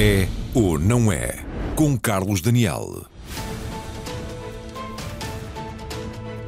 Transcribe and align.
É 0.00 0.28
ou 0.54 0.78
não 0.78 1.10
é? 1.10 1.34
Com 1.74 1.98
Carlos 1.98 2.40
Daniel. 2.40 3.04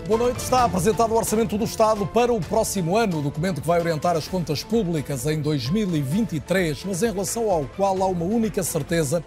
Boa 0.07 0.19
noite. 0.19 0.39
Está 0.39 0.67
apresentado 0.67 1.13
o 1.13 1.17
Orçamento 1.17 1.59
do 1.59 1.65
Estado 1.65 2.07
para 2.07 2.33
o 2.33 2.41
próximo 2.41 2.97
ano, 2.97 3.19
o 3.19 3.23
documento 3.23 3.61
que 3.61 3.67
vai 3.67 3.81
orientar 3.81 4.17
as 4.17 4.29
contas 4.29 4.63
públicas 4.63 5.27
em 5.27 5.41
2023, 5.41 6.85
mas 6.85 7.03
em 7.03 7.11
relação 7.11 7.51
ao 7.51 7.65
qual 7.77 8.01
há 8.01 8.07
uma 8.07 8.25
única 8.25 8.63
certeza 8.63 9.21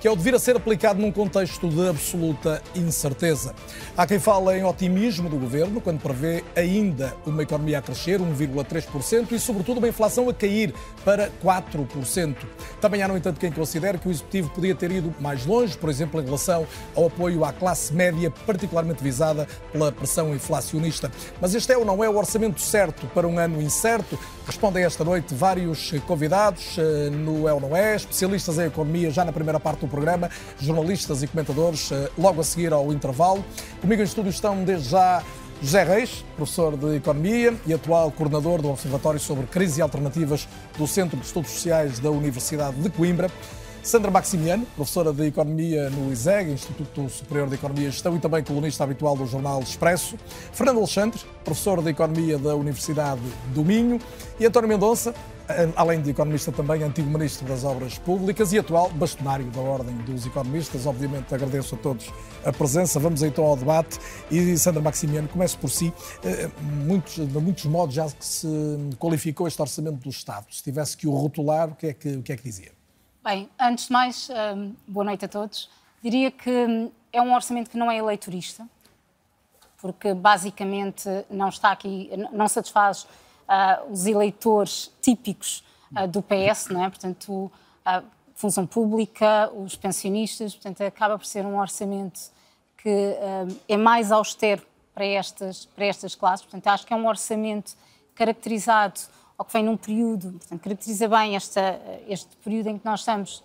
que 0.00 0.08
é 0.08 0.10
o 0.10 0.16
de 0.16 0.22
vir 0.22 0.34
a 0.34 0.38
ser 0.38 0.56
aplicado 0.56 0.98
num 0.98 1.12
contexto 1.12 1.68
de 1.68 1.88
absoluta 1.88 2.62
incerteza. 2.74 3.54
Há 3.94 4.06
quem 4.06 4.18
fale 4.18 4.58
em 4.58 4.64
otimismo 4.64 5.28
do 5.28 5.36
governo 5.36 5.78
quando 5.78 6.00
prevê 6.00 6.42
ainda 6.56 7.14
uma 7.26 7.42
economia 7.42 7.78
a 7.78 7.82
crescer 7.82 8.18
1,3% 8.18 9.32
e, 9.32 9.38
sobretudo, 9.38 9.76
uma 9.76 9.88
inflação 9.88 10.28
a 10.30 10.34
cair 10.34 10.74
para 11.04 11.30
4%. 11.44 12.34
Também 12.80 13.02
há, 13.02 13.08
no 13.08 13.16
entanto, 13.16 13.38
quem 13.38 13.52
considere 13.52 13.98
que 13.98 14.08
o 14.08 14.10
executivo 14.10 14.48
podia 14.50 14.74
ter 14.74 14.90
ido 14.90 15.14
mais 15.20 15.44
longe, 15.44 15.76
por 15.76 15.90
exemplo, 15.90 16.18
em 16.18 16.24
relação 16.24 16.66
ao 16.96 17.06
apoio 17.06 17.44
à 17.44 17.52
classe 17.52 17.92
média, 17.92 18.32
particularmente 18.46 19.02
visada 19.02 19.46
pela 19.70 19.92
pressão 19.92 20.34
inflacionista. 20.34 21.10
Mas 21.40 21.54
este 21.54 21.72
é 21.72 21.76
ou 21.76 21.84
não 21.84 22.02
é 22.02 22.08
o 22.08 22.16
orçamento 22.16 22.60
certo 22.60 23.06
para 23.08 23.28
um 23.28 23.38
ano 23.38 23.60
incerto? 23.60 24.18
Respondem 24.50 24.82
esta 24.82 25.04
noite 25.04 25.32
vários 25.32 25.92
convidados 26.08 26.76
eh, 26.76 27.08
no 27.08 27.46
É 27.46 27.52
ou 27.52 27.60
Não 27.60 27.76
É, 27.76 27.94
especialistas 27.94 28.58
em 28.58 28.66
economia 28.66 29.08
já 29.08 29.24
na 29.24 29.30
primeira 29.30 29.60
parte 29.60 29.82
do 29.82 29.86
programa, 29.86 30.28
jornalistas 30.58 31.22
e 31.22 31.28
comentadores 31.28 31.92
eh, 31.92 32.10
logo 32.18 32.40
a 32.40 32.44
seguir 32.44 32.72
ao 32.72 32.92
intervalo. 32.92 33.44
Comigo 33.80 34.02
em 34.02 34.04
estúdio 34.04 34.30
estão 34.30 34.64
desde 34.64 34.88
já 34.88 35.22
José 35.62 35.84
Reis, 35.84 36.24
professor 36.34 36.76
de 36.76 36.96
Economia 36.96 37.54
e 37.64 37.72
atual 37.72 38.10
coordenador 38.10 38.60
do 38.60 38.70
Observatório 38.70 39.20
sobre 39.20 39.46
Crises 39.46 39.78
e 39.78 39.82
Alternativas 39.82 40.48
do 40.76 40.84
Centro 40.84 41.16
de 41.16 41.26
Estudos 41.26 41.52
Sociais 41.52 42.00
da 42.00 42.10
Universidade 42.10 42.76
de 42.76 42.90
Coimbra. 42.90 43.30
Sandra 43.82 44.10
Maximiano, 44.10 44.66
professora 44.76 45.12
de 45.12 45.26
Economia 45.26 45.88
no 45.90 46.12
ISEG, 46.12 46.52
Instituto 46.52 47.08
Superior 47.08 47.48
de 47.48 47.54
Economia 47.54 47.88
e 47.88 47.90
Gestão, 47.90 48.14
e 48.14 48.20
também 48.20 48.44
colunista 48.44 48.84
habitual 48.84 49.16
do 49.16 49.26
jornal 49.26 49.60
Expresso. 49.60 50.16
Fernando 50.52 50.78
Alexandre, 50.78 51.20
professor 51.44 51.82
de 51.82 51.90
Economia 51.90 52.38
da 52.38 52.54
Universidade 52.54 53.22
do 53.54 53.64
Minho. 53.64 53.98
E 54.38 54.46
António 54.46 54.68
Mendonça, 54.68 55.14
além 55.76 56.00
de 56.00 56.10
economista 56.10 56.52
também, 56.52 56.82
antigo 56.82 57.08
Ministro 57.08 57.46
das 57.46 57.64
Obras 57.64 57.98
Públicas 57.98 58.52
e 58.52 58.58
atual 58.58 58.90
bastonário 58.90 59.46
da 59.46 59.60
Ordem 59.60 59.96
dos 59.98 60.26
Economistas. 60.26 60.86
Obviamente 60.86 61.34
agradeço 61.34 61.74
a 61.74 61.78
todos 61.78 62.12
a 62.44 62.52
presença. 62.52 63.00
Vamos 63.00 63.22
então 63.22 63.44
ao 63.44 63.56
debate. 63.56 63.98
E 64.30 64.56
Sandra 64.58 64.82
Maximiano, 64.82 65.28
começo 65.28 65.58
por 65.58 65.70
si. 65.70 65.92
Eh, 66.22 66.50
muitos, 66.84 67.14
de 67.14 67.38
muitos 67.38 67.64
modos 67.64 67.94
já 67.94 68.06
que 68.06 68.24
se 68.24 68.46
qualificou 68.98 69.48
este 69.48 69.60
orçamento 69.60 69.96
do 69.96 70.10
Estado. 70.10 70.46
Se 70.50 70.62
tivesse 70.62 70.96
que 70.96 71.06
o 71.06 71.12
rotular, 71.12 71.70
o 71.70 71.74
que 71.74 71.88
é 71.88 71.92
que, 71.92 72.08
o 72.16 72.22
que, 72.22 72.32
é 72.32 72.36
que 72.36 72.42
dizia? 72.42 72.79
Bem, 73.22 73.50
antes 73.60 73.88
de 73.88 73.92
mais, 73.92 74.30
hum, 74.30 74.74
boa 74.88 75.04
noite 75.04 75.26
a 75.26 75.28
todos. 75.28 75.68
Diria 76.02 76.30
que 76.30 76.48
hum, 76.48 76.90
é 77.12 77.20
um 77.20 77.34
orçamento 77.34 77.68
que 77.68 77.76
não 77.76 77.90
é 77.90 77.98
eleitorista, 77.98 78.66
porque 79.76 80.14
basicamente 80.14 81.06
não 81.28 81.50
está 81.50 81.70
aqui, 81.70 82.10
não 82.32 82.48
satisfaz 82.48 83.02
uh, 83.02 83.92
os 83.92 84.06
eleitores 84.06 84.90
típicos 85.02 85.62
uh, 85.94 86.08
do 86.08 86.22
PS, 86.22 86.68
não 86.70 86.82
é? 86.82 86.88
Portanto, 86.88 87.52
a 87.84 88.02
função 88.34 88.66
pública, 88.66 89.52
os 89.54 89.76
pensionistas, 89.76 90.54
portanto, 90.54 90.80
acaba 90.80 91.18
por 91.18 91.26
ser 91.26 91.44
um 91.44 91.58
orçamento 91.58 92.18
que 92.78 92.88
uh, 92.88 93.60
é 93.68 93.76
mais 93.76 94.10
austero 94.10 94.62
para 94.94 95.04
estas, 95.04 95.66
para 95.66 95.84
estas 95.84 96.14
classes. 96.14 96.46
Portanto, 96.46 96.66
acho 96.68 96.86
que 96.86 96.94
é 96.94 96.96
um 96.96 97.06
orçamento 97.06 97.76
caracterizado 98.14 98.98
ou 99.40 99.44
que 99.46 99.54
vem 99.54 99.64
num 99.64 99.74
período, 99.74 100.32
portanto, 100.32 100.60
caracteriza 100.60 101.08
bem 101.08 101.34
esta, 101.34 101.80
este 102.06 102.36
período 102.44 102.66
em 102.66 102.76
que 102.76 102.84
nós 102.84 103.00
estamos 103.00 103.42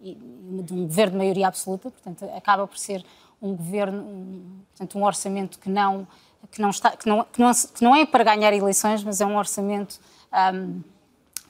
de 0.00 0.74
um 0.74 0.82
governo 0.82 1.12
de 1.12 1.18
maioria 1.18 1.46
absoluta, 1.46 1.92
portanto, 1.92 2.24
acaba 2.36 2.66
por 2.66 2.76
ser 2.76 3.04
um 3.40 3.54
governo, 3.54 4.02
um, 4.02 4.42
portanto, 4.70 4.98
um 4.98 5.04
orçamento 5.04 5.60
que 5.60 5.70
não, 5.70 6.08
que 6.50 6.60
não, 6.60 6.70
está, 6.70 6.90
que 6.96 7.08
não, 7.08 7.22
que 7.22 7.40
não, 7.40 7.52
que 7.52 7.84
não 7.84 7.94
é 7.94 8.04
para 8.04 8.24
ganhar 8.24 8.52
eleições, 8.52 9.04
mas 9.04 9.20
é 9.20 9.26
um 9.26 9.36
orçamento 9.36 10.00
um, 10.52 10.82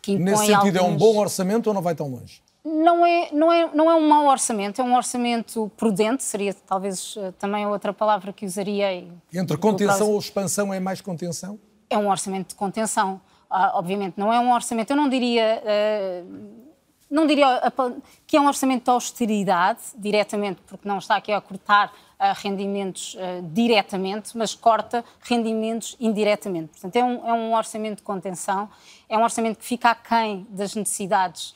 que 0.03 0.12
impõe 0.12 0.25
Nesse 0.32 0.47
sentido, 0.48 0.81
alguns... 0.81 0.93
é 0.93 0.94
um 0.94 0.97
bom 0.98 1.16
orçamento 1.16 1.69
ou 1.69 1.72
não 1.72 1.81
vai 1.81 1.94
tão 1.94 2.09
longe? 2.09 2.43
Não 2.62 3.06
é, 3.06 3.31
não, 3.32 3.50
é, 3.50 3.71
não 3.75 3.91
é 3.91 3.94
um 3.94 4.06
mau 4.06 4.27
orçamento, 4.27 4.82
é 4.82 4.84
um 4.84 4.94
orçamento 4.94 5.72
prudente, 5.78 6.22
seria 6.25 6.53
talvez 6.53 7.15
eh, 7.16 7.32
também 7.38 7.66
outra 7.66 7.94
palavra 7.94 8.34
que 8.34 8.44
usaria. 8.44 9.09
Entre 9.32 9.56
contenção 9.56 10.10
ou 10.10 10.19
expansão 10.19 10.75
é 10.75 10.78
mais 10.78 11.00
contenção? 11.00 11.59
É 11.88 11.97
um 11.97 12.10
orçamento 12.10 12.48
de 12.48 12.54
contenção. 12.54 13.19
Ah, 13.50 13.72
obviamente, 13.75 14.14
não 14.19 14.32
é 14.32 14.38
um 14.38 14.53
orçamento, 14.53 14.91
eu 14.91 14.97
não 14.97 15.09
diria, 15.09 15.62
uh, 15.64 16.69
não 17.10 17.26
diria 17.26 17.72
que 18.26 18.36
é 18.36 18.41
um 18.41 18.47
orçamento 18.47 18.84
de 18.84 18.91
austeridade, 18.91 19.81
diretamente, 19.97 20.60
porque 20.66 20.86
não 20.86 20.98
está 20.98 21.16
aqui 21.16 21.32
a 21.32 21.41
cortar 21.41 21.88
uh, 21.88 22.34
rendimentos 22.36 23.16
diretamente, 23.53 24.36
mas 24.36 24.54
corta 24.54 25.03
rendimentos 25.22 25.97
indiretamente. 25.98 26.72
Portanto, 26.72 26.97
é 26.97 27.04
um, 27.04 27.26
é 27.26 27.32
um 27.32 27.54
orçamento 27.54 27.97
de 27.97 28.03
contenção, 28.03 28.69
é 29.09 29.16
um 29.16 29.22
orçamento 29.22 29.59
que 29.59 29.65
fica 29.65 29.91
aquém 29.91 30.47
das 30.50 30.75
necessidades 30.75 31.54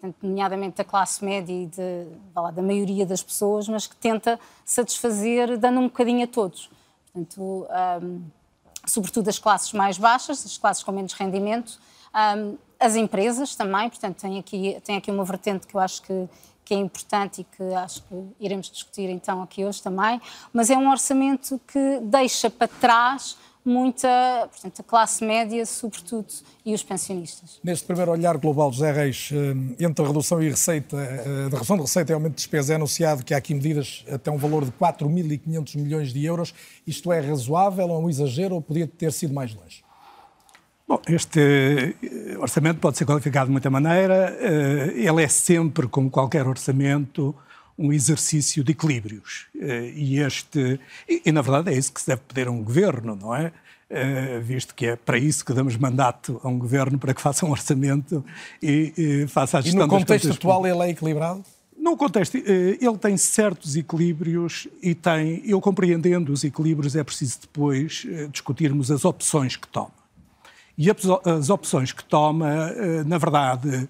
portanto, 0.00 0.16
nomeadamente 0.22 0.76
da 0.78 0.84
classe 0.84 1.22
média 1.22 1.52
e 1.52 1.66
de, 1.66 2.06
lá, 2.34 2.50
da 2.50 2.62
maioria 2.62 3.04
das 3.04 3.22
pessoas, 3.22 3.68
mas 3.68 3.86
que 3.86 3.94
tenta 3.94 4.40
satisfazer 4.64 5.58
dando 5.58 5.80
um 5.80 5.84
bocadinho 5.84 6.24
a 6.24 6.26
todos. 6.26 6.70
Portanto, 7.12 7.66
um, 8.02 8.22
sobretudo 8.86 9.28
as 9.28 9.38
classes 9.38 9.72
mais 9.72 9.98
baixas, 9.98 10.44
as 10.44 10.56
classes 10.58 10.82
com 10.82 10.92
menos 10.92 11.12
rendimento, 11.12 11.78
um, 12.14 12.56
as 12.78 12.96
empresas 12.96 13.54
também, 13.54 13.88
portanto, 13.88 14.16
tem 14.16 14.38
aqui, 14.38 14.80
tem 14.84 14.96
aqui 14.96 15.10
uma 15.10 15.24
vertente 15.24 15.66
que 15.66 15.74
eu 15.74 15.80
acho 15.80 16.02
que, 16.02 16.28
que 16.64 16.74
é 16.74 16.78
importante 16.78 17.42
e 17.42 17.44
que 17.44 17.62
acho 17.74 18.02
que 18.04 18.14
iremos 18.40 18.70
discutir 18.70 19.10
então 19.10 19.42
aqui 19.42 19.64
hoje 19.64 19.82
também, 19.82 20.20
mas 20.52 20.70
é 20.70 20.76
um 20.76 20.90
orçamento 20.90 21.60
que 21.66 22.00
deixa 22.02 22.48
para 22.48 22.68
trás 22.68 23.36
muita, 23.64 24.48
portanto, 24.50 24.80
a 24.80 24.82
classe 24.82 25.24
média, 25.24 25.64
sobretudo, 25.66 26.28
e 26.64 26.74
os 26.74 26.82
pensionistas. 26.82 27.60
Neste 27.62 27.84
primeiro 27.84 28.10
olhar 28.10 28.36
global, 28.38 28.72
José 28.72 28.92
Reis, 28.92 29.30
eh, 29.32 29.84
entre 29.84 30.04
a 30.04 30.08
redução 30.08 30.42
e 30.42 30.48
receita, 30.48 30.96
eh, 30.96 31.46
a 31.46 31.50
redução 31.50 31.76
de 31.76 31.82
receita 31.82 32.12
e 32.12 32.14
aumento 32.14 32.32
de 32.32 32.36
despesa, 32.36 32.72
é 32.72 32.76
anunciado 32.76 33.24
que 33.24 33.34
há 33.34 33.36
aqui 33.36 33.54
medidas 33.54 34.04
até 34.10 34.30
um 34.30 34.38
valor 34.38 34.64
de 34.64 34.72
4.500 34.72 35.76
milhões 35.76 36.12
de 36.12 36.24
euros. 36.24 36.54
Isto 36.86 37.12
é 37.12 37.20
razoável, 37.20 37.90
é 37.90 37.98
um 37.98 38.08
exagero 38.08 38.54
ou 38.54 38.62
podia 38.62 38.86
ter 38.86 39.12
sido 39.12 39.34
mais 39.34 39.54
longe? 39.54 39.82
Bom, 40.88 41.00
este 41.08 41.94
eh, 42.02 42.38
orçamento 42.38 42.80
pode 42.80 42.96
ser 42.96 43.04
qualificado 43.04 43.46
de 43.46 43.52
muita 43.52 43.70
maneira. 43.70 44.36
Ele 44.94 45.22
é 45.22 45.28
sempre, 45.28 45.86
como 45.86 46.10
qualquer 46.10 46.46
orçamento, 46.46 47.34
um 47.80 47.90
exercício 47.90 48.62
de 48.62 48.72
equilíbrios. 48.72 49.46
Eh, 49.58 49.92
e 49.96 50.18
este, 50.20 50.78
e, 51.08 51.22
e, 51.24 51.32
na 51.32 51.40
verdade 51.40 51.70
é 51.70 51.78
isso 51.78 51.90
que 51.90 52.00
se 52.00 52.06
deve 52.06 52.20
pedir 52.28 52.46
a 52.46 52.50
um 52.50 52.62
governo, 52.62 53.16
não 53.16 53.34
é? 53.34 53.50
Eh, 53.88 54.38
visto 54.40 54.74
que 54.74 54.86
é 54.86 54.96
para 54.96 55.16
isso 55.16 55.42
que 55.42 55.54
damos 55.54 55.76
mandato 55.76 56.38
a 56.44 56.48
um 56.48 56.58
governo 56.58 56.98
para 56.98 57.14
que 57.14 57.20
faça 57.20 57.46
um 57.46 57.50
orçamento 57.50 58.22
e, 58.62 58.92
e 58.96 59.26
faça 59.26 59.58
a 59.58 59.60
gestão 59.62 59.80
E 59.80 59.84
no 59.84 59.88
contexto 59.88 60.30
atual 60.30 60.66
ele 60.66 60.82
é 60.82 60.90
equilibrado? 60.90 61.42
No 61.76 61.96
contexto, 61.96 62.36
eh, 62.36 62.76
ele 62.78 62.98
tem 62.98 63.16
certos 63.16 63.74
equilíbrios 63.74 64.68
e 64.82 64.94
tem, 64.94 65.42
eu 65.46 65.58
compreendendo 65.58 66.30
os 66.34 66.44
equilíbrios, 66.44 66.94
é 66.94 67.02
preciso 67.02 67.40
depois 67.40 68.06
discutirmos 68.30 68.90
as 68.90 69.06
opções 69.06 69.56
que 69.56 69.66
toma. 69.66 69.98
E 70.76 70.88
as 70.90 71.50
opções 71.50 71.92
que 71.92 72.04
toma, 72.04 72.72
na 73.06 73.18
verdade, 73.18 73.86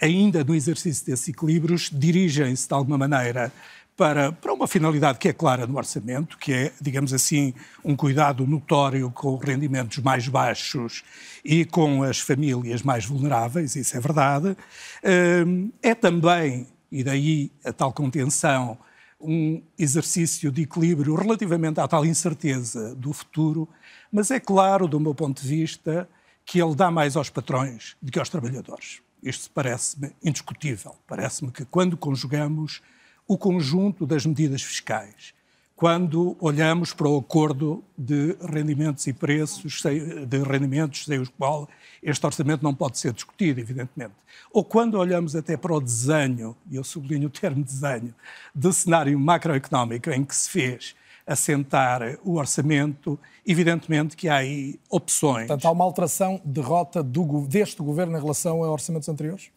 ainda 0.00 0.42
no 0.44 0.54
exercício 0.54 1.04
desses 1.06 1.28
equilíbrios, 1.28 1.90
dirigem-se 1.92 2.66
de 2.66 2.74
alguma 2.74 2.96
maneira 2.96 3.52
para, 4.00 4.32
para 4.32 4.54
uma 4.54 4.66
finalidade 4.66 5.18
que 5.18 5.28
é 5.28 5.32
clara 5.34 5.66
no 5.66 5.76
orçamento, 5.76 6.38
que 6.38 6.54
é, 6.54 6.72
digamos 6.80 7.12
assim, 7.12 7.52
um 7.84 7.94
cuidado 7.94 8.46
notório 8.46 9.10
com 9.10 9.36
os 9.36 9.44
rendimentos 9.44 9.98
mais 9.98 10.26
baixos 10.26 11.04
e 11.44 11.66
com 11.66 12.02
as 12.02 12.18
famílias 12.18 12.82
mais 12.82 13.04
vulneráveis, 13.04 13.76
isso 13.76 13.94
é 13.94 14.00
verdade. 14.00 14.56
Eh, 15.02 15.44
é 15.82 15.94
também, 15.94 16.66
e 16.90 17.04
daí 17.04 17.52
a 17.62 17.74
tal 17.74 17.92
contenção, 17.92 18.78
um 19.20 19.60
exercício 19.78 20.50
de 20.50 20.62
equilíbrio 20.62 21.14
relativamente 21.14 21.78
à 21.78 21.86
tal 21.86 22.06
incerteza 22.06 22.94
do 22.94 23.12
futuro, 23.12 23.68
mas 24.10 24.30
é 24.30 24.40
claro, 24.40 24.88
do 24.88 24.98
meu 24.98 25.14
ponto 25.14 25.42
de 25.42 25.46
vista, 25.46 26.08
que 26.46 26.58
ele 26.58 26.74
dá 26.74 26.90
mais 26.90 27.16
aos 27.16 27.28
patrões 27.28 27.96
do 28.00 28.10
que 28.10 28.18
aos 28.18 28.30
trabalhadores. 28.30 29.02
Isto 29.22 29.50
parece-me 29.50 30.12
indiscutível. 30.22 30.96
Parece-me 31.06 31.50
que 31.50 31.64
quando 31.64 31.96
conjugamos 31.96 32.80
o 33.26 33.36
conjunto 33.36 34.06
das 34.06 34.24
medidas 34.26 34.62
fiscais, 34.62 35.34
quando 35.80 36.36
olhamos 36.40 36.92
para 36.92 37.08
o 37.08 37.16
acordo 37.16 37.82
de 37.96 38.36
rendimentos 38.52 39.06
e 39.06 39.14
preços, 39.14 39.82
de 40.26 40.42
rendimentos 40.42 41.06
sem 41.06 41.18
os 41.18 41.30
qual 41.30 41.66
este 42.02 42.26
orçamento 42.26 42.62
não 42.62 42.74
pode 42.74 42.98
ser 42.98 43.14
discutido, 43.14 43.60
evidentemente. 43.60 44.12
Ou 44.52 44.62
quando 44.62 44.98
olhamos 44.98 45.34
até 45.34 45.56
para 45.56 45.72
o 45.72 45.80
desenho, 45.80 46.54
e 46.70 46.76
eu 46.76 46.84
sublinho 46.84 47.28
o 47.28 47.30
termo 47.30 47.64
desenho, 47.64 48.14
de 48.54 48.72
cenário 48.74 49.18
macroeconómico 49.18 50.10
em 50.10 50.22
que 50.22 50.36
se 50.36 50.50
fez 50.50 50.94
assentar 51.26 52.18
o 52.24 52.36
orçamento, 52.36 53.18
evidentemente 53.46 54.16
que 54.16 54.28
há 54.28 54.36
aí 54.36 54.78
opções. 54.88 55.46
Portanto, 55.46 55.66
há 55.66 55.70
uma 55.70 55.84
alteração 55.84 56.40
de 56.44 56.60
rota 56.60 57.02
do, 57.02 57.46
deste 57.46 57.82
governo 57.82 58.16
em 58.16 58.20
relação 58.20 58.64
a 58.64 58.70
orçamentos 58.70 59.08
anteriores? 59.08 59.50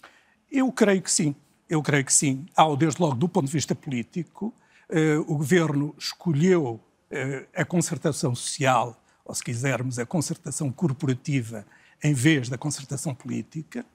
Eu 0.51 0.71
creio 0.71 1.01
que 1.01 1.12
sim. 1.12 1.36
Eu 1.69 1.81
creio 1.81 2.06
que 2.06 2.13
sim. 2.13 2.45
Ao, 2.56 2.75
desde 2.77 3.01
logo, 3.01 3.15
do 3.15 3.27
ponto 3.27 3.48
de 3.48 3.51
vista 3.51 3.74
político, 3.74 4.54
eh, 4.89 5.18
o 5.18 5.36
governo 5.36 5.95
escolheu 5.98 6.80
eh, 7.10 7.45
a 7.56 7.65
concertação 7.65 8.36
social, 8.36 8.95
ou 9.25 9.33
se 9.33 9.44
quisermos, 9.44 9.98
a 9.98 10.06
concertação 10.06 10.71
corporativa, 10.71 11.65
em 12.04 12.13
vez 12.13 12.50
da 12.50 12.57
concertação 12.57 13.15
política. 13.15 13.86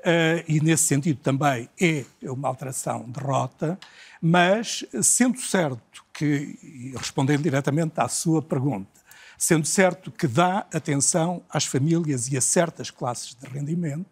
Uh, 0.00 0.40
e 0.48 0.60
nesse 0.60 0.84
sentido 0.84 1.20
também 1.20 1.68
é 1.78 2.06
uma 2.22 2.48
alteração 2.48 3.04
de 3.06 3.20
rota, 3.20 3.78
mas 4.20 4.82
sendo 5.02 5.38
certo 5.38 6.02
que, 6.20 6.92
respondendo 6.96 7.42
diretamente 7.42 7.94
à 7.96 8.06
sua 8.06 8.42
pergunta, 8.42 9.00
sendo 9.38 9.66
certo 9.66 10.10
que 10.10 10.26
dá 10.26 10.66
atenção 10.72 11.42
às 11.48 11.64
famílias 11.64 12.30
e 12.30 12.36
a 12.36 12.40
certas 12.42 12.90
classes 12.90 13.34
de 13.34 13.48
rendimento, 13.48 14.06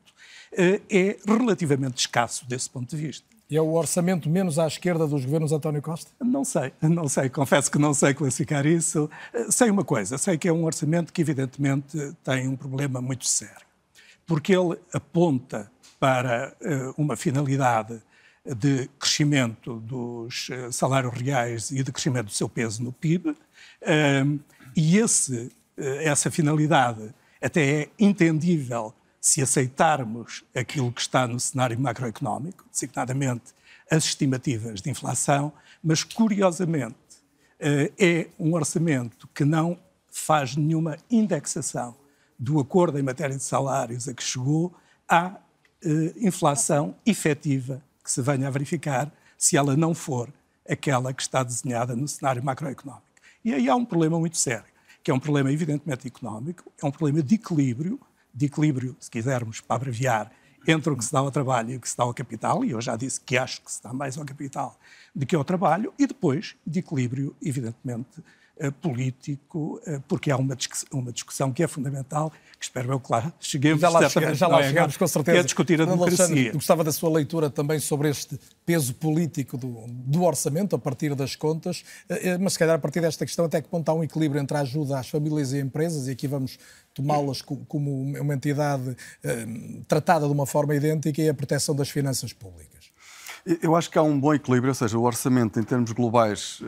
uh, 0.52 0.82
é 0.88 1.18
relativamente 1.26 1.98
escasso 1.98 2.48
desse 2.48 2.70
ponto 2.70 2.96
de 2.96 3.02
vista. 3.02 3.26
E 3.50 3.56
é 3.56 3.60
o 3.60 3.72
orçamento 3.74 4.28
menos 4.28 4.58
à 4.58 4.66
esquerda 4.66 5.06
dos 5.06 5.24
governos 5.24 5.52
António 5.52 5.80
Costa? 5.80 6.10
Não 6.20 6.44
sei, 6.44 6.72
não 6.82 7.08
sei, 7.08 7.28
confesso 7.28 7.70
que 7.70 7.78
não 7.78 7.92
sei 7.92 8.14
classificar 8.14 8.64
isso. 8.64 9.10
Uh, 9.34 9.52
sei 9.52 9.70
uma 9.70 9.84
coisa, 9.84 10.16
sei 10.16 10.38
que 10.38 10.48
é 10.48 10.52
um 10.52 10.64
orçamento 10.64 11.12
que 11.12 11.20
evidentemente 11.20 12.14
tem 12.24 12.48
um 12.48 12.56
problema 12.56 13.02
muito 13.02 13.26
sério, 13.26 13.66
porque 14.26 14.56
ele 14.56 14.78
aponta 14.94 15.70
para 16.00 16.54
uh, 16.62 16.94
uma 16.96 17.16
finalidade 17.16 18.00
de 18.54 18.88
crescimento 18.98 19.78
dos 19.80 20.48
uh, 20.48 20.72
salários 20.72 21.14
reais 21.14 21.70
e 21.70 21.82
de 21.82 21.92
crescimento 21.92 22.26
do 22.26 22.32
seu 22.32 22.48
peso 22.48 22.82
no 22.82 22.92
PIB, 22.92 23.36
e 24.76 24.98
esse, 24.98 25.50
essa 25.76 26.30
finalidade 26.30 27.14
até 27.40 27.82
é 27.82 27.88
entendível 27.98 28.92
se 29.20 29.40
aceitarmos 29.40 30.44
aquilo 30.54 30.92
que 30.92 31.00
está 31.00 31.26
no 31.26 31.38
cenário 31.38 31.78
macroeconómico, 31.78 32.64
designadamente 32.70 33.54
as 33.90 34.04
estimativas 34.04 34.80
de 34.80 34.90
inflação, 34.90 35.52
mas 35.82 36.02
curiosamente 36.02 36.96
é 37.60 38.28
um 38.38 38.54
orçamento 38.54 39.28
que 39.34 39.44
não 39.44 39.78
faz 40.10 40.56
nenhuma 40.56 40.96
indexação 41.10 41.94
do 42.38 42.60
acordo 42.60 42.98
em 42.98 43.02
matéria 43.02 43.36
de 43.36 43.42
salários 43.42 44.08
a 44.08 44.14
que 44.14 44.22
chegou 44.22 44.74
à 45.08 45.36
eh, 45.82 46.14
inflação 46.16 46.94
efetiva 47.04 47.82
que 48.08 48.12
se 48.12 48.22
venha 48.22 48.48
a 48.48 48.50
verificar 48.50 49.12
se 49.36 49.54
ela 49.54 49.76
não 49.76 49.94
for 49.94 50.32
aquela 50.66 51.12
que 51.12 51.20
está 51.20 51.42
desenhada 51.42 51.94
no 51.94 52.08
cenário 52.08 52.42
macroeconómico. 52.42 53.04
E 53.44 53.52
aí 53.52 53.68
há 53.68 53.76
um 53.76 53.84
problema 53.84 54.18
muito 54.18 54.38
sério, 54.38 54.64
que 55.04 55.10
é 55.10 55.14
um 55.14 55.20
problema 55.20 55.52
evidentemente 55.52 56.08
económico, 56.08 56.72
é 56.82 56.86
um 56.86 56.90
problema 56.90 57.22
de 57.22 57.34
equilíbrio, 57.34 58.00
de 58.32 58.46
equilíbrio, 58.46 58.96
se 58.98 59.10
quisermos, 59.10 59.60
para 59.60 59.76
abreviar, 59.76 60.32
entre 60.66 60.90
o 60.90 60.96
que 60.96 61.04
se 61.04 61.12
dá 61.12 61.18
ao 61.18 61.30
trabalho 61.30 61.72
e 61.72 61.76
o 61.76 61.80
que 61.80 61.88
se 61.88 61.96
dá 61.98 62.04
ao 62.04 62.14
capital, 62.14 62.64
e 62.64 62.70
eu 62.70 62.80
já 62.80 62.96
disse 62.96 63.20
que 63.20 63.36
acho 63.36 63.60
que 63.60 63.70
se 63.70 63.82
dá 63.82 63.92
mais 63.92 64.16
ao 64.16 64.24
capital 64.24 64.78
do 65.14 65.26
que 65.26 65.36
ao 65.36 65.44
trabalho, 65.44 65.92
e 65.98 66.06
depois 66.06 66.56
de 66.66 66.78
equilíbrio, 66.78 67.36
evidentemente, 67.42 68.24
político, 68.82 69.80
eh, 69.86 70.00
porque 70.08 70.30
há 70.30 70.36
uma 70.36 70.56
discussão, 70.56 70.88
uma 70.92 71.12
discussão 71.12 71.52
que 71.52 71.62
é 71.62 71.68
fundamental, 71.68 72.32
que 72.58 72.64
espero 72.64 72.90
eu 72.92 72.98
que 72.98 73.10
lá 73.10 73.32
cheguemos. 73.38 73.80
Já 73.80 73.88
lá, 73.88 74.08
chegamos, 74.08 74.38
já 74.38 74.48
lá 74.48 74.60
é, 74.60 74.68
chegamos, 74.68 74.96
com 74.96 75.06
certeza. 75.06 75.38
é 75.38 75.42
discutir 75.44 75.80
a 75.80 75.84
democracia. 75.84 76.52
Gostava 76.52 76.82
da 76.82 76.90
sua 76.90 77.08
leitura 77.10 77.48
também 77.48 77.78
sobre 77.78 78.08
este 78.08 78.38
peso 78.66 78.94
político 78.94 79.56
do, 79.56 79.84
do, 79.86 80.24
orçamento, 80.24 80.74
a 80.74 80.78
partir 80.78 81.14
das 81.14 81.36
contas, 81.36 81.84
eh, 82.08 82.36
mas 82.38 82.54
se 82.54 82.58
calhar 82.58 82.74
a 82.74 82.78
partir 82.78 83.00
desta 83.00 83.24
questão 83.24 83.44
até 83.44 83.62
que 83.62 83.68
ponto 83.68 83.88
há 83.88 83.94
um 83.94 84.02
equilíbrio 84.02 84.42
entre 84.42 84.56
a 84.56 84.60
ajuda 84.60 84.98
às 84.98 85.08
famílias 85.08 85.52
e 85.52 85.60
empresas, 85.60 86.08
e 86.08 86.10
aqui 86.10 86.26
vamos 86.26 86.58
tomá-las 86.92 87.40
como 87.42 88.02
uma 88.02 88.34
entidade 88.34 88.96
tratada 89.86 90.26
de 90.26 90.32
uma 90.32 90.46
forma 90.46 90.74
idêntica, 90.74 91.22
e 91.22 91.28
a 91.28 91.34
proteção 91.34 91.76
das 91.76 91.88
finanças 91.88 92.32
públicas. 92.32 92.90
Eu 93.62 93.76
acho 93.76 93.88
que 93.88 93.96
há 93.96 94.02
um 94.02 94.18
bom 94.18 94.34
equilíbrio, 94.34 94.72
ou 94.72 94.74
seja, 94.74 94.98
o 94.98 95.02
orçamento 95.04 95.60
em 95.60 95.62
termos 95.62 95.92
globais, 95.92 96.58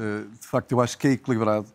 de 0.41 0.47
facto, 0.47 0.71
eu 0.71 0.81
acho 0.81 0.97
que 0.97 1.09
é 1.09 1.11
equilibrado 1.13 1.67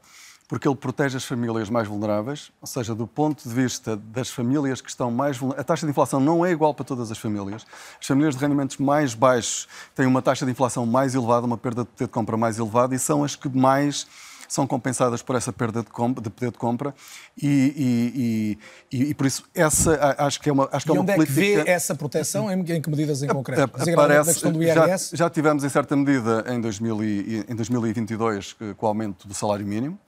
porque 0.48 0.68
ele 0.68 0.76
protege 0.76 1.18
as 1.18 1.26
famílias 1.26 1.70
mais 1.70 1.88
vulneráveis, 1.88 2.52
ou 2.62 2.68
seja, 2.68 2.94
do 2.94 3.08
ponto 3.08 3.48
de 3.48 3.54
vista 3.54 3.98
das 3.98 4.30
famílias 4.30 4.80
que 4.80 4.90
estão 4.90 5.10
mais 5.10 5.38
vulneráveis. 5.38 5.62
A 5.62 5.68
taxa 5.68 5.86
de 5.86 5.92
inflação 5.92 6.20
não 6.20 6.46
é 6.46 6.52
igual 6.52 6.74
para 6.74 6.86
todas 6.86 7.12
as 7.12 7.18
famílias. 7.18 7.66
As 8.00 8.06
famílias 8.06 8.36
de 8.36 8.42
rendimentos 8.42 8.78
mais 8.78 9.14
baixos 9.14 9.68
têm 9.96 10.06
uma 10.06 10.22
taxa 10.22 10.46
de 10.46 10.52
inflação 10.52 10.86
mais 10.86 11.16
elevada, 11.16 11.46
uma 11.48 11.58
perda 11.58 11.84
de 11.84 11.90
poder 11.90 12.06
de 12.06 12.12
compra 12.12 12.38
mais 12.38 12.60
elevada 12.60 12.94
e 12.94 13.00
são 13.00 13.24
as 13.24 13.36
que 13.36 13.50
mais 13.50 14.08
são 14.48 14.68
compensadas 14.68 15.24
por 15.24 15.36
essa 15.36 15.52
perda 15.52 15.82
de, 15.82 15.90
compra, 15.90 16.24
de 16.24 16.30
poder 16.30 16.52
de 16.52 16.58
compra 16.58 16.94
e, 17.36 18.58
e, 18.92 18.98
e, 18.98 19.10
e, 19.10 19.14
por 19.16 19.26
isso 19.26 19.44
essa 19.56 20.16
acho 20.20 20.40
que 20.40 20.50
é 20.50 20.54
uma 20.54 20.70
acho 20.72 20.86
que 20.86 20.92
e 20.92 20.96
é 20.96 21.00
uma 21.00 21.02
onde 21.02 21.16
política... 21.16 21.42
é 21.42 21.44
que 21.44 21.64
vê 21.64 21.72
essa 21.72 21.96
proteção 21.96 22.52
em, 22.52 22.60
em 22.60 22.80
que 22.80 22.90
medidas 22.90 23.24
em 23.24 23.28
concreto? 23.28 23.64
Aparece, 23.64 24.48
do 24.52 24.62
IRS? 24.62 25.10
Já, 25.12 25.26
já 25.26 25.30
tivemos 25.32 25.64
em 25.64 25.70
certa 25.70 25.96
medida 25.96 26.46
em, 26.48 26.62
2000 26.62 27.04
e, 27.04 27.46
em 27.50 27.56
2022 27.56 28.56
eh, 28.62 28.74
com 28.78 28.86
o 28.86 28.90
aumento 28.90 29.28
do 29.28 29.34
salário 29.34 29.66
mínimo 29.66 30.00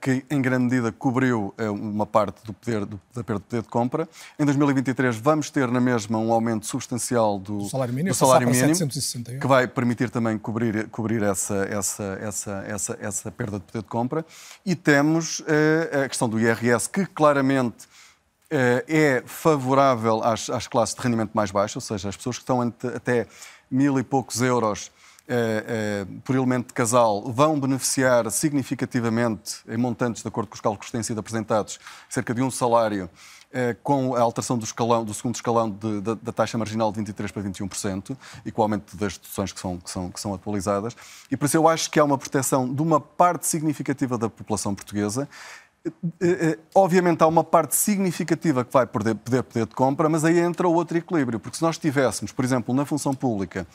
que 0.00 0.24
em 0.30 0.40
grande 0.40 0.64
medida 0.64 0.90
cobriu 0.90 1.54
eh, 1.58 1.68
uma 1.68 2.06
parte 2.06 2.44
do 2.44 2.52
poder, 2.52 2.84
do, 2.84 3.00
da 3.14 3.22
perda 3.22 3.40
de 3.40 3.46
poder 3.46 3.62
de 3.62 3.68
compra. 3.68 4.08
Em 4.38 4.44
2023 4.44 5.16
vamos 5.16 5.50
ter 5.50 5.70
na 5.70 5.80
mesma 5.80 6.18
um 6.18 6.32
aumento 6.32 6.66
substancial 6.66 7.38
do, 7.38 7.58
do 7.58 7.68
salário 7.68 7.92
mínimo, 7.92 8.14
do 8.14 8.16
salário 8.16 8.48
mínimo 8.48 8.88
que 9.40 9.46
vai 9.46 9.66
permitir 9.66 10.10
também 10.10 10.38
cobrir, 10.38 10.88
cobrir 10.88 11.22
essa, 11.22 11.56
essa, 11.70 12.18
essa, 12.20 12.64
essa, 12.66 12.98
essa 13.00 13.30
perda 13.30 13.58
de 13.58 13.64
poder 13.64 13.82
de 13.82 13.88
compra. 13.88 14.24
E 14.64 14.74
temos 14.74 15.42
eh, 15.46 16.04
a 16.04 16.08
questão 16.08 16.28
do 16.28 16.40
IRS, 16.40 16.88
que 16.88 17.04
claramente 17.06 17.86
é 18.50 19.22
favorável 19.26 20.24
às, 20.24 20.48
às 20.48 20.66
classes 20.66 20.94
de 20.94 21.02
rendimento 21.02 21.32
mais 21.34 21.50
baixo, 21.50 21.76
ou 21.76 21.82
seja, 21.82 22.08
as 22.08 22.16
pessoas 22.16 22.38
que 22.38 22.42
estão 22.42 22.62
até 22.62 23.26
mil 23.70 23.98
e 23.98 24.02
poucos 24.02 24.40
euros 24.40 24.90
eh, 24.90 24.90
eh, 24.90 24.97
por 26.24 26.34
elemento 26.34 26.68
de 26.68 26.74
casal 26.74 27.30
vão 27.30 27.60
beneficiar 27.60 28.30
significativamente, 28.30 29.56
em 29.68 29.76
montantes, 29.76 30.22
de 30.22 30.28
acordo 30.28 30.48
com 30.48 30.54
os 30.54 30.60
cálculos 30.60 30.86
que 30.86 30.92
têm 30.92 31.02
sido 31.02 31.20
apresentados, 31.20 31.78
cerca 32.08 32.34
de 32.34 32.42
um 32.42 32.50
salário, 32.50 33.10
eh, 33.50 33.74
com 33.82 34.14
a 34.14 34.20
alteração 34.20 34.58
do, 34.58 34.64
escalão, 34.64 35.04
do 35.04 35.14
segundo 35.14 35.34
escalão 35.34 35.70
de, 35.70 36.02
da, 36.02 36.14
da, 36.14 36.32
taxa 36.32 36.58
marginal 36.58 36.92
de 36.92 37.00
23% 37.00 37.32
para 37.32 37.42
21% 37.42 38.16
e 38.44 38.52
com 38.52 38.60
o 38.60 38.64
aumento 38.64 38.94
das 38.94 39.16
deduções 39.16 39.52
que 39.52 39.60
são, 39.60 39.78
que, 39.78 39.90
são, 39.90 40.10
que 40.10 40.20
são 40.20 40.34
atualizadas. 40.34 40.94
E 41.30 41.36
por 41.36 41.46
isso 41.46 41.56
eu 41.56 41.66
acho 41.66 41.90
que 41.90 41.98
há 41.98 42.04
uma 42.04 42.18
proteção 42.18 42.72
de 42.72 42.82
uma 42.82 43.00
parte 43.00 43.46
significativa 43.46 44.18
da 44.18 44.28
população 44.28 44.74
portuguesa 44.74 45.26
Obviamente 46.74 47.22
há 47.22 47.26
uma 47.26 47.44
parte 47.44 47.76
significativa 47.76 48.64
que 48.64 48.72
vai 48.72 48.86
perder 48.86 49.14
poder, 49.14 49.42
poder 49.42 49.66
de 49.66 49.74
compra, 49.74 50.08
mas 50.08 50.24
aí 50.24 50.38
entra 50.38 50.68
o 50.68 50.74
outro 50.74 50.98
equilíbrio, 50.98 51.40
porque 51.40 51.56
se 51.56 51.62
nós 51.62 51.78
tivéssemos, 51.78 52.32
por 52.32 52.44
exemplo, 52.44 52.74
na 52.74 52.84
função 52.84 53.14
pública, 53.14 53.66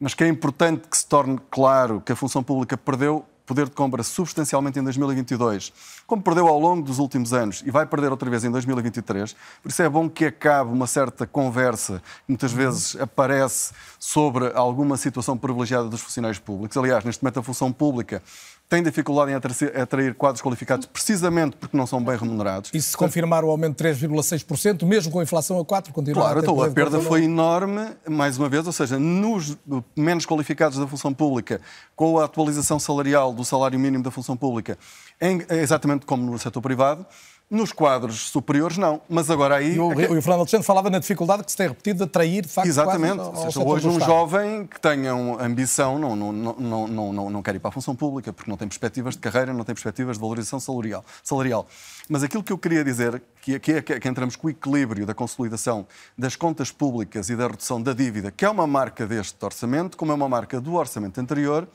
mas 0.00 0.14
que 0.14 0.24
é 0.24 0.28
importante 0.28 0.88
que 0.88 0.96
se 0.96 1.06
torne 1.06 1.38
claro 1.50 2.00
que 2.00 2.10
a 2.10 2.16
função 2.16 2.42
pública 2.42 2.76
perdeu 2.76 3.24
poder 3.50 3.64
de 3.64 3.72
compra 3.72 4.04
substancialmente 4.04 4.78
em 4.78 4.82
2022, 4.84 5.72
como 6.06 6.22
perdeu 6.22 6.46
ao 6.46 6.58
longo 6.58 6.82
dos 6.82 7.00
últimos 7.00 7.32
anos 7.32 7.64
e 7.66 7.70
vai 7.70 7.84
perder 7.84 8.12
outra 8.12 8.30
vez 8.30 8.44
em 8.44 8.50
2023. 8.50 9.34
Por 9.60 9.68
isso 9.68 9.82
é 9.82 9.88
bom 9.88 10.08
que 10.08 10.26
acabe 10.26 10.70
uma 10.70 10.86
certa 10.86 11.26
conversa 11.26 11.98
que 11.98 12.28
muitas 12.28 12.52
vezes 12.52 12.94
aparece 13.00 13.72
sobre 13.98 14.52
alguma 14.54 14.96
situação 14.96 15.36
privilegiada 15.36 15.88
dos 15.88 16.00
funcionários 16.00 16.38
públicos. 16.38 16.76
Aliás, 16.76 17.04
neste 17.04 17.24
momento 17.24 17.40
a 17.40 17.42
função 17.42 17.72
pública 17.72 18.22
tem 18.70 18.84
dificuldade 18.84 19.32
em 19.32 19.82
atrair 19.82 20.14
quadros 20.14 20.40
qualificados 20.40 20.86
precisamente 20.86 21.56
porque 21.56 21.76
não 21.76 21.88
são 21.88 22.02
bem 22.02 22.16
remunerados. 22.16 22.70
E 22.72 22.80
se 22.80 22.96
confirmar 22.96 23.44
o 23.44 23.50
aumento 23.50 23.76
de 23.76 23.90
3,6%, 23.90 24.86
mesmo 24.86 25.10
com 25.10 25.18
a 25.18 25.24
inflação 25.24 25.58
a 25.58 25.64
4%, 25.64 25.90
continua 25.90 26.22
claro, 26.22 26.38
a 26.38 26.42
então 26.42 26.62
a 26.62 26.70
perda 26.70 27.00
foi 27.00 27.24
enorme, 27.24 27.84
mais 28.08 28.38
uma 28.38 28.48
vez, 28.48 28.64
ou 28.68 28.72
seja, 28.72 28.96
nos 28.96 29.58
menos 29.96 30.24
qualificados 30.24 30.78
da 30.78 30.86
função 30.86 31.12
pública, 31.12 31.60
com 31.96 32.20
a 32.20 32.24
atualização 32.24 32.78
salarial 32.78 33.32
do 33.32 33.44
salário 33.44 33.78
mínimo 33.78 34.04
da 34.04 34.10
função 34.12 34.36
pública, 34.36 34.78
em, 35.20 35.42
exatamente 35.50 36.06
como 36.06 36.24
no 36.24 36.38
setor 36.38 36.62
privado, 36.62 37.04
nos 37.50 37.72
quadros 37.72 38.28
superiores, 38.28 38.78
não. 38.78 39.00
Mas 39.08 39.28
agora 39.28 39.56
aí. 39.56 39.74
E 39.74 39.80
o, 39.80 39.90
é 39.92 40.06
que... 40.06 40.12
o 40.12 40.22
Fernando 40.22 40.40
Alexandre 40.40 40.64
falava 40.64 40.88
na 40.88 41.00
dificuldade 41.00 41.42
que 41.42 41.50
se 41.50 41.56
tem 41.56 41.66
repetido 41.66 41.98
de 41.98 42.04
atrair, 42.04 42.42
de 42.42 42.48
facto, 42.48 42.68
Exatamente. 42.68 43.18
Ao, 43.18 43.34
ao 43.34 43.36
seja, 43.36 43.66
hoje, 43.66 43.88
um 43.88 43.98
jovem 43.98 44.66
que 44.66 44.80
tenha 44.80 45.12
ambição 45.12 45.98
não, 45.98 46.14
não, 46.14 46.32
não, 46.32 46.86
não, 46.86 47.12
não, 47.12 47.30
não 47.30 47.42
quer 47.42 47.56
ir 47.56 47.58
para 47.58 47.70
a 47.70 47.72
função 47.72 47.96
pública, 47.96 48.32
porque 48.32 48.48
não 48.48 48.56
tem 48.56 48.68
perspectivas 48.68 49.14
de 49.14 49.20
carreira, 49.20 49.52
não 49.52 49.64
tem 49.64 49.74
perspectivas 49.74 50.16
de 50.16 50.20
valorização 50.20 50.60
salarial. 50.60 51.04
salarial. 51.24 51.66
Mas 52.08 52.22
aquilo 52.22 52.44
que 52.44 52.52
eu 52.52 52.58
queria 52.58 52.84
dizer, 52.84 53.20
que, 53.42 53.58
que 53.58 53.72
é 53.72 53.82
que 53.82 54.08
entramos 54.08 54.36
com 54.36 54.46
o 54.46 54.50
equilíbrio 54.50 55.04
da 55.04 55.14
consolidação 55.14 55.86
das 56.16 56.36
contas 56.36 56.70
públicas 56.70 57.30
e 57.30 57.36
da 57.36 57.48
redução 57.48 57.82
da 57.82 57.92
dívida, 57.92 58.30
que 58.30 58.44
é 58.44 58.48
uma 58.48 58.66
marca 58.66 59.06
deste 59.06 59.44
orçamento, 59.44 59.96
como 59.96 60.12
é 60.12 60.14
uma 60.14 60.28
marca 60.28 60.60
do 60.60 60.74
orçamento 60.74 61.20
anterior, 61.20 61.66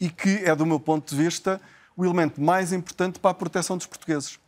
e 0.00 0.08
que 0.08 0.36
é, 0.46 0.56
do 0.56 0.64
meu 0.64 0.80
ponto 0.80 1.14
de 1.14 1.22
vista, 1.22 1.60
o 1.94 2.06
elemento 2.06 2.40
mais 2.40 2.72
importante 2.72 3.18
para 3.18 3.32
a 3.32 3.34
proteção 3.34 3.76
dos 3.76 3.84
portugueses 3.84 4.38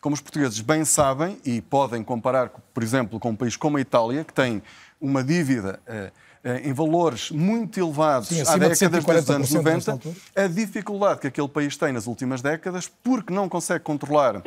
como 0.00 0.14
os 0.14 0.20
portugueses 0.20 0.60
bem 0.60 0.84
sabem 0.84 1.38
e 1.44 1.60
podem 1.60 2.02
comparar, 2.02 2.48
por 2.48 2.82
exemplo, 2.82 3.20
com 3.20 3.30
um 3.30 3.36
país 3.36 3.56
como 3.56 3.76
a 3.76 3.80
Itália, 3.80 4.24
que 4.24 4.32
tem 4.32 4.62
uma 5.00 5.22
dívida 5.22 5.80
uh, 5.86 6.12
em 6.42 6.72
valores 6.72 7.30
muito 7.30 7.78
elevados 7.78 8.28
Sim, 8.28 8.42
há 8.46 8.56
décadas 8.56 9.04
dos 9.04 9.30
anos 9.30 9.50
90, 9.52 10.00
a 10.34 10.46
dificuldade 10.46 11.20
que 11.20 11.26
aquele 11.26 11.48
país 11.48 11.76
tem 11.76 11.92
nas 11.92 12.06
últimas 12.06 12.40
décadas, 12.40 12.90
porque 13.02 13.32
não 13.32 13.46
consegue 13.46 13.84
controlar 13.84 14.42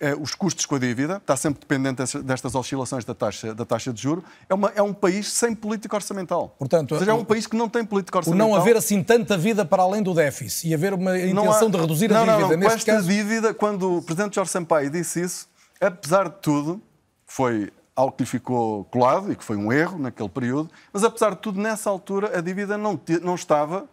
eh, 0.00 0.14
os 0.18 0.34
custos 0.34 0.64
com 0.64 0.76
a 0.76 0.78
dívida, 0.78 1.16
está 1.16 1.36
sempre 1.36 1.60
dependente 1.60 2.02
destas 2.22 2.54
oscilações 2.54 3.04
da 3.04 3.14
taxa, 3.14 3.54
da 3.54 3.64
taxa 3.64 3.92
de 3.92 4.00
juro, 4.00 4.24
é, 4.48 4.54
uma, 4.54 4.72
é 4.74 4.82
um 4.82 4.94
país 4.94 5.30
sem 5.30 5.54
política 5.54 5.94
orçamental. 5.96 6.54
Portanto, 6.58 6.92
Ou 6.92 6.98
seja, 6.98 7.10
é 7.10 7.14
um 7.14 7.24
país 7.24 7.46
que 7.46 7.56
não 7.56 7.68
tem 7.68 7.84
política 7.84 8.18
orçamental. 8.18 8.48
Não 8.48 8.56
haver 8.56 8.76
assim 8.76 9.02
tanta 9.02 9.36
vida 9.36 9.64
para 9.64 9.82
além 9.82 10.02
do 10.02 10.14
déficit 10.14 10.68
e 10.68 10.74
haver 10.74 10.94
uma 10.94 11.18
intenção 11.18 11.68
há... 11.68 11.70
de 11.70 11.76
reduzir 11.76 12.10
a 12.10 12.14
não, 12.14 12.20
dívida. 12.24 12.40
Não, 12.40 12.48
não, 12.48 12.56
neste 12.56 12.68
com 12.68 12.76
esta 12.76 12.92
caso... 12.92 13.08
dívida, 13.08 13.52
quando 13.52 13.98
o 13.98 14.02
Presidente 14.02 14.34
Jorge 14.34 14.50
Sampaio 14.50 14.88
disse 14.88 15.20
isso, 15.20 15.46
apesar 15.80 16.28
de 16.28 16.36
tudo, 16.40 16.82
foi 17.26 17.70
algo 17.96 18.12
que 18.12 18.22
lhe 18.22 18.28
ficou 18.28 18.84
colado 18.86 19.32
e 19.32 19.36
que 19.36 19.44
foi 19.44 19.56
um 19.56 19.72
erro 19.72 19.98
naquele 19.98 20.28
período, 20.28 20.70
mas 20.92 21.04
apesar 21.04 21.30
de 21.30 21.36
tudo, 21.38 21.60
nessa 21.60 21.88
altura 21.88 22.36
a 22.36 22.40
dívida 22.40 22.76
não, 22.76 23.00
não 23.22 23.34
estava, 23.34 23.88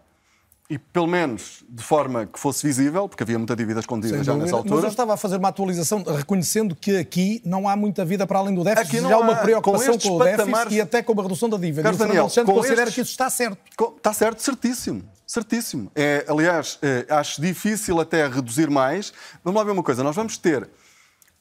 e 0.71 0.77
pelo 0.77 1.05
menos 1.05 1.65
de 1.67 1.83
forma 1.83 2.25
que 2.25 2.39
fosse 2.39 2.65
visível, 2.65 3.09
porque 3.09 3.21
havia 3.23 3.37
muita 3.37 3.55
dívida 3.57 3.81
escondida 3.81 4.23
já 4.23 4.33
nessa 4.35 4.55
altura. 4.55 4.75
Mas 4.75 4.83
eu 4.85 4.89
estava 4.89 5.13
a 5.13 5.17
fazer 5.17 5.35
uma 5.35 5.49
atualização 5.49 6.01
reconhecendo 6.01 6.73
que 6.73 6.97
aqui 6.97 7.41
não 7.43 7.67
há 7.67 7.75
muita 7.75 8.05
vida 8.05 8.25
para 8.25 8.39
além 8.39 8.55
do 8.55 8.63
déficit, 8.63 8.87
aqui 8.87 9.01
não 9.01 9.13
há 9.13 9.17
uma 9.17 9.35
preocupação 9.35 9.97
com, 9.99 10.07
com 10.07 10.15
o 10.15 10.23
déficit 10.23 10.73
e 10.73 10.79
até 10.79 11.03
com 11.03 11.19
a 11.19 11.23
redução 11.23 11.49
da 11.49 11.57
dívida. 11.57 11.83
Carlos 11.83 11.99
Daniel, 11.99 12.29
considera 12.45 12.83
estes... 12.83 12.95
que 12.95 13.01
isso 13.01 13.11
está 13.11 13.29
certo. 13.29 13.57
Está 13.97 14.13
certo, 14.13 14.41
certíssimo. 14.41 15.03
Certíssimo. 15.27 15.91
É, 15.93 16.25
aliás, 16.27 16.79
é, 16.81 17.05
acho 17.09 17.41
difícil 17.41 17.99
até 17.99 18.25
reduzir 18.27 18.69
mais. 18.69 19.13
Vamos 19.43 19.59
lá 19.59 19.65
ver 19.65 19.71
uma 19.71 19.83
coisa. 19.83 20.03
Nós 20.03 20.15
vamos 20.15 20.37
ter 20.37 20.69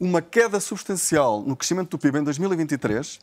uma 0.00 0.22
queda 0.22 0.58
substancial 0.58 1.42
no 1.42 1.54
crescimento 1.54 1.90
do 1.90 1.98
PIB 1.98 2.20
em 2.20 2.24
2023, 2.24 3.20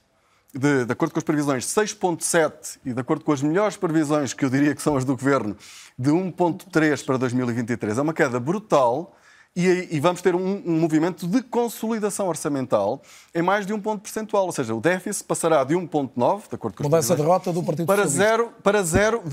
de, 0.53 0.86
de 0.86 0.91
acordo 0.91 1.12
com 1.12 1.19
as 1.19 1.24
previsões, 1.24 1.65
6,7% 1.65 2.77
e 2.86 2.93
de 2.93 3.00
acordo 3.01 3.25
com 3.25 3.31
as 3.31 3.41
melhores 3.41 3.75
previsões, 3.75 4.34
que 4.34 4.46
eu 4.46 4.50
diria 4.50 4.75
que 4.75 4.81
são 4.81 4.96
as 4.96 5.03
do 5.03 5.15
Governo, 5.15 5.57
de 5.98 6.12
1,3% 6.12 7.05
para 7.05 7.17
2023. 7.17 7.98
É 7.98 8.01
uma 8.01 8.13
queda 8.13 8.39
brutal. 8.39 9.13
E, 9.55 9.88
e, 9.89 10.00
vamos 10.00 10.22
ter 10.22 10.36
um, 10.36 10.62
um, 10.67 10.79
movimento 10.79 11.25
de 11.25 11.41
consolidação 11.41 12.27
orçamental 12.27 13.01
em 13.34 13.41
mais 13.41 13.65
de 13.65 13.74
um 13.74 13.81
ponto 13.81 14.01
percentual, 14.01 14.46
ou 14.46 14.51
seja, 14.51 14.75
o 14.75 14.79
déficit 14.79 15.25
passará 15.25 15.63
de 15.63 15.74
1,9, 15.74 16.41
de 16.48 16.53
acordo 16.53 16.77
com 16.77 16.84
as 16.84 16.88
Mudança 16.88 17.15
de 17.15 17.24
do 17.53 17.63
Partido 17.63 17.88
para 17.88 18.03
Socialista. 18.03 18.38
0, 18.38 18.53
para 18.62 18.84
0, 18.84 19.24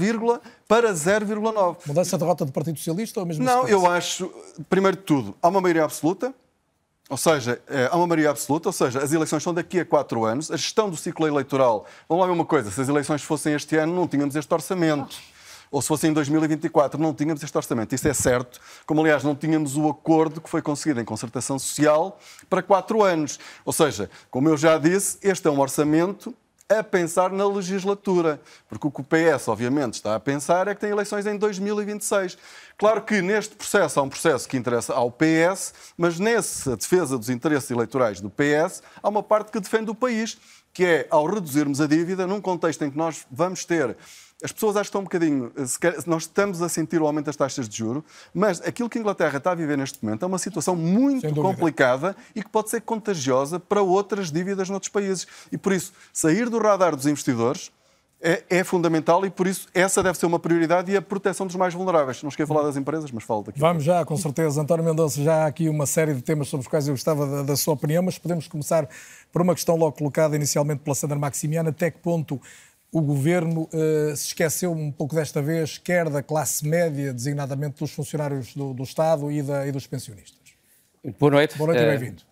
para 0.67 0.93
0,9. 0.95 1.77
Mudança 1.87 2.17
de 2.17 2.23
derrota 2.23 2.47
do 2.47 2.53
Partido 2.53 2.79
Socialista 2.79 3.21
ou 3.21 3.27
mesmo 3.27 3.45
Não, 3.45 3.69
eu 3.69 3.87
acho, 3.87 4.33
primeiro 4.71 4.97
de 4.97 5.03
tudo, 5.03 5.37
há 5.43 5.49
uma 5.49 5.61
maioria 5.61 5.85
absoluta, 5.85 6.35
ou 7.15 7.17
seja, 7.17 7.63
eh, 7.69 7.89
há 7.93 7.97
uma 7.97 8.09
maioria 8.09 8.31
absoluta, 8.31 8.69
ou 8.69 8.73
seja, 8.73 8.99
as 8.99 9.13
eleições 9.13 9.41
são 9.41 9.55
daqui 9.55 9.79
a 9.79 9.85
quatro 9.85 10.25
anos, 10.25 10.51
a 10.51 10.57
gestão 10.57 10.91
do 10.91 10.97
ciclo 10.97 11.29
eleitoral. 11.29 11.87
Vamos 12.09 12.23
lá 12.23 12.27
ver 12.27 12.33
uma 12.33 12.45
coisa: 12.45 12.73
se 12.73 12.81
as 12.81 12.89
eleições 12.89 13.23
fossem 13.23 13.55
este 13.55 13.77
ano, 13.77 13.95
não 13.95 14.09
tínhamos 14.09 14.35
este 14.35 14.53
orçamento. 14.53 15.17
Ou 15.71 15.81
se 15.81 15.87
fosse 15.87 16.09
em 16.09 16.13
2024, 16.13 17.01
não 17.01 17.15
tínhamos 17.15 17.41
este 17.41 17.57
orçamento. 17.57 17.95
Isso 17.95 18.09
é 18.09 18.13
certo. 18.13 18.61
Como, 18.85 19.01
aliás, 19.01 19.23
não 19.23 19.33
tínhamos 19.33 19.77
o 19.77 19.89
acordo 19.89 20.41
que 20.41 20.51
foi 20.51 20.61
conseguido 20.61 21.01
em 21.01 21.05
concertação 21.05 21.57
social 21.57 22.19
para 22.51 22.61
quatro 22.61 23.05
anos. 23.05 23.39
Ou 23.65 23.73
seja, 23.73 24.11
como 24.29 24.49
eu 24.49 24.57
já 24.57 24.77
disse, 24.77 25.17
este 25.23 25.47
é 25.47 25.51
um 25.53 25.61
orçamento 25.61 26.35
a 26.69 26.83
pensar 26.83 27.31
na 27.31 27.47
legislatura. 27.47 28.41
Porque 28.69 28.87
o 28.87 28.91
que 28.91 29.01
o 29.01 29.05
PS, 29.05 29.49
obviamente, 29.49 29.95
está 29.95 30.15
a 30.15 30.21
pensar 30.21 30.69
é 30.69 30.75
que 30.75 30.81
tem 30.81 30.91
eleições 30.91 31.27
em 31.27 31.37
2026. 31.37 32.39
Claro 32.77 33.03
que 33.03 33.21
neste 33.21 33.55
processo 33.55 34.01
há 34.01 34.03
um 34.03 34.09
processo 34.09 34.49
que 34.49 34.57
interessa 34.57 34.95
ao 34.95 35.11
PS, 35.11 35.75
mas 35.97 36.19
nessa 36.19 36.77
defesa 36.77 37.19
dos 37.19 37.29
interesses 37.29 37.71
eleitorais 37.71 38.21
do 38.21 38.31
PS, 38.31 38.83
há 39.03 39.09
uma 39.09 39.23
parte 39.23 39.53
que 39.53 39.61
defende 39.61 39.91
o 39.91 39.95
país, 39.95 40.39
que 40.73 40.85
é 40.85 41.07
ao 41.11 41.27
reduzirmos 41.27 41.81
a 41.81 41.87
dívida, 41.87 42.27
num 42.27 42.41
contexto 42.41 42.85
em 42.85 42.91
que 42.91 42.97
nós 42.97 43.25
vamos 43.31 43.65
ter 43.65 43.97
as 44.43 44.53
pessoas 44.53 44.77
acham 44.77 45.01
um 45.01 45.05
bocadinho. 45.05 45.53
Nós 46.07 46.23
estamos 46.25 46.61
a 46.61 46.69
sentir 46.69 47.01
o 47.01 47.07
aumento 47.07 47.27
das 47.27 47.37
taxas 47.37 47.69
de 47.69 47.79
juro, 47.79 48.05
mas 48.33 48.61
aquilo 48.61 48.89
que 48.89 48.99
a 48.99 49.01
Inglaterra 49.01 49.39
está 49.39 49.53
a 49.53 49.55
viver 49.55 49.79
neste 49.79 50.05
momento 50.05 50.25
é 50.25 50.27
uma 50.27 50.39
situação 50.39 50.75
muito 50.77 51.35
complicada 51.35 52.17
e 52.35 52.43
que 52.43 52.49
pode 52.49 52.71
ser 52.71 52.81
contagiosa 52.83 53.59
para 53.61 53.83
outras 53.83 54.31
dívidas 54.31 54.69
noutros 54.69 54.91
países. 54.91 55.27
E 55.51 55.57
por 55.57 55.73
isso, 55.73 55.93
sair 56.13 56.49
do 56.49 56.59
radar 56.59 56.95
dos 56.95 57.07
investidores 57.07 57.71
é, 58.25 58.43
é, 58.49 58.65
fundamental 58.65 59.27
e 59.27 59.31
por 59.31 59.47
isso 59.47 59.69
essa 59.75 60.03
deve 60.03 60.19
ser 60.19 60.25
uma 60.25 60.39
prioridade 60.39 60.91
e 60.91 60.97
a 60.97 61.03
proteção 61.03 61.47
dos 61.47 61.57
mais 61.57 61.75
vulneráveis. 61.75 62.23
Não 62.23 62.31
esqueci 62.31 62.47
de 62.47 62.55
falar 62.55 62.67
das 62.67 62.77
empresas, 62.77 63.11
mas 63.11 63.23
falo 63.23 63.43
daqui. 63.43 63.61
Vamos 63.61 63.85
já, 63.85 64.03
com 64.05 64.17
certeza. 64.17 64.63
António 64.63 64.83
Mendonça, 64.83 65.23
já 65.23 65.45
há 65.45 65.47
aqui 65.47 65.69
uma 65.69 65.85
série 65.85 66.15
de 66.15 66.23
temas 66.23 66.49
sobre 66.49 66.63
os 66.63 66.69
quais 66.69 66.89
eu 66.89 66.95
gostava 66.95 67.27
da, 67.27 67.43
da 67.43 67.57
sua 67.57 67.75
opinião, 67.75 68.03
mas 68.03 68.19
podemos 68.19 68.49
começar 68.49 68.89
por 69.31 69.43
uma 69.43 69.55
questão 69.55 69.77
logo 69.77 69.93
colocada 69.93 70.35
inicialmente 70.37 70.81
pela 70.81 70.95
Sandra 70.95 71.19
Maximiana. 71.19 71.69
Até 71.69 71.91
que 71.91 71.99
ponto 71.99 72.41
o 72.95 73.03
governo 73.03 73.63
uh, 73.63 74.17
se 74.17 74.29
esqueceu 74.29 74.71
um 74.71 74.89
pouco 74.93 75.17
desta 75.17 75.43
vez, 75.43 75.79
quer 75.79 76.09
da 76.09 76.23
classe 76.23 76.65
média, 76.65 77.13
designadamente 77.13 77.81
dos 77.81 77.91
funcionários 77.91 78.55
do, 78.55 78.73
do 78.73 78.85
Estado 78.85 79.33
e, 79.33 79.43
da, 79.43 79.67
e, 79.67 79.73
dos 79.73 79.85
pensionistas. 79.85 80.39
Boa 81.19 81.33
noite. 81.33 81.59
Boa 81.59 81.73
noite 81.73 81.83
e 81.83 81.85
eh, 81.85 81.91
bem-vindo. 81.91 82.23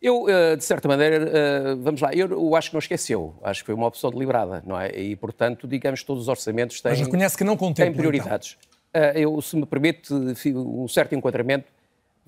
Eu, 0.00 0.22
uh, 0.22 0.56
de 0.56 0.64
certa 0.64 0.88
maneira, 0.88 1.76
vamos 1.76 2.00
lá, 2.00 2.14
eu, 2.14 2.56
acho 2.56 2.70
que 2.70 2.74
não 2.74 2.78
esqueceu, 2.78 3.34
acho 3.42 3.60
que 3.60 3.66
foi 3.66 3.74
uma 3.74 3.86
opção 3.86 4.10
deliberada, 4.10 4.62
não 4.66 4.80
é? 4.80 4.88
E, 4.98 5.14
portanto, 5.16 5.68
digamos, 5.68 6.02
todos 6.02 6.22
os 6.22 6.28
orçamentos 6.28 6.80
têm, 6.80 6.92
Mas 6.92 7.00
reconhece 7.00 7.36
que 7.36 7.44
não 7.44 7.54
contempla, 7.54 7.84
têm 7.84 7.94
prioridades. 7.94 8.56
Então. 8.94 9.10
eu, 9.20 9.42
se 9.42 9.54
me 9.54 9.66
permite 9.66 10.14
um 10.14 10.88
certo 10.88 11.14
enquadramento, 11.14 11.76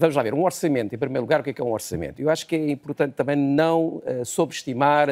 Vamos 0.00 0.14
lá 0.14 0.22
ver, 0.22 0.32
um 0.32 0.44
orçamento, 0.44 0.94
em 0.94 0.98
primeiro 0.98 1.22
lugar, 1.22 1.40
o 1.40 1.42
que 1.42 1.50
é, 1.50 1.52
que 1.52 1.60
é 1.60 1.64
um 1.64 1.72
orçamento? 1.72 2.22
Eu 2.22 2.30
acho 2.30 2.46
que 2.46 2.54
é 2.54 2.70
importante 2.70 3.14
também 3.14 3.34
não 3.34 4.00
subestimar 4.24 5.08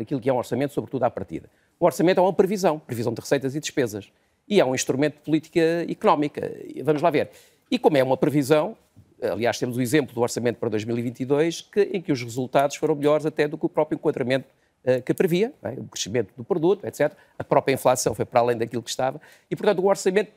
aquilo 0.00 0.18
que 0.18 0.30
é 0.30 0.32
um 0.32 0.38
orçamento, 0.38 0.72
sobretudo 0.72 1.02
à 1.02 1.10
partida. 1.10 1.46
O 1.78 1.86
orçamento 1.86 2.18
é 2.18 2.22
uma 2.22 2.32
previsão, 2.32 2.78
previsão 2.78 3.12
de 3.12 3.20
receitas 3.20 3.54
e 3.54 3.60
despesas. 3.60 4.10
E 4.48 4.60
é 4.60 4.64
um 4.64 4.74
instrumento 4.74 5.14
de 5.14 5.20
política 5.20 5.60
económica. 5.88 6.52
Vamos 6.82 7.02
lá 7.02 7.10
ver. 7.10 7.30
E 7.70 7.78
como 7.78 7.96
é 7.96 8.02
uma 8.02 8.16
previsão, 8.16 8.76
aliás, 9.20 9.58
temos 9.58 9.76
o 9.76 9.82
exemplo 9.82 10.14
do 10.14 10.20
orçamento 10.20 10.58
para 10.58 10.68
2022, 10.68 11.62
que, 11.62 11.80
em 11.92 12.00
que 12.00 12.12
os 12.12 12.22
resultados 12.22 12.76
foram 12.76 12.94
melhores 12.94 13.26
até 13.26 13.48
do 13.48 13.56
que 13.56 13.66
o 13.66 13.68
próprio 13.68 13.96
enquadramento 13.96 14.46
uh, 14.84 15.02
que 15.02 15.14
previa, 15.14 15.52
é? 15.62 15.70
o 15.80 15.84
crescimento 15.84 16.32
do 16.36 16.44
produto, 16.44 16.86
etc. 16.86 17.12
A 17.38 17.44
própria 17.44 17.74
inflação 17.74 18.14
foi 18.14 18.24
para 18.24 18.40
além 18.40 18.56
daquilo 18.56 18.82
que 18.82 18.90
estava. 18.90 19.20
E, 19.50 19.56
portanto, 19.56 19.80
o 19.80 19.86
orçamento 19.86 20.30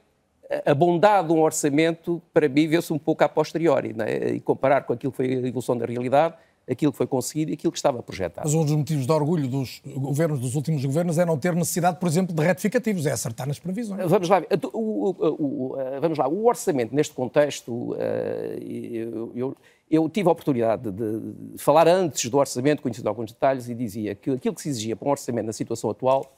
a 0.66 0.74
bondade 0.74 1.28
de 1.28 1.34
um 1.34 1.42
orçamento, 1.42 2.22
para 2.34 2.48
mim, 2.48 2.68
vê-se 2.68 2.92
um 2.94 2.98
pouco 2.98 3.24
a 3.24 3.30
posteriori, 3.30 3.94
é? 4.00 4.30
e 4.30 4.40
comparar 4.40 4.84
com 4.84 4.94
aquilo 4.94 5.12
que 5.12 5.18
foi 5.18 5.28
a 5.28 5.48
evolução 5.48 5.78
da 5.78 5.86
realidade, 5.86 6.36
aquilo 6.70 6.92
que 6.92 6.98
foi 6.98 7.08
conseguido 7.08 7.52
e 7.52 7.54
aquilo 7.54 7.72
que 7.72 7.78
estava 7.78 8.04
projetado. 8.04 8.46
Mas 8.46 8.54
um 8.54 8.64
dos 8.64 8.74
motivos 8.74 9.06
de 9.06 9.12
orgulho 9.12 9.48
dos 9.48 9.82
governos, 9.86 10.40
dos 10.40 10.56
últimos 10.56 10.84
governos, 10.84 11.18
é 11.18 11.26
não 11.26 11.38
ter 11.38 11.56
necessidade, 11.56 11.98
por 12.00 12.08
exemplo, 12.08 12.36
de 12.36 12.44
retificativos, 12.44 13.06
é 13.06 13.12
acertar 13.12 13.48
nas 13.48 13.58
previsões. 13.58 14.10
Vamos 14.10 14.28
lá, 14.28 14.44
o, 14.74 14.78
o, 14.78 15.74
o, 15.74 15.78
vamos 16.02 16.18
lá, 16.18 16.28
o 16.28 16.46
orçamento 16.46 16.94
neste 16.94 17.14
contexto, 17.14 17.96
eh, 17.98 18.60
eu, 18.62 19.32
eu, 19.34 19.56
eu 19.90 20.10
tive 20.10 20.28
a 20.28 20.32
oportunidade 20.32 20.92
de, 20.92 21.58
falar 21.58 21.88
antes 21.88 22.30
do 22.30 22.38
orçamento, 22.38 22.82
conhecendo 22.82 23.08
alguns 23.08 23.32
detalhes, 23.32 23.70
e 23.70 23.74
dizia 23.74 24.14
que 24.14 24.32
aquilo 24.32 24.54
que 24.54 24.62
se 24.62 24.70
exigia 24.70 24.96
para 24.96 25.08
um 25.08 25.12
orçamento 25.12 25.46
na 25.46 25.54
situação 25.54 25.90
atual, 25.90 26.36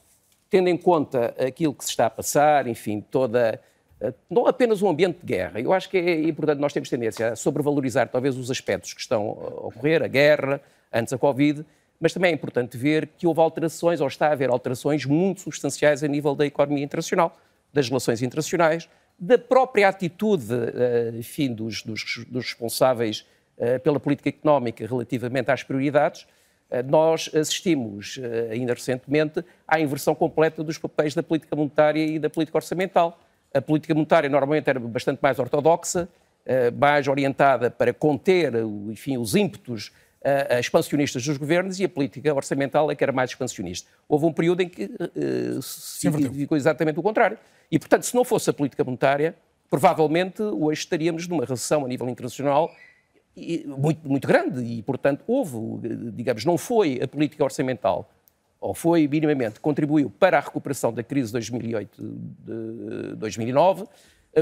tendo 0.47 0.69
em 0.69 0.77
conta 0.77 1.33
aquilo 1.39 1.73
que 1.73 1.83
se 1.83 1.89
está 1.89 2.05
a 2.05 2.09
passar, 2.09 2.67
enfim, 2.67 3.01
toda 3.01 3.39
eh, 3.39 3.59
não 4.29 4.47
apenas 4.47 4.81
um 4.81 4.89
ambiente 4.89 5.19
de 5.19 5.25
guerra. 5.25 5.59
Eu 5.59 5.73
acho 5.73 5.89
que 5.89 5.97
é 5.97 6.21
importante, 6.23 6.59
nós 6.59 6.71
temos 6.71 6.89
tendência 6.89 7.33
a 7.33 7.35
sobrevalorizar 7.35 8.07
talvez 8.07 8.37
os 8.37 8.49
aspectos 8.49 8.93
que 8.93 9.01
estão 9.01 9.31
a 9.31 9.67
ocorrer, 9.67 10.01
a 10.01 10.07
guerra, 10.07 10.61
antes 10.91 11.11
a 11.11 11.17
Covid, 11.17 11.65
mas 11.99 12.13
também 12.13 12.31
é 12.31 12.33
importante 12.33 12.77
ver 12.77 13.07
que 13.17 13.27
houve 13.27 13.41
alterações, 13.41 13.99
ou 13.99 14.07
está 14.07 14.27
a 14.27 14.31
haver 14.31 14.49
alterações 14.49 15.05
muito 15.05 15.41
substanciais 15.41 16.03
a 16.03 16.07
nível 16.07 16.33
da 16.33 16.45
economia 16.45 16.83
internacional, 16.83 17.37
das 17.73 17.89
relações 17.89 18.21
internacionais, 18.21 18.89
da 19.19 19.37
própria 19.37 19.89
atitude, 19.89 20.47
eh, 20.53 21.11
enfim, 21.17 21.53
dos, 21.53 21.83
dos, 21.83 22.25
dos 22.29 22.45
responsáveis 22.45 23.25
eh, 23.57 23.77
pela 23.79 23.99
política 23.99 24.29
económica 24.29 24.87
relativamente 24.87 25.51
às 25.51 25.61
prioridades. 25.61 26.25
Nós 26.85 27.31
assistimos, 27.33 28.19
ainda 28.51 28.75
recentemente, 28.75 29.43
à 29.67 29.79
inversão 29.79 30.13
completa 30.13 30.63
dos 30.63 30.77
papéis 30.77 31.15
da 31.15 31.23
política 31.23 31.55
monetária 31.55 32.05
e 32.05 32.19
da 32.19 32.29
política 32.29 32.59
orçamental 32.59 33.19
a 33.53 33.61
política 33.61 33.93
monetária 33.93 34.29
normalmente 34.29 34.69
era 34.69 34.79
bastante 34.79 35.19
mais 35.21 35.39
ortodoxa, 35.39 36.07
eh, 36.45 36.71
mais 36.71 37.07
orientada 37.07 37.69
para 37.69 37.93
conter 37.93 38.53
enfim, 38.89 39.17
os 39.17 39.35
ímpetos 39.35 39.91
eh, 40.21 40.59
expansionistas 40.59 41.25
dos 41.25 41.37
governos 41.37 41.79
e 41.79 41.85
a 41.85 41.89
política 41.89 42.33
orçamental 42.33 42.91
é 42.91 42.95
que 42.95 43.03
era 43.03 43.11
mais 43.11 43.31
expansionista. 43.31 43.89
Houve 44.07 44.25
um 44.25 44.33
período 44.33 44.61
em 44.61 44.67
que 44.67 44.83
uh, 44.85 45.61
se 45.61 46.11
ficou 46.11 46.57
exatamente 46.57 46.99
o 46.99 47.03
contrário. 47.03 47.37
E, 47.71 47.79
portanto, 47.79 48.03
se 48.03 48.13
não 48.13 48.25
fosse 48.25 48.49
a 48.49 48.53
política 48.53 48.83
monetária, 48.83 49.35
provavelmente 49.69 50.41
hoje 50.41 50.81
estaríamos 50.81 51.27
numa 51.27 51.45
recessão 51.45 51.85
a 51.85 51.87
nível 51.87 52.09
internacional 52.09 52.69
muito, 53.65 54.09
muito 54.09 54.27
grande 54.27 54.61
e, 54.61 54.81
portanto, 54.81 55.23
houve, 55.25 55.57
digamos, 56.11 56.43
não 56.43 56.57
foi 56.57 56.99
a 57.01 57.07
política 57.07 57.43
orçamental 57.43 58.09
ou 58.59 58.73
foi 58.73 59.07
minimamente, 59.07 59.59
contribuiu 59.59 60.09
para 60.09 60.37
a 60.37 60.41
recuperação 60.41 60.91
da 60.91 61.03
crise 61.03 61.27
de 61.27 61.33
2008, 61.33 62.01
de 62.01 63.15
2009, 63.15 63.85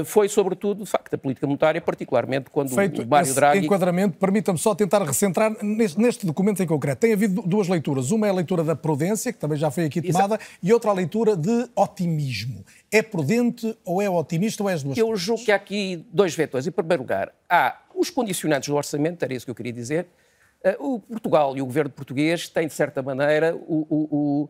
foi, 0.04 0.28
sobretudo, 0.28 0.84
de 0.84 0.90
facto, 0.90 1.14
a 1.14 1.18
política 1.18 1.46
monetária, 1.46 1.80
particularmente 1.80 2.50
quando 2.50 2.68
Feito 2.74 3.02
o 3.02 3.06
Mário 3.06 3.34
Draghi... 3.34 3.64
enquadramento, 3.64 4.18
permita-me 4.18 4.58
só 4.58 4.74
tentar 4.74 5.02
recentrar 5.02 5.56
neste, 5.62 5.98
neste, 5.98 6.26
documento 6.26 6.62
em 6.62 6.66
concreto. 6.66 7.00
Tem 7.00 7.12
havido 7.12 7.42
duas 7.42 7.68
leituras. 7.68 8.10
Uma 8.10 8.26
é 8.26 8.30
a 8.30 8.34
leitura 8.34 8.62
da 8.62 8.76
prudência, 8.76 9.32
que 9.32 9.38
também 9.38 9.56
já 9.56 9.70
foi 9.70 9.86
aqui 9.86 10.02
tomada, 10.02 10.34
Exato. 10.34 10.44
e 10.62 10.72
outra 10.72 10.90
a 10.90 10.92
leitura 10.92 11.34
de 11.34 11.68
otimismo. 11.74 12.64
É 12.92 13.02
prudente 13.02 13.76
ou 13.84 14.02
é 14.02 14.10
otimista 14.10 14.62
ou 14.62 14.68
é 14.68 14.74
as 14.74 14.82
duas 14.82 14.98
Eu 14.98 15.06
coisas? 15.06 15.24
julgo 15.24 15.44
que 15.44 15.52
há 15.52 15.56
aqui 15.56 16.04
dois 16.12 16.34
vetores. 16.34 16.66
Em 16.66 16.70
primeiro 16.70 17.02
lugar, 17.02 17.32
há 17.48 17.78
os 17.94 18.10
condicionantes 18.10 18.68
do 18.68 18.76
orçamento, 18.76 19.22
era 19.22 19.32
isso 19.32 19.46
que 19.46 19.50
eu 19.50 19.54
queria 19.54 19.72
dizer. 19.72 20.06
Eh, 20.62 20.76
o 20.78 20.98
Portugal 21.00 21.56
e 21.56 21.62
o 21.62 21.66
governo 21.66 21.90
português 21.90 22.48
têm, 22.48 22.66
de 22.66 22.74
certa 22.74 23.02
maneira, 23.02 23.54
o, 23.56 23.86
o, 23.90 24.48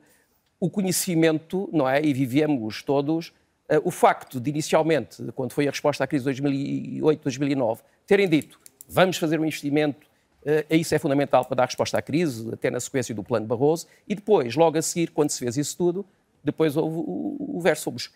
o 0.60 0.70
conhecimento, 0.70 1.68
não 1.72 1.88
é? 1.88 2.02
E 2.02 2.12
vivemos 2.12 2.82
todos 2.82 3.32
Uh, 3.70 3.86
o 3.86 3.90
facto 3.90 4.40
de, 4.40 4.48
inicialmente, 4.48 5.22
quando 5.34 5.52
foi 5.52 5.68
a 5.68 5.70
resposta 5.70 6.02
à 6.02 6.06
crise 6.06 6.22
de 6.22 6.30
2008, 6.30 7.22
2009, 7.22 7.82
terem 8.06 8.26
dito 8.26 8.58
vamos 8.88 9.18
fazer 9.18 9.38
um 9.38 9.44
investimento, 9.44 10.06
uh, 10.42 10.74
isso 10.74 10.94
é 10.94 10.98
fundamental 10.98 11.44
para 11.44 11.56
dar 11.56 11.64
resposta 11.66 11.98
à 11.98 12.02
crise, 12.02 12.50
até 12.50 12.70
na 12.70 12.80
sequência 12.80 13.14
do 13.14 13.22
plano 13.22 13.46
Barroso, 13.46 13.86
e 14.08 14.14
depois, 14.14 14.56
logo 14.56 14.78
a 14.78 14.82
seguir, 14.82 15.10
quando 15.10 15.28
se 15.28 15.38
fez 15.38 15.58
isso 15.58 15.76
tudo, 15.76 16.06
depois 16.42 16.78
houve 16.78 16.96
o, 16.96 17.56
o 17.58 17.60
verso, 17.60 17.90
eh, 17.90 18.08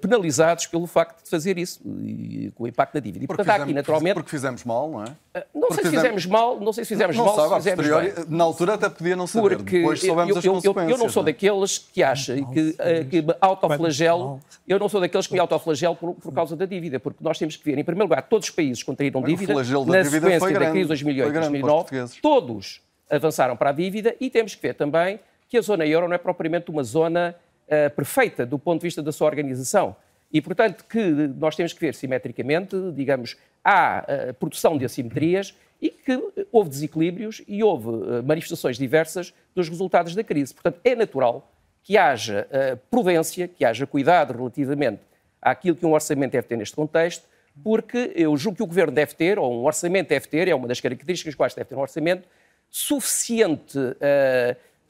penalizados 0.00 0.66
pelo 0.66 0.86
facto 0.86 1.24
de 1.24 1.30
fazer 1.30 1.56
isso, 1.58 1.80
e, 2.02 2.52
com 2.54 2.64
o 2.64 2.68
impacto 2.68 2.94
na 2.94 3.00
dívida. 3.00 3.24
E, 3.24 3.26
porque, 3.26 3.38
portanto, 3.38 3.54
fizemos, 3.54 3.70
aqui, 3.70 3.74
naturalmente... 3.74 4.14
porque 4.14 4.30
fizemos 4.30 4.64
mal, 4.64 4.90
não 4.90 5.02
é? 5.02 5.06
Uh, 5.06 5.44
não 5.54 5.68
porque 5.68 5.74
sei 5.74 5.84
se 5.84 5.96
fizemos 5.96 6.26
mal, 6.26 6.60
não 6.60 6.72
sei 6.72 6.84
se 6.84 6.88
fizemos 6.88 7.16
não, 7.16 7.24
não 7.24 7.36
mal, 7.36 7.48
sabe, 7.48 7.62
se 7.62 7.70
fizemos 7.70 8.14
bem. 8.14 8.24
Na 8.28 8.44
altura 8.44 8.74
até 8.74 8.88
podia 8.88 9.16
não 9.16 9.26
saber, 9.26 9.56
porque 9.56 9.78
depois 9.78 10.00
soubemos 10.00 10.30
eu, 10.30 10.38
as 10.38 10.44
consequências. 10.44 10.90
Eu, 10.90 10.96
eu 10.96 10.98
não 10.98 11.08
sou 11.08 11.22
daqueles 11.22 11.78
que 11.78 12.02
acham 12.02 12.44
que, 12.52 12.60
uh, 12.60 13.08
que 13.08 13.22
me 13.22 13.34
autoflagelo, 13.40 14.40
eu 14.68 14.78
não 14.78 14.88
sou 14.88 15.00
daqueles 15.00 15.26
que 15.26 15.32
me 15.32 15.38
autoflagelo 15.38 15.96
por, 15.96 16.14
por 16.14 16.32
causa 16.32 16.54
da 16.54 16.66
dívida, 16.66 17.00
porque 17.00 17.22
nós 17.22 17.38
temos 17.38 17.56
que 17.56 17.64
ver, 17.64 17.78
em 17.78 17.84
primeiro 17.84 18.08
lugar, 18.08 18.22
todos 18.22 18.48
os 18.48 18.54
países 18.54 18.82
contraíram 18.82 19.22
dívida, 19.22 19.54
na 19.54 20.04
sequência 20.04 20.58
da 20.58 20.70
crise 20.70 20.82
de 20.82 20.88
2008 20.88 21.30
e 21.30 21.32
2009, 21.32 22.20
todos 22.20 22.80
avançaram 23.10 23.56
para 23.56 23.70
a 23.70 23.72
dívida 23.72 24.14
e 24.20 24.30
temos 24.30 24.54
que 24.54 24.62
ver 24.62 24.74
também 24.74 25.20
que 25.48 25.58
a 25.58 25.60
zona 25.60 25.86
euro 25.86 26.08
não 26.08 26.14
é 26.14 26.18
propriamente 26.18 26.70
uma 26.70 26.82
zona 26.82 27.34
uh, 27.72 27.90
perfeita 27.94 28.44
do 28.44 28.58
ponto 28.58 28.80
de 28.80 28.86
vista 28.86 29.02
da 29.02 29.12
sua 29.12 29.26
organização. 29.26 29.96
E, 30.32 30.40
portanto, 30.40 30.84
que 30.88 31.00
nós 31.38 31.56
temos 31.56 31.72
que 31.72 31.80
ver 31.80 31.94
simetricamente, 31.94 32.76
digamos, 32.94 33.36
há 33.64 34.04
uh, 34.30 34.34
produção 34.34 34.78
de 34.78 34.84
assimetrias 34.84 35.54
e 35.80 35.90
que 35.90 36.46
houve 36.50 36.70
desequilíbrios 36.70 37.42
e 37.46 37.62
houve 37.62 37.88
uh, 37.88 38.22
manifestações 38.24 38.78
diversas 38.78 39.34
dos 39.54 39.68
resultados 39.68 40.14
da 40.14 40.24
crise. 40.24 40.54
Portanto, 40.54 40.80
é 40.84 40.94
natural 40.94 41.52
que 41.82 41.98
haja 41.98 42.46
uh, 42.48 42.76
prudência, 42.90 43.48
que 43.48 43.64
haja 43.64 43.86
cuidado 43.86 44.32
relativamente 44.32 45.00
àquilo 45.40 45.76
que 45.76 45.84
um 45.84 45.92
orçamento 45.92 46.32
deve 46.32 46.46
ter 46.46 46.56
neste 46.56 46.76
contexto, 46.76 47.26
porque 47.62 48.12
eu 48.14 48.34
julgo 48.36 48.56
que 48.56 48.62
o 48.62 48.66
governo 48.66 48.92
deve 48.92 49.14
ter, 49.14 49.38
ou 49.38 49.60
um 49.60 49.66
orçamento 49.66 50.08
deve 50.08 50.28
ter, 50.28 50.48
é 50.48 50.54
uma 50.54 50.68
das 50.68 50.80
características 50.80 51.34
quais 51.34 51.52
deve 51.52 51.68
ter 51.68 51.74
um 51.74 51.80
orçamento, 51.80 52.26
suficiente, 52.70 53.78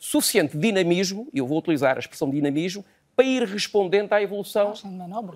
suficiente 0.03 0.59
dinamismo, 0.59 1.29
e 1.33 1.39
eu 1.39 1.47
vou 1.47 1.59
utilizar 1.59 1.97
a 1.97 2.01
expressão 2.01 2.29
dinamismo, 2.29 2.85
para 3.15 3.25
ir 3.25 3.45
respondendo 3.45 4.13
à 4.13 4.21
evolução 4.21 4.75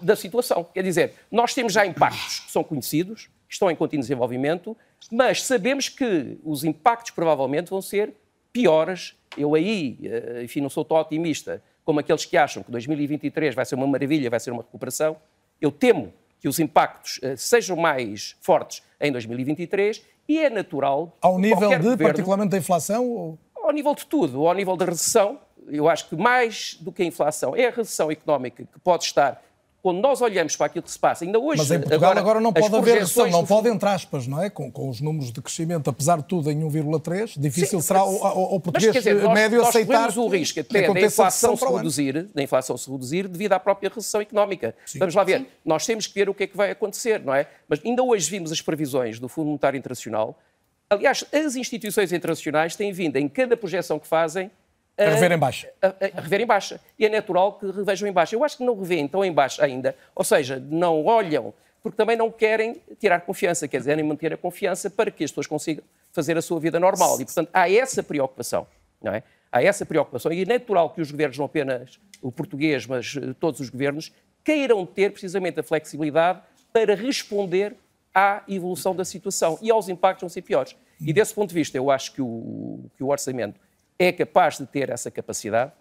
da 0.02 0.16
situação. 0.16 0.66
Quer 0.74 0.82
dizer, 0.82 1.14
nós 1.30 1.54
temos 1.54 1.72
já 1.72 1.86
impactos 1.86 2.40
que 2.40 2.50
são 2.50 2.64
conhecidos, 2.64 3.26
que 3.46 3.54
estão 3.54 3.70
em 3.70 3.76
contínuo 3.76 4.02
desenvolvimento, 4.02 4.76
mas 5.12 5.44
sabemos 5.44 5.88
que 5.88 6.36
os 6.42 6.64
impactos 6.64 7.12
provavelmente 7.12 7.70
vão 7.70 7.80
ser 7.80 8.12
piores. 8.52 9.14
Eu 9.38 9.54
aí, 9.54 9.98
eh, 10.02 10.42
enfim, 10.42 10.60
não 10.60 10.70
sou 10.70 10.84
tão 10.84 10.96
otimista 10.96 11.62
como 11.84 12.00
aqueles 12.00 12.24
que 12.24 12.36
acham 12.36 12.64
que 12.64 12.70
2023 12.72 13.54
vai 13.54 13.64
ser 13.64 13.76
uma 13.76 13.86
maravilha, 13.86 14.28
vai 14.28 14.40
ser 14.40 14.50
uma 14.50 14.62
recuperação. 14.62 15.16
Eu 15.60 15.70
temo 15.70 16.12
que 16.40 16.48
os 16.48 16.58
impactos 16.58 17.20
eh, 17.22 17.36
sejam 17.36 17.76
mais 17.76 18.34
fortes 18.40 18.82
em 19.00 19.12
2023 19.12 20.02
e 20.28 20.40
é 20.40 20.50
natural. 20.50 21.16
Ao 21.20 21.38
nível 21.38 21.68
de, 21.68 21.76
governo, 21.76 21.98
particularmente 21.98 22.50
da 22.50 22.58
inflação? 22.58 23.08
Ou... 23.08 23.38
Ao 23.66 23.72
nível 23.72 23.96
de 23.96 24.06
tudo, 24.06 24.46
ao 24.46 24.54
nível 24.54 24.76
da 24.76 24.84
recessão, 24.84 25.40
eu 25.68 25.88
acho 25.88 26.08
que 26.08 26.14
mais 26.14 26.76
do 26.80 26.92
que 26.92 27.02
a 27.02 27.04
inflação 27.04 27.56
é 27.56 27.66
a 27.66 27.70
recessão 27.70 28.12
económica 28.12 28.64
que 28.64 28.78
pode 28.78 29.04
estar 29.04 29.42
quando 29.86 30.00
nós 30.00 30.20
olhamos 30.20 30.56
para 30.56 30.66
aquilo 30.66 30.82
que 30.82 30.90
se 30.90 30.98
passa, 30.98 31.24
ainda 31.24 31.38
hoje. 31.38 31.58
Mas 31.58 31.70
em 31.70 31.78
Portugal 31.78 32.10
agora, 32.10 32.20
agora 32.20 32.40
não 32.40 32.52
pode 32.52 32.74
haver 32.74 32.98
recessão, 32.98 33.30
não 33.30 33.46
pode, 33.46 33.68
entre 33.68 33.88
aspas, 33.88 34.26
não 34.26 34.42
é? 34.42 34.50
Com, 34.50 34.68
com, 34.68 34.88
os 34.88 35.00
números 35.00 35.30
de 35.30 35.40
crescimento, 35.40 35.88
apesar 35.88 36.16
de 36.18 36.24
tudo, 36.24 36.50
em 36.50 36.60
1,3, 36.60 37.38
difícil 37.38 37.80
Sim, 37.80 37.86
será 37.86 38.00
ao, 38.00 38.16
ao 38.24 38.58
português 38.58 38.92
mas, 38.92 39.04
dizer, 39.04 39.28
médio 39.28 39.58
nós, 39.58 39.68
aceitar. 39.68 40.02
Nós 40.02 40.16
o 40.16 40.26
risco 40.26 40.58
até 40.58 40.92
da 40.92 41.00
inflação, 41.00 41.56
se 41.56 41.64
reduzir, 41.64 42.28
da 42.34 42.42
inflação 42.42 42.76
se 42.76 42.90
reduzir 42.90 43.28
devido 43.28 43.52
à 43.52 43.60
própria 43.60 43.88
recessão 43.88 44.20
económica. 44.20 44.74
Sim. 44.84 44.98
Vamos 44.98 45.14
lá 45.14 45.22
ver. 45.22 45.38
Sim. 45.38 45.46
Nós 45.64 45.86
temos 45.86 46.08
que 46.08 46.14
ver 46.14 46.28
o 46.28 46.34
que 46.34 46.42
é 46.42 46.46
que 46.48 46.56
vai 46.56 46.72
acontecer, 46.72 47.20
não 47.20 47.32
é? 47.32 47.46
Mas 47.68 47.80
ainda 47.84 48.02
hoje 48.02 48.28
vimos 48.28 48.50
as 48.50 48.60
previsões 48.60 49.20
do 49.20 49.28
Fundo 49.28 49.46
Monetário 49.46 49.78
Internacional. 49.78 50.36
Aliás, 50.88 51.24
as 51.32 51.56
instituições 51.56 52.12
internacionais 52.12 52.76
têm 52.76 52.92
vindo, 52.92 53.16
em 53.16 53.28
cada 53.28 53.56
projeção 53.56 53.98
que 53.98 54.06
fazem, 54.06 54.50
a 54.98 55.10
rever 55.10 55.32
em 55.32 55.38
baixa. 55.38 55.70
A, 55.82 55.88
a, 55.88 55.92
a, 56.18 56.20
rever 56.22 56.40
em 56.40 56.46
baixa. 56.46 56.80
E 56.98 57.04
é 57.04 57.08
natural 57.08 57.54
que 57.58 57.70
revejam 57.70 58.08
em 58.08 58.12
baixa. 58.12 58.34
Eu 58.34 58.42
acho 58.42 58.56
que 58.56 58.64
não 58.64 58.78
revêem 58.78 59.06
tão 59.06 59.22
em 59.24 59.32
baixa 59.32 59.62
ainda, 59.62 59.94
ou 60.14 60.24
seja, 60.24 60.58
não 60.70 61.04
olham, 61.04 61.52
porque 61.82 61.96
também 61.96 62.16
não 62.16 62.30
querem 62.30 62.80
tirar 62.98 63.20
confiança, 63.20 63.68
quer 63.68 63.78
dizer, 63.78 64.02
manter 64.02 64.32
a 64.32 64.36
confiança 64.36 64.88
para 64.88 65.10
que 65.10 65.22
as 65.22 65.30
pessoas 65.30 65.46
consigam 65.46 65.84
fazer 66.12 66.36
a 66.38 66.42
sua 66.42 66.58
vida 66.58 66.80
normal. 66.80 67.20
E, 67.20 67.24
portanto, 67.24 67.50
há 67.52 67.70
essa 67.70 68.02
preocupação, 68.02 68.66
não 69.02 69.12
é? 69.12 69.22
Há 69.52 69.62
essa 69.62 69.84
preocupação. 69.84 70.32
E 70.32 70.42
é 70.42 70.46
natural 70.46 70.90
que 70.90 71.00
os 71.00 71.10
governos, 71.10 71.36
não 71.36 71.44
apenas 71.44 72.00
o 72.22 72.32
português, 72.32 72.86
mas 72.86 73.14
eh, 73.16 73.34
todos 73.38 73.60
os 73.60 73.68
governos, 73.68 74.12
queiram 74.42 74.84
ter 74.86 75.12
precisamente 75.12 75.60
a 75.60 75.62
flexibilidade 75.62 76.40
para 76.72 76.94
responder 76.94 77.76
à 78.16 78.42
evolução 78.48 78.96
da 78.96 79.04
situação 79.04 79.58
e 79.60 79.70
aos 79.70 79.90
impactos 79.90 80.22
vão 80.22 80.30
ser 80.30 80.40
piores. 80.40 80.74
E 80.98 81.12
desse 81.12 81.34
ponto 81.34 81.50
de 81.50 81.54
vista, 81.54 81.76
eu 81.76 81.90
acho 81.90 82.14
que 82.14 82.22
o, 82.22 82.86
que 82.96 83.04
o 83.04 83.08
orçamento 83.08 83.60
é 83.98 84.10
capaz 84.10 84.56
de 84.56 84.64
ter 84.64 84.88
essa 84.88 85.10
capacidade. 85.10 85.72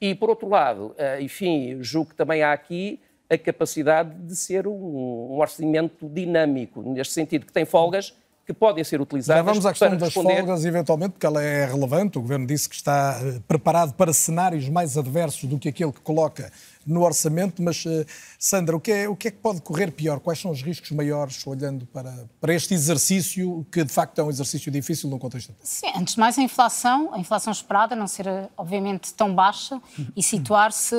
E, 0.00 0.14
por 0.14 0.30
outro 0.30 0.48
lado, 0.48 0.94
eh, 0.96 1.20
enfim, 1.20 1.76
julgo 1.82 2.10
que 2.10 2.16
também 2.16 2.42
há 2.42 2.54
aqui 2.54 2.98
a 3.28 3.36
capacidade 3.36 4.14
de 4.14 4.34
ser 4.34 4.66
um, 4.66 5.36
orçamento 5.38 6.08
dinâmico, 6.08 6.82
neste 6.82 7.12
sentido, 7.12 7.44
que 7.44 7.52
tem 7.52 7.66
folgas 7.66 8.14
que 8.46 8.52
podem 8.52 8.84
ser 8.84 9.00
utilizadas 9.00 9.38
Já 9.38 9.42
vamos 9.42 9.64
à 9.64 9.70
questão 9.70 9.96
das 9.96 10.12
folgas, 10.12 10.64
eventualmente, 10.64 11.12
porque 11.12 11.24
ela 11.24 11.42
é 11.42 11.64
relevante. 11.64 12.18
O 12.18 12.20
Governo 12.20 12.46
disse 12.46 12.68
que 12.68 12.74
está 12.74 13.18
eh, 13.22 13.40
preparado 13.46 13.94
para 13.94 14.12
cenários 14.12 14.68
mais 14.68 14.98
adversos 14.98 15.44
do 15.44 15.58
que 15.58 15.68
aquele 15.68 15.92
que 15.92 16.00
coloca 16.00 16.50
no 16.86 17.02
orçamento, 17.02 17.62
mas, 17.62 17.84
uh, 17.84 18.04
Sandra, 18.38 18.76
o 18.76 18.80
que, 18.80 18.92
é, 18.92 19.08
o 19.08 19.16
que 19.16 19.28
é 19.28 19.30
que 19.30 19.38
pode 19.38 19.60
correr 19.62 19.90
pior? 19.90 20.20
Quais 20.20 20.38
são 20.38 20.50
os 20.50 20.62
riscos 20.62 20.90
maiores 20.90 21.46
olhando 21.46 21.86
para, 21.86 22.28
para 22.40 22.54
este 22.54 22.74
exercício, 22.74 23.66
que 23.70 23.84
de 23.84 23.92
facto 23.92 24.18
é 24.18 24.24
um 24.24 24.30
exercício 24.30 24.70
difícil 24.70 25.08
num 25.08 25.18
contexto 25.18 25.54
Sim, 25.62 25.90
antes 25.96 26.14
de 26.14 26.20
mais 26.20 26.38
a 26.38 26.42
inflação, 26.42 27.12
a 27.12 27.18
inflação 27.18 27.52
esperada 27.52 27.94
não 27.94 28.06
ser 28.06 28.26
obviamente 28.56 29.12
tão 29.14 29.34
baixa 29.34 29.80
e 30.16 30.22
situar-se 30.22 30.96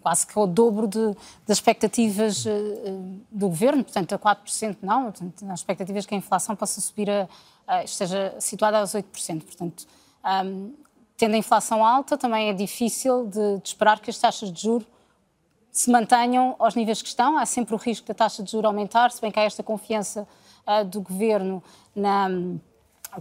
quase 0.00 0.26
que 0.26 0.38
ao 0.38 0.46
dobro 0.46 0.86
de, 0.86 1.14
das 1.46 1.58
expectativas 1.58 2.44
uh, 2.44 2.50
do 3.30 3.48
governo, 3.48 3.84
portanto 3.84 4.14
a 4.14 4.18
4% 4.18 4.78
não, 4.82 5.04
portanto, 5.04 5.50
as 5.50 5.60
expectativas 5.60 6.06
que 6.06 6.14
a 6.14 6.18
inflação 6.18 6.56
possa 6.56 6.80
subir 6.80 7.10
a, 7.10 7.28
a 7.66 7.84
esteja 7.84 8.34
situada 8.38 8.78
aos 8.78 8.92
8%, 8.92 9.42
portanto 9.42 9.86
um, 10.24 10.72
tendo 11.16 11.34
a 11.34 11.38
inflação 11.38 11.84
alta, 11.84 12.16
também 12.16 12.48
é 12.48 12.52
difícil 12.52 13.26
de, 13.26 13.58
de 13.58 13.68
esperar 13.68 14.00
que 14.00 14.10
as 14.10 14.18
taxas 14.18 14.52
de 14.52 14.62
juros 14.62 14.86
se 15.74 15.90
mantenham 15.90 16.54
aos 16.60 16.76
níveis 16.76 17.02
que 17.02 17.08
estão. 17.08 17.36
Há 17.36 17.44
sempre 17.44 17.74
o 17.74 17.76
risco 17.76 18.06
da 18.06 18.14
taxa 18.14 18.44
de 18.44 18.52
juros 18.52 18.66
aumentar, 18.66 19.10
se 19.10 19.20
bem 19.20 19.32
que 19.32 19.40
há 19.40 19.42
esta 19.42 19.60
confiança 19.60 20.26
uh, 20.66 20.84
do 20.84 21.00
governo 21.00 21.60
na, 21.94 22.28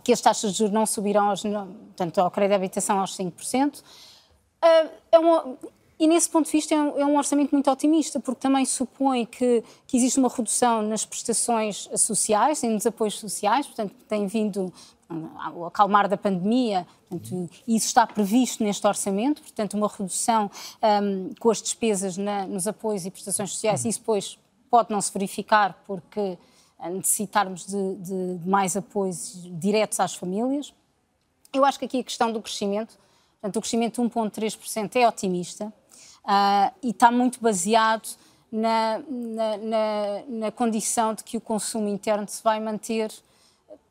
que 0.04 0.14
as 0.14 0.22
taxas 0.22 0.52
de 0.52 0.60
juros 0.60 0.72
não 0.72 0.86
subirão 0.86 1.32
aos, 1.32 1.42
portanto, 1.42 2.20
ao 2.20 2.30
crédito 2.30 2.52
de 2.52 2.56
habitação 2.56 3.00
aos 3.00 3.18
5%. 3.18 3.80
Uh, 3.80 3.84
ah, 4.62 4.88
é 5.12 5.20
e 6.00 6.08
nesse 6.08 6.30
ponto 6.30 6.46
de 6.46 6.52
vista 6.52 6.76
é 6.76 6.82
um, 6.82 7.00
é 7.00 7.06
um, 7.06 7.18
orçamento 7.18 7.52
muito 7.54 7.72
otimista, 7.72 8.20
porque 8.20 8.42
também 8.42 8.66
supõe 8.66 9.26
que, 9.26 9.64
que 9.88 9.98
existe 9.98 10.20
uma 10.20 10.30
redução 10.30 10.82
nas 10.82 11.06
prestações 11.06 11.90
sociais, 11.96 12.62
nos 12.64 12.86
apoios 12.86 13.20
sociais, 13.20 13.66
portanto, 13.66 13.96
tem 14.08 14.28
vindo 14.28 14.72
o 15.56 15.66
acalmar 15.66 16.08
da 16.08 16.18
pandemia, 16.18 16.86
portanto, 17.10 17.50
isso 17.68 17.88
está 17.88 18.06
previsto 18.08 18.64
neste 18.64 18.86
orçamento, 18.86 19.42
portanto, 19.42 19.74
uma 19.76 19.88
redução 19.88 20.50
um, 20.82 21.30
com 21.40 21.50
as 21.50 21.62
despesas 21.62 22.18
na, 22.18 22.46
nos 22.46 22.68
apoios 22.68 23.06
e 23.06 23.12
prestações 23.12 23.52
sociais, 23.52 23.86
isso 23.86 24.00
depois 24.00 24.38
pode 24.70 24.92
não 24.92 25.02
se 25.02 25.12
verificar 25.14 25.84
porque 25.86 26.38
necessitarmos 26.90 27.66
de, 27.66 27.96
de, 27.96 28.38
de 28.40 28.50
mais 28.50 28.76
apoios 28.76 29.48
diretos 29.54 30.00
às 30.00 30.16
famílias. 30.16 30.74
Eu 31.54 31.64
acho 31.64 31.80
que 31.80 31.86
aqui 31.86 32.00
a 32.00 32.04
questão 32.04 32.32
do 32.32 32.42
crescimento, 32.42 32.98
portanto, 33.40 33.58
o 33.58 33.62
crescimento 33.62 34.02
de 34.02 34.10
1,3% 34.10 34.96
é 34.96 35.08
otimista 35.08 35.68
uh, 36.26 36.74
e 36.82 36.90
está 36.90 37.12
muito 37.12 37.40
baseado 37.40 38.10
na, 38.52 39.00
na, 39.10 39.58
na, 39.58 40.24
na 40.28 40.52
condição 40.52 41.14
de 41.14 41.24
que 41.24 41.38
o 41.38 41.42
consumo 41.42 41.88
interno 41.88 42.28
se 42.28 42.44
vai 42.44 42.60
manter 42.60 43.12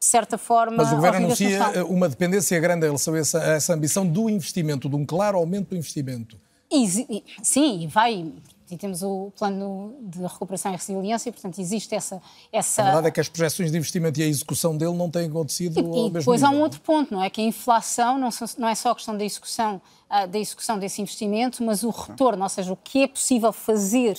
de 0.03 0.07
certa 0.07 0.37
forma. 0.37 0.79
Mas 0.79 0.91
o 0.91 0.97
Governo 0.97 1.27
anuncia 1.27 1.87
uma 1.87 2.09
dependência 2.09 2.59
grande 2.59 2.85
em 2.85 2.89
relação 2.89 3.15
a 3.15 3.19
essa, 3.19 3.39
a 3.39 3.53
essa 3.53 3.73
ambição 3.73 4.05
do 4.05 4.29
investimento, 4.29 4.89
de 4.89 4.97
um 4.97 5.07
claro 5.07 5.39
aumento 5.39 5.69
do 5.69 5.77
investimento. 5.77 6.37
E, 6.69 7.23
sim, 7.41 7.87
vai. 7.87 8.33
E 8.69 8.77
temos 8.77 9.03
o 9.05 9.31
plano 9.39 9.95
de 10.01 10.23
recuperação 10.23 10.73
e 10.73 10.77
resiliência, 10.77 11.31
portanto, 11.31 11.61
existe 11.61 11.95
essa. 11.95 12.21
essa... 12.51 12.83
A 12.83 12.85
verdade 12.87 13.07
é 13.07 13.11
que 13.13 13.21
as 13.21 13.29
projeções 13.29 13.71
de 13.71 13.77
investimento 13.77 14.19
e 14.19 14.25
a 14.25 14.27
execução 14.27 14.77
dele 14.77 14.95
não 14.97 15.09
têm 15.09 15.29
acontecido 15.29 15.79
e, 15.79 16.07
e 16.07 16.11
depois 16.11 16.43
há 16.43 16.51
um 16.51 16.61
outro 16.61 16.81
ponto, 16.81 17.15
não 17.15 17.23
é? 17.23 17.31
Que 17.31 17.41
a 17.41 17.45
inflação 17.45 18.19
não, 18.19 18.31
não 18.59 18.69
é 18.69 18.75
só 18.75 18.91
a 18.91 18.95
questão 18.97 19.17
da 19.17 19.25
execução, 19.25 19.81
uh, 20.11 20.27
da 20.27 20.39
execução 20.39 20.81
desse 20.81 21.01
investimento, 21.01 21.63
mas 21.63 21.85
o 21.85 21.91
retorno, 21.91 22.43
ou 22.43 22.49
seja, 22.49 22.73
o 22.73 22.77
que 22.77 23.05
é 23.05 23.07
possível 23.07 23.53
fazer 23.53 24.19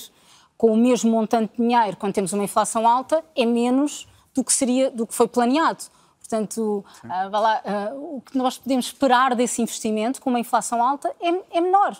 com 0.56 0.72
o 0.72 0.76
mesmo 0.78 1.10
montante 1.10 1.52
de 1.58 1.62
dinheiro 1.62 1.96
quando 1.98 2.14
temos 2.14 2.32
uma 2.32 2.44
inflação 2.44 2.88
alta 2.88 3.22
é 3.36 3.44
menos 3.44 4.06
do 4.34 4.42
que 4.42 4.52
seria 4.52 4.90
do 4.90 5.06
que 5.06 5.14
foi 5.14 5.28
planeado. 5.28 5.84
Portanto, 6.18 6.84
uh, 7.04 7.30
lá, 7.30 7.62
uh, 7.92 8.16
o 8.16 8.20
que 8.20 8.36
nós 8.36 8.56
podemos 8.58 8.86
esperar 8.86 9.34
desse 9.34 9.60
investimento 9.60 10.20
com 10.20 10.30
uma 10.30 10.40
inflação 10.40 10.82
alta 10.82 11.14
é, 11.20 11.58
é 11.58 11.60
menor. 11.60 11.96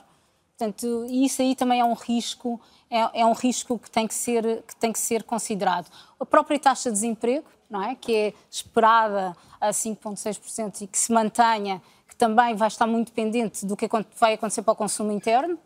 Portanto, 0.56 1.06
isso 1.10 1.42
aí 1.42 1.54
também 1.54 1.80
é 1.80 1.84
um 1.84 1.94
risco, 1.94 2.60
é, 2.90 3.20
é, 3.20 3.26
um 3.26 3.32
risco 3.32 3.78
que 3.78 3.90
tem 3.90 4.06
que 4.06 4.14
ser 4.14 4.62
que 4.62 4.76
tem 4.76 4.92
que 4.92 4.98
ser 4.98 5.24
considerado. 5.24 5.90
A 6.18 6.24
própria 6.24 6.58
taxa 6.58 6.90
de 6.90 6.94
desemprego, 6.94 7.44
não 7.68 7.82
é, 7.82 7.94
que 7.94 8.14
é 8.14 8.34
esperada 8.50 9.36
a 9.60 9.70
5.6% 9.70 10.82
e 10.82 10.86
que 10.86 10.98
se 10.98 11.12
mantenha, 11.12 11.82
que 12.08 12.16
também 12.16 12.54
vai 12.54 12.68
estar 12.68 12.86
muito 12.86 13.08
dependente 13.08 13.66
do 13.66 13.76
que 13.76 13.88
vai 14.18 14.34
acontecer 14.34 14.62
para 14.62 14.72
o 14.72 14.76
consumo 14.76 15.10
interno. 15.10 15.58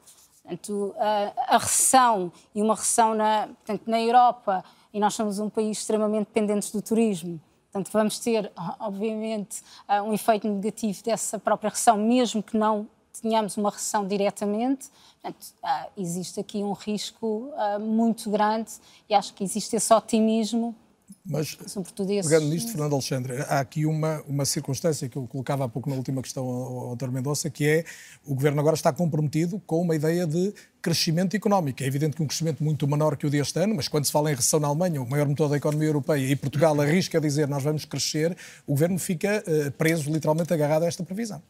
Portanto, 0.42 0.94
a, 0.98 1.54
a 1.54 1.59
recessão 1.59 2.33
e 2.54 2.62
uma 2.62 2.74
recessão 2.74 3.14
na, 3.14 3.48
portanto, 3.48 3.83
na 3.87 4.00
Europa 4.00 4.64
e 4.92 5.01
nós 5.01 5.14
somos 5.14 5.38
um 5.38 5.48
país 5.48 5.79
extremamente 5.79 6.27
dependente 6.27 6.72
do 6.72 6.83
turismo. 6.83 7.40
Portanto, 7.70 7.92
vamos 7.92 8.18
ter, 8.18 8.51
obviamente, 8.81 9.62
ah, 9.87 10.03
um 10.03 10.12
efeito 10.12 10.48
negativo 10.48 11.03
dessa 11.03 11.38
própria 11.38 11.70
recessão, 11.70 11.96
mesmo 11.96 12.42
que 12.42 12.57
não 12.57 12.88
tenhamos 13.20 13.57
uma 13.57 13.70
recessão 13.70 14.07
diretamente. 14.07 14.88
Portanto, 15.20 15.46
ah, 15.62 15.88
existe 15.96 16.40
aqui 16.40 16.62
um 16.62 16.72
risco 16.72 17.51
ah, 17.57 17.79
muito 17.79 18.31
grande 18.31 18.72
e 19.09 19.14
acho 19.14 19.35
que 19.35 19.44
existe 19.44 19.77
esse 19.77 19.92
otimismo 19.92 20.74
mas, 21.25 21.59
sobretudo 21.66 22.09
pegando 22.09 22.47
nisto, 22.47 22.73
Fernando 22.73 22.94
Alexandre, 22.94 23.35
há 23.49 23.61
aqui 23.61 23.85
uma, 23.85 24.23
uma 24.27 24.44
circunstância 24.44 25.09
que 25.09 25.16
eu 25.16 25.27
colocava 25.27 25.64
há 25.64 25.68
pouco 25.68 25.90
na 25.90 25.97
última 25.97 26.23
questão 26.23 26.44
ao, 26.44 26.88
ao 26.88 26.97
Dr. 26.97 27.11
Mendonça, 27.11 27.51
que 27.51 27.66
é 27.66 27.85
o 28.25 28.35
Governo 28.35 28.59
agora 28.61 28.75
está 28.75 28.92
comprometido 28.92 29.61
com 29.66 29.81
uma 29.83 29.94
ideia 29.94 30.27
de 30.27 30.55
crescimento 30.81 31.37
económico. 31.37 31.83
É 31.83 31.87
evidente 31.87 32.16
que 32.16 32.23
um 32.23 32.27
crescimento 32.27 32.64
muito 32.64 32.87
menor 32.88 33.16
que 33.16 33.27
o 33.27 33.31
deste 33.31 33.59
ano, 33.59 33.75
mas 33.75 33.88
quando 33.88 34.07
se 34.07 34.12
fala 34.12 34.31
em 34.31 34.35
recessão 34.35 34.59
na 34.59 34.68
Alemanha, 34.68 35.03
o 35.03 35.09
maior 35.09 35.29
motor 35.29 35.51
da 35.51 35.57
economia 35.57 35.88
europeia, 35.88 36.27
e 36.27 36.35
Portugal 36.37 36.81
arrisca 36.81 37.18
a 37.18 37.21
dizer 37.21 37.47
nós 37.47 37.62
vamos 37.62 37.85
crescer, 37.85 38.37
o 38.66 38.73
Governo 38.73 38.99
fica 38.99 39.42
uh, 39.47 39.71
preso, 39.73 40.11
literalmente 40.11 40.53
agarrado 40.53 40.85
a 40.85 40.87
esta 40.87 41.05
previsão. 41.05 41.42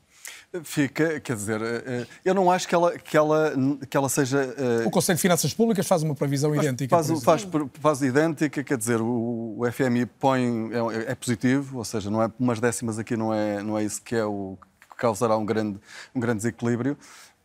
Fica, 0.64 1.20
quer 1.20 1.36
dizer, 1.36 1.60
eh, 1.60 1.82
eh, 1.86 2.06
eu 2.24 2.34
não 2.34 2.50
acho 2.50 2.66
que 2.66 2.74
ela, 2.74 2.98
que 2.98 3.14
ela, 3.14 3.52
que 3.88 3.94
ela 3.94 4.08
seja. 4.08 4.38
Eh, 4.56 4.86
o 4.86 4.90
Conselho 4.90 5.16
de 5.16 5.20
Finanças 5.20 5.52
Públicas 5.52 5.86
faz 5.86 6.02
uma 6.02 6.14
previsão 6.14 6.54
idêntica. 6.56 6.96
Faz, 6.96 7.22
faz, 7.22 7.46
faz, 7.78 8.00
idêntica, 8.00 8.64
quer 8.64 8.78
dizer, 8.78 8.98
o, 8.98 9.56
o 9.58 9.70
FMI 9.70 10.06
põe. 10.06 10.70
É, 10.72 11.12
é, 11.12 11.14
positivo, 11.14 11.76
ou 11.76 11.84
seja, 11.84 12.10
não 12.10 12.22
é 12.22 12.32
umas 12.38 12.60
décimas 12.60 12.98
aqui, 12.98 13.14
não 13.14 13.32
é, 13.32 13.62
não 13.62 13.76
é 13.76 13.84
isso 13.84 14.00
que 14.00 14.16
é 14.16 14.24
o 14.24 14.56
que 14.88 14.96
causará 14.96 15.36
um 15.36 15.44
grande, 15.44 15.78
um 16.14 16.20
grande 16.20 16.38
desequilíbrio. 16.38 16.96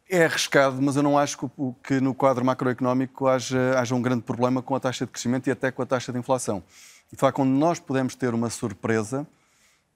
É 0.09 0.23
arriscado, 0.23 0.81
mas 0.81 0.95
eu 0.95 1.03
não 1.03 1.17
acho 1.17 1.37
que, 1.37 1.47
que 1.83 1.99
no 1.99 2.13
quadro 2.13 2.45
macroeconómico 2.45 3.27
haja, 3.27 3.77
haja 3.79 3.93
um 3.93 4.01
grande 4.01 4.21
problema 4.21 4.61
com 4.61 4.75
a 4.75 4.79
taxa 4.79 5.05
de 5.05 5.11
crescimento 5.11 5.47
e 5.47 5.51
até 5.51 5.71
com 5.71 5.81
a 5.81 5.85
taxa 5.85 6.13
de 6.13 6.19
inflação. 6.19 6.63
De 7.11 7.17
facto, 7.17 7.35
quando 7.35 7.49
nós 7.49 7.79
podemos 7.79 8.15
ter 8.15 8.33
uma 8.33 8.49
surpresa 8.49 9.27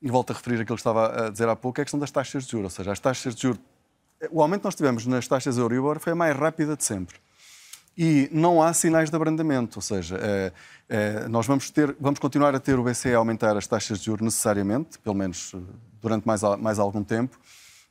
e 0.02 0.10
volto 0.10 0.32
a 0.32 0.34
referir 0.34 0.62
aquilo 0.62 0.76
que 0.76 0.82
estava 0.82 1.28
a 1.28 1.30
dizer 1.30 1.48
há 1.48 1.56
pouco, 1.56 1.80
é 1.80 1.82
a 1.82 1.86
questão 1.86 2.00
das 2.00 2.12
taxas 2.12 2.46
de 2.46 2.52
juros. 2.52 2.74
Ou 2.74 2.78
seja, 2.78 2.92
as 2.92 3.00
taxas 3.00 3.36
de 3.36 3.42
juros. 3.44 3.60
O 4.32 4.42
aumento 4.42 4.62
que 4.62 4.66
nós 4.66 4.76
tivemos 4.76 5.06
nas 5.06 5.28
taxas 5.28 5.58
Euribor 5.58 6.00
foi 6.00 6.14
a 6.14 6.16
mais 6.16 6.36
rápida 6.36 6.76
de 6.76 6.84
sempre. 6.84 7.18
E 7.98 8.30
não 8.32 8.62
há 8.62 8.74
sinais 8.74 9.10
de 9.10 9.16
abrandamento, 9.16 9.80
ou 9.80 9.82
seja, 9.82 10.18
é, 10.22 10.54
é, 10.88 11.28
nós 11.28 11.48
vamos, 11.48 11.72
ter, 11.72 11.96
vamos 12.00 12.20
continuar 12.20 12.54
a 12.54 12.60
ter 12.60 12.78
o 12.78 12.84
BCE 12.84 13.16
a 13.16 13.18
aumentar 13.18 13.58
as 13.58 13.66
taxas 13.66 13.98
de 13.98 14.06
juros 14.06 14.24
necessariamente, 14.24 15.00
pelo 15.00 15.16
menos 15.16 15.52
eh, 15.56 15.58
durante 16.00 16.24
mais, 16.28 16.44
mais 16.60 16.78
algum 16.78 17.04
tempo, 17.04 17.40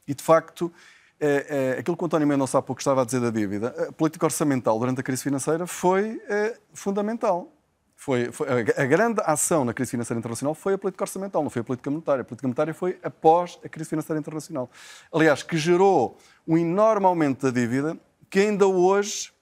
e 0.06 0.14
de 0.14 0.22
facto, 0.22 0.72
é, 1.18 1.74
é, 1.76 1.80
aquilo 1.80 1.96
que 1.96 2.04
o 2.04 2.06
António 2.06 2.28
Mendonça 2.28 2.56
há 2.56 2.62
pouco 2.62 2.80
estava 2.80 3.02
a 3.02 3.04
dizer 3.04 3.20
da 3.20 3.30
dívida, 3.30 3.88
a 3.88 3.92
política 3.92 4.26
orçamental 4.26 4.78
durante 4.78 5.00
a 5.00 5.02
crise 5.02 5.24
financeira 5.24 5.66
foi 5.66 6.22
é, 6.28 6.56
fundamental. 6.72 7.52
Foi, 7.96 8.30
foi, 8.30 8.46
a 8.50 8.84
grande 8.84 9.22
ação 9.24 9.64
na 9.64 9.72
crise 9.72 9.90
financeira 9.90 10.18
internacional 10.18 10.54
foi 10.54 10.74
a 10.74 10.78
política 10.78 11.02
orçamental, 11.02 11.42
não 11.42 11.50
foi 11.50 11.62
a 11.62 11.64
política 11.64 11.90
monetária. 11.90 12.20
A 12.20 12.24
política 12.24 12.46
monetária 12.46 12.74
foi 12.74 12.98
após 13.02 13.58
a 13.64 13.68
crise 13.68 13.88
financeira 13.88 14.20
internacional. 14.20 14.70
Aliás, 15.12 15.42
que 15.42 15.56
gerou 15.56 16.18
um 16.46 16.58
enorme 16.58 17.06
aumento 17.06 17.42
da 17.42 17.50
dívida 17.50 17.98
que 18.28 18.40
ainda 18.40 18.66
hoje, 18.66 19.32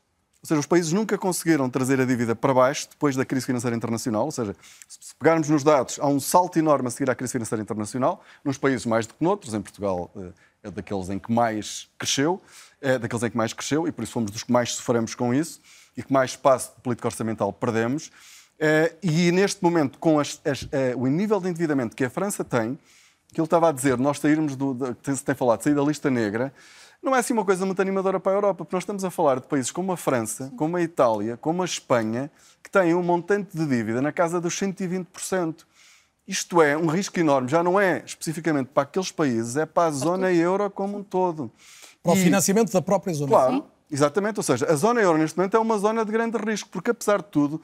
ou 0.40 0.47
seja, 0.47 0.61
os 0.61 0.67
países 0.67 0.93
nunca 0.93 1.19
conseguiram 1.19 1.69
trazer 1.69 2.01
a 2.01 2.05
dívida 2.05 2.37
para 2.37 2.55
baixo 2.55 2.88
depois 2.88 3.17
da 3.17 3.25
crise 3.25 3.45
financeira 3.45 3.77
internacional. 3.77 4.25
Ou 4.25 4.31
seja, 4.31 4.55
se 4.88 5.14
pegarmos 5.17 5.49
nos 5.49 5.64
dados, 5.64 5.99
há 6.01 6.07
um 6.07 6.21
salto 6.21 6.59
enorme 6.59 6.88
a 6.88 6.90
seguir 6.90 7.11
à 7.11 7.14
crise 7.14 7.33
financeira 7.33 7.61
internacional, 7.61 8.23
nos 8.45 8.57
países 8.57 8.87
mais 8.87 9.07
do 9.07 9.14
que 9.14 9.25
noutros. 9.25 9.53
Em 9.53 9.61
Portugal 9.61 10.11
eh, 10.17 10.33
é 10.62 10.71
daqueles 10.71 11.11
em 11.11 11.19
que 11.19 11.33
mais 11.33 11.88
cresceu, 11.99 12.40
é 12.81 12.99
daqueles 12.99 13.23
em 13.25 13.31
que 13.31 13.37
mais 13.37 13.53
cresceu 13.53 13.88
e 13.88 13.93
por 13.93 14.05
isso 14.05 14.12
fomos 14.12 14.31
dos 14.31 14.43
que 14.43 14.53
mais 14.53 14.75
sofremos 14.75 15.14
com 15.14 15.35
isso 15.35 15.61
e 15.97 16.03
que 16.03 16.12
mais 16.12 16.31
espaço 16.31 16.73
de 16.77 16.81
política 16.83 17.09
orçamental 17.09 17.53
perdemos. 17.53 18.11
Uh, 18.55 18.97
e 19.03 19.33
neste 19.33 19.62
momento, 19.62 19.99
com 19.99 20.19
as, 20.19 20.40
as, 20.45 20.62
uh, 20.62 20.69
o 20.97 21.07
nível 21.07 21.40
de 21.40 21.49
endividamento 21.49 21.97
que 21.97 22.05
a 22.05 22.11
França 22.11 22.45
tem, 22.45 22.79
que 23.33 23.40
ele 23.40 23.47
estava 23.47 23.69
a 23.69 23.73
dizer, 23.73 23.99
nós 23.99 24.19
sairmos 24.19 24.55
do. 24.55 24.75
De, 24.75 24.95
tem, 24.95 25.14
tem 25.17 25.35
falado 25.35 25.62
sair 25.62 25.75
da 25.75 25.83
lista 25.83 26.09
negra, 26.09 26.53
não 27.05 27.14
é 27.14 27.19
assim 27.19 27.35
uma 27.35 27.45
coisa 27.45 27.67
muito 27.67 27.83
animadora 27.83 28.19
para 28.19 28.33
a 28.33 28.35
Europa, 28.37 28.64
porque 28.64 28.75
nós 28.75 28.83
estamos 28.83 29.05
a 29.05 29.11
falar 29.11 29.38
de 29.38 29.47
países 29.47 29.71
como 29.71 29.93
a 29.93 29.97
França, 29.97 30.51
como 30.57 30.77
a 30.79 30.83
Itália, 30.83 31.37
como 31.37 31.61
a 31.61 31.64
Espanha, 31.67 32.31
que 32.62 32.71
têm 32.71 32.95
um 32.95 33.03
montante 33.03 33.55
de 33.55 33.67
dívida 33.67 34.01
na 34.01 34.11
casa 34.11 34.40
dos 34.40 34.59
120%. 34.59 35.67
Isto 36.27 36.62
é 36.62 36.75
um 36.75 36.87
risco 36.87 37.21
enorme, 37.21 37.49
já 37.49 37.62
não 37.62 37.79
é 37.79 38.03
especificamente 38.07 38.69
para 38.69 38.85
aqueles 38.85 39.12
países, 39.12 39.57
é 39.57 39.67
para 39.67 39.88
a 39.88 39.90
zona 39.90 40.33
euro 40.33 40.71
como 40.71 40.97
um 40.97 41.03
todo. 41.03 41.53
Para 42.03 42.12
o 42.12 42.17
financiamento 42.17 42.73
da 42.73 42.81
própria 42.81 43.12
zona 43.12 43.31
euro. 43.31 43.47
Claro, 43.47 43.67
exatamente. 43.90 44.38
Ou 44.38 44.43
seja, 44.43 44.64
a 44.67 44.75
zona 44.75 45.03
euro 45.03 45.19
neste 45.19 45.37
momento 45.37 45.55
é 45.59 45.61
uma 45.61 45.77
zona 45.77 46.07
de 46.07 46.11
grande 46.11 46.38
risco, 46.38 46.71
porque 46.71 46.90
apesar 46.90 47.19
de 47.19 47.29
tudo, 47.29 47.61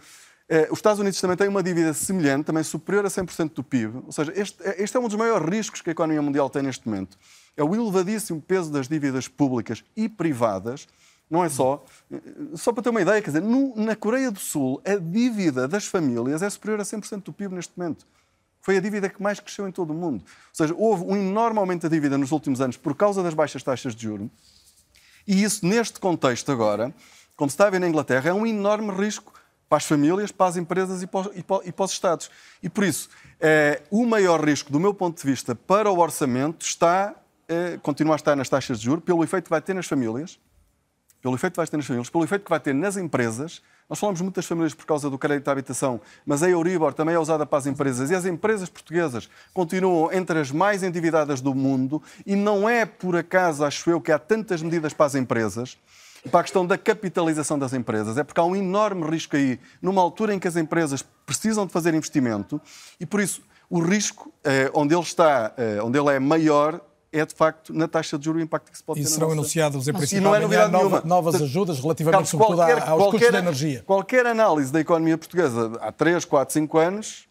os 0.69 0.79
Estados 0.79 0.99
Unidos 0.99 1.21
também 1.21 1.37
têm 1.37 1.47
uma 1.47 1.63
dívida 1.63 1.95
semelhante, 1.95 2.47
também 2.47 2.65
superior 2.65 3.07
a 3.07 3.09
100% 3.09 3.55
do 3.55 3.63
PIB. 3.63 4.03
Ou 4.05 4.11
seja, 4.11 4.33
este, 4.35 4.61
eh, 4.65 4.83
este, 4.83 4.97
é 4.97 5.01
um 5.01 5.07
dos 5.07 5.15
maiores 5.15 5.49
riscos 5.49 5.81
que 5.81 5.91
a 5.91 5.93
economia 5.93 6.21
mundial 6.21 6.51
tem 6.51 6.61
neste 6.61 6.89
momento. 6.89 7.17
É 7.57 7.63
o 7.63 7.73
elevadíssimo 7.73 8.43
peso 8.43 8.69
das 8.69 8.89
dívidas 8.89 9.29
públicas 9.29 9.85
e 9.97 10.09
privadas. 10.09 10.89
Não 11.31 11.45
é 11.45 11.49
só. 11.49 11.85
Eh, 12.11 12.21
só 12.57 12.73
para 12.73 12.83
ter 12.83 12.91
uma 12.91 13.01
ideia, 13.01 13.23
quer 13.23 13.31
dizer, 13.31 13.43
no, 13.43 13.77
na 13.77 13.95
Coreia 13.95 14.29
do 14.33 14.41
Sul, 14.41 14.83
a 14.85 14.97
dívida 14.97 15.69
das 15.69 15.87
famílias 15.87 16.43
é 16.43 16.51
superior 16.51 16.81
a 16.81 16.85
100% 16.85 17.23
do 17.23 17.33
PIB 17.33 17.55
neste 17.55 17.73
momento. 17.79 18.05
Foi 18.61 18.77
a 18.77 18.81
dívida 18.81 19.09
que 19.09 19.23
mais 19.23 19.39
cresceu 19.39 19.69
em 19.69 19.73
todo 19.73 19.91
o 19.91 19.95
mundo. 19.95 20.25
Ou 20.25 20.55
seja, 20.55 20.75
houve 20.77 21.05
um 21.05 21.17
enorme 21.17 21.61
aumento 21.61 21.83
da 21.83 21.89
dívida 21.89 22.19
nos 22.19 22.33
últimos 22.33 22.61
anos 22.61 22.77
por 22.77 22.97
causa 22.97 23.23
das 23.23 23.35
baixas 23.35 23.63
taxas 23.63 23.95
de 23.95 24.03
juros. 24.03 24.29
E 25.29 25.45
isso, 25.45 25.65
neste 25.65 26.01
contexto 26.01 26.51
agora, 26.51 26.93
como 27.37 27.49
se 27.49 27.55
está 27.55 27.69
a 27.69 27.71
ver 27.71 27.79
na 27.79 27.89
Inglaterra, 27.89 28.31
é 28.31 28.35
um 28.35 28.45
enorme 28.45 28.93
risco 28.93 29.33
para 29.71 29.77
as 29.77 29.85
famílias, 29.85 30.33
para 30.33 30.49
as 30.49 30.57
empresas 30.57 31.01
e 31.01 31.07
para, 31.07 31.31
e 31.33 31.45
para, 31.45 31.65
e 31.65 31.71
para 31.71 31.85
os 31.85 31.93
Estados. 31.93 32.29
E 32.61 32.69
por 32.69 32.83
isso, 32.83 33.09
eh, 33.39 33.81
o 33.89 34.05
maior 34.05 34.45
risco, 34.45 34.73
do 34.73 34.81
meu 34.81 34.93
ponto 34.93 35.23
de 35.23 35.31
vista, 35.31 35.55
para 35.55 35.89
o 35.89 36.01
orçamento 36.01 36.67
está, 36.67 37.15
eh, 37.49 37.79
continua 37.81 38.17
a 38.17 38.17
estar 38.17 38.35
nas 38.35 38.49
taxas 38.49 38.81
de 38.81 38.87
juros, 38.87 39.05
pelo 39.05 39.23
efeito 39.23 39.45
que 39.45 39.51
vai 39.51 39.61
ter 39.61 39.73
nas 39.73 39.87
famílias, 39.87 40.41
pelo 41.23 41.37
efeito 41.37 41.53
que 41.53 41.59
vai 41.59 41.67
ter 41.69 41.77
nas 41.77 41.87
famílias, 41.87 42.11
pelo 42.11 42.25
efeito 42.25 42.43
que 42.43 42.51
vai 42.51 42.59
ter 42.59 42.75
nas 42.75 42.97
empresas. 42.97 43.63
Nós 43.89 44.01
falamos 44.01 44.21
muito 44.21 44.35
das 44.35 44.47
famílias 44.47 44.75
por 44.75 44.87
causa 44.87 45.09
do 45.09 45.17
crédito 45.17 45.47
à 45.47 45.53
habitação, 45.53 46.01
mas 46.27 46.43
a 46.43 46.51
Euribor 46.51 46.93
também 46.93 47.15
é 47.15 47.19
usada 47.19 47.47
para 47.47 47.59
as 47.59 47.67
empresas 47.67 48.11
e 48.11 48.15
as 48.15 48.25
empresas 48.25 48.69
portuguesas 48.69 49.31
continuam 49.55 50.13
entre 50.13 50.41
as 50.41 50.51
mais 50.51 50.83
endividadas 50.83 51.41
do 51.41 51.55
mundo 51.55 52.03
e 52.27 52.35
não 52.35 52.69
é 52.69 52.85
por 52.85 53.17
acaso, 53.17 53.65
acho 53.65 53.89
eu, 53.89 54.01
que 54.01 54.11
há 54.11 54.19
tantas 54.19 54.63
medidas 54.63 54.93
para 54.93 55.07
as 55.07 55.15
empresas 55.15 55.79
para 56.29 56.41
a 56.41 56.43
questão 56.43 56.67
da 56.67 56.77
capitalização 56.77 57.59
das 57.59 57.73
empresas. 57.73 58.19
É 58.19 58.25
porque 58.25 58.41
há 58.41 58.45
um 58.45 58.55
enorme 58.55 59.09
risco 59.09 59.37
aí, 59.37 59.59
numa 59.81 60.03
altura 60.03 60.35
em 60.35 60.39
que 60.39 60.49
as 60.49 60.57
empresas 60.57 61.05
precisam 61.25 61.67
de 61.67 61.73
fazer 61.73 61.95
investimento 61.95 62.61
e, 62.99 63.07
por 63.07 63.21
isso, 63.21 63.43
o 63.69 63.81
risco 63.81 64.33
eh, 64.45 64.71
onde 64.75 64.95
ele 64.95 65.03
está, 65.03 65.55
eh, 65.57 65.81
onde 65.83 65.99
ele 65.99 66.11
é 66.11 66.19
maior, 66.19 66.81
é 67.13 67.25
de 67.25 67.35
facto 67.35 67.73
na 67.73 67.89
taxa 67.89 68.19
de 68.19 68.25
juros 68.25 68.41
o 68.41 68.45
impacto 68.45 68.71
que 68.71 68.77
se 68.77 68.85
pode 68.85 69.01
e 69.01 69.03
ter. 69.03 69.09
E 69.09 69.13
serão 69.13 69.31
anunciados 69.31 69.89
em 69.89 69.93
princípio 69.93 70.23
não 70.23 70.35
é 70.35 70.41
novidade 70.41 70.73
nova, 70.73 71.03
novas 71.05 71.35
ajudas 71.37 71.81
relativamente 71.81 72.29
sobretudo 72.29 72.57
qualquer, 72.57 72.79
aos 72.79 73.03
qualquer, 73.03 73.11
custos 73.11 73.33
da 73.33 73.39
energia. 73.39 73.83
Qualquer 73.85 74.27
análise 74.27 74.73
da 74.73 74.81
economia 74.81 75.19
portuguesa 75.19 75.73
há 75.81 75.91
3, 75.91 76.25
4, 76.25 76.53
5 76.53 76.79
anos 76.79 77.29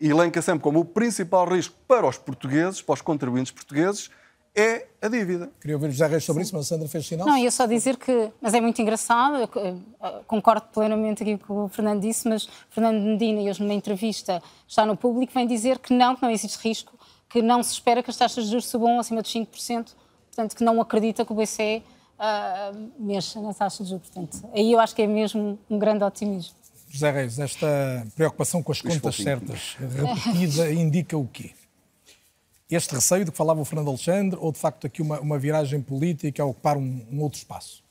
elenca 0.00 0.40
sempre 0.40 0.62
como 0.62 0.80
o 0.80 0.84
principal 0.84 1.46
risco 1.46 1.74
para 1.86 2.06
os 2.06 2.16
portugues, 2.16 2.80
para 2.80 2.94
os 2.94 3.02
contribuintes 3.02 3.52
portugueses, 3.52 4.10
é 4.54 4.86
a 5.00 5.08
dívida. 5.08 5.50
Queria 5.60 5.76
ouvir 5.76 5.90
José 5.90 6.06
Reis 6.06 6.24
sobre 6.24 6.42
isso, 6.42 6.54
mas 6.54 6.66
a 6.66 6.68
Sandra 6.68 6.88
fez 6.88 7.06
sinal. 7.06 7.26
Não, 7.26 7.36
ia 7.36 7.50
só 7.50 7.66
dizer 7.66 7.96
que, 7.96 8.30
mas 8.40 8.52
é 8.54 8.60
muito 8.60 8.80
engraçado, 8.82 9.48
concordo 10.26 10.66
plenamente 10.72 11.22
aqui 11.22 11.38
com 11.38 11.44
o 11.44 11.68
que 11.68 11.72
o 11.72 11.74
Fernando 11.74 12.02
disse, 12.02 12.28
mas 12.28 12.48
Fernando 12.70 13.00
Medina, 13.00 13.40
hoje 13.42 13.62
numa 13.62 13.74
entrevista, 13.74 14.42
está 14.66 14.84
no 14.84 14.96
público, 14.96 15.32
vem 15.32 15.46
dizer 15.46 15.78
que 15.78 15.92
não, 15.92 16.16
que 16.16 16.22
não 16.22 16.30
existe 16.30 16.56
risco, 16.56 16.98
que 17.28 17.40
não 17.40 17.62
se 17.62 17.72
espera 17.72 18.02
que 18.02 18.10
as 18.10 18.16
taxas 18.16 18.44
de 18.44 18.50
juros 18.50 18.66
subam 18.66 18.98
acima 18.98 19.22
dos 19.22 19.32
5%, 19.32 19.46
portanto 20.26 20.56
que 20.56 20.64
não 20.64 20.80
acredita 20.80 21.24
que 21.24 21.32
o 21.32 21.34
BCE 21.34 21.82
uh, 22.18 22.90
mexa 22.98 23.40
na 23.40 23.54
taxa 23.54 23.84
de 23.84 23.90
juros. 23.90 24.08
Portanto, 24.08 24.48
aí 24.52 24.72
eu 24.72 24.80
acho 24.80 24.94
que 24.94 25.02
é 25.02 25.06
mesmo 25.06 25.58
um 25.68 25.78
grande 25.78 26.02
otimismo. 26.02 26.54
José 26.88 27.10
Reis, 27.12 27.38
esta 27.38 28.04
preocupação 28.16 28.64
com 28.64 28.72
as 28.72 28.82
contas 28.82 29.14
certas 29.14 29.76
repetida 29.78 30.72
indica 30.72 31.16
o 31.16 31.26
quê? 31.28 31.52
Este 32.70 32.94
receio 32.94 33.24
de 33.24 33.32
que 33.32 33.36
falava 33.36 33.60
o 33.60 33.64
Fernando 33.64 33.88
Alexandre 33.88 34.38
ou, 34.40 34.52
de 34.52 34.58
facto, 34.58 34.86
aqui 34.86 35.02
uma, 35.02 35.18
uma 35.20 35.38
viragem 35.38 35.80
política 35.82 36.42
a 36.42 36.46
ocupar 36.46 36.76
um, 36.76 37.04
um 37.10 37.20
outro 37.20 37.38
espaço? 37.38 37.82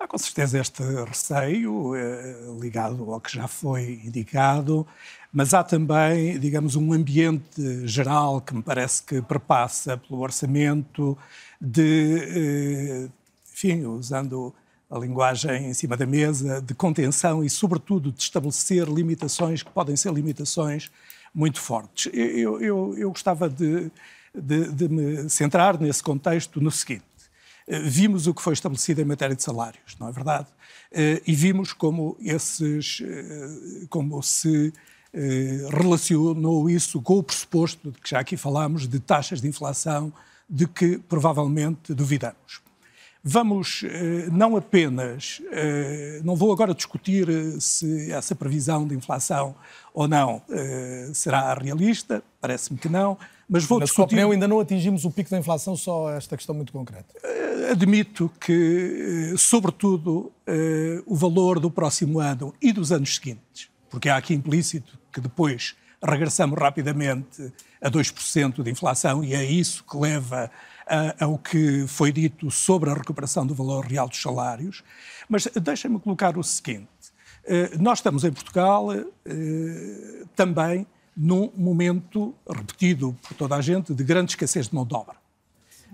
Há 0.00 0.08
com 0.08 0.18
certeza 0.18 0.58
este 0.58 0.82
receio 1.04 1.94
eh, 1.94 2.46
ligado 2.58 3.12
ao 3.12 3.20
que 3.20 3.32
já 3.32 3.46
foi 3.46 4.00
indicado, 4.04 4.86
mas 5.30 5.52
há 5.52 5.62
também, 5.62 6.40
digamos, 6.40 6.74
um 6.74 6.92
ambiente 6.92 7.86
geral 7.86 8.40
que 8.40 8.54
me 8.54 8.62
parece 8.62 9.02
que 9.02 9.20
perpassa 9.20 9.98
pelo 9.98 10.20
orçamento 10.20 11.16
de, 11.60 13.06
eh, 13.06 13.08
enfim, 13.52 13.84
usando 13.84 14.54
a 14.90 14.98
linguagem 14.98 15.66
em 15.66 15.74
cima 15.74 15.96
da 15.96 16.06
mesa, 16.06 16.60
de 16.60 16.74
contenção 16.74 17.44
e, 17.44 17.50
sobretudo, 17.50 18.10
de 18.10 18.22
estabelecer 18.22 18.88
limitações 18.88 19.62
que 19.62 19.70
podem 19.70 19.94
ser 19.94 20.12
limitações 20.12 20.90
muito 21.34 21.60
fortes. 21.60 22.12
Eu, 22.12 22.60
eu, 22.60 22.94
eu 22.96 23.10
gostava 23.10 23.48
de, 23.48 23.90
de, 24.34 24.72
de 24.72 24.88
me 24.88 25.28
centrar 25.28 25.80
nesse 25.80 26.02
contexto 26.02 26.60
no 26.60 26.70
seguinte. 26.70 27.04
Eh, 27.70 27.78
vimos 27.78 28.26
o 28.26 28.34
que 28.34 28.42
foi 28.42 28.52
estabelecido 28.52 29.00
em 29.00 29.04
matéria 29.04 29.36
de 29.36 29.42
salários, 29.42 29.96
não 29.98 30.08
é 30.08 30.12
verdade? 30.12 30.48
Eh, 30.90 31.22
e 31.24 31.34
vimos 31.34 31.72
como 31.72 32.16
esses, 32.20 33.00
eh, 33.00 33.86
como 33.88 34.20
se 34.22 34.72
relacionou 35.72 36.70
isso 36.70 37.02
com 37.02 37.18
o 37.18 37.22
pressuposto 37.22 37.90
de 37.90 37.98
que 37.98 38.10
já 38.10 38.20
aqui 38.20 38.36
falámos 38.36 38.86
de 38.86 39.00
taxas 39.00 39.40
de 39.40 39.48
inflação 39.48 40.12
de 40.48 40.68
que 40.68 40.98
provavelmente 40.98 41.92
duvidamos. 41.92 42.60
Vamos 43.20 43.82
não 44.30 44.56
apenas, 44.56 45.42
não 46.22 46.36
vou 46.36 46.52
agora 46.52 46.72
discutir 46.72 47.26
se 47.60 48.12
essa 48.12 48.36
previsão 48.36 48.86
de 48.86 48.94
inflação 48.94 49.56
ou 49.92 50.06
não 50.06 50.42
será 51.12 51.52
realista, 51.54 52.22
parece-me 52.40 52.78
que 52.78 52.88
não, 52.88 53.18
mas 53.50 53.64
vou 53.64 53.80
Na 53.80 53.84
discutir... 53.84 53.96
sua 53.96 54.04
opinião, 54.04 54.30
ainda 54.30 54.46
não 54.46 54.60
atingimos 54.60 55.04
o 55.04 55.10
pico 55.10 55.28
da 55.28 55.36
inflação, 55.36 55.74
só 55.76 56.08
esta 56.12 56.36
questão 56.36 56.54
muito 56.54 56.72
concreta. 56.72 57.12
Eh, 57.24 57.72
admito 57.72 58.30
que, 58.40 59.32
eh, 59.32 59.36
sobretudo, 59.36 60.32
eh, 60.46 61.02
o 61.04 61.16
valor 61.16 61.58
do 61.58 61.68
próximo 61.68 62.20
ano 62.20 62.54
e 62.62 62.72
dos 62.72 62.92
anos 62.92 63.16
seguintes, 63.16 63.68
porque 63.90 64.08
há 64.08 64.16
aqui 64.16 64.34
implícito 64.34 64.96
que 65.12 65.20
depois 65.20 65.74
regressamos 66.00 66.56
rapidamente 66.56 67.52
a 67.82 67.90
2% 67.90 68.62
de 68.62 68.70
inflação 68.70 69.24
e 69.24 69.34
é 69.34 69.44
isso 69.44 69.84
que 69.84 69.96
leva 69.96 70.48
ao 71.20 71.38
que 71.38 71.86
foi 71.86 72.10
dito 72.10 72.50
sobre 72.50 72.90
a 72.90 72.94
recuperação 72.94 73.46
do 73.46 73.54
valor 73.54 73.84
real 73.84 74.08
dos 74.08 74.20
salários. 74.20 74.82
Mas 75.28 75.46
deixa-me 75.62 76.00
colocar 76.00 76.38
o 76.38 76.42
seguinte: 76.42 76.88
nós 77.80 77.98
estamos 77.98 78.24
em 78.24 78.32
Portugal 78.32 78.88
também 80.36 80.86
num 81.16 81.50
momento 81.56 82.34
repetido 82.48 83.16
por 83.22 83.34
toda 83.34 83.56
a 83.56 83.60
gente 83.60 83.94
de 83.94 84.04
grande 84.04 84.32
escassez 84.32 84.68
de 84.68 84.74
mão 84.74 84.86
de 84.86 84.94
obra. 84.94 85.16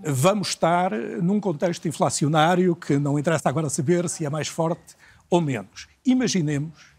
Vamos 0.03 0.49
estar 0.49 0.91
num 1.21 1.39
contexto 1.39 1.87
inflacionário 1.87 2.75
que 2.75 2.97
não 2.97 3.17
interessa 3.17 3.49
agora 3.49 3.69
saber 3.69 4.07
se 4.07 4.25
é 4.25 4.29
mais 4.29 4.47
forte 4.47 4.95
ou 5.29 5.41
menos. 5.41 5.87
Imaginemos 6.05 6.95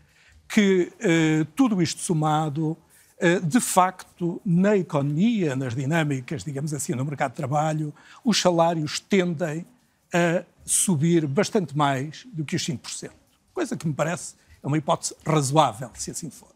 que 0.49 0.93
eh, 0.99 1.47
tudo 1.55 1.81
isto 1.81 2.01
somado, 2.01 2.77
eh, 3.19 3.39
de 3.39 3.61
facto, 3.61 4.41
na 4.45 4.77
economia, 4.77 5.55
nas 5.55 5.75
dinâmicas, 5.75 6.43
digamos 6.43 6.75
assim, 6.75 6.95
no 6.95 7.05
mercado 7.05 7.33
de 7.33 7.37
trabalho, 7.37 7.95
os 8.25 8.41
salários 8.41 8.99
tendem 8.99 9.65
a 10.13 10.43
subir 10.65 11.27
bastante 11.27 11.77
mais 11.77 12.27
do 12.33 12.45
que 12.45 12.57
os 12.57 12.67
5%. 12.67 13.11
Coisa 13.59 13.77
que 13.77 13.89
me 13.89 13.93
parece 13.93 14.37
é 14.63 14.67
uma 14.69 14.79
hipótese 14.79 15.17
razoável, 15.27 15.91
se 15.95 16.13
assim 16.13 16.31
for. 16.31 16.55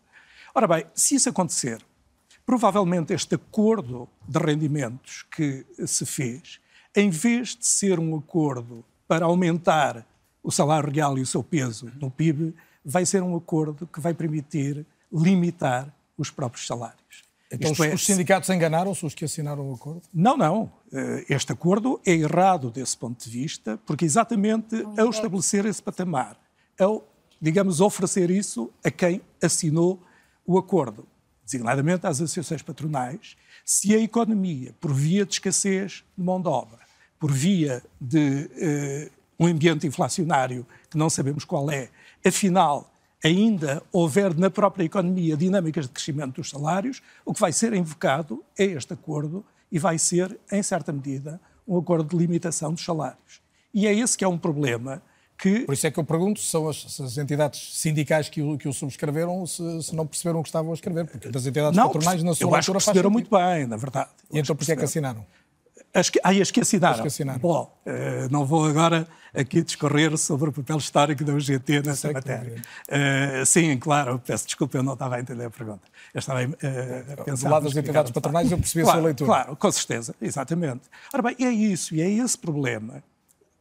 Ora 0.55 0.69
bem, 0.69 0.87
se 0.95 1.17
isso 1.17 1.29
acontecer, 1.29 1.85
provavelmente 2.47 3.13
este 3.13 3.35
acordo 3.35 4.09
de 4.29 4.39
rendimentos 4.39 5.25
que 5.35 5.67
se 5.85 6.07
fez, 6.07 6.61
em 6.95 7.11
vez 7.11 7.57
de 7.57 7.67
ser 7.67 7.99
um 7.99 8.17
acordo 8.17 8.85
para 9.09 9.25
aumentar 9.25 10.07
o 10.45 10.53
salário 10.53 10.93
real 10.93 11.19
e 11.19 11.23
o 11.23 11.27
seu 11.27 11.43
peso 11.43 11.91
no 12.01 12.09
PIB, 12.09 12.55
vai 12.85 13.05
ser 13.05 13.21
um 13.21 13.35
acordo 13.35 13.85
que 13.85 13.99
vai 13.99 14.15
permitir 14.15 14.87
limitar 15.13 15.93
os 16.17 16.31
próprios 16.31 16.69
salários. 16.69 17.25
Então 17.51 17.73
os, 17.73 17.81
é, 17.81 17.93
os 17.93 18.07
sindicatos 18.07 18.49
enganaram-se, 18.49 19.05
os 19.05 19.13
que 19.13 19.25
assinaram 19.25 19.69
o 19.69 19.75
acordo? 19.75 20.03
Não, 20.15 20.37
não. 20.37 20.73
Eh, 20.93 21.27
este 21.31 21.51
acordo 21.51 22.01
é 22.07 22.13
errado 22.13 22.71
desse 22.71 22.97
ponto 22.97 23.25
de 23.25 23.29
vista, 23.29 23.77
porque 23.85 24.05
exatamente 24.05 24.87
ao 24.97 25.11
estabelecer 25.11 25.67
esse 25.67 25.83
patamar, 25.83 26.41
ao, 26.79 27.07
digamos, 27.41 27.81
oferecer 27.81 28.31
isso 28.31 28.71
a 28.85 28.91
quem 28.91 29.21
assinou 29.43 30.01
o 30.47 30.59
acordo, 30.59 31.07
designadamente 31.45 32.07
às 32.07 32.21
associações 32.21 32.63
patronais, 32.63 33.37
se 33.65 33.95
a 33.95 33.99
economia, 33.99 34.75
por 34.81 34.93
via 34.93 35.25
de 35.25 35.35
escassez 35.35 36.05
de 36.17 36.25
mão 36.25 36.41
de 36.41 36.49
obra, 36.49 36.81
por 37.19 37.31
via 37.31 37.83
de 38.01 38.51
eh, 38.57 39.11
um 39.39 39.47
ambiente 39.47 39.87
inflacionário 39.87 40.67
que 40.91 40.99
não 40.99 41.09
sabemos 41.09 41.45
qual 41.45 41.71
é, 41.71 41.89
afinal 42.25 42.93
ainda 43.25 43.83
houver 43.93 44.37
na 44.37 44.51
própria 44.51 44.85
economia 44.85 45.37
dinâmicas 45.37 45.87
de 45.87 45.93
crescimento 45.93 46.37
dos 46.37 46.51
salários, 46.51 47.01
o 47.25 47.33
que 47.33 47.41
vai 47.41 47.53
ser 47.53 47.73
invocado 47.73 48.45
é 48.59 48.65
este 48.65 48.93
acordo 48.93 49.45
e 49.71 49.79
vai 49.79 49.99
ser, 49.99 50.39
em 50.51 50.63
certa 50.63 50.93
medida, 50.93 51.41
um 51.67 51.79
acordo 51.79 52.09
de 52.09 52.17
limitação 52.17 52.73
dos 52.75 52.85
salários. 52.85 53.41
E 53.73 53.87
é 53.87 53.95
esse 53.95 54.19
que 54.19 54.25
é 54.25 54.29
um 54.29 54.37
problema 54.37 55.01
que... 55.43 55.61
Por 55.61 55.75
isso 55.75 55.87
é 55.87 55.91
que 55.91 55.99
eu 55.99 56.05
pergunto 56.05 56.39
se 56.39 56.47
são 56.47 56.69
as, 56.69 56.77
se 56.77 57.03
as 57.03 57.19
entidades 57.19 57.77
sindicais 57.77 58.29
que 58.29 58.41
o, 58.41 58.57
que 58.57 58.69
o 58.69 58.73
subscreveram 58.73 59.45
se, 59.45 59.83
se, 59.83 59.95
não 59.95 60.07
perceberam 60.07 60.39
o 60.39 60.43
que 60.43 60.49
estavam 60.49 60.71
a 60.71 60.75
escrever, 60.75 61.05
porque 61.05 61.27
as 61.27 61.47
entidades 61.47 61.77
não, 61.77 61.89
patronais 61.89 62.23
na 62.23 62.33
sua 62.33 62.47
eu 62.47 62.55
acho 62.55 62.71
que 62.71 62.79
perceberam 62.79 63.11
muito 63.11 63.29
bem, 63.29 63.67
na 63.67 63.77
verdade. 63.77 64.09
E 64.33 64.39
então 64.39 64.55
por 64.55 64.65
que 64.65 64.71
é 64.71 64.77
que 64.77 64.85
assinaram? 64.85 65.27
As 65.93 66.09
que, 66.09 66.21
ah, 66.23 66.31
as 66.31 66.51
que 66.51 66.61
assinaram. 66.61 66.95
As 66.95 67.01
que 67.01 67.09
assinaram. 67.09 67.41
Bom, 67.41 67.77
uh, 67.85 68.31
não 68.31 68.47
vou 68.47 68.65
agora 68.65 69.07
aqui 69.35 69.63
discorrer 69.63 70.17
sobre 70.17 70.49
o 70.49 70.53
papel 70.53 70.79
histórico 70.79 71.25
da 71.25 71.35
UGT 71.35 71.83
nessa 71.83 72.13
matéria. 72.13 72.63
Uh, 72.89 73.45
sim, 73.45 73.77
claro, 73.79 74.23
peço 74.25 74.47
desculpa, 74.47 74.79
eu 74.79 74.83
não 74.83 74.93
estava 74.93 75.17
a 75.17 75.21
entender 75.21 75.45
a 75.45 75.51
pergunta. 75.51 75.83
Eu 76.15 76.21
estava 76.21 76.45
uh, 76.45 77.21
a 77.21 77.25
pensar... 77.25 77.49
Do 77.49 77.53
lado 77.53 77.65
das 77.65 77.77
entidades 77.77 78.13
patronais 78.13 78.51
eu 78.51 78.59
percebi 78.59 78.85
claro, 78.85 78.99
a 78.99 79.01
sua 79.01 79.07
leitura. 79.07 79.29
Claro, 79.29 79.57
com 79.57 79.73
certeza, 79.73 80.15
exatamente. 80.23 80.83
Ora 81.13 81.23
bem, 81.23 81.37
é 81.41 81.51
isso, 81.51 81.95
e 81.95 82.01
é 82.01 82.09
esse 82.09 82.39
problema 82.39 83.03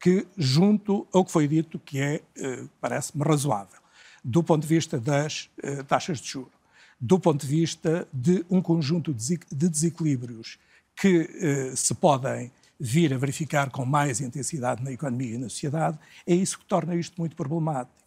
que, 0.01 0.25
junto 0.35 1.07
ao 1.13 1.23
que 1.23 1.31
foi 1.31 1.47
dito, 1.47 1.77
que 1.77 1.99
é, 1.99 2.21
eh, 2.35 2.63
parece-me, 2.81 3.23
razoável, 3.23 3.79
do 4.23 4.41
ponto 4.41 4.63
de 4.63 4.67
vista 4.67 4.99
das 4.99 5.47
eh, 5.61 5.83
taxas 5.83 6.19
de 6.19 6.27
juros, 6.27 6.51
do 6.99 7.19
ponto 7.19 7.45
de 7.45 7.47
vista 7.47 8.07
de 8.11 8.43
um 8.49 8.61
conjunto 8.61 9.13
de 9.13 9.69
desequilíbrios 9.69 10.57
que 10.95 11.29
eh, 11.39 11.75
se 11.75 11.93
podem 11.93 12.51
vir 12.79 13.13
a 13.13 13.17
verificar 13.17 13.69
com 13.69 13.85
mais 13.85 14.19
intensidade 14.19 14.83
na 14.83 14.91
economia 14.91 15.35
e 15.35 15.37
na 15.37 15.49
sociedade, 15.49 15.99
é 16.25 16.33
isso 16.33 16.57
que 16.57 16.65
torna 16.65 16.95
isto 16.95 17.19
muito 17.19 17.35
problemático. 17.35 18.00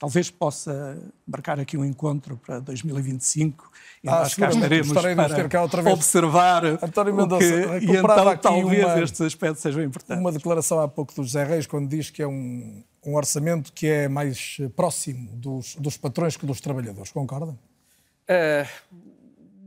Talvez 0.00 0.30
possa 0.30 0.98
marcar 1.26 1.60
aqui 1.60 1.76
um 1.76 1.84
encontro 1.84 2.38
para 2.38 2.58
2025 2.60 3.70
e 4.02 4.08
ah, 4.08 4.20
nós 4.20 4.34
cá 4.34 4.48
estaremos 4.48 4.90
para 4.92 5.46
cá 5.46 5.60
outra 5.60 5.82
vez. 5.82 5.94
observar 5.94 6.64
António 6.64 7.14
Mendonça, 7.14 7.78
que, 7.78 7.84
e 7.84 7.96
então 7.96 8.36
talvez 8.38 8.82
uma, 8.82 9.02
estes 9.02 9.20
aspectos 9.20 9.60
sejam 9.60 9.82
importantes. 9.82 10.18
Uma 10.18 10.32
declaração 10.32 10.80
há 10.80 10.88
pouco 10.88 11.14
do 11.14 11.22
José 11.22 11.44
Reis, 11.44 11.66
quando 11.66 11.86
diz 11.86 12.08
que 12.08 12.22
é 12.22 12.26
um, 12.26 12.82
um 13.04 13.14
orçamento 13.14 13.74
que 13.74 13.88
é 13.88 14.08
mais 14.08 14.56
próximo 14.74 15.28
dos, 15.34 15.76
dos 15.76 15.98
patrões 15.98 16.34
que 16.34 16.46
dos 16.46 16.62
trabalhadores. 16.62 17.12
Concorda? 17.12 17.52
Uh, 17.52 18.66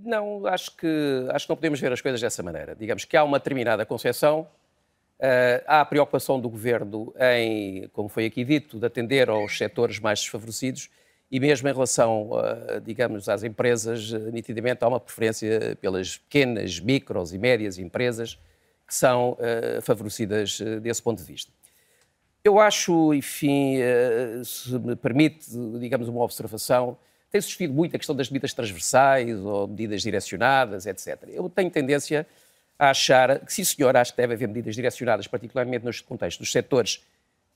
não, 0.03 0.47
acho 0.47 0.75
que, 0.75 1.27
acho 1.29 1.45
que 1.45 1.49
não 1.51 1.57
podemos 1.57 1.79
ver 1.79 1.93
as 1.93 2.01
coisas 2.01 2.19
dessa 2.19 2.41
maneira. 2.41 2.75
Digamos 2.75 3.05
que 3.05 3.15
há 3.15 3.23
uma 3.23 3.37
determinada 3.37 3.85
concepção 3.85 4.47
Uh, 5.19 5.63
há 5.67 5.81
a 5.81 5.85
preocupação 5.85 6.39
do 6.39 6.49
governo 6.49 7.13
em, 7.17 7.87
como 7.93 8.09
foi 8.09 8.25
aqui 8.25 8.43
dito, 8.43 8.77
de 8.77 8.85
atender 8.85 9.29
aos 9.29 9.57
setores 9.57 9.99
mais 9.99 10.19
desfavorecidos 10.19 10.89
e 11.31 11.39
mesmo 11.39 11.69
em 11.69 11.71
relação, 11.71 12.31
uh, 12.31 12.81
digamos, 12.83 13.29
às 13.29 13.43
empresas, 13.43 14.11
uh, 14.11 14.31
nitidamente 14.31 14.83
há 14.83 14.87
uma 14.87 14.99
preferência 14.99 15.77
pelas 15.79 16.17
pequenas, 16.17 16.79
micros 16.79 17.33
e 17.33 17.37
médias 17.37 17.77
empresas 17.77 18.37
que 18.85 18.93
são 18.93 19.37
favorecidas 19.81 20.59
desse 20.81 21.01
ponto 21.01 21.17
de 21.17 21.23
vista. 21.23 21.51
Eu 22.43 22.59
acho, 22.59 23.13
enfim, 23.13 23.77
se 24.43 24.77
me 24.77 24.95
permite, 24.95 25.47
digamos, 25.79 26.09
uma 26.09 26.21
observação, 26.21 26.97
tem 27.31 27.41
sucedido 27.41 27.73
muito 27.73 27.95
a 27.95 27.97
questão 27.97 28.15
das 28.15 28.29
medidas 28.29 28.53
transversais 28.53 29.39
ou 29.39 29.67
medidas 29.67 30.03
direcionadas, 30.03 30.85
etc. 30.85 31.17
Eu 31.29 31.49
tenho 31.49 31.71
tendência 31.71 32.21
a 32.21 32.25
achar 32.89 33.39
que, 33.39 33.53
sim 33.53 33.63
senhor, 33.63 33.95
acho 33.95 34.11
que 34.11 34.17
deve 34.17 34.33
haver 34.33 34.47
medidas 34.47 34.75
direcionadas, 34.75 35.27
particularmente 35.27 35.85
nos 35.85 36.01
contextos 36.01 36.45
dos 36.45 36.51
setores 36.51 37.03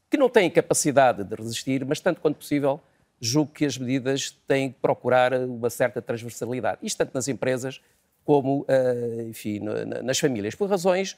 que 0.10 0.18
não 0.18 0.30
têm 0.30 0.50
capacidade 0.50 1.24
de 1.24 1.36
resistir, 1.36 1.86
mas 1.86 2.00
tanto 2.00 2.22
quanto 2.22 2.38
possível, 2.38 2.80
julgo 3.20 3.52
que 3.52 3.66
as 3.66 3.78
medidas 3.78 4.32
têm 4.48 4.72
que 4.72 4.78
procurar 4.80 5.34
uma 5.34 5.70
certa 5.70 6.02
transversalidade. 6.02 6.80
Isto 6.82 7.00
tanto 7.00 7.14
nas 7.14 7.28
empresas 7.28 7.82
como, 8.24 8.62
uh, 8.62 9.22
enfim, 9.30 9.60
nas 10.04 10.20
famílias, 10.20 10.56
por 10.56 10.70
razões 10.70 11.18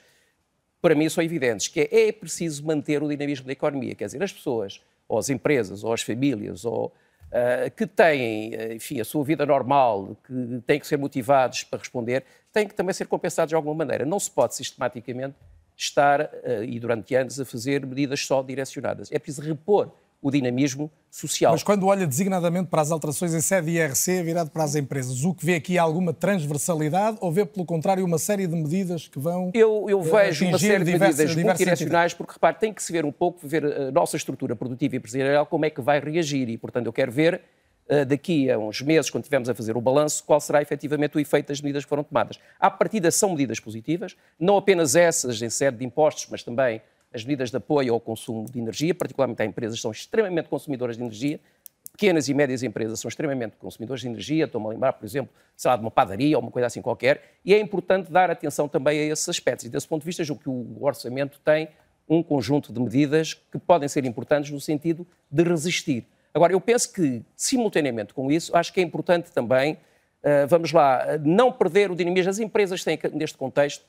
para 0.81 0.95
mim 0.95 1.09
são 1.09 1.23
evidentes, 1.23 1.67
que 1.67 1.81
é, 1.81 2.07
é 2.07 2.11
preciso 2.11 2.65
manter 2.65 3.03
o 3.03 3.09
dinamismo 3.09 3.45
da 3.45 3.51
economia, 3.51 3.95
quer 3.95 4.05
dizer, 4.05 4.23
as 4.23 4.31
pessoas, 4.31 4.81
ou 5.07 5.17
as 5.17 5.29
empresas, 5.29 5.83
ou 5.83 5.91
as 5.91 6.01
famílias, 6.01 6.63
ou 6.63 6.93
que 7.75 7.85
têm, 7.85 8.55
enfim, 8.73 8.99
a 8.99 9.05
sua 9.05 9.23
vida 9.23 9.45
normal, 9.45 10.17
que 10.25 10.61
têm 10.65 10.79
que 10.79 10.87
ser 10.87 10.97
motivados 10.97 11.63
para 11.63 11.79
responder, 11.79 12.23
têm 12.51 12.67
que 12.67 12.73
também 12.73 12.93
ser 12.93 13.05
compensados 13.05 13.49
de 13.49 13.55
alguma 13.55 13.75
maneira. 13.75 14.05
Não 14.05 14.19
se 14.19 14.31
pode 14.31 14.55
sistematicamente 14.55 15.35
estar, 15.77 16.21
uh, 16.21 16.63
e 16.63 16.79
durante 16.79 17.15
anos, 17.15 17.39
a 17.39 17.45
fazer 17.45 17.85
medidas 17.85 18.25
só 18.25 18.43
direcionadas. 18.43 19.11
É 19.11 19.17
preciso 19.17 19.47
repor 19.47 19.91
o 20.21 20.29
dinamismo 20.29 20.91
social. 21.09 21.53
Mas 21.53 21.63
quando 21.63 21.87
olha 21.87 22.05
designadamente 22.05 22.69
para 22.69 22.81
as 22.81 22.91
alterações 22.91 23.33
em 23.33 23.41
sede 23.41 23.71
IRC 23.71 24.21
virado 24.23 24.49
para 24.49 24.63
as 24.63 24.75
empresas, 24.75 25.23
o 25.23 25.33
que 25.33 25.45
vê 25.45 25.55
aqui 25.55 25.77
é 25.77 25.79
alguma 25.79 26.13
transversalidade 26.13 27.17
ou 27.21 27.31
vê, 27.31 27.45
pelo 27.45 27.65
contrário, 27.65 28.03
uma 28.05 28.17
série 28.17 28.45
de 28.45 28.55
medidas 28.55 29.07
que 29.07 29.17
vão. 29.17 29.51
Eu, 29.53 29.85
eu 29.89 30.01
vejo 30.01 30.45
uma 30.45 30.59
série 30.59 30.83
de 30.83 30.91
diversas, 30.91 31.29
medidas 31.29 31.43
multidirecionais, 31.43 32.13
porque, 32.13 32.33
repare, 32.33 32.57
tem 32.59 32.73
que 32.73 32.83
se 32.83 32.91
ver 32.91 33.05
um 33.05 33.11
pouco, 33.11 33.47
ver 33.47 33.65
a 33.65 33.91
nossa 33.91 34.17
estrutura 34.17 34.55
produtiva 34.55 34.95
e 34.95 34.97
empresarial, 34.97 35.45
como 35.45 35.65
é 35.65 35.69
que 35.69 35.81
vai 35.81 35.99
reagir. 35.99 36.49
E, 36.49 36.57
portanto, 36.57 36.85
eu 36.85 36.93
quero 36.93 37.11
ver 37.11 37.41
eh, 37.89 38.05
daqui 38.05 38.51
a 38.51 38.57
uns 38.59 38.81
meses, 38.81 39.09
quando 39.09 39.23
estivermos 39.23 39.49
a 39.49 39.55
fazer 39.55 39.75
o 39.75 39.81
balanço, 39.81 40.23
qual 40.23 40.39
será 40.39 40.61
efetivamente 40.61 41.17
o 41.17 41.19
efeito 41.19 41.47
das 41.47 41.59
medidas 41.59 41.83
que 41.83 41.89
foram 41.89 42.03
tomadas. 42.03 42.39
À 42.59 42.69
partida 42.69 43.09
são 43.09 43.31
medidas 43.31 43.59
positivas, 43.59 44.15
não 44.39 44.57
apenas 44.57 44.95
essas 44.95 45.41
em 45.41 45.49
sede 45.49 45.77
de 45.77 45.85
impostos, 45.85 46.27
mas 46.29 46.43
também 46.43 46.81
as 47.13 47.23
medidas 47.23 47.49
de 47.49 47.57
apoio 47.57 47.93
ao 47.93 47.99
consumo 47.99 48.45
de 48.45 48.59
energia, 48.59 48.93
particularmente 48.93 49.41
a 49.41 49.45
empresas 49.45 49.81
são 49.81 49.91
extremamente 49.91 50.47
consumidoras 50.47 50.95
de 50.95 51.03
energia, 51.03 51.39
pequenas 51.91 52.29
e 52.29 52.33
médias 52.33 52.63
empresas 52.63 52.99
são 52.99 53.09
extremamente 53.09 53.57
consumidoras 53.57 54.01
de 54.01 54.07
energia, 54.07 54.45
estou-me 54.45 54.67
a 54.67 54.69
lembrar, 54.69 54.93
por 54.93 55.05
exemplo, 55.05 55.33
sei 55.57 55.69
lá, 55.69 55.75
de 55.75 55.83
uma 55.83 55.91
padaria 55.91 56.37
ou 56.37 56.41
uma 56.41 56.51
coisa 56.51 56.67
assim 56.67 56.81
qualquer, 56.81 57.35
e 57.43 57.53
é 57.53 57.59
importante 57.59 58.11
dar 58.11 58.31
atenção 58.31 58.67
também 58.67 58.99
a 58.99 59.03
esses 59.11 59.27
aspectos. 59.27 59.65
E 59.65 59.69
desse 59.69 59.87
ponto 59.87 60.01
de 60.01 60.05
vista, 60.05 60.23
julgo 60.23 60.41
que 60.41 60.49
o 60.49 60.77
orçamento 60.85 61.39
tem 61.43 61.67
um 62.07 62.23
conjunto 62.23 62.71
de 62.71 62.79
medidas 62.79 63.33
que 63.33 63.59
podem 63.59 63.87
ser 63.89 64.05
importantes 64.05 64.49
no 64.49 64.59
sentido 64.59 65.05
de 65.29 65.43
resistir. 65.43 66.05
Agora, 66.33 66.53
eu 66.53 66.61
penso 66.61 66.93
que, 66.93 67.21
simultaneamente 67.35 68.13
com 68.13 68.31
isso, 68.31 68.55
acho 68.55 68.71
que 68.71 68.79
é 68.79 68.83
importante 68.83 69.31
também, 69.31 69.73
uh, 69.73 70.47
vamos 70.47 70.71
lá, 70.71 71.05
não 71.23 71.51
perder 71.51 71.91
o 71.91 71.95
dinamismo. 71.95 72.29
As 72.29 72.39
empresas 72.39 72.83
têm, 72.83 72.97
neste 73.13 73.37
contexto, 73.37 73.83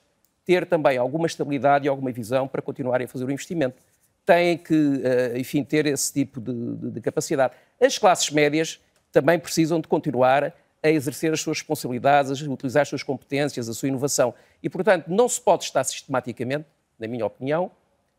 ter 0.50 0.66
também 0.66 0.98
alguma 0.98 1.28
estabilidade 1.28 1.86
e 1.86 1.88
alguma 1.88 2.10
visão 2.10 2.48
para 2.48 2.60
continuarem 2.60 3.04
a 3.04 3.08
fazer 3.08 3.24
o 3.24 3.30
investimento. 3.30 3.80
Têm 4.26 4.58
que, 4.58 5.00
eh, 5.04 5.38
enfim, 5.38 5.62
ter 5.62 5.86
esse 5.86 6.12
tipo 6.12 6.40
de, 6.40 6.52
de, 6.74 6.90
de 6.90 7.00
capacidade. 7.00 7.54
As 7.80 7.96
classes 7.96 8.28
médias 8.30 8.80
também 9.12 9.38
precisam 9.38 9.80
de 9.80 9.86
continuar 9.86 10.52
a 10.82 10.90
exercer 10.90 11.32
as 11.32 11.40
suas 11.40 11.58
responsabilidades, 11.58 12.42
a 12.42 12.50
utilizar 12.50 12.82
as 12.82 12.88
suas 12.88 13.04
competências, 13.04 13.68
a 13.68 13.72
sua 13.72 13.86
inovação. 13.86 14.34
E, 14.60 14.68
portanto, 14.68 15.06
não 15.06 15.28
se 15.28 15.40
pode 15.40 15.62
estar 15.62 15.84
sistematicamente, 15.84 16.66
na 16.98 17.06
minha 17.06 17.24
opinião, 17.24 17.70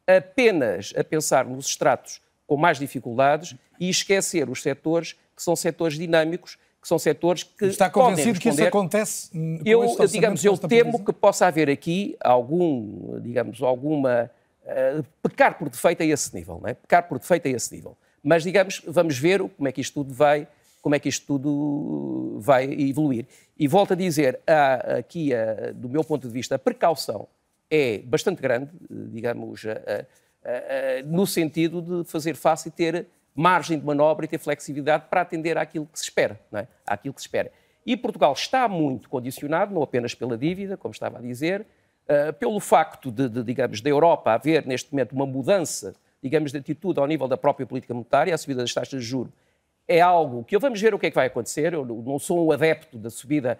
apenas 0.08 0.94
a 0.96 1.04
pensar 1.04 1.44
nos 1.46 1.65
estratos 1.65 2.22
com 2.48 2.56
mais 2.56 2.80
dificuldades 2.80 3.58
e 3.78 3.89
esquecer 3.89 4.50
os 4.50 4.62
setores 4.62 5.17
que 5.36 5.44
são 5.44 5.54
setores 5.54 5.98
dinâmicos 5.98 6.58
que 6.82 6.88
são 6.88 6.98
setores 6.98 7.44
que 7.44 7.65
Está 7.65 7.89
convencido 7.89 8.39
que 8.39 8.50
isso 8.50 8.63
acontece? 8.63 9.30
Eu, 9.63 9.86
digamos, 10.08 10.44
eu 10.44 10.58
temo 10.58 11.06
que 11.06 11.13
possa 11.13 11.46
haver 11.46 11.70
aqui 11.70 12.17
algum, 12.20 13.20
digamos, 13.20 13.62
alguma 13.62 14.32
uh, 14.65 15.06
pecar 15.22 15.60
por 15.60 15.70
defeito 15.70 16.02
a 16.02 16.06
esse 16.06 16.34
nível, 16.34 16.60
não 16.60 16.67
é? 16.67 16.74
Pecar 16.74 17.08
por 17.08 17.20
defeito 17.20 17.48
a 17.48 17.52
esse 17.52 17.76
nível. 17.76 17.96
Mas, 18.24 18.41
digamos, 18.44 18.82
vamos 18.88 19.17
ver 19.17 19.41
como 19.41 19.67
é 19.67 19.72
que 19.72 19.80
isto 19.80 19.94
tudo 19.94 20.13
vai, 20.13 20.48
como 20.82 20.96
é 20.96 21.00
que 21.00 21.08
isto 21.08 21.26
tudo 21.28 22.39
vai 22.39 22.65
evoluir. 22.65 23.28
E 23.58 23.67
volto 23.67 23.94
a 23.94 23.96
dizer, 23.96 24.39
há 24.48 24.98
aqui, 24.98 25.30
do 25.76 25.88
meu 25.88 26.04
ponto 26.04 26.28
de 26.28 26.34
vista, 26.34 26.56
a 26.56 26.60
precaução 26.60 27.28
é 27.70 28.00
bastante 28.00 28.41
grande, 28.41 28.72
digamos, 28.89 29.63
no 31.06 31.26
sentido 31.28 31.82
de 32.04 32.10
fazer 32.10 32.36
face 32.36 32.70
e 32.70 32.72
ter 32.72 33.08
margem 33.36 33.80
de 33.80 33.86
manobra 33.86 34.26
e 34.26 34.28
ter 34.28 34.38
flexibilidade 34.38 35.06
para 35.10 35.22
atender 35.22 35.58
àquilo 35.58 35.86
que 35.86 35.98
se 35.98 36.06
espera, 36.06 36.39
não 36.52 36.60
é? 36.60 36.67
àquilo 36.86 37.13
que 37.13 37.22
se 37.22 37.28
espera. 37.28 37.52
E 37.86 37.98
Portugal 37.98 38.34
está 38.34 38.67
muito 38.67 39.10
condicionado, 39.10 39.74
não 39.74 39.82
apenas 39.82 40.13
pela 40.13 40.38
dívida, 40.38 40.78
como 40.78 40.91
estava 40.91 41.17
a 41.17 41.22
dizer, 41.22 41.65
uh, 42.08 42.34
pelo 42.34 42.60
facto 42.60 43.12
de, 43.12 43.28
de, 43.28 43.44
digamos, 43.44 43.82
da 43.82 43.89
Europa 43.89 44.34
haver 44.34 44.65
neste 44.67 44.91
momento 44.91 45.13
uma 45.13 45.26
mudança, 45.26 45.96
digamos, 46.22 46.52
de 46.52 46.58
atitude 46.60 47.00
ao 47.00 47.08
nível 47.08 47.28
da 47.28 47.38
própria 47.38 47.65
política 47.65 47.94
monetária, 47.94 48.36
a 48.36 48.38
subida 48.38 48.62
das 48.62 48.74
taxas 48.74 49.02
de 49.02 49.08
juros 49.08 49.32
é 49.91 50.00
algo 50.00 50.44
que 50.44 50.58
vamos 50.58 50.80
ver 50.80 50.94
o 50.94 51.00
que 51.00 51.08
é 51.08 51.10
que 51.10 51.15
vai 51.15 51.28
acontecer. 51.28 51.74
Eu 51.74 51.86
não 51.86 52.17
sou 52.17 52.48
um 52.48 52.52
adepto 52.52 52.98
da 52.98 53.10
subida. 53.10 53.60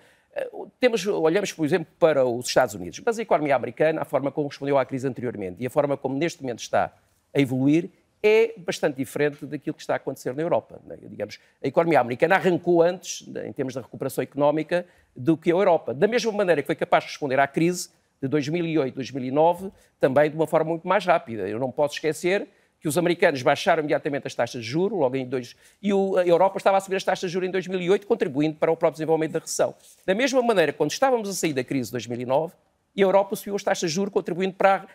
Uh, 0.54 0.72
temos, 0.80 1.06
olhamos, 1.06 1.52
por 1.52 1.66
exemplo, 1.66 1.88
para 2.00 2.26
os 2.26 2.48
Estados 2.48 2.74
Unidos, 2.74 3.02
mas 3.06 3.20
a 3.20 3.22
economia 3.22 3.56
americana, 3.56 4.02
a 4.02 4.06
forma 4.06 4.32
como 4.32 4.48
respondeu 4.48 4.78
à 4.78 4.86
crise 4.86 5.08
anteriormente 5.08 5.62
e 5.62 5.68
a 5.68 5.70
forma 5.70 5.98
como 5.98 6.16
neste 6.18 6.42
momento 6.42 6.60
está 6.60 6.94
a 7.34 7.40
evoluir, 7.40 7.90
é 8.24 8.54
bastante 8.58 8.98
diferente 8.98 9.46
daquilo 9.46 9.74
que 9.74 9.82
está 9.82 9.94
a 9.94 9.98
acontecer 9.98 10.34
na 10.36 10.42
Europa. 10.42 10.80
Né? 10.86 10.98
Digamos, 11.02 11.40
a 11.64 11.68
economia 11.68 12.00
americana 12.00 12.36
arrancou 12.36 12.82
antes, 12.82 13.28
né, 13.28 13.48
em 13.48 13.54
termos 13.54 13.74
da 13.74 13.82
recuperação 13.82 14.24
económica, 14.24 14.86
do 15.16 15.36
que 15.36 15.50
a 15.50 15.54
Europa. 15.54 15.94
Da 15.94 16.08
mesma 16.08 16.32
maneira 16.32 16.62
que 16.62 16.68
foi 16.68 16.76
capaz 16.76 17.04
de 17.04 17.10
responder 17.10 17.40
à 17.40 17.48
crise 17.48 17.90
de 18.22 18.28
2008, 18.28 18.94
2009, 18.94 19.72
também 20.00 20.30
de 20.30 20.36
uma 20.36 20.46
forma 20.46 20.70
muito 20.70 20.88
mais 20.88 21.06
rápida. 21.06 21.48
Eu 21.48 21.60
não 21.60 21.72
posso 21.72 21.96
esquecer 21.96 22.48
que 22.80 22.88
os 22.88 22.98
americanos 22.98 23.42
baixaram 23.44 23.82
imediatamente 23.82 24.26
as 24.26 24.34
taxas 24.34 24.64
de 24.64 24.70
juros, 24.70 24.98
logo 24.98 25.16
em 25.16 25.26
dois, 25.26 25.56
e 25.82 25.92
a 25.92 26.26
Europa 26.26 26.58
estava 26.58 26.78
a 26.78 26.80
subir 26.80 26.96
as 26.96 27.04
taxas 27.04 27.30
de 27.30 27.34
juros 27.34 27.48
em 27.48 27.52
2008, 27.52 28.08
contribuindo 28.08 28.56
para 28.56 28.72
o 28.72 28.76
próprio 28.76 28.96
desenvolvimento 28.96 29.34
da 29.34 29.40
recessão. 29.40 29.76
Da 30.06 30.16
mesma 30.16 30.42
maneira, 30.42 30.74
quando 30.74 30.90
estávamos 30.90 31.30
a 31.30 31.34
sair 31.34 31.54
da 31.54 31.64
crise 31.64 31.90
de 31.90 31.94
2009, 31.94 32.54
a 32.54 33.00
Europa 33.00 33.36
subiu 33.36 33.56
as 33.56 33.64
taxas 33.64 33.92
de 33.92 33.96
juros, 33.96 34.12
contribuindo 34.12 34.56
para 34.56 34.76
a 34.76 34.88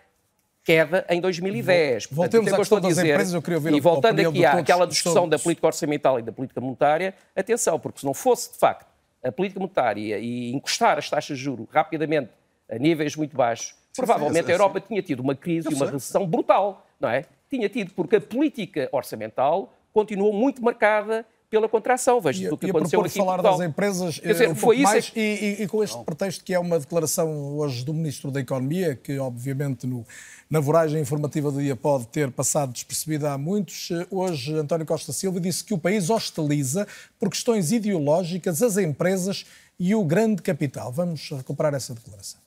queda 0.66 1.06
em 1.08 1.20
2010. 1.20 2.08
Voltemos 2.10 2.52
à 2.52 2.56
questão 2.56 2.80
das 2.80 2.98
empresas, 2.98 3.32
eu 3.32 3.40
queria 3.40 3.58
ouvir 3.58 3.72
E 3.72 3.80
voltando 3.80 4.20
aqui 4.20 4.44
àquela 4.44 4.84
discussão 4.84 5.28
da 5.28 5.38
política 5.38 5.68
orçamental 5.68 6.18
e 6.18 6.22
da 6.22 6.32
política 6.32 6.60
monetária, 6.60 7.14
atenção, 7.36 7.78
porque 7.78 8.00
se 8.00 8.04
não 8.04 8.12
fosse, 8.12 8.52
de 8.52 8.58
facto, 8.58 8.88
a 9.22 9.30
política 9.30 9.60
monetária 9.60 10.18
e 10.18 10.52
encostar 10.52 10.98
as 10.98 11.08
taxas 11.08 11.38
de 11.38 11.44
juros 11.44 11.68
rapidamente 11.70 12.30
a 12.68 12.76
níveis 12.78 13.14
muito 13.14 13.36
baixos, 13.36 13.68
sim, 13.68 14.02
provavelmente 14.02 14.40
sim, 14.40 14.46
sim, 14.46 14.52
a 14.52 14.54
Europa 14.54 14.80
tinha 14.80 15.00
tido 15.00 15.20
uma 15.20 15.36
crise 15.36 15.68
e 15.70 15.74
uma 15.74 15.86
recessão 15.86 16.26
brutal, 16.26 16.84
não 16.98 17.08
é? 17.08 17.24
Tinha 17.48 17.68
tido, 17.68 17.92
porque 17.94 18.16
a 18.16 18.20
política 18.20 18.88
orçamental 18.90 19.72
continuou 19.92 20.32
muito 20.32 20.62
marcada 20.64 21.24
pela 21.48 21.68
contração. 21.68 22.20
Veja 22.20 22.52
o 22.52 22.58
que 22.58 22.70
aconteceu 22.70 23.00
aqui 23.00 23.18
falar 23.18 23.40
das 23.40 23.60
empresas 23.60 24.18
Quer 24.18 24.32
dizer, 24.32 24.48
um 24.48 24.54
foi 24.54 24.76
isso 24.76 24.84
mais, 24.84 25.12
é... 25.14 25.20
e, 25.20 25.62
e, 25.62 25.68
com 25.68 25.82
este 25.82 26.02
pretexto 26.04 26.44
que 26.44 26.52
é 26.52 26.58
uma 26.58 26.78
declaração 26.78 27.56
hoje 27.56 27.84
do 27.84 27.94
Ministro 27.94 28.30
da 28.30 28.40
Economia, 28.40 28.96
que 28.96 29.18
obviamente 29.18 29.86
no, 29.86 30.04
na 30.48 30.60
voragem 30.60 31.00
informativa 31.00 31.50
do 31.50 31.60
dia 31.60 31.74
pode 31.74 32.06
ter 32.06 32.30
passado 32.30 32.72
despercebida 32.72 33.32
a 33.32 33.38
muitos. 33.38 33.88
Hoje, 34.10 34.54
António 34.54 34.86
Costa 34.86 35.12
Silva 35.12 35.40
disse 35.40 35.64
que 35.64 35.74
o 35.74 35.78
país 35.78 36.08
hostiliza 36.08 36.86
por 37.18 37.30
questões 37.30 37.72
ideológicas 37.72 38.62
as 38.62 38.76
empresas 38.76 39.44
e 39.78 39.94
o 39.94 40.04
grande 40.04 40.42
capital. 40.42 40.92
Vamos 40.92 41.28
recuperar 41.30 41.74
essa 41.74 41.94
declaração. 41.94 42.40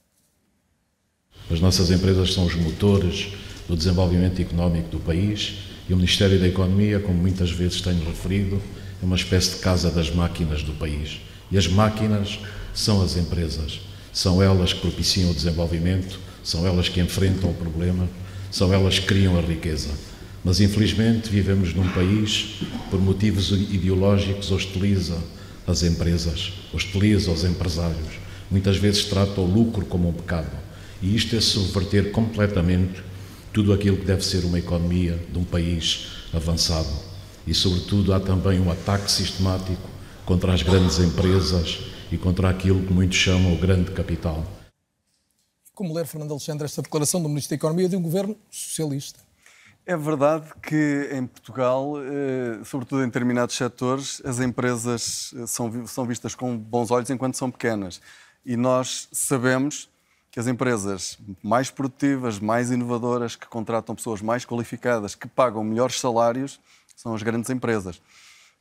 As 1.52 1.60
nossas 1.60 1.92
empresas 1.92 2.34
são 2.34 2.46
os 2.46 2.56
motores 2.56 3.34
do 3.68 3.76
desenvolvimento 3.76 4.42
económico 4.42 4.90
do 4.90 5.00
país 5.00 5.70
e 5.90 5.94
o 5.94 5.96
Ministério 5.96 6.40
da 6.40 6.48
Economia, 6.48 7.00
como 7.00 7.18
muitas 7.18 7.52
vezes 7.52 7.82
tenho 7.82 8.04
referido, 8.06 8.62
é 9.02 9.06
uma 9.06 9.16
espécie 9.16 9.56
de 9.56 9.58
casa 9.58 9.90
das 9.90 10.14
máquinas 10.14 10.64
do 10.64 10.74
país. 10.74 11.20
E 11.52 11.58
as 11.58 11.68
máquinas 11.68 12.40
são 12.74 13.02
as 13.02 13.18
empresas. 13.18 13.82
São 14.14 14.42
elas 14.42 14.74
que 14.74 14.82
propiciam 14.82 15.32
o 15.32 15.34
desenvolvimento, 15.34 16.20
são 16.44 16.66
elas 16.66 16.90
que 16.90 17.00
enfrentam 17.00 17.50
o 17.50 17.54
problema, 17.54 18.08
são 18.52 18.74
elas 18.74 19.00
que 19.00 19.06
criam 19.06 19.38
a 19.38 19.42
riqueza. 19.42 19.90
Mas 20.44 20.60
infelizmente 20.62 21.30
vivemos 21.30 21.74
num 21.74 21.88
país, 21.90 22.62
por 22.90 23.02
motivos 23.02 23.52
ideológicos, 23.52 24.52
hostiliza 24.52 25.18
as 25.68 25.84
empresas, 25.84 26.54
hostiliza 26.74 27.32
os 27.32 27.44
empresários. 27.44 28.20
Muitas 28.50 28.78
vezes 28.78 29.06
trata 29.06 29.42
o 29.42 29.46
lucro 29.46 29.86
como 29.86 30.10
um 30.10 30.14
pecado. 30.14 30.58
E 31.02 31.16
isto 31.16 31.36
é 31.36 31.42
subverter 31.42 32.12
completamente 32.12 33.04
tudo 33.54 33.74
aquilo 33.74 33.98
que 33.98 34.06
deve 34.06 34.24
ser 34.24 34.44
uma 34.46 34.60
economia 34.60 35.20
de 35.32 35.38
um 35.38 35.44
país 35.44 36.08
avançado 36.34 37.10
e, 37.50 37.54
sobretudo, 37.54 38.14
há 38.14 38.20
também 38.20 38.60
um 38.60 38.72
ataque 38.72 39.12
sistemático 39.12 39.90
contra 40.26 40.54
as 40.54 40.62
grandes 40.62 41.00
empresas 41.00 41.80
e 42.12 42.18
contra 42.18 42.50
aquilo 42.50 42.82
que 42.82 42.94
muitos 42.94 43.18
chamam 43.18 43.54
o 43.54 43.58
grande 43.58 43.92
capital. 43.92 44.59
Como 45.80 45.94
ler, 45.94 46.06
Fernando 46.06 46.32
Alexandre, 46.32 46.66
esta 46.66 46.82
declaração 46.82 47.24
do 47.24 47.30
Ministro 47.30 47.52
da 47.52 47.56
Economia 47.56 47.88
de 47.88 47.96
um 47.96 48.02
governo 48.02 48.36
socialista? 48.52 49.18
É 49.86 49.96
verdade 49.96 50.52
que 50.62 51.10
em 51.14 51.26
Portugal, 51.26 51.94
eh, 52.02 52.60
sobretudo 52.66 53.02
em 53.02 53.06
determinados 53.06 53.56
setores, 53.56 54.22
as 54.26 54.42
empresas 54.42 55.34
eh, 55.38 55.48
são, 55.48 56.06
vistas 56.06 56.36
com 56.36 56.58
bons 56.58 56.92
olhos 56.92 57.10
enquanto 57.10 57.38
são 57.38 57.50
pequenas. 57.50 58.02
E 58.46 58.58
nós 58.58 59.08
sabemos 59.14 59.88
que 60.30 60.38
as 60.38 60.48
empresas 60.48 61.18
mais 61.42 61.72
produtivas, 61.72 62.40
mais 62.40 62.72
inovadoras, 62.72 63.38
que 63.38 63.48
contratam 63.48 63.96
pessoas 63.96 64.22
mais 64.22 64.44
qualificadas, 64.44 65.16
que 65.16 65.30
pagam 65.30 65.64
melhores 65.64 65.98
salários, 65.98 66.60
são 66.94 67.16
as 67.16 67.24
grandes 67.24 67.50
empresas. 67.50 68.02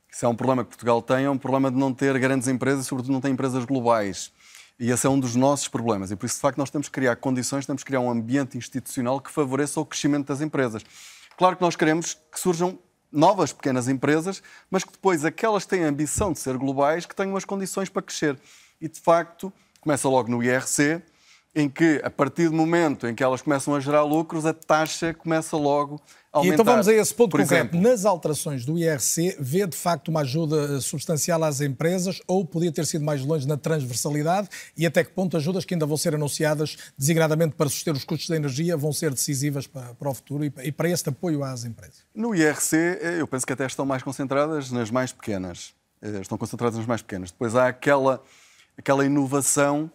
Isso 0.09 0.25
é 0.25 0.29
um 0.29 0.35
problema 0.37 0.63
que 0.63 0.69
Portugal 0.69 1.01
tem, 1.01 1.25
é 1.25 1.29
um 1.29 1.37
problema 1.37 1.69
de 1.69 1.75
não 1.75 1.93
ter 1.93 2.17
grandes 2.17 2.47
empresas, 2.47 2.87
sobretudo 2.87 3.11
não 3.11 3.19
tem 3.19 3.33
empresas 3.33 3.65
globais. 3.65 4.31
E 4.79 4.91
esse 4.91 5.05
é 5.05 5.09
um 5.09 5.19
dos 5.19 5.35
nossos 5.35 5.67
problemas. 5.67 6.09
E 6.09 6.15
por 6.15 6.25
isso, 6.25 6.35
de 6.35 6.41
facto, 6.41 6.57
nós 6.57 6.69
temos 6.69 6.87
que 6.87 6.93
criar 6.93 7.15
condições, 7.17 7.65
temos 7.65 7.83
que 7.83 7.87
criar 7.87 7.99
um 7.99 8.09
ambiente 8.09 8.57
institucional 8.57 9.19
que 9.19 9.29
favoreça 9.29 9.79
o 9.79 9.85
crescimento 9.85 10.27
das 10.27 10.39
empresas. 10.39 10.83
Claro 11.37 11.57
que 11.57 11.61
nós 11.61 11.75
queremos 11.75 12.17
que 12.31 12.39
surjam 12.39 12.79
novas 13.11 13.51
pequenas 13.51 13.89
empresas, 13.89 14.41
mas 14.69 14.83
que 14.83 14.91
depois 14.91 15.25
aquelas 15.25 15.63
que 15.63 15.71
têm 15.71 15.83
a 15.83 15.89
ambição 15.89 16.31
de 16.31 16.39
ser 16.39 16.57
globais, 16.57 17.05
que 17.05 17.15
tenham 17.15 17.35
as 17.35 17.43
condições 17.43 17.89
para 17.89 18.01
crescer. 18.01 18.39
E, 18.79 18.87
de 18.87 18.99
facto, 19.01 19.51
começa 19.81 20.07
logo 20.07 20.31
no 20.31 20.41
IRC, 20.41 21.01
em 21.55 21.67
que, 21.67 21.99
a 22.03 22.09
partir 22.09 22.47
do 22.47 22.55
momento 22.55 23.07
em 23.07 23.15
que 23.15 23.23
elas 23.23 23.41
começam 23.41 23.73
a 23.73 23.79
gerar 23.79 24.03
lucros, 24.03 24.45
a 24.45 24.53
taxa 24.53 25.13
começa 25.13 25.57
logo 25.57 25.99
a 26.31 26.37
aumentar. 26.37 26.51
E 26.51 26.53
então 26.53 26.65
vamos 26.65 26.87
a 26.87 26.93
esse 26.93 27.13
ponto 27.13 27.31
Por 27.31 27.41
concreto. 27.41 27.75
Exemplo, 27.75 27.81
Nas 27.81 28.05
alterações 28.05 28.63
do 28.65 28.77
IRC, 28.77 29.35
vê 29.39 29.65
de 29.65 29.75
facto 29.75 30.09
uma 30.09 30.21
ajuda 30.21 30.79
substancial 30.79 31.43
às 31.43 31.59
empresas 31.59 32.21
ou 32.27 32.45
podia 32.45 32.71
ter 32.71 32.85
sido 32.85 33.03
mais 33.03 33.25
longe 33.25 33.47
na 33.47 33.57
transversalidade 33.57 34.47
e 34.77 34.85
até 34.85 35.03
que 35.03 35.11
ponto 35.11 35.35
ajudas 35.37 35.65
que 35.65 35.73
ainda 35.73 35.87
vão 35.87 35.97
ser 35.97 36.13
anunciadas 36.13 36.77
designadamente 36.97 37.55
para 37.55 37.67
suster 37.67 37.93
os 37.93 38.03
custos 38.03 38.29
da 38.29 38.35
energia 38.35 38.77
vão 38.77 38.93
ser 38.93 39.11
decisivas 39.11 39.65
para, 39.65 39.95
para 39.95 40.09
o 40.09 40.13
futuro 40.13 40.43
e 40.45 40.71
para 40.71 40.89
este 40.89 41.09
apoio 41.09 41.43
às 41.43 41.65
empresas? 41.65 42.05
No 42.13 42.35
IRC, 42.35 42.75
eu 43.17 43.27
penso 43.27 43.45
que 43.45 43.53
até 43.53 43.65
estão 43.65 43.85
mais 43.85 44.03
concentradas 44.03 44.69
nas 44.69 44.91
mais 44.91 45.11
pequenas. 45.11 45.73
Eh, 46.01 46.21
estão 46.21 46.37
concentradas 46.37 46.77
nas 46.77 46.85
mais 46.85 47.01
pequenas. 47.01 47.31
Depois 47.31 47.55
há 47.55 47.67
aquela, 47.67 48.21
aquela 48.77 49.03
inovação 49.03 49.91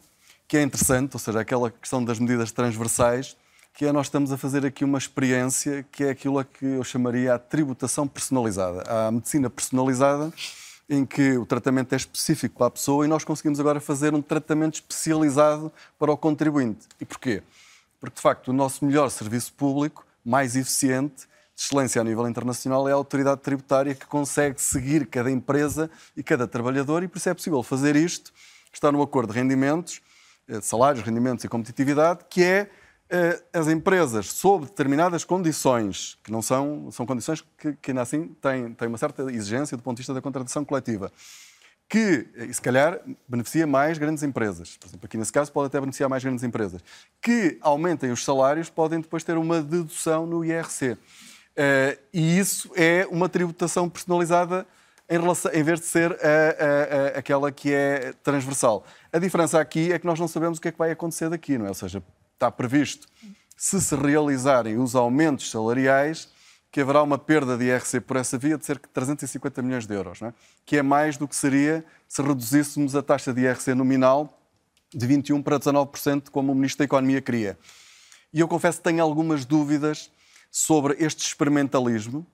que 0.46 0.56
é 0.56 0.62
interessante, 0.62 1.14
ou 1.14 1.18
seja, 1.18 1.40
aquela 1.40 1.70
questão 1.70 2.04
das 2.04 2.18
medidas 2.18 2.52
transversais, 2.52 3.36
que 3.72 3.84
é 3.84 3.92
nós 3.92 4.06
estamos 4.06 4.30
a 4.30 4.36
fazer 4.36 4.64
aqui 4.64 4.84
uma 4.84 4.98
experiência 4.98 5.84
que 5.90 6.04
é 6.04 6.10
aquilo 6.10 6.38
a 6.38 6.44
que 6.44 6.64
eu 6.64 6.84
chamaria 6.84 7.34
a 7.34 7.38
tributação 7.38 8.06
personalizada. 8.06 8.82
A 8.88 9.10
medicina 9.10 9.50
personalizada, 9.50 10.32
em 10.88 11.04
que 11.04 11.36
o 11.36 11.46
tratamento 11.46 11.92
é 11.92 11.96
específico 11.96 12.58
para 12.58 12.66
a 12.68 12.70
pessoa 12.70 13.04
e 13.04 13.08
nós 13.08 13.24
conseguimos 13.24 13.58
agora 13.58 13.80
fazer 13.80 14.14
um 14.14 14.22
tratamento 14.22 14.74
especializado 14.74 15.72
para 15.98 16.12
o 16.12 16.16
contribuinte. 16.16 16.86
E 17.00 17.04
porquê? 17.04 17.42
Porque, 17.98 18.16
de 18.16 18.20
facto, 18.20 18.48
o 18.48 18.52
nosso 18.52 18.84
melhor 18.84 19.10
serviço 19.10 19.52
público, 19.54 20.06
mais 20.24 20.54
eficiente, 20.56 21.26
de 21.56 21.62
excelência 21.62 22.00
a 22.00 22.04
nível 22.04 22.28
internacional, 22.28 22.88
é 22.88 22.92
a 22.92 22.96
autoridade 22.96 23.40
tributária 23.40 23.94
que 23.94 24.06
consegue 24.06 24.60
seguir 24.60 25.06
cada 25.06 25.30
empresa 25.30 25.90
e 26.16 26.22
cada 26.22 26.46
trabalhador 26.46 27.02
e 27.02 27.08
por 27.08 27.18
isso 27.18 27.28
é 27.28 27.34
possível 27.34 27.62
fazer 27.62 27.96
isto, 27.96 28.32
está 28.72 28.92
no 28.92 29.00
acordo 29.00 29.32
de 29.32 29.38
rendimentos, 29.38 30.02
salários, 30.62 31.04
rendimentos 31.04 31.44
e 31.44 31.48
competitividade, 31.48 32.20
que 32.28 32.42
é 32.42 32.70
eh, 33.10 33.42
as 33.52 33.68
empresas, 33.68 34.32
sob 34.32 34.66
determinadas 34.66 35.24
condições, 35.24 36.18
que 36.24 36.32
não 36.32 36.40
são, 36.40 36.90
são 36.90 37.04
condições 37.04 37.44
que, 37.58 37.74
que 37.74 37.90
ainda 37.90 38.02
assim 38.02 38.28
têm, 38.40 38.72
têm 38.72 38.88
uma 38.88 38.98
certa 38.98 39.22
exigência 39.30 39.76
do 39.76 39.82
ponto 39.82 39.96
de 39.96 40.00
vista 40.00 40.14
da 40.14 40.22
contratação 40.22 40.64
coletiva, 40.64 41.12
que, 41.88 42.26
eh, 42.34 42.52
se 42.52 42.60
calhar, 42.60 42.98
beneficia 43.28 43.66
mais 43.66 43.98
grandes 43.98 44.22
empresas. 44.22 44.76
Por 44.78 44.88
exemplo, 44.88 45.06
aqui 45.06 45.18
nesse 45.18 45.32
caso 45.32 45.52
pode 45.52 45.66
até 45.66 45.78
beneficiar 45.78 46.08
mais 46.08 46.24
grandes 46.24 46.42
empresas. 46.42 46.82
Que 47.20 47.58
aumentem 47.60 48.10
os 48.10 48.24
salários, 48.24 48.70
podem 48.70 49.00
depois 49.00 49.22
ter 49.22 49.36
uma 49.36 49.62
dedução 49.62 50.26
no 50.26 50.44
IRC. 50.44 50.96
e 52.12 52.38
isso 52.38 52.70
é 52.74 53.06
uma 53.10 53.28
tributação 53.28 53.88
personalizada 53.88 54.66
em, 55.08 55.18
relação, 55.18 55.52
em 55.52 55.62
vez 55.62 55.80
de 55.80 55.86
ser 55.86 56.12
a, 56.12 56.16
a, 56.16 57.16
a, 57.16 57.18
aquela 57.18 57.52
que 57.52 57.72
é 57.72 58.12
transversal. 58.22 58.84
A 59.12 59.18
diferença 59.18 59.60
aqui 59.60 59.92
é 59.92 59.98
que 59.98 60.06
nós 60.06 60.18
não 60.18 60.28
sabemos 60.28 60.58
o 60.58 60.60
que 60.60 60.68
é 60.68 60.72
que 60.72 60.78
vai 60.78 60.90
acontecer 60.90 61.28
daqui, 61.28 61.58
não 61.58 61.66
é? 61.66 61.68
Ou 61.68 61.74
seja, 61.74 62.02
está 62.34 62.50
previsto, 62.50 63.06
se 63.56 63.80
se 63.80 63.94
realizarem 63.94 64.78
os 64.78 64.94
aumentos 64.94 65.50
salariais, 65.50 66.28
que 66.74 66.80
haverá 66.80 67.02
uma 67.04 67.16
perda 67.16 67.56
de 67.56 67.66
IRC 67.66 68.00
por 68.00 68.16
essa 68.16 68.36
via 68.36 68.58
de 68.58 68.66
cerca 68.66 68.88
de 68.88 68.92
350 68.92 69.62
milhões 69.62 69.86
de 69.86 69.94
euros, 69.94 70.20
é? 70.20 70.34
que 70.66 70.76
é 70.76 70.82
mais 70.82 71.16
do 71.16 71.28
que 71.28 71.36
seria 71.36 71.84
se 72.08 72.20
reduzíssemos 72.20 72.96
a 72.96 73.02
taxa 73.02 73.32
de 73.32 73.42
IRC 73.42 73.74
nominal 73.74 74.40
de 74.92 75.06
21% 75.06 75.42
para 75.44 75.58
19%, 75.58 76.30
como 76.30 76.50
o 76.50 76.54
Ministro 76.54 76.78
da 76.78 76.84
Economia 76.84 77.20
queria. 77.20 77.56
E 78.32 78.40
eu 78.40 78.48
confesso 78.48 78.78
que 78.78 78.84
tenho 78.84 79.02
algumas 79.02 79.44
dúvidas 79.44 80.10
sobre 80.50 80.96
este 80.98 81.24
experimentalismo, 81.24 82.26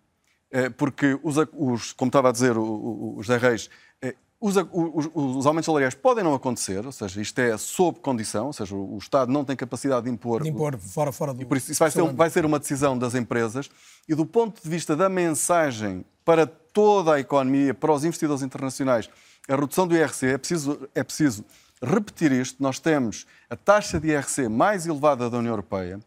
porque, 0.76 1.18
os, 1.22 1.36
os, 1.53 1.92
como 1.92 2.09
estava 2.09 2.28
a 2.28 2.32
dizer 2.32 2.57
o, 2.57 2.62
o, 2.62 3.18
o 3.18 3.22
José 3.22 3.38
Reis, 3.38 3.70
eh, 4.03 4.14
os, 4.40 4.57
os, 4.57 5.11
os, 5.14 5.46
aumentos 5.46 5.66
salariais 5.66 5.94
podem 5.94 6.24
não 6.24 6.34
acontecer, 6.34 6.84
ou 6.84 6.90
seja, 6.90 7.20
isto 7.20 7.38
é 7.38 7.57
sob 7.57 8.01
condição, 8.01 8.46
ou 8.46 8.53
seja, 8.53 8.74
o 8.74 8.98
Estado 8.98 9.30
não 9.30 9.44
tem 9.44 9.55
capacidade 9.55 10.07
de 10.07 10.11
impor. 10.11 10.42
De 10.42 10.48
impor 10.48 10.76
fora, 10.78 11.12
fora 11.12 11.34
do. 11.34 11.42
E 11.42 11.44
por 11.44 11.57
isso, 11.57 11.70
isso 11.70 11.78
vai, 11.78 11.90
ser, 11.90 12.03
vai 12.12 12.30
ser 12.30 12.44
uma 12.44 12.59
decisão 12.59 12.98
das 12.98 13.14
empresas. 13.14 13.70
E 14.09 14.14
do 14.14 14.26
ponto 14.26 14.61
de 14.62 14.68
vista 14.68 14.96
da 14.96 15.09
mensagem 15.09 16.05
para 16.24 16.46
toda 16.46 17.14
a 17.14 17.20
economia, 17.20 17.74
para 17.74 17.92
os 17.92 18.05
investidores 18.05 18.42
internacionais, 18.42 19.09
a 19.48 19.55
redução 19.55 19.86
do 19.86 19.94
IRC, 19.94 20.26
é 20.26 20.38
preciso, 20.38 20.88
é 20.94 21.05
preciso 21.05 21.44
repetir 21.82 22.32
isto. 22.32 22.62
Nós 22.62 22.78
temos 22.78 23.26
a 23.48 23.57
taxa 23.57 24.01
de 24.01 24.09
IRC 24.09 24.48
mais 24.48 24.86
elevada 24.86 25.28
da 25.28 25.38
União 25.38 25.53
Europeia 25.53 26.01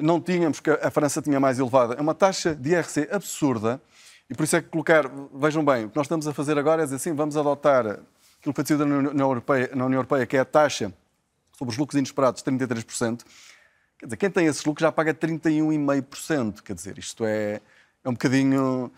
não 0.00 0.20
tínhamos, 0.20 0.60
que 0.60 0.70
a 0.70 0.90
França 0.90 1.20
tinha 1.22 1.38
mais 1.38 1.58
elevada. 1.58 1.94
É 1.94 2.00
uma 2.00 2.14
taxa 2.14 2.54
de 2.54 2.70
IRC 2.70 3.08
absurda 3.10 3.80
e 4.28 4.34
por 4.34 4.44
isso 4.44 4.56
é 4.56 4.62
que 4.62 4.68
colocar, 4.68 5.10
vejam 5.34 5.64
bem, 5.64 5.86
o 5.86 5.90
que 5.90 5.96
nós 5.96 6.06
estamos 6.06 6.26
a 6.28 6.32
fazer 6.32 6.56
agora 6.56 6.82
é 6.82 6.84
dizer 6.84 6.96
assim, 6.96 7.12
vamos 7.12 7.36
adotar 7.36 7.86
aquilo 7.86 8.04
que 8.40 8.54
foi 8.54 8.64
decidido 8.64 8.86
na 8.86 9.10
União 9.10 9.28
Europeia, 9.28 9.70
na 9.74 9.86
União 9.86 9.98
Europeia 9.98 10.24
que 10.24 10.36
é 10.36 10.40
a 10.40 10.44
taxa 10.44 10.92
sobre 11.58 11.72
os 11.72 11.78
lucros 11.78 11.98
inesperados, 11.98 12.42
33%. 12.42 13.22
Quer 13.98 14.06
dizer, 14.06 14.16
quem 14.16 14.30
tem 14.30 14.46
esses 14.46 14.64
lucros 14.64 14.82
já 14.82 14.90
paga 14.90 15.12
31,5%. 15.12 16.62
Quer 16.62 16.74
dizer, 16.74 16.96
isto 16.96 17.22
é, 17.26 17.60
é 18.02 18.08
um 18.08 18.12
bocadinho. 18.12 18.90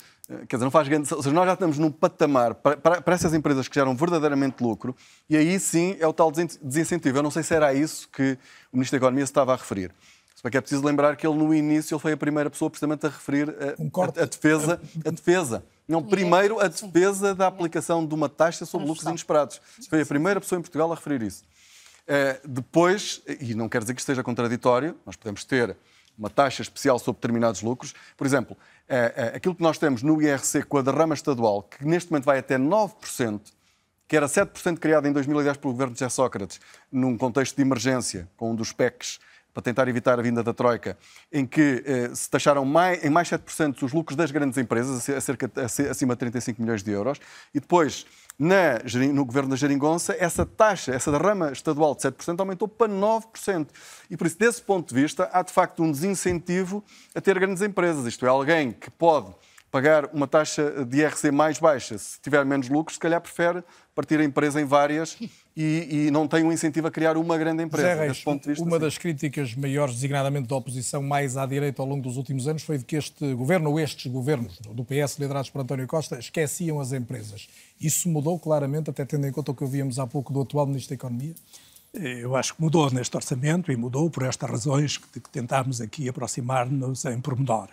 Quer 0.48 0.57
dizer, 0.57 0.64
não 0.64 0.70
faz 0.70 0.86
grande. 0.86 1.12
Ou 1.12 1.20
seja, 1.20 1.34
nós 1.34 1.44
já 1.44 1.55
estamos 1.55 1.76
num 1.76 1.90
patamar 1.90 2.55
para, 2.55 2.76
para, 2.76 3.03
para 3.03 3.14
essas 3.14 3.34
empresas 3.34 3.66
que 3.66 3.74
geram 3.74 3.96
verdadeiramente 3.96 4.62
lucro, 4.62 4.94
e 5.28 5.36
aí 5.36 5.59
sim 5.59 5.96
é 5.98 6.07
o 6.07 6.12
tal 6.12 6.30
desincentivo. 6.30 7.18
Eu 7.18 7.22
não 7.24 7.32
sei 7.32 7.42
se 7.42 7.53
era 7.53 7.74
isso 7.74 8.09
que 8.11 8.38
o 8.72 8.76
Ministro 8.76 9.00
da 9.00 9.05
Economia 9.05 9.26
se 9.26 9.30
estava 9.32 9.55
a 9.55 9.57
referir. 9.57 9.90
Só 10.35 10.51
que 10.51 10.57
é 10.57 10.61
preciso 10.61 10.85
lembrar 10.85 11.16
que 11.16 11.26
ele, 11.26 11.37
no 11.37 11.55
início, 11.55 11.95
ele 11.95 12.01
foi 12.01 12.12
a 12.12 12.16
primeira 12.16 12.51
pessoa 12.51 12.68
precisamente 12.68 13.07
a 13.07 13.09
referir 13.09 13.49
a, 13.51 14.01
a, 14.01 14.22
a 14.22 14.26
defesa. 14.26 14.80
A 15.05 15.11
defesa. 15.11 15.64
Não, 15.87 16.03
primeiro 16.03 16.61
a 16.61 16.68
defesa 16.68 17.35
da 17.35 17.47
aplicação 17.47 18.07
de 18.07 18.14
uma 18.14 18.28
taxa 18.28 18.64
sobre 18.64 18.87
lucros 18.87 19.07
inesperados. 19.07 19.61
Foi 19.89 20.01
a 20.01 20.07
primeira 20.07 20.41
pessoa 20.41 20.59
em 20.59 20.62
Portugal 20.62 20.91
a 20.91 20.95
referir 20.95 21.22
isso. 21.22 21.45
Uh, 22.03 22.49
depois, 22.49 23.22
e 23.41 23.55
não 23.55 23.68
quer 23.68 23.80
dizer 23.83 23.95
que 23.95 24.01
esteja 24.01 24.22
contraditório, 24.22 24.97
nós 25.07 25.16
podemos 25.16 25.45
ter 25.45 25.76
uma 26.18 26.28
taxa 26.28 26.62
especial 26.62 26.99
sobre 26.99 27.18
determinados 27.18 27.62
lucros. 27.62 27.95
Por 28.16 28.26
exemplo, 28.26 28.57
uh, 28.57 28.95
uh, 28.95 29.37
aquilo 29.37 29.55
que 29.55 29.62
nós 29.62 29.78
temos 29.78 30.03
no 30.03 30.20
IRC 30.20 30.64
com 30.64 30.78
a 30.78 30.83
derrama 30.83 31.14
estadual, 31.14 31.62
que 31.62 31.85
neste 31.85 32.11
momento 32.11 32.24
vai 32.24 32.39
até 32.39 32.59
9%, 32.59 33.41
que 34.09 34.16
era 34.16 34.26
7% 34.26 34.78
criado 34.78 35.07
em 35.07 35.12
2010 35.12 35.57
pelo 35.57 35.72
governo 35.72 35.95
de 35.95 36.01
José 36.01 36.09
Sócrates, 36.11 36.61
num 36.91 37.16
contexto 37.16 37.57
de 37.57 37.62
emergência, 37.62 38.28
com 38.37 38.53
um 38.53 38.55
dos 38.55 38.72
PECs 38.72 39.18
para 39.53 39.62
tentar 39.62 39.88
evitar 39.88 40.18
a 40.18 40.22
vinda 40.22 40.42
da 40.42 40.53
Troika, 40.53 40.96
em 41.30 41.46
que 41.46 41.82
eh, 41.84 42.11
se 42.14 42.28
taxaram 42.28 42.64
mais, 42.64 43.05
em 43.05 43.11
mais 43.11 43.28
7% 43.28 43.82
os 43.82 43.92
lucros 43.92 44.16
das 44.16 44.30
grandes 44.30 44.57
empresas, 44.59 45.09
a 45.11 45.20
cerca, 45.20 45.50
acima 45.90 46.14
de 46.14 46.20
35 46.20 46.61
milhões 46.62 46.82
de 46.82 46.90
euros, 46.90 47.18
e 47.55 47.61
depois, 47.61 48.07
na, 48.38 48.78
no 49.12 49.24
governo 49.24 49.50
da 49.50 49.57
Jeringonça, 49.57 50.16
essa 50.18 50.46
taxa, 50.46 50.92
essa 50.92 51.12
derrama 51.12 51.53
estadual 51.53 51.94
de 51.94 52.03
7% 52.03 52.40
aumentou 52.40 52.66
para 52.66 52.90
9%. 52.90 53.68
E 54.11 54.16
por 54.16 54.26
isso, 54.26 54.38
desse 54.38 54.62
ponto 54.62 54.94
de 54.94 55.00
vista, 55.00 55.28
há 55.32 55.42
de 55.42 55.53
facto 55.53 55.82
um 55.82 55.90
desincentivo 55.90 56.82
a 57.14 57.20
ter 57.20 57.38
grandes 57.38 57.62
empresas. 57.62 58.07
Isto 58.07 58.24
é, 58.24 58.28
alguém 58.28 58.72
que 58.72 58.90
pode 58.90 59.34
pagar 59.72 60.11
uma 60.12 60.28
taxa 60.28 60.84
de 60.84 60.98
IRC 60.98 61.30
mais 61.30 61.59
baixa, 61.59 61.96
se 61.96 62.20
tiver 62.20 62.44
menos 62.44 62.68
lucros, 62.68 62.96
se 62.96 63.00
calhar 63.00 63.20
prefere 63.20 63.64
partir 63.94 64.20
a 64.20 64.24
empresa 64.24 64.61
em 64.61 64.66
várias 64.66 65.16
e, 65.57 66.07
e 66.07 66.11
não 66.11 66.26
tem 66.26 66.44
um 66.44 66.53
incentivo 66.53 66.86
a 66.86 66.90
criar 66.90 67.16
uma 67.16 67.36
grande 67.36 67.62
empresa. 67.62 67.94
Reis, 67.94 68.20
ponto 68.22 68.42
de 68.42 68.48
vista, 68.50 68.64
uma 68.64 68.76
sim. 68.76 68.82
das 68.82 68.98
críticas 68.98 69.55
maiores, 69.55 69.94
designadamente 69.94 70.48
da 70.48 70.57
oposição 70.57 71.03
mais 71.03 71.36
à 71.36 71.44
direita 71.44 71.82
ao 71.82 71.88
longo 71.88 72.03
dos 72.03 72.16
últimos 72.16 72.48
anos, 72.48 72.62
foi 72.62 72.78
de 72.78 72.84
que 72.84 72.96
este 72.96 73.34
governo, 73.34 73.70
ou 73.70 73.78
estes 73.78 74.11
governos 74.11 74.59
do 74.59 74.84
PS, 74.84 75.18
liderados 75.18 75.50
por 75.50 75.61
António 75.61 75.86
Costa, 75.86 76.18
esqueciam 76.18 76.80
as 76.80 76.92
empresas. 76.92 77.48
Isso 77.80 78.09
mudou 78.09 78.38
claramente, 78.38 78.90
até 78.90 79.05
tendo 79.05 79.26
em 79.26 79.32
conta 79.32 79.53
o 79.53 79.55
que 79.55 79.64
ouvíamos 79.64 79.98
há 79.98 80.07
pouco 80.07 80.32
do 80.32 80.40
atual 80.40 80.66
Ministro 80.66 80.90
da 80.90 80.94
Economia? 80.94 81.34
Eu 81.94 82.34
acho 82.34 82.55
que 82.55 82.62
mudou 82.62 82.90
neste 82.90 83.14
orçamento 83.14 83.70
e 83.70 83.76
mudou 83.76 84.09
por 84.09 84.22
estas 84.22 84.48
razões 84.48 84.96
que, 84.96 85.20
que 85.20 85.28
tentámos 85.28 85.78
aqui 85.78 86.09
aproximar-nos 86.09 87.05
em 87.05 87.20
pormenor. 87.20 87.68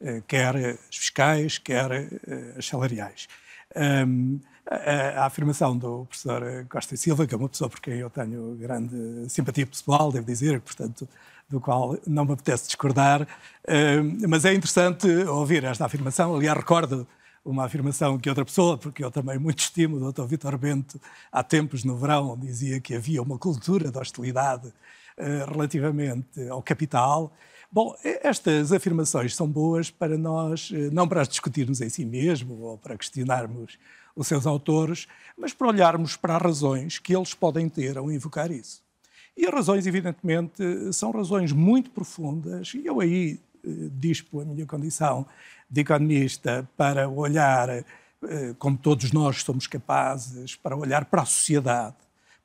Eh, 0.00 0.22
quer 0.26 0.56
as 0.56 0.96
fiscais, 0.96 1.58
quer 1.58 1.90
eh, 1.92 2.54
as 2.58 2.66
salariais. 2.66 3.28
Um, 3.76 4.40
a, 4.70 5.26
afirmação 5.26 5.76
do 5.76 6.06
professor 6.06 6.42
Costa 6.68 6.94
e 6.94 6.98
Silva, 6.98 7.26
que 7.26 7.34
é 7.34 7.36
uma 7.36 7.48
pessoa 7.48 7.68
por 7.68 7.80
quem 7.80 7.94
eu 7.98 8.08
tenho 8.08 8.54
grande 8.54 9.28
simpatia 9.28 9.66
pessoal, 9.66 10.12
devo 10.12 10.24
dizer, 10.24 10.60
portanto, 10.60 11.08
do 11.48 11.60
qual 11.60 11.98
não 12.06 12.24
me 12.24 12.32
apetece 12.32 12.66
discordar, 12.66 13.26
um, 13.68 14.28
mas 14.28 14.44
é 14.44 14.54
interessante 14.54 15.08
ouvir 15.24 15.64
esta 15.64 15.84
afirmação. 15.84 16.34
Aliás, 16.36 16.56
recordo 16.56 17.06
uma 17.44 17.64
afirmação 17.64 18.18
que 18.18 18.28
outra 18.28 18.44
pessoa, 18.44 18.78
porque 18.78 19.02
eu 19.02 19.10
também 19.10 19.38
muito 19.38 19.58
estimo, 19.58 19.96
o 19.96 20.12
Dr. 20.12 20.24
Vitor 20.26 20.56
Bento, 20.56 21.00
há 21.32 21.42
tempos 21.42 21.82
no 21.82 21.96
verão, 21.96 22.38
dizia 22.38 22.80
que 22.80 22.94
havia 22.94 23.20
uma 23.20 23.38
cultura 23.38 23.90
de 23.90 23.98
hostilidade 23.98 24.68
uh, 24.68 25.50
relativamente 25.50 26.48
ao 26.48 26.62
capital 26.62 27.32
Bom, 27.72 27.94
estas 28.02 28.72
afirmações 28.72 29.36
são 29.36 29.46
boas 29.46 29.92
para 29.92 30.18
nós, 30.18 30.72
eh, 30.74 30.90
não 30.90 31.06
para 31.06 31.20
as 31.20 31.28
discutirmos 31.28 31.80
em 31.80 31.88
si 31.88 32.04
mesmo 32.04 32.60
ou 32.62 32.76
para 32.76 32.98
questionarmos 32.98 33.78
pelos 34.20 34.28
seus 34.28 34.46
autores, 34.46 35.08
mas 35.36 35.54
para 35.54 35.68
olharmos 35.68 36.14
para 36.14 36.36
as 36.36 36.42
razões 36.42 36.98
que 36.98 37.16
eles 37.16 37.32
podem 37.32 37.70
ter 37.70 37.96
ao 37.96 38.12
invocar 38.12 38.50
isso. 38.50 38.82
E 39.34 39.46
as 39.46 39.52
razões, 39.52 39.86
evidentemente, 39.86 40.62
são 40.92 41.10
razões 41.10 41.52
muito 41.52 41.90
profundas, 41.90 42.74
e 42.74 42.84
eu 42.84 43.00
aí 43.00 43.40
eh, 43.64 43.68
dispo 43.92 44.40
a 44.40 44.44
minha 44.44 44.66
condição 44.66 45.26
de 45.70 45.80
economista 45.80 46.68
para 46.76 47.08
olhar, 47.08 47.70
eh, 47.70 47.84
como 48.58 48.76
todos 48.76 49.10
nós 49.10 49.42
somos 49.42 49.66
capazes, 49.66 50.54
para 50.54 50.76
olhar 50.76 51.06
para 51.06 51.22
a 51.22 51.26
sociedade, 51.26 51.96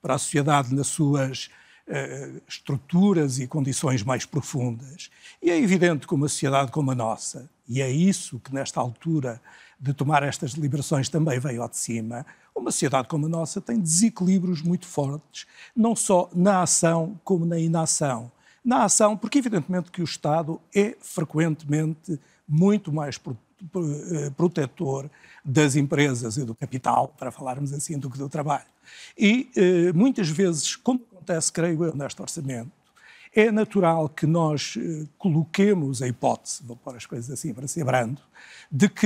para 0.02 0.16
a 0.16 0.18
sociedade 0.18 0.74
nas 0.74 0.88
suas 0.88 1.50
uh, 1.88 2.42
estruturas 2.48 3.40
e 3.40 3.48
condições 3.48 4.04
mais 4.04 4.24
profundas. 4.24 5.10
E 5.42 5.50
é 5.50 5.58
evidente 5.58 6.08
que 6.08 6.14
uma 6.14 6.30
sociedade 6.30 6.72
como 6.72 6.92
a 6.92 6.96
nossa, 6.96 7.50
e 7.68 7.82
é 7.82 7.90
isso 7.90 8.40
que 8.40 8.54
nesta 8.54 8.80
altura 8.80 9.42
de 9.86 9.94
tomar 9.94 10.24
estas 10.24 10.56
deliberações 10.56 11.10
também 11.10 11.40
veio 11.40 11.62
ao 11.62 11.70
de 11.70 11.78
cima, 11.78 12.26
uma 12.56 12.72
sociedade 12.72 13.08
como 13.08 13.28
a 13.28 13.30
nossa 13.30 13.62
tem 13.62 13.80
desequilíbrios 13.80 14.64
muito 14.64 14.88
fortes, 14.88 15.46
não 15.76 15.96
só 15.96 16.28
na 16.34 16.64
ação 16.64 17.20
como 17.24 17.46
na 17.46 17.60
inação. 17.60 18.32
Na 18.64 18.86
ação, 18.86 19.16
porque 19.16 19.38
evidentemente 19.38 19.92
que 19.92 20.02
o 20.02 20.04
Estado 20.04 20.60
é 20.74 20.96
frequentemente 21.00 22.20
muito 22.48 22.92
mais 22.92 23.18
eh, 23.18 24.32
protetor 24.36 25.08
das 25.44 25.76
empresas 25.76 26.36
e 26.38 26.44
do 26.44 26.56
capital, 26.56 27.14
para 27.16 27.30
falarmos 27.30 27.72
assim, 27.72 28.00
do 28.00 28.10
que 28.10 28.18
do 28.18 28.28
trabalho. 28.28 28.66
E 29.16 29.52
eh, 29.56 29.94
muitas 29.94 30.30
vezes, 30.30 30.76
como 30.76 31.00
acontece, 31.12 31.52
creio 31.52 31.84
eu, 31.84 31.96
neste 31.96 32.20
orçamento, 32.20 32.72
é 33.36 33.52
natural 33.52 34.08
que 34.08 34.26
nós 34.26 34.76
eh, 34.78 35.06
coloquemos 35.18 36.02
a 36.02 36.08
hipótese, 36.08 36.64
vou 36.64 36.78
pôr 36.78 36.96
as 36.96 37.06
coisas 37.06 37.30
assim 37.30 37.54
para 37.54 37.68
ser 37.68 37.84
brando, 37.84 38.22
de 38.72 38.88
que 38.88 39.06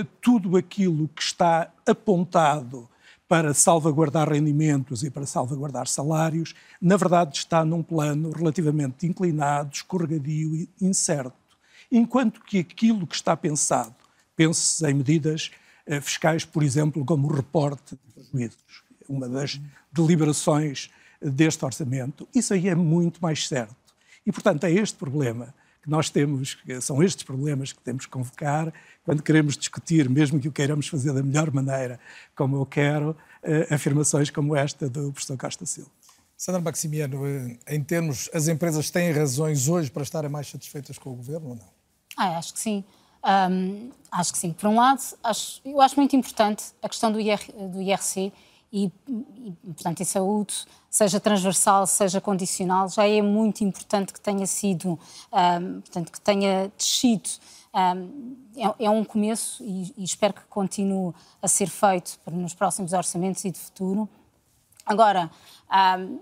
eh, 0.00 0.06
tudo 0.22 0.56
aquilo 0.56 1.08
que 1.08 1.22
está 1.22 1.72
apontado 1.84 2.88
para 3.26 3.52
salvaguardar 3.52 4.28
rendimentos 4.28 5.02
e 5.02 5.10
para 5.10 5.26
salvaguardar 5.26 5.88
salários, 5.88 6.54
na 6.80 6.96
verdade 6.96 7.36
está 7.36 7.64
num 7.64 7.82
plano 7.82 8.30
relativamente 8.30 9.08
inclinado, 9.08 9.70
escorregadio 9.72 10.54
e 10.54 10.68
incerto. 10.80 11.34
Enquanto 11.90 12.40
que 12.42 12.60
aquilo 12.60 13.08
que 13.08 13.16
está 13.16 13.36
pensado, 13.36 13.96
pense-se 14.36 14.88
em 14.88 14.94
medidas 14.94 15.50
eh, 15.84 16.00
fiscais, 16.00 16.44
por 16.44 16.62
exemplo, 16.62 17.04
como 17.04 17.28
o 17.28 17.32
reporte 17.34 17.96
de 17.96 18.12
prejuízos, 18.12 18.84
uma 19.08 19.28
das 19.28 19.60
deliberações 19.92 20.90
deste 21.30 21.64
orçamento, 21.64 22.28
isso 22.34 22.52
aí 22.52 22.68
é 22.68 22.74
muito 22.74 23.20
mais 23.20 23.48
certo. 23.48 23.74
E, 24.26 24.32
portanto, 24.32 24.64
é 24.64 24.70
este 24.70 24.96
problema 24.96 25.54
que 25.82 25.90
nós 25.90 26.08
temos, 26.08 26.56
são 26.80 27.02
estes 27.02 27.24
problemas 27.24 27.72
que 27.72 27.80
temos 27.80 28.06
que 28.06 28.10
convocar 28.10 28.72
quando 29.04 29.22
queremos 29.22 29.56
discutir, 29.56 30.08
mesmo 30.08 30.40
que 30.40 30.48
o 30.48 30.52
queiramos 30.52 30.88
fazer 30.88 31.12
da 31.12 31.22
melhor 31.22 31.52
maneira, 31.52 32.00
como 32.34 32.56
eu 32.56 32.64
quero, 32.64 33.14
eh, 33.42 33.68
afirmações 33.70 34.30
como 34.30 34.56
esta 34.56 34.88
do 34.88 35.12
professor 35.12 35.36
Costa 35.36 35.66
Silva. 35.66 35.90
Sandra 36.38 36.62
Maximiano, 36.62 37.26
eh, 37.26 37.58
em 37.68 37.84
termos, 37.84 38.30
as 38.32 38.48
empresas 38.48 38.90
têm 38.90 39.12
razões 39.12 39.68
hoje 39.68 39.90
para 39.90 40.02
estarem 40.02 40.30
mais 40.30 40.48
satisfeitas 40.48 40.98
com 40.98 41.10
o 41.10 41.16
governo 41.16 41.50
ou 41.50 41.54
não? 41.56 41.68
Ah, 42.16 42.38
acho 42.38 42.54
que 42.54 42.60
sim. 42.60 42.82
Um, 43.22 43.90
acho 44.10 44.32
que 44.32 44.38
sim. 44.38 44.52
Por 44.52 44.68
um 44.68 44.76
lado, 44.76 45.02
acho, 45.22 45.60
eu 45.64 45.80
acho 45.82 45.96
muito 45.96 46.16
importante 46.16 46.64
a 46.82 46.88
questão 46.88 47.12
do, 47.12 47.20
IR, 47.20 47.40
do 47.72 47.82
IRC 47.82 48.32
e, 48.74 48.90
e, 49.08 49.52
portanto, 49.72 50.00
em 50.00 50.04
saúde, 50.04 50.66
seja 50.90 51.20
transversal, 51.20 51.86
seja 51.86 52.20
condicional, 52.20 52.88
já 52.88 53.06
é 53.06 53.22
muito 53.22 53.62
importante 53.62 54.12
que 54.12 54.20
tenha 54.20 54.44
sido, 54.48 54.98
um, 55.32 55.80
portanto, 55.80 56.10
que 56.10 56.20
tenha 56.20 56.72
descido. 56.76 57.30
Um, 57.72 58.36
é, 58.56 58.84
é, 58.86 58.90
um 58.90 59.04
começo 59.04 59.62
e, 59.62 59.94
e, 59.96 60.04
espero 60.04 60.34
que 60.34 60.42
continue 60.48 61.12
a 61.40 61.46
ser 61.46 61.68
feito 61.68 62.18
nos 62.30 62.54
próximos 62.54 62.92
orçamentos 62.92 63.44
e 63.44 63.50
de 63.52 63.58
futuro. 63.60 64.08
Agora, 64.84 65.30
um, 65.98 66.18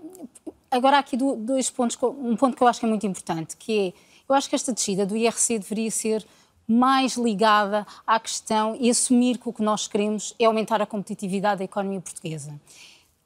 agora 0.69 0.97
há 0.97 0.99
aqui 0.99 1.17
dois 1.17 1.71
pontos, 1.71 1.97
um 2.03 2.35
ponto 2.35 2.55
que 2.55 2.61
eu 2.61 2.67
acho 2.67 2.79
que 2.79 2.85
é 2.85 2.89
muito 2.89 3.05
importante, 3.07 3.57
que 3.57 3.79
é, 3.79 3.93
eu 4.29 4.35
acho 4.35 4.47
que 4.47 4.55
esta 4.55 4.71
descida 4.71 5.07
do 5.07 5.17
IRC 5.17 5.57
deveria 5.57 5.89
ser 5.89 6.25
mais 6.67 7.15
ligada 7.15 7.85
à 8.05 8.19
questão 8.19 8.75
e 8.79 8.89
assumir 8.89 9.37
que 9.37 9.49
o 9.49 9.53
que 9.53 9.61
nós 9.61 9.87
queremos 9.87 10.33
é 10.39 10.45
aumentar 10.45 10.81
a 10.81 10.85
competitividade 10.85 11.59
da 11.59 11.65
economia 11.65 12.01
portuguesa. 12.01 12.59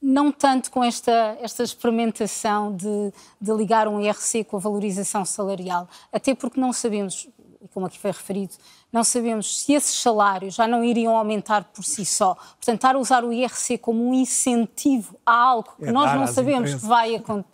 Não 0.02 0.32
tanto 0.32 0.70
com 0.70 0.84
esta, 0.84 1.38
esta 1.42 1.64
experimentação 1.64 2.76
de, 2.76 3.12
de 3.42 3.52
ligar 3.52 3.88
um 3.88 4.00
IRC 4.00 4.44
com 4.44 4.58
a 4.58 4.60
valorização 4.60 5.26
salarial, 5.26 5.88
até 6.14 6.36
porque 6.36 6.60
não 6.60 6.72
sabemos, 6.72 7.28
como 7.74 7.88
aqui 7.88 7.98
foi 7.98 8.12
referido, 8.12 8.54
não 8.92 9.04
sabemos 9.04 9.62
se 9.62 9.74
esses 9.74 10.00
salários 10.00 10.56
já 10.56 10.68
não 10.68 10.84
iriam 10.84 11.16
aumentar 11.16 11.66
por 11.66 11.84
si 11.84 12.06
só. 12.06 12.36
Portanto, 12.36 12.76
estar 12.76 12.96
a 12.96 13.00
usar 13.00 13.24
o 13.24 13.34
IRC 13.34 13.80
como 13.80 14.08
um 14.08 14.14
incentivo 14.14 15.20
a 15.26 15.34
algo 15.34 15.74
que 15.78 15.86
é 15.86 15.92
nós 15.92 16.14
não 16.14 16.28
sabemos 16.28 16.70
empresas. 16.70 16.82
que 16.82 16.88
vai 16.88 17.16
acontecer, 17.16 17.50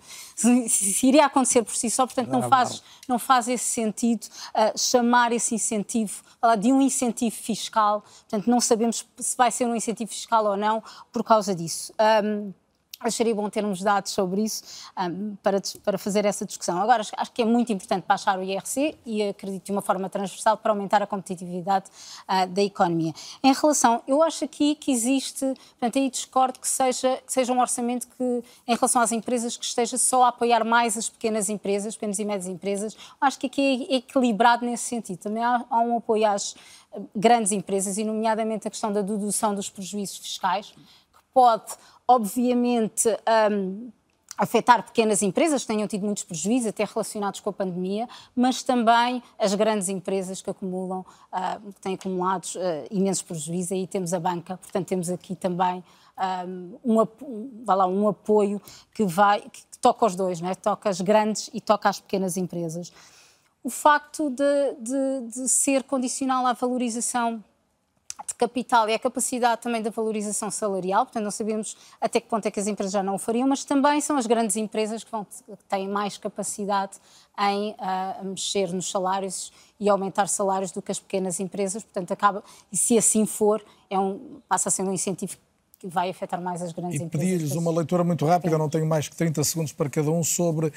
se 0.70 1.08
iria 1.08 1.26
acontecer 1.26 1.64
por 1.64 1.76
si 1.76 1.89
só, 1.89 2.06
portanto, 2.06 2.30
não 2.30 2.44
faz, 2.44 2.84
não 3.08 3.20
faz 3.20 3.48
esse 3.48 3.66
sentido 3.66 4.26
uh, 4.26 4.78
chamar 4.78 5.32
esse 5.32 5.56
incentivo 5.56 6.22
de 6.60 6.72
um 6.72 6.82
incentivo 6.82 7.36
fiscal. 7.36 8.04
Portanto, 8.30 8.50
não 8.50 8.60
sabemos 8.60 9.06
se 9.18 9.38
vai 9.38 9.52
ser 9.52 9.66
um 9.66 9.76
incentivo 9.76 10.12
fiscal 10.12 10.46
ou 10.46 10.58
não 10.58 10.84
por 11.12 11.24
causa 11.24 11.56
disso. 11.56 11.94
Um, 12.24 12.54
acharia 13.08 13.34
bom 13.34 13.49
termos 13.49 13.82
dados 13.82 14.12
sobre 14.12 14.43
isso 14.43 14.64
um, 14.97 15.36
para, 15.41 15.62
para 15.84 15.97
fazer 15.97 16.26
essa 16.26 16.45
discussão. 16.45 16.82
Agora, 16.82 17.01
acho, 17.18 17.32
que 17.32 17.41
é 17.41 17.45
muito 17.45 17.72
importante 17.72 18.06
baixar 18.08 18.38
o 18.38 18.43
IRC 18.43 18.97
e 19.06 19.24
acredito 19.24 19.66
de 19.66 19.72
uma 19.72 19.82
forma 19.82 20.10
transversal 20.10 20.58
para 20.58 20.72
aumentar 20.72 21.01
a 21.01 21.08
competitividade 21.08 21.86
uh, 22.28 22.47
da 22.47 22.62
economia. 22.62 23.14
Em 23.43 23.54
relação, 23.54 24.01
eu 24.08 24.22
acho 24.22 24.45
aqui 24.45 24.76
que 24.76 24.91
existe, 24.91 25.45
portanto, 25.80 25.99
aí 25.99 26.10
discordo 26.10 26.60
que 26.60 26.68
seja, 26.68 27.18
que 27.26 27.32
seja 27.32 27.51
um 27.54 27.60
orçamento 27.60 28.08
que, 28.08 28.43
em 28.68 28.76
relação 28.76 29.01
às 29.01 29.12
empresas, 29.12 29.58
que 29.58 29.66
esteja 29.66 29.97
só 29.97 30.24
a 30.24 30.28
apoiar 30.30 30.64
mais 30.64 30.97
as 30.97 31.10
pequenas 31.10 31.49
empresas, 31.49 31.95
pequenas 31.95 32.20
e 32.20 32.26
médias 32.26 32.47
empresas. 32.47 32.95
Acho 33.20 33.39
que 33.39 33.47
aqui 33.47 33.88
é 33.89 33.95
equilibrado 33.95 34.66
nesse 34.66 34.84
sentido. 34.84 35.20
Também 35.20 35.43
há, 35.43 35.66
há 35.70 35.80
um 35.80 35.97
apoio 35.97 36.28
às 36.28 36.56
grandes 37.16 37.51
empresas, 37.51 37.97
e 37.97 38.04
nomeadamente 38.04 38.68
a 38.68 38.72
questão 38.72 38.91
da 38.91 39.01
dedução 39.01 39.56
dos 39.56 39.70
prejuízos 39.70 40.18
fiscais, 40.18 40.68
que 40.68 41.24
pode 41.34 41.74
obviamente, 42.16 43.09
um, 43.51 43.91
afetar 44.38 44.84
pequenas 44.84 45.22
empresas 45.22 45.61
que 45.61 45.68
tenham 45.68 45.88
tido 45.88 46.05
muitos 46.05 46.24
prejuízos, 46.24 46.68
até 46.68 46.84
relacionados 46.84 47.39
com 47.39 47.49
a 47.49 47.53
pandemia, 47.53 48.07
mas 48.36 48.64
também 48.64 49.22
as 49.38 49.53
grandes 49.53 49.89
empresas 49.89 50.41
que 50.41 50.49
acumulam, 50.49 51.01
uh, 51.01 51.72
que 51.74 51.82
têm 51.82 51.93
acumulado 51.95 52.45
uh, 52.55 52.88
imensos 52.89 53.24
prejuízos, 53.24 53.72
aí 53.72 53.86
temos 53.88 54.14
a 54.14 54.20
banca, 54.20 54.57
portanto 54.57 54.88
temos 54.88 55.09
aqui 55.09 55.36
também 55.36 55.84
um, 56.45 56.78
um, 56.86 57.64
vai 57.66 57.76
lá, 57.76 57.88
um 57.88 58.07
apoio 58.07 58.61
que, 58.93 59.03
vai, 59.05 59.41
que 59.41 59.61
toca 59.82 60.05
aos 60.05 60.16
dois, 60.16 60.41
é? 60.41 60.55
toca 60.55 60.89
as 60.89 61.01
grandes 61.01 61.49
e 61.53 61.59
toca 61.59 61.89
às 61.89 61.99
pequenas 61.99 62.38
empresas. 62.38 62.91
O 63.64 63.70
facto 63.70 64.30
de, 64.30 64.74
de, 64.80 65.28
de 65.28 65.49
ser 65.49 65.84
condicional 65.84 66.45
à 66.45 66.53
valorização 66.53 67.43
de 68.26 68.34
capital 68.36 68.89
e 68.89 68.93
a 68.93 68.99
capacidade 68.99 69.61
também 69.61 69.82
da 69.82 69.89
valorização 69.89 70.49
salarial, 70.49 71.05
portanto 71.05 71.24
não 71.24 71.32
sabemos 71.32 71.76
até 71.99 72.19
que 72.19 72.28
ponto 72.28 72.45
é 72.45 72.51
que 72.51 72.59
as 72.59 72.67
empresas 72.67 72.93
já 72.93 73.03
não 73.03 73.15
o 73.15 73.17
fariam, 73.17 73.47
mas 73.47 73.65
também 73.65 73.99
são 74.01 74.17
as 74.17 74.26
grandes 74.26 74.55
empresas 74.55 75.03
que, 75.03 75.11
vão, 75.11 75.26
que 75.26 75.63
têm 75.67 75.88
mais 75.88 76.17
capacidade 76.17 76.97
em 77.39 77.71
uh, 77.71 78.26
mexer 78.26 78.71
nos 78.71 78.89
salários 78.89 79.51
e 79.80 79.89
aumentar 79.89 80.28
salários 80.28 80.71
do 80.71 80.82
que 80.82 80.91
as 80.91 80.99
pequenas 80.99 81.39
empresas, 81.39 81.84
portanto 81.84 82.11
acaba, 82.11 82.43
e 82.71 82.78
se 82.78 82.97
assim 82.97 83.26
for, 83.26 83.63
é 83.89 83.99
um, 83.99 84.39
passa 84.47 84.69
a 84.69 84.71
ser 84.71 84.84
um 84.84 84.93
incentivo 84.93 85.38
que 85.84 85.88
vai 85.90 86.10
afetar 86.10 86.42
mais 86.42 86.62
as 86.62 86.72
grandes 86.72 86.98
e 86.98 87.04
empresas. 87.04 87.30
Pedi-lhes 87.30 87.56
uma 87.56 87.70
leitura 87.70 88.06
muito 88.06 88.26
rápida, 88.26 88.58
não 88.58 88.70
tenho 88.70 88.86
mais 88.86 89.10
que 89.10 89.16
30 89.18 89.44
segundos 89.44 89.74
para 89.74 89.90
cada 89.90 90.10
um, 90.10 90.24
sobre 90.24 90.68
uh, 90.68 90.72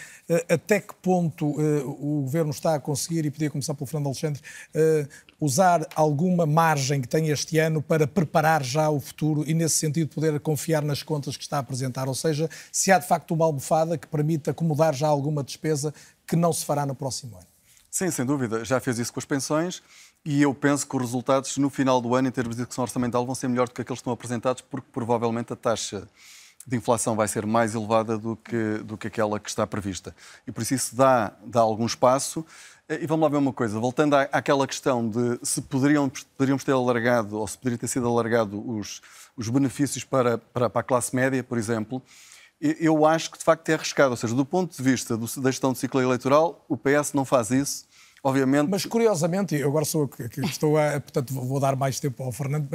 até 0.48 0.80
que 0.80 0.92
ponto 0.96 1.46
uh, 1.46 1.88
o 1.88 2.22
Governo 2.22 2.50
está 2.50 2.74
a 2.74 2.80
conseguir, 2.80 3.24
e 3.24 3.30
podia 3.30 3.48
começar 3.48 3.72
pelo 3.74 3.86
Fernando 3.86 4.06
Alexandre, 4.06 4.42
uh, 4.74 5.08
usar 5.40 5.86
alguma 5.94 6.44
margem 6.44 7.00
que 7.00 7.06
tem 7.06 7.28
este 7.28 7.56
ano 7.60 7.80
para 7.80 8.04
preparar 8.04 8.64
já 8.64 8.90
o 8.90 8.98
futuro 8.98 9.44
e, 9.46 9.54
nesse 9.54 9.76
sentido, 9.76 10.12
poder 10.12 10.40
confiar 10.40 10.82
nas 10.82 11.04
contas 11.04 11.36
que 11.36 11.44
está 11.44 11.58
a 11.58 11.60
apresentar. 11.60 12.08
Ou 12.08 12.14
seja, 12.14 12.50
se 12.72 12.90
há 12.90 12.98
de 12.98 13.06
facto 13.06 13.32
uma 13.32 13.44
almofada 13.44 13.96
que 13.96 14.08
permita 14.08 14.50
acomodar 14.50 14.92
já 14.92 15.06
alguma 15.06 15.44
despesa 15.44 15.94
que 16.26 16.34
não 16.34 16.52
se 16.52 16.64
fará 16.64 16.84
no 16.84 16.96
próximo 16.96 17.36
ano. 17.36 17.46
Sim, 17.96 18.10
sem 18.10 18.26
dúvida. 18.26 18.62
Já 18.62 18.78
fez 18.80 18.98
isso 18.98 19.10
com 19.10 19.20
as 19.20 19.24
pensões. 19.24 19.82
E 20.26 20.42
eu 20.42 20.52
penso 20.52 20.84
que 20.84 20.96
os 20.96 21.02
resultados 21.02 21.56
no 21.56 21.70
final 21.70 22.00
do 22.00 22.12
ano, 22.16 22.26
em 22.26 22.32
termos 22.32 22.56
de 22.56 22.62
execução 22.62 22.82
orçamental, 22.82 23.24
vão 23.24 23.32
ser 23.32 23.46
melhores 23.46 23.70
do 23.70 23.74
que 23.74 23.82
aqueles 23.82 24.00
que 24.00 24.02
estão 24.02 24.12
apresentados, 24.12 24.60
porque 24.60 24.88
provavelmente 24.92 25.52
a 25.52 25.56
taxa 25.56 26.08
de 26.66 26.76
inflação 26.76 27.14
vai 27.14 27.28
ser 27.28 27.46
mais 27.46 27.76
elevada 27.76 28.18
do 28.18 28.34
que, 28.34 28.78
do 28.78 28.98
que 28.98 29.06
aquela 29.06 29.38
que 29.38 29.48
está 29.48 29.64
prevista. 29.64 30.12
E 30.44 30.50
por 30.50 30.62
isso 30.62 30.74
isso 30.74 30.96
dá, 30.96 31.32
dá 31.44 31.60
algum 31.60 31.86
espaço. 31.86 32.44
E 32.88 33.06
vamos 33.06 33.22
lá 33.22 33.28
ver 33.28 33.36
uma 33.36 33.52
coisa, 33.52 33.78
voltando 33.78 34.14
à, 34.14 34.22
àquela 34.32 34.66
questão 34.66 35.08
de 35.08 35.38
se 35.44 35.62
poderiam, 35.62 36.10
poderíamos 36.36 36.64
ter 36.64 36.72
alargado, 36.72 37.38
ou 37.38 37.46
se 37.46 37.56
poderia 37.56 37.78
ter 37.78 37.86
sido 37.86 38.08
alargado 38.08 38.68
os, 38.68 39.00
os 39.36 39.48
benefícios 39.48 40.02
para, 40.02 40.38
para, 40.38 40.68
para 40.68 40.80
a 40.80 40.84
classe 40.84 41.14
média, 41.14 41.44
por 41.44 41.56
exemplo, 41.56 42.02
eu 42.60 43.06
acho 43.06 43.30
que 43.30 43.38
de 43.38 43.44
facto 43.44 43.68
é 43.68 43.74
arriscado. 43.74 44.10
Ou 44.10 44.16
seja, 44.16 44.34
do 44.34 44.44
ponto 44.44 44.76
de 44.76 44.82
vista 44.82 45.16
do, 45.16 45.26
da 45.40 45.52
gestão 45.52 45.70
do 45.70 45.78
ciclo 45.78 46.02
eleitoral, 46.02 46.64
o 46.68 46.76
PS 46.76 47.12
não 47.12 47.24
faz 47.24 47.52
isso 47.52 47.86
obviamente. 48.22 48.68
Mas 48.68 48.84
curiosamente, 48.84 49.54
eu 49.54 49.68
agora 49.68 49.84
sou 49.84 50.08
que, 50.08 50.40
estou 50.40 50.78
a. 50.78 51.00
Portanto, 51.00 51.32
vou 51.34 51.60
dar 51.60 51.76
mais 51.76 52.00
tempo 52.00 52.22
ao 52.22 52.32
Fernando. 52.32 52.68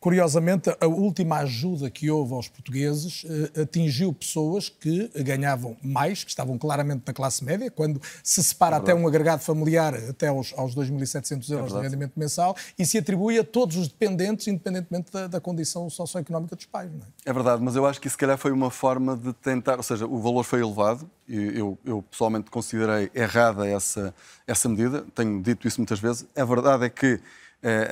Curiosamente, 0.00 0.70
a 0.80 0.86
última 0.86 1.38
ajuda 1.38 1.90
que 1.90 2.08
houve 2.08 2.32
aos 2.32 2.46
portugueses 2.46 3.24
eh, 3.28 3.62
atingiu 3.62 4.12
pessoas 4.12 4.68
que 4.68 5.10
ganhavam 5.24 5.76
mais, 5.82 6.22
que 6.22 6.30
estavam 6.30 6.56
claramente 6.56 7.02
na 7.04 7.12
classe 7.12 7.44
média, 7.44 7.68
quando 7.68 8.00
se 8.22 8.42
separa 8.44 8.76
é 8.76 8.78
até 8.78 8.94
um 8.94 9.08
agregado 9.08 9.42
familiar 9.42 9.94
até 9.94 10.28
aos, 10.28 10.54
aos 10.56 10.72
2.700 10.76 11.50
euros 11.50 11.72
é 11.72 11.76
de 11.76 11.82
rendimento 11.82 12.12
mensal, 12.16 12.56
e 12.78 12.86
se 12.86 12.96
atribui 12.96 13.40
a 13.40 13.44
todos 13.44 13.76
os 13.76 13.88
dependentes, 13.88 14.46
independentemente 14.46 15.10
da, 15.10 15.26
da 15.26 15.40
condição 15.40 15.90
socioeconómica 15.90 16.54
dos 16.54 16.66
pais. 16.66 16.92
É? 17.26 17.30
é? 17.30 17.32
verdade, 17.32 17.60
mas 17.60 17.74
eu 17.74 17.84
acho 17.84 18.00
que 18.00 18.06
isso, 18.06 18.14
se 18.14 18.18
calhar, 18.18 18.38
foi 18.38 18.52
uma 18.52 18.70
forma 18.70 19.16
de 19.16 19.32
tentar, 19.32 19.78
ou 19.78 19.82
seja, 19.82 20.06
o 20.06 20.20
valor 20.20 20.44
foi 20.44 20.60
elevado, 20.60 21.10
e 21.28 21.58
eu, 21.58 21.76
eu 21.84 22.02
pessoalmente 22.02 22.52
considerei 22.52 23.10
errada 23.12 23.66
essa, 23.68 24.14
essa 24.46 24.68
medida, 24.68 25.04
tenho 25.12 25.42
dito 25.42 25.66
isso 25.66 25.80
muitas 25.80 25.98
vezes. 25.98 26.24
A 26.36 26.44
verdade 26.44 26.84
é 26.84 26.88
que 26.88 27.20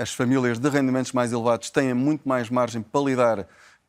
as 0.01 0.12
famílias 0.12 0.59
de 0.59 0.69
rendimentos 0.69 1.12
mais 1.12 1.33
elevados 1.33 1.71
têm 1.71 1.93
muito 1.93 2.29
mais 2.29 2.49
margem 2.49 2.83
para 2.83 3.01
lidar 3.01 3.47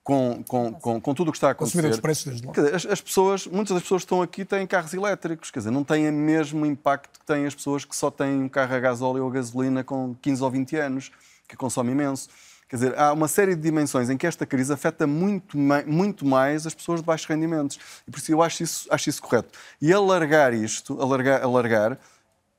com, 0.08 0.42
com, 0.48 0.74
com, 0.74 1.02
com 1.02 1.14
tudo 1.14 1.28
o 1.28 1.32
que 1.34 1.38
está 1.38 1.50
a 1.50 1.52
acontecer. 1.52 1.86
Os 1.86 2.00
preços 2.00 2.24
desde 2.24 2.48
logo. 2.48 2.56
Dizer, 2.56 2.74
as, 2.74 2.86
as, 2.86 3.02
pessoas, 3.02 3.46
muitas 3.46 3.74
das 3.74 3.84
pessoas 3.84 4.04
que 4.04 4.06
estão 4.06 4.22
aqui 4.22 4.46
têm 4.46 4.66
carros 4.66 4.94
elétricos, 4.94 5.52
quer 5.52 5.60
dizer, 5.60 5.70
não 5.70 5.84
têm 5.84 6.08
o 6.10 6.14
mesmo 6.14 6.66
impacto 6.66 7.20
que 7.20 7.26
têm 7.26 7.46
as 7.46 7.54
pessoas 7.54 7.84
que 7.84 7.94
só 7.94 8.10
têm 8.10 8.44
um 8.44 8.48
carro 8.48 8.74
a 8.74 8.80
gasóleo 8.80 9.24
ou 9.24 9.30
a 9.30 9.34
gasolina 9.34 9.84
com 9.84 10.16
15 10.22 10.42
ou 10.42 10.50
20 10.50 10.78
anos, 10.78 11.12
que 11.46 11.58
consomem 11.58 11.92
imenso. 11.92 12.30
Quer 12.70 12.76
dizer, 12.78 12.98
há 12.98 13.12
uma 13.12 13.28
série 13.28 13.54
de 13.54 13.62
dimensões 13.62 14.10
em 14.10 14.16
que 14.16 14.26
esta 14.26 14.46
crise 14.46 14.72
afeta 14.72 15.06
muito, 15.06 15.58
muito 15.58 16.26
mais 16.26 16.66
as 16.66 16.74
pessoas 16.74 17.02
de 17.02 17.06
baixos 17.06 17.28
rendimentos. 17.28 17.78
E 18.08 18.12
por 18.12 18.18
isso 18.18 18.32
eu 18.32 18.42
acho 18.42 18.64
isso, 18.64 18.88
acho 18.90 19.10
isso 19.10 19.22
correto. 19.22 19.58
E 19.82 19.92
alargar 19.92 20.54
isto, 20.54 21.02
alargar, 21.02 21.44
alargar 21.44 22.00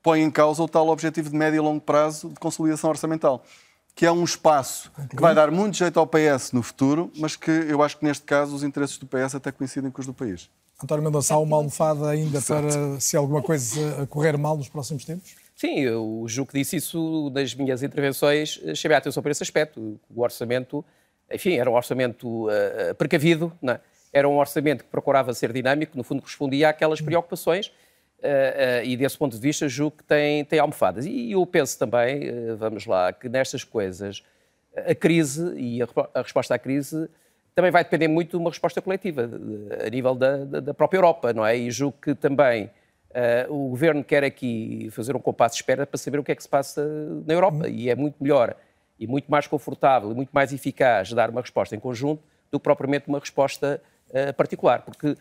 põe 0.01 0.21
em 0.21 0.31
causa 0.31 0.63
o 0.63 0.67
tal 0.67 0.87
objetivo 0.89 1.29
de 1.29 1.35
médio 1.35 1.57
e 1.57 1.59
longo 1.59 1.81
prazo 1.81 2.29
de 2.29 2.35
consolidação 2.35 2.89
orçamental, 2.89 3.43
que 3.95 4.05
é 4.05 4.11
um 4.11 4.23
espaço 4.23 4.91
que 5.09 5.21
vai 5.21 5.35
dar 5.35 5.51
muito 5.51 5.77
jeito 5.77 5.99
ao 5.99 6.07
PS 6.07 6.51
no 6.53 6.63
futuro, 6.63 7.11
mas 7.17 7.35
que 7.35 7.51
eu 7.51 7.83
acho 7.83 7.97
que 7.97 8.05
neste 8.05 8.23
caso 8.23 8.55
os 8.55 8.63
interesses 8.63 8.97
do 8.97 9.05
PS 9.05 9.35
até 9.35 9.51
coincidem 9.51 9.91
com 9.91 9.99
os 9.99 10.07
do 10.07 10.13
país. 10.13 10.49
António 10.81 11.03
Mendonça, 11.03 11.33
há 11.33 11.39
uma 11.39 11.57
almofada 11.57 12.09
ainda 12.09 12.41
para 12.41 12.99
se 13.01 13.17
alguma 13.17 13.41
coisa 13.41 14.07
correr 14.07 14.37
mal 14.37 14.55
nos 14.55 14.69
próximos 14.69 15.03
tempos? 15.03 15.35
Sim, 15.53 15.81
eu 15.81 16.23
julgo 16.27 16.51
que 16.51 16.57
disse 16.57 16.77
isso 16.77 17.29
nas 17.35 17.53
minhas 17.53 17.83
intervenções, 17.83 18.61
chamei 18.75 18.95
a 18.95 18.99
atenção 18.99 19.21
para 19.21 19.33
esse 19.33 19.43
aspecto. 19.43 19.99
O 20.09 20.21
orçamento, 20.21 20.85
enfim, 21.29 21.55
era 21.55 21.69
um 21.69 21.73
orçamento 21.73 22.47
uh, 22.47 22.95
precavido, 22.97 23.51
é? 23.63 23.77
era 24.13 24.29
um 24.29 24.37
orçamento 24.37 24.85
que 24.85 24.89
procurava 24.89 25.33
ser 25.33 25.51
dinâmico, 25.51 25.97
no 25.97 26.03
fundo 26.03 26.21
correspondia 26.21 26.69
àquelas 26.69 27.01
preocupações 27.01 27.73
Uh, 28.19 28.83
uh, 28.83 28.85
e 28.85 28.97
desse 28.97 29.17
ponto 29.17 29.33
de 29.33 29.41
vista 29.41 29.69
julgo 29.69 29.97
que 29.97 30.03
tem, 30.03 30.43
tem 30.43 30.59
almofadas. 30.59 31.05
E 31.05 31.31
eu 31.31 31.45
penso 31.45 31.79
também, 31.79 32.29
uh, 32.29 32.57
vamos 32.57 32.85
lá, 32.85 33.13
que 33.13 33.29
nestas 33.29 33.63
coisas 33.63 34.21
a 34.75 34.93
crise 34.93 35.53
e 35.55 35.81
a, 35.81 35.87
a, 36.13 36.21
resposta 36.21 36.53
à 36.53 36.59
crise 36.59 37.09
também 37.55 37.71
vai 37.71 37.81
depender 37.81 38.09
muito 38.09 38.31
de 38.31 38.35
uma 38.35 38.49
resposta 38.49 38.81
coletiva, 38.81 39.25
de, 39.25 39.85
a 39.85 39.89
nível 39.89 40.15
da, 40.15 40.37
da, 40.43 40.59
da, 40.59 40.73
própria 40.73 40.97
Europa, 40.97 41.31
não 41.31 41.45
é? 41.45 41.57
E 41.57 41.71
julgo 41.71 41.97
que 42.01 42.13
também 42.13 42.69
o 43.49 43.69
governo 43.69 44.03
quer 44.03 44.23
aqui 44.23 44.87
fazer 44.91 45.15
um 45.15 45.19
compasso 45.19 45.55
de 45.55 45.61
espera 45.61 45.87
para 45.87 45.97
saber 45.97 46.19
o 46.19 46.23
que 46.23 46.31
é 46.31 46.35
que 46.35 46.43
se 46.43 46.47
passa 46.47 46.85
na 47.25 47.33
Europa. 47.33 47.65
Uhum. 47.65 47.69
E 47.69 47.89
é 47.89 47.95
muito 47.95 48.15
melhor 48.21 48.55
e 48.99 49.07
muito 49.07 49.31
mais 49.31 49.47
confortável 49.47 50.11
e 50.11 50.13
muito 50.13 50.29
mais 50.31 50.53
eficaz 50.53 51.11
dar 51.11 51.29
uma 51.29 51.41
resposta 51.41 51.75
em 51.75 51.79
conjunto 51.79 52.21
do 52.51 52.59
que 52.59 52.63
propriamente 52.63 53.07
uma 53.07 53.19
resposta 53.19 53.81
particular. 54.35 54.81
Porque, 54.81 55.15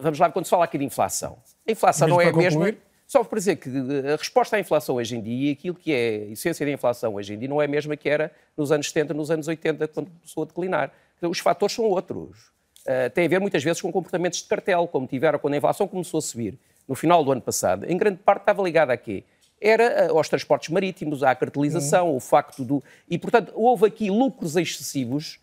vamos 0.00 0.18
lá, 0.18 0.30
quando 0.30 0.44
se 0.46 0.50
fala 0.50 0.64
aqui 0.64 0.78
de 0.78 0.84
inflação, 0.84 1.38
a 1.66 1.72
inflação 1.72 2.08
não 2.08 2.20
é 2.20 2.28
a 2.28 2.32
mesma. 2.32 2.74
Só 3.12 3.22
para 3.22 3.38
dizer 3.38 3.56
que 3.56 3.68
a 4.10 4.16
resposta 4.16 4.56
à 4.56 4.58
inflação 4.58 4.94
hoje 4.94 5.14
em 5.14 5.20
dia, 5.20 5.52
aquilo 5.52 5.74
que 5.74 5.92
é 5.92 6.28
a 6.28 6.32
essência 6.32 6.64
da 6.64 6.72
inflação 6.72 7.14
hoje 7.14 7.34
em 7.34 7.38
dia, 7.38 7.46
não 7.46 7.60
é 7.60 7.66
a 7.66 7.68
mesma 7.68 7.94
que 7.94 8.08
era 8.08 8.32
nos 8.56 8.72
anos 8.72 8.86
70, 8.88 9.12
nos 9.12 9.30
anos 9.30 9.46
80, 9.46 9.86
quando 9.88 10.10
começou 10.10 10.44
a 10.44 10.46
declinar. 10.46 10.92
Os 11.20 11.38
fatores 11.38 11.74
são 11.76 11.84
outros. 11.84 12.50
Uh, 12.86 13.10
tem 13.14 13.26
a 13.26 13.28
ver 13.28 13.38
muitas 13.38 13.62
vezes 13.62 13.82
com 13.82 13.92
comportamentos 13.92 14.40
de 14.40 14.48
cartel, 14.48 14.88
como 14.88 15.06
tiveram 15.06 15.38
quando 15.38 15.52
a 15.52 15.56
inflação 15.58 15.86
começou 15.86 16.18
a 16.18 16.22
subir 16.22 16.58
no 16.88 16.94
final 16.94 17.22
do 17.22 17.30
ano 17.30 17.42
passado. 17.42 17.84
Em 17.84 17.98
grande 17.98 18.16
parte 18.16 18.44
estava 18.44 18.62
ligada 18.62 18.94
a 18.94 18.96
quê? 18.96 19.24
Era 19.60 20.10
aos 20.10 20.28
transportes 20.30 20.70
marítimos, 20.70 21.22
à 21.22 21.34
cartelização, 21.34 22.08
uhum. 22.08 22.16
o 22.16 22.20
facto 22.20 22.64
do. 22.64 22.82
E, 23.10 23.18
portanto, 23.18 23.52
houve 23.54 23.86
aqui 23.86 24.10
lucros 24.10 24.56
excessivos 24.56 25.38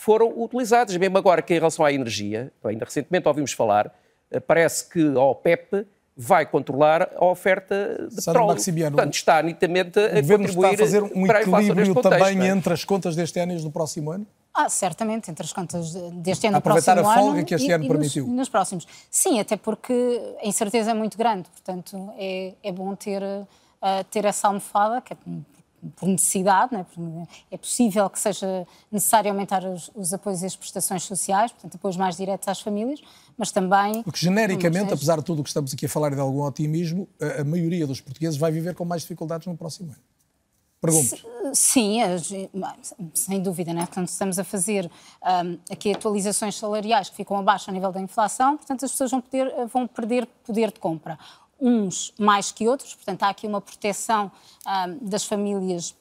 foram 0.00 0.32
utilizados. 0.36 0.96
Mesmo 0.96 1.18
agora 1.18 1.42
que, 1.42 1.54
em 1.54 1.58
relação 1.58 1.84
à 1.84 1.92
energia, 1.92 2.52
ainda 2.64 2.84
recentemente 2.84 3.28
ouvimos 3.28 3.52
falar 3.52 3.92
parece 4.46 4.88
que 4.88 5.04
a 5.16 5.22
OPEP 5.22 5.86
vai 6.16 6.44
controlar 6.44 7.10
a 7.16 7.24
oferta 7.24 8.06
de 8.08 8.14
Sandra 8.16 8.40
petróleo. 8.40 8.48
Maximiano, 8.48 8.96
Portanto, 8.96 9.14
está 9.14 9.42
nitamente 9.42 9.98
a 9.98 10.10
contribuir 10.10 10.46
está 10.46 10.68
a 10.68 10.76
fazer 10.76 11.02
um 11.02 11.26
equilíbrio 11.26 11.94
também 11.94 12.42
é? 12.42 12.48
entre 12.48 12.74
as 12.74 12.84
contas 12.84 13.16
deste 13.16 13.40
ano 13.40 13.52
e 13.52 13.56
as 13.56 13.64
do 13.64 13.70
próximo 13.70 14.10
ano? 14.10 14.26
Ah, 14.52 14.68
certamente, 14.68 15.30
entre 15.30 15.44
as 15.44 15.52
contas 15.52 15.94
deste 16.12 16.46
ano 16.46 16.58
e 16.58 16.60
do 16.60 16.62
próximo 16.62 16.92
ano. 16.92 17.00
Aproveitar 17.00 17.20
a 17.20 17.24
folga 17.24 17.44
que 17.44 17.54
este 17.54 17.68
e, 17.68 17.72
ano 17.72 17.84
e 17.84 17.88
permitiu. 17.88 18.26
Nos, 18.26 18.36
nos, 18.36 18.48
próximos. 18.50 18.86
Sim, 19.10 19.40
até 19.40 19.56
porque 19.56 20.20
a 20.42 20.46
incerteza 20.46 20.90
é 20.90 20.94
muito 20.94 21.16
grande, 21.16 21.48
portanto 21.48 22.12
é, 22.18 22.52
é 22.62 22.70
bom 22.70 22.94
ter, 22.94 23.22
uh, 23.22 24.04
ter 24.10 24.26
essa 24.26 24.48
almofada, 24.48 25.00
que 25.00 25.14
é 25.14 25.16
por 25.96 26.08
necessidade, 26.08 26.74
né? 26.74 26.86
é 27.50 27.56
possível 27.56 28.08
que 28.10 28.18
seja 28.18 28.66
necessário 28.90 29.30
aumentar 29.30 29.64
os, 29.64 29.90
os, 29.94 30.12
apoios 30.12 30.42
e 30.42 30.46
as 30.46 30.56
prestações 30.56 31.02
sociais, 31.04 31.52
portanto, 31.52 31.76
apoios 31.76 31.96
mais 31.96 32.16
diretos 32.16 32.46
às 32.48 32.60
famílias, 32.60 33.00
mas 33.36 33.50
também. 33.50 34.02
Porque, 34.02 34.20
genericamente, 34.20 34.92
apesar 34.92 35.16
de 35.16 35.24
tudo 35.24 35.40
o 35.40 35.42
que 35.42 35.50
estamos 35.50 35.72
aqui 35.72 35.86
a 35.86 35.88
falar 35.88 36.12
e 36.12 36.14
de 36.14 36.20
algum 36.20 36.42
otimismo, 36.42 37.08
a, 37.20 37.40
a 37.40 37.44
maioria 37.44 37.86
dos 37.86 38.00
portugueses 38.00 38.38
vai 38.38 38.52
viver 38.52 38.74
com 38.74 38.84
mais 38.84 39.02
dificuldades 39.02 39.46
no 39.46 39.56
próximo 39.56 39.90
ano. 39.90 40.00
Pergunto. 40.80 41.14
Sim, 41.52 41.98
sem 43.12 43.42
dúvida, 43.42 43.74
né? 43.74 43.84
Portanto, 43.84 44.08
estamos 44.08 44.38
a 44.38 44.44
fazer 44.44 44.90
um, 45.22 45.58
aqui 45.70 45.92
atualizações 45.92 46.56
salariais 46.56 47.10
que 47.10 47.16
ficam 47.16 47.36
abaixo 47.36 47.68
a 47.68 47.72
nível 47.72 47.92
da 47.92 48.00
inflação, 48.00 48.56
portanto, 48.56 48.86
as 48.86 48.90
pessoas 48.90 49.10
vão, 49.10 49.20
poder, 49.20 49.52
vão 49.66 49.86
perder 49.86 50.26
poder 50.42 50.72
de 50.72 50.80
compra 50.80 51.18
uns 51.60 52.12
mais 52.18 52.50
que 52.50 52.68
outros, 52.68 52.94
portanto, 52.94 53.22
há 53.22 53.28
aqui 53.28 53.46
uma 53.46 53.60
proteção 53.60 54.30
um, 54.66 55.08
das 55.08 55.24
famílias 55.24 55.94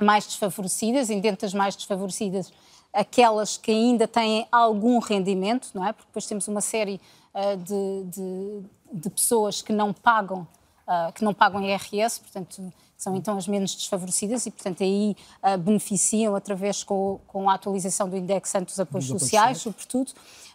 mais 0.00 0.26
desfavorecidas, 0.26 1.10
e 1.10 1.20
dentro 1.20 1.42
das 1.42 1.54
mais 1.54 1.76
desfavorecidas, 1.76 2.52
aquelas 2.92 3.56
que 3.56 3.70
ainda 3.70 4.06
têm 4.06 4.46
algum 4.50 4.98
rendimento, 4.98 5.70
não 5.74 5.86
é? 5.86 5.92
Porque 5.92 6.06
depois 6.08 6.26
temos 6.26 6.46
uma 6.48 6.60
série 6.60 7.00
uh, 7.34 7.56
de, 7.56 8.04
de, 8.04 9.00
de, 9.00 9.10
pessoas 9.10 9.62
que 9.62 9.72
não 9.72 9.92
pagam, 9.92 10.46
uh, 10.86 11.12
que 11.12 11.24
não 11.24 11.34
pagam 11.34 11.60
IRS, 11.62 12.20
portanto, 12.20 12.72
são 13.04 13.14
então 13.14 13.36
as 13.36 13.46
menos 13.46 13.74
desfavorecidas 13.74 14.46
e, 14.46 14.50
portanto, 14.50 14.82
aí 14.82 15.14
uh, 15.42 15.58
beneficiam 15.58 16.34
através 16.34 16.82
com, 16.82 17.20
com 17.26 17.48
a 17.48 17.54
atualização 17.54 18.08
do 18.08 18.16
indexante 18.16 18.66
dos 18.66 18.80
apoios 18.80 19.06
sociais, 19.06 19.58
sobretudo 19.58 20.12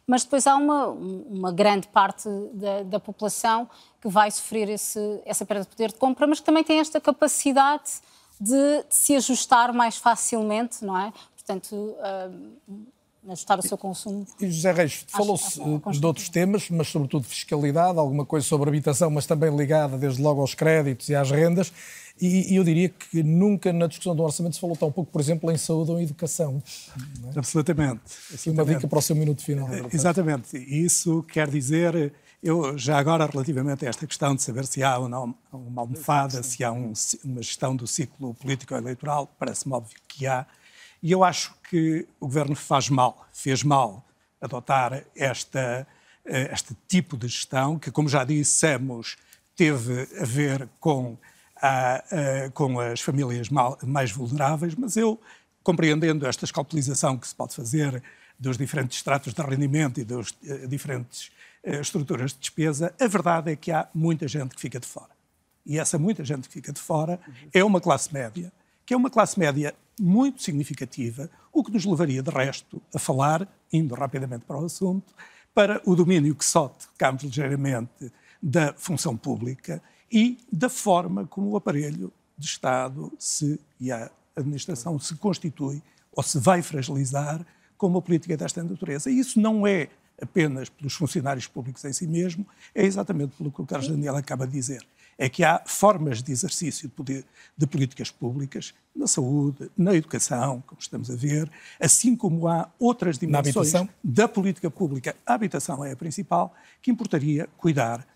mas 0.09 0.23
depois 0.23 0.47
há 0.47 0.55
uma, 0.55 0.87
uma 0.87 1.51
grande 1.51 1.87
parte 1.87 2.27
da, 2.53 2.81
da 2.81 2.99
população 2.99 3.69
que 4.01 4.07
vai 4.07 4.31
sofrer 4.31 4.67
esse, 4.67 5.21
essa 5.23 5.45
perda 5.45 5.65
de 5.65 5.69
poder 5.69 5.89
de 5.89 5.99
compra, 5.99 6.25
mas 6.25 6.39
que 6.39 6.45
também 6.47 6.63
tem 6.63 6.79
esta 6.79 6.99
capacidade 6.99 7.91
de, 8.41 8.83
de 8.89 8.95
se 8.95 9.15
ajustar 9.15 9.71
mais 9.71 9.97
facilmente, 9.97 10.83
não 10.83 10.97
é? 10.97 11.13
Portanto, 11.35 11.75
uh, 11.75 13.31
ajustar 13.31 13.59
o 13.59 13.61
seu 13.61 13.77
consumo. 13.77 14.25
E 14.39 14.49
José 14.49 14.71
Reis, 14.71 15.05
falou-se 15.07 15.59
de 15.59 16.05
outros 16.05 16.27
temas, 16.29 16.69
mas 16.71 16.87
sobretudo 16.87 17.25
fiscalidade, 17.25 17.99
alguma 17.99 18.25
coisa 18.25 18.47
sobre 18.47 18.67
habitação, 18.69 19.11
mas 19.11 19.27
também 19.27 19.55
ligada 19.55 19.95
desde 19.95 20.21
logo 20.23 20.41
aos 20.41 20.55
créditos 20.55 21.09
e 21.09 21.15
às 21.15 21.29
rendas. 21.29 21.71
E, 22.21 22.55
eu 22.55 22.63
diria 22.63 22.89
que 22.89 23.23
nunca 23.23 23.71
na 23.71 23.87
discussão 23.87 24.15
do 24.15 24.23
orçamento 24.23 24.55
se 24.55 24.59
falou 24.59 24.75
tão 24.75 24.91
pouco, 24.91 25.11
por 25.11 25.21
exemplo, 25.21 25.51
em 25.51 25.57
saúde 25.57 25.91
ou 25.91 25.99
em 25.99 26.03
educação. 26.03 26.61
É? 27.33 27.39
Absolutamente. 27.39 28.01
Assim, 28.33 28.51
uma 28.51 28.65
dica 28.65 28.87
para 28.87 28.99
o 28.99 29.01
seu 29.01 29.15
minuto 29.15 29.43
final. 29.43 29.71
É, 29.73 29.83
exatamente. 29.93 30.57
Isso 30.57 31.23
quer 31.23 31.49
dizer, 31.49 32.13
eu 32.41 32.77
já 32.77 32.97
agora 32.97 33.25
relativamente 33.25 33.85
a 33.85 33.89
esta 33.89 34.07
questão 34.07 34.35
de 34.35 34.41
saber 34.41 34.65
se 34.65 34.83
há 34.83 34.97
ou 34.97 35.09
não 35.09 35.35
uma 35.51 35.81
almofada, 35.81 36.41
se 36.43 36.63
há 36.63 36.71
um, 36.71 36.93
uma 37.23 37.41
gestão 37.41 37.75
do 37.75 37.87
ciclo 37.87 38.33
político-eleitoral, 38.33 39.33
parece-me 39.37 39.73
óbvio 39.73 39.97
que 40.07 40.25
há. 40.25 40.45
E 41.01 41.11
eu 41.11 41.23
acho 41.23 41.53
que 41.69 42.07
o 42.19 42.27
governo 42.27 42.55
faz 42.55 42.89
mal, 42.89 43.25
fez 43.31 43.63
mal 43.63 44.05
adotar 44.41 45.03
esta, 45.15 45.87
eh, 46.25 46.49
este 46.53 46.75
tipo 46.87 47.17
de 47.17 47.27
gestão, 47.27 47.77
que, 47.79 47.91
como 47.91 48.09
já 48.09 48.23
dissemos, 48.23 49.17
teve 49.55 50.07
a 50.19 50.25
ver 50.25 50.69
com 50.79 51.17
a, 51.61 52.03
com 52.53 52.79
as 52.79 53.01
famílias 53.01 53.49
mal, 53.49 53.77
mais 53.85 54.11
vulneráveis, 54.11 54.75
mas 54.75 54.95
eu, 54.97 55.19
compreendendo 55.63 56.25
esta 56.25 56.45
escalpelização 56.45 57.17
que 57.17 57.27
se 57.27 57.35
pode 57.35 57.55
fazer 57.55 58.01
dos 58.39 58.57
diferentes 58.57 58.97
estratos 58.97 59.33
de 59.33 59.41
rendimento 59.41 59.99
e 59.99 60.05
das 60.05 60.29
uh, 60.29 60.67
diferentes 60.67 61.31
uh, 61.63 61.81
estruturas 61.81 62.31
de 62.33 62.39
despesa, 62.39 62.93
a 62.99 63.07
verdade 63.07 63.51
é 63.51 63.55
que 63.55 63.71
há 63.71 63.87
muita 63.93 64.27
gente 64.27 64.55
que 64.55 64.61
fica 64.61 64.79
de 64.79 64.87
fora. 64.87 65.09
E 65.65 65.77
essa 65.77 65.99
muita 65.99 66.23
gente 66.23 66.47
que 66.47 66.53
fica 66.53 66.71
de 66.71 66.79
fora 66.79 67.19
é 67.53 67.63
uma 67.63 67.81
classe 67.81 68.13
média, 68.13 68.51
que 68.85 68.93
é 68.93 68.97
uma 68.97 69.09
classe 69.09 69.37
média 69.37 69.75
muito 69.99 70.41
significativa, 70.41 71.29
o 71.51 71.63
que 71.63 71.71
nos 71.71 71.85
levaria, 71.85 72.23
de 72.23 72.31
resto, 72.31 72.81
a 72.95 72.97
falar, 72.97 73.47
indo 73.71 73.93
rapidamente 73.93 74.45
para 74.45 74.57
o 74.57 74.65
assunto, 74.65 75.13
para 75.53 75.81
o 75.85 75.95
domínio 75.95 76.33
que 76.33 76.45
só 76.45 76.69
tocamos 76.69 77.23
ligeiramente 77.23 78.11
da 78.41 78.73
função 78.73 79.17
pública 79.17 79.81
e 80.11 80.37
da 80.51 80.69
forma 80.69 81.25
como 81.25 81.49
o 81.51 81.57
aparelho 81.57 82.11
de 82.37 82.45
Estado 82.45 83.11
se, 83.19 83.59
e 83.79 83.91
a 83.91 84.09
administração 84.35 84.97
se 84.97 85.15
constitui 85.15 85.81
ou 86.11 86.23
se 86.23 86.39
vai 86.39 86.61
fragilizar 86.61 87.45
com 87.77 87.87
uma 87.87 88.01
política 88.01 88.35
desta 88.35 88.63
natureza. 88.63 89.09
E 89.09 89.19
isso 89.19 89.39
não 89.39 89.65
é 89.65 89.89
apenas 90.21 90.69
pelos 90.69 90.93
funcionários 90.93 91.47
públicos 91.47 91.83
em 91.85 91.93
si 91.93 92.05
mesmo, 92.05 92.45
é 92.75 92.85
exatamente 92.85 93.35
pelo 93.37 93.51
que 93.51 93.61
o 93.61 93.65
Carlos 93.65 93.87
Daniel 93.87 94.15
acaba 94.15 94.45
de 94.45 94.53
dizer. 94.53 94.85
É 95.17 95.27
que 95.27 95.43
há 95.43 95.61
formas 95.65 96.23
de 96.23 96.31
exercício 96.31 96.87
de, 96.87 96.93
poder, 96.93 97.25
de 97.57 97.67
políticas 97.67 98.09
públicas 98.09 98.73
na 98.95 99.05
saúde, 99.05 99.69
na 99.77 99.93
educação, 99.93 100.63
como 100.65 100.79
estamos 100.79 101.09
a 101.11 101.15
ver, 101.15 101.49
assim 101.79 102.15
como 102.15 102.47
há 102.47 102.69
outras 102.79 103.17
dimensões 103.17 103.73
da 104.01 104.29
política 104.29 104.71
pública. 104.71 105.15
A 105.25 105.33
habitação 105.33 105.83
é 105.83 105.91
a 105.91 105.95
principal, 105.95 106.53
que 106.81 106.89
importaria 106.89 107.49
cuidar 107.57 108.07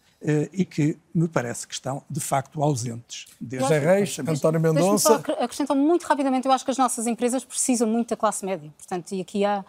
e 0.53 0.63
que 0.63 0.97
me 1.13 1.28
parece 1.28 1.67
que 1.67 1.74
estão, 1.74 2.01
de 2.09 2.19
facto, 2.19 2.63
ausentes. 2.63 3.26
José 3.41 3.80
Reis, 3.80 4.17
António 4.19 4.59
Mendonça... 4.59 5.15
Acrescentam 5.39 5.76
muito 5.76 6.03
rapidamente, 6.03 6.47
eu 6.47 6.51
acho 6.53 6.63
que 6.63 6.71
as 6.71 6.78
nossas 6.78 7.07
empresas 7.07 7.43
precisam 7.43 7.88
muito 7.88 8.09
da 8.09 8.17
classe 8.17 8.45
média. 8.45 8.71
Portanto, 8.78 9.11
e 9.13 9.21
aqui 9.21 9.43
há 9.43 9.65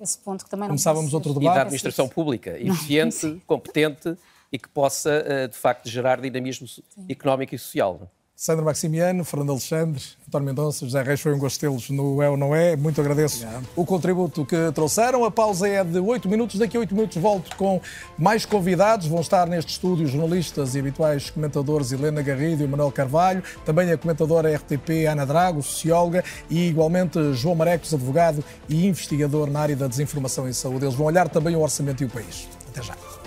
esse 0.00 0.18
ponto 0.18 0.44
que 0.44 0.50
também 0.50 0.62
não 0.62 0.68
Começávamos 0.68 1.12
outro 1.12 1.34
debate. 1.34 1.52
E 1.52 1.54
da 1.54 1.62
administração 1.62 2.08
pública, 2.08 2.58
eficiente, 2.58 3.42
competente 3.46 4.16
e 4.50 4.58
que 4.58 4.68
possa, 4.68 5.10
eh, 5.10 5.48
de 5.48 5.56
facto, 5.56 5.88
gerar 5.88 6.20
dinamismo 6.20 6.66
Sim. 6.66 6.82
económico 7.08 7.54
e 7.54 7.58
social. 7.58 8.10
Sandra 8.42 8.64
Maximiano, 8.64 9.22
Fernando 9.22 9.50
Alexandre, 9.50 10.02
António 10.26 10.46
Mendonça, 10.46 10.86
José 10.86 11.02
Reis, 11.02 11.20
foi 11.20 11.34
um 11.34 11.38
gosto 11.38 11.60
tê-los 11.60 11.90
no 11.90 12.22
É 12.22 12.30
ou 12.30 12.38
Não 12.38 12.54
É. 12.54 12.74
Muito 12.74 12.98
agradeço 12.98 13.44
Obrigado. 13.44 13.68
o 13.76 13.84
contributo 13.84 14.46
que 14.46 14.56
trouxeram. 14.74 15.26
A 15.26 15.30
pausa 15.30 15.68
é 15.68 15.84
de 15.84 15.98
8 15.98 16.26
minutos. 16.26 16.58
Daqui 16.58 16.74
a 16.74 16.80
8 16.80 16.94
minutos 16.94 17.18
volto 17.20 17.54
com 17.54 17.82
mais 18.16 18.46
convidados. 18.46 19.06
Vão 19.08 19.20
estar 19.20 19.46
neste 19.46 19.72
estúdio 19.72 20.06
jornalistas 20.06 20.74
e 20.74 20.78
habituais 20.78 21.28
comentadores 21.28 21.92
Helena 21.92 22.22
Garrido 22.22 22.64
e 22.64 22.66
Manuel 22.66 22.90
Carvalho, 22.90 23.42
também 23.66 23.92
a 23.92 23.98
comentadora 23.98 24.56
RTP 24.56 25.04
Ana 25.06 25.26
Drago, 25.26 25.62
socióloga, 25.62 26.24
e 26.48 26.66
igualmente 26.66 27.34
João 27.34 27.54
Marecos, 27.54 27.92
advogado 27.92 28.42
e 28.70 28.86
investigador 28.86 29.50
na 29.50 29.60
área 29.60 29.76
da 29.76 29.86
desinformação 29.86 30.48
em 30.48 30.54
saúde. 30.54 30.86
Eles 30.86 30.94
vão 30.94 31.04
olhar 31.04 31.28
também 31.28 31.54
o 31.54 31.60
orçamento 31.60 32.02
e 32.02 32.06
o 32.06 32.08
país. 32.08 32.48
Até 32.70 32.82
já. 32.82 33.19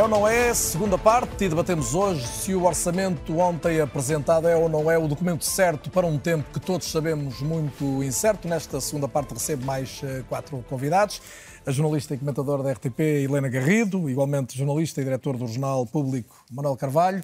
É 0.00 0.02
ou 0.02 0.08
não 0.08 0.26
é? 0.26 0.54
Segunda 0.54 0.96
parte, 0.96 1.44
e 1.44 1.48
debatemos 1.50 1.94
hoje 1.94 2.26
se 2.26 2.54
o 2.54 2.64
orçamento 2.64 3.38
ontem 3.38 3.82
apresentado 3.82 4.48
é 4.48 4.56
ou 4.56 4.66
não 4.66 4.90
é 4.90 4.96
o 4.96 5.06
documento 5.06 5.44
certo 5.44 5.90
para 5.90 6.06
um 6.06 6.16
tempo 6.16 6.50
que 6.54 6.58
todos 6.58 6.90
sabemos 6.90 7.42
muito 7.42 8.02
incerto. 8.02 8.48
Nesta 8.48 8.80
segunda 8.80 9.06
parte 9.06 9.34
recebo 9.34 9.66
mais 9.66 10.00
eh, 10.02 10.22
quatro 10.26 10.64
convidados. 10.70 11.20
A 11.66 11.70
jornalista 11.70 12.14
e 12.14 12.18
comentadora 12.18 12.62
da 12.62 12.72
RTP, 12.72 12.98
Helena 12.98 13.50
Garrido, 13.50 14.08
igualmente 14.08 14.56
jornalista 14.56 15.02
e 15.02 15.04
diretor 15.04 15.36
do 15.36 15.46
Jornal 15.46 15.84
Público, 15.84 16.46
Manuel 16.50 16.78
Carvalho. 16.78 17.22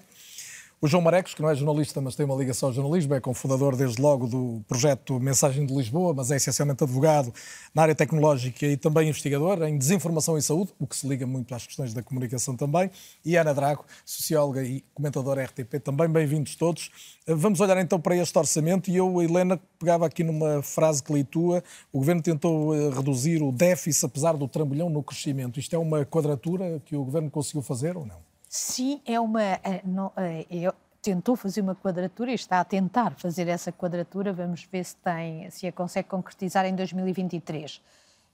O 0.78 0.86
João 0.86 1.02
Marecos, 1.02 1.32
que 1.32 1.40
não 1.40 1.48
é 1.48 1.54
jornalista, 1.54 2.02
mas 2.02 2.14
tem 2.14 2.26
uma 2.26 2.36
ligação 2.36 2.68
ao 2.68 2.72
jornalismo, 2.74 3.14
é 3.14 3.18
cofundador 3.18 3.74
desde 3.74 3.98
logo 3.98 4.26
do 4.26 4.62
projeto 4.68 5.18
Mensagem 5.18 5.64
de 5.64 5.74
Lisboa, 5.74 6.12
mas 6.12 6.30
é 6.30 6.36
essencialmente 6.36 6.84
advogado 6.84 7.32
na 7.74 7.80
área 7.80 7.94
tecnológica 7.94 8.66
e 8.66 8.76
também 8.76 9.08
investigador 9.08 9.62
em 9.62 9.78
desinformação 9.78 10.36
e 10.36 10.42
saúde, 10.42 10.74
o 10.78 10.86
que 10.86 10.94
se 10.94 11.08
liga 11.08 11.26
muito 11.26 11.54
às 11.54 11.66
questões 11.66 11.94
da 11.94 12.02
comunicação 12.02 12.54
também. 12.54 12.90
E 13.24 13.38
Ana 13.38 13.54
Drago, 13.54 13.86
socióloga 14.04 14.62
e 14.62 14.84
comentadora 14.92 15.44
RTP, 15.44 15.80
também 15.82 16.10
bem-vindos 16.10 16.54
todos. 16.56 16.90
Vamos 17.26 17.58
olhar 17.60 17.78
então 17.78 17.98
para 17.98 18.14
este 18.14 18.38
orçamento 18.38 18.90
e 18.90 18.96
eu, 18.98 19.22
Helena, 19.22 19.58
pegava 19.78 20.04
aqui 20.04 20.22
numa 20.22 20.62
frase 20.62 21.02
que 21.02 21.10
li 21.10 21.24
tua, 21.24 21.64
o 21.90 22.00
Governo 22.00 22.20
tentou 22.20 22.74
eh, 22.74 22.90
reduzir 22.90 23.42
o 23.42 23.50
déficit 23.50 24.04
apesar 24.04 24.36
do 24.36 24.46
trambolhão 24.46 24.90
no 24.90 25.02
crescimento. 25.02 25.58
Isto 25.58 25.74
é 25.74 25.78
uma 25.78 26.04
quadratura 26.04 26.82
que 26.84 26.94
o 26.94 27.02
Governo 27.02 27.30
conseguiu 27.30 27.62
fazer 27.62 27.96
ou 27.96 28.04
não? 28.04 28.35
Sim, 28.56 29.02
é 29.04 29.20
uma. 29.20 29.42
Eh, 29.42 29.82
não, 29.84 30.10
é, 30.16 30.72
tentou 31.02 31.36
fazer 31.36 31.60
uma 31.60 31.74
quadratura 31.74 32.30
e 32.30 32.34
está 32.34 32.58
a 32.58 32.64
tentar 32.64 33.10
fazer 33.18 33.48
essa 33.48 33.70
quadratura. 33.70 34.32
Vamos 34.32 34.64
ver 34.72 34.82
se 34.82 34.96
tem, 34.96 35.50
se 35.50 35.66
a 35.66 35.72
consegue 35.72 36.08
concretizar 36.08 36.64
em 36.64 36.74
2023. 36.74 37.82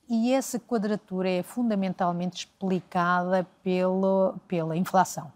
E 0.08 0.32
essa 0.32 0.60
quadratura 0.60 1.28
é 1.28 1.42
fundamentalmente 1.42 2.46
explicada 2.46 3.44
pelo, 3.64 4.36
pela 4.46 4.76
inflação, 4.76 5.32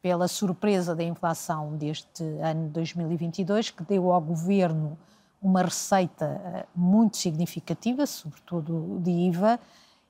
pela 0.00 0.26
surpresa 0.26 0.96
da 0.96 1.04
inflação 1.04 1.76
deste 1.76 2.24
ano 2.42 2.68
de 2.68 2.70
2022, 2.70 3.70
que 3.70 3.82
deu 3.84 4.10
ao 4.10 4.20
governo 4.20 4.96
uma 5.42 5.60
receita 5.60 6.66
muito 6.74 7.18
significativa, 7.18 8.06
sobretudo 8.06 8.98
de 9.02 9.10
IVA, 9.10 9.60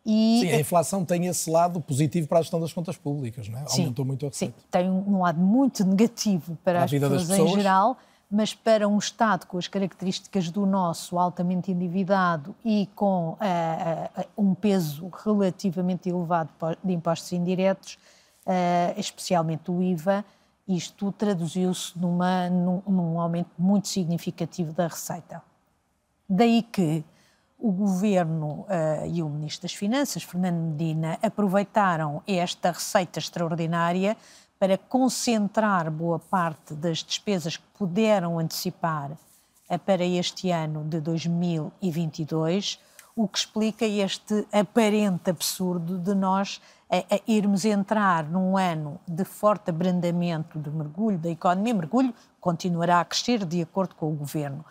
e... 0.04 0.40
Sim, 0.40 0.50
a 0.50 0.60
inflação 0.60 1.04
tem 1.04 1.26
esse 1.26 1.48
lado 1.48 1.80
positivo 1.80 2.26
para 2.26 2.38
a 2.38 2.42
gestão 2.42 2.60
das 2.60 2.72
contas 2.72 2.96
públicas, 2.96 3.48
não 3.48 3.58
é? 3.58 3.66
Sim, 3.66 3.82
Aumentou 3.82 4.04
muito 4.04 4.26
a 4.26 4.28
receita. 4.28 4.54
Sim, 4.58 4.66
tem 4.70 4.90
um 4.90 5.20
lado 5.20 5.40
muito 5.40 5.84
negativo 5.84 6.58
para, 6.64 6.80
para 6.80 6.84
as 6.84 6.90
pessoas, 6.90 7.26
pessoas 7.28 7.50
em 7.50 7.54
geral, 7.54 7.96
mas 8.30 8.54
para 8.54 8.88
um 8.88 8.98
Estado 8.98 9.46
com 9.46 9.58
as 9.58 9.68
características 9.68 10.50
do 10.50 10.66
nosso, 10.66 11.18
altamente 11.18 11.70
endividado 11.70 12.54
e 12.64 12.88
com 12.96 13.30
uh, 13.30 13.36
uh, 13.36 14.24
um 14.36 14.54
peso 14.54 15.10
relativamente 15.24 16.08
elevado 16.08 16.50
de 16.82 16.92
impostos 16.92 17.30
indiretos, 17.32 17.98
uh, 18.46 18.98
especialmente 18.98 19.70
o 19.70 19.82
IVA, 19.82 20.24
isto 20.66 21.12
traduziu-se 21.12 21.96
num, 21.98 22.18
num 22.88 23.20
aumento 23.20 23.50
muito 23.58 23.88
significativo 23.88 24.72
da 24.72 24.88
receita. 24.88 25.42
Daí 26.28 26.62
que 26.62 27.04
o 27.62 27.70
governo 27.70 28.66
uh, 28.66 29.06
e 29.06 29.22
o 29.22 29.28
ministro 29.28 29.62
das 29.62 29.72
Finanças, 29.72 30.24
Fernando 30.24 30.56
Medina, 30.56 31.16
aproveitaram 31.22 32.20
esta 32.26 32.72
receita 32.72 33.20
extraordinária 33.20 34.16
para 34.58 34.76
concentrar 34.76 35.88
boa 35.88 36.18
parte 36.18 36.74
das 36.74 37.04
despesas 37.04 37.56
que 37.56 37.64
puderam 37.78 38.40
antecipar 38.40 39.12
uh, 39.12 39.78
para 39.78 40.04
este 40.04 40.50
ano 40.50 40.82
de 40.82 41.00
2022, 41.00 42.80
o 43.14 43.28
que 43.28 43.38
explica 43.38 43.86
este 43.86 44.44
aparente 44.50 45.30
absurdo 45.30 45.98
de 45.98 46.16
nós 46.16 46.60
uh, 46.90 47.22
irmos 47.28 47.64
entrar 47.64 48.24
num 48.24 48.56
ano 48.56 48.98
de 49.06 49.24
forte 49.24 49.70
abrandamento 49.70 50.58
de 50.58 50.68
mergulho 50.68 51.16
da 51.16 51.30
economia. 51.30 51.74
Mergulho 51.74 52.12
continuará 52.40 52.98
a 52.98 53.04
crescer 53.04 53.44
de 53.44 53.62
acordo 53.62 53.94
com 53.94 54.10
o 54.10 54.16
governo 54.16 54.64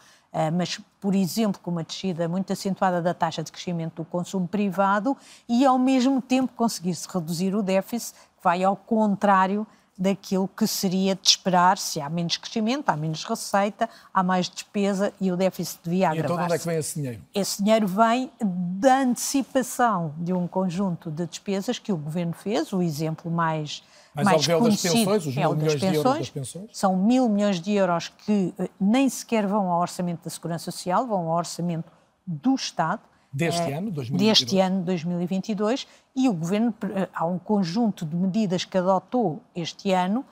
mas, 0.53 0.79
por 0.99 1.13
exemplo, 1.13 1.59
com 1.61 1.71
uma 1.71 1.83
descida 1.83 2.27
muito 2.27 2.53
acentuada 2.53 3.01
da 3.01 3.13
taxa 3.13 3.43
de 3.43 3.51
crescimento 3.51 3.95
do 3.95 4.05
consumo 4.05 4.47
privado 4.47 5.17
e, 5.47 5.65
ao 5.65 5.77
mesmo 5.77 6.21
tempo, 6.21 6.53
conseguir-se 6.55 7.07
reduzir 7.11 7.53
o 7.55 7.61
déficit, 7.61 8.13
que 8.13 8.43
vai 8.43 8.63
ao 8.63 8.75
contrário 8.75 9.67
daquilo 9.97 10.47
que 10.47 10.65
seria 10.65 11.13
de 11.13 11.27
esperar 11.27 11.77
se 11.77 12.01
há 12.01 12.09
menos 12.09 12.35
crescimento, 12.37 12.89
há 12.89 12.95
menos 12.95 13.23
receita, 13.23 13.87
há 14.11 14.23
mais 14.23 14.49
despesa 14.49 15.13
e 15.21 15.31
o 15.31 15.37
déficit 15.37 15.79
devia 15.83 16.09
agravar-se. 16.09 16.33
Então, 16.33 16.37
de 16.37 16.43
onde 16.43 16.53
é 16.55 16.57
que 16.57 16.65
vem 16.65 16.77
esse 16.77 16.95
dinheiro? 16.95 17.21
Esse 17.35 17.63
dinheiro 17.63 17.87
vem 17.87 18.31
da 18.41 19.01
antecipação 19.01 20.15
de 20.17 20.33
um 20.33 20.47
conjunto 20.47 21.11
de 21.11 21.27
despesas 21.27 21.77
que 21.77 21.91
o 21.91 21.97
Governo 21.97 22.33
fez, 22.33 22.73
o 22.73 22.81
exemplo 22.81 23.29
mais 23.29 23.83
mas 24.13 24.25
mais 24.25 24.49
é 24.49 24.55
o 24.55 24.61
das 24.61 24.81
pensões, 24.81 25.25
os 25.25 25.35
mil 25.35 25.55
milhões 25.55 25.73
pensões, 25.73 25.91
de 25.91 25.97
euros 25.97 26.17
das 26.17 26.29
pensões? 26.29 26.69
São 26.73 26.95
mil 26.97 27.29
milhões 27.29 27.61
de 27.61 27.71
euros 27.71 28.09
que 28.09 28.53
uh, 28.59 28.69
nem 28.79 29.07
sequer 29.07 29.47
vão 29.47 29.71
ao 29.71 29.79
orçamento 29.79 30.23
da 30.23 30.29
Segurança 30.29 30.71
Social, 30.71 31.07
vão 31.07 31.29
ao 31.29 31.37
orçamento 31.37 31.91
do 32.25 32.53
Estado. 32.53 33.01
Deste 33.31 33.61
uh, 33.61 33.77
ano, 33.77 33.91
2022. 33.91 34.39
Deste 34.39 34.59
ano, 34.59 34.83
2022. 34.83 35.87
E 36.15 36.27
o 36.27 36.33
Governo, 36.33 36.69
uh, 36.69 37.07
há 37.13 37.25
um 37.25 37.39
conjunto 37.39 38.05
de 38.05 38.15
medidas 38.15 38.65
que 38.65 38.77
adotou 38.77 39.41
este 39.55 39.91
ano. 39.91 40.25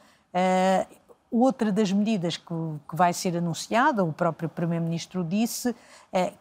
outra 1.31 1.71
das 1.71 1.91
medidas 1.91 2.35
que, 2.35 2.53
que, 2.89 2.95
vai 2.95 3.13
ser 3.13 3.37
anunciada, 3.37 4.03
o 4.03 4.11
próprio 4.11 4.49
Primeiro-Ministro 4.49 5.23
disse, 5.23 5.75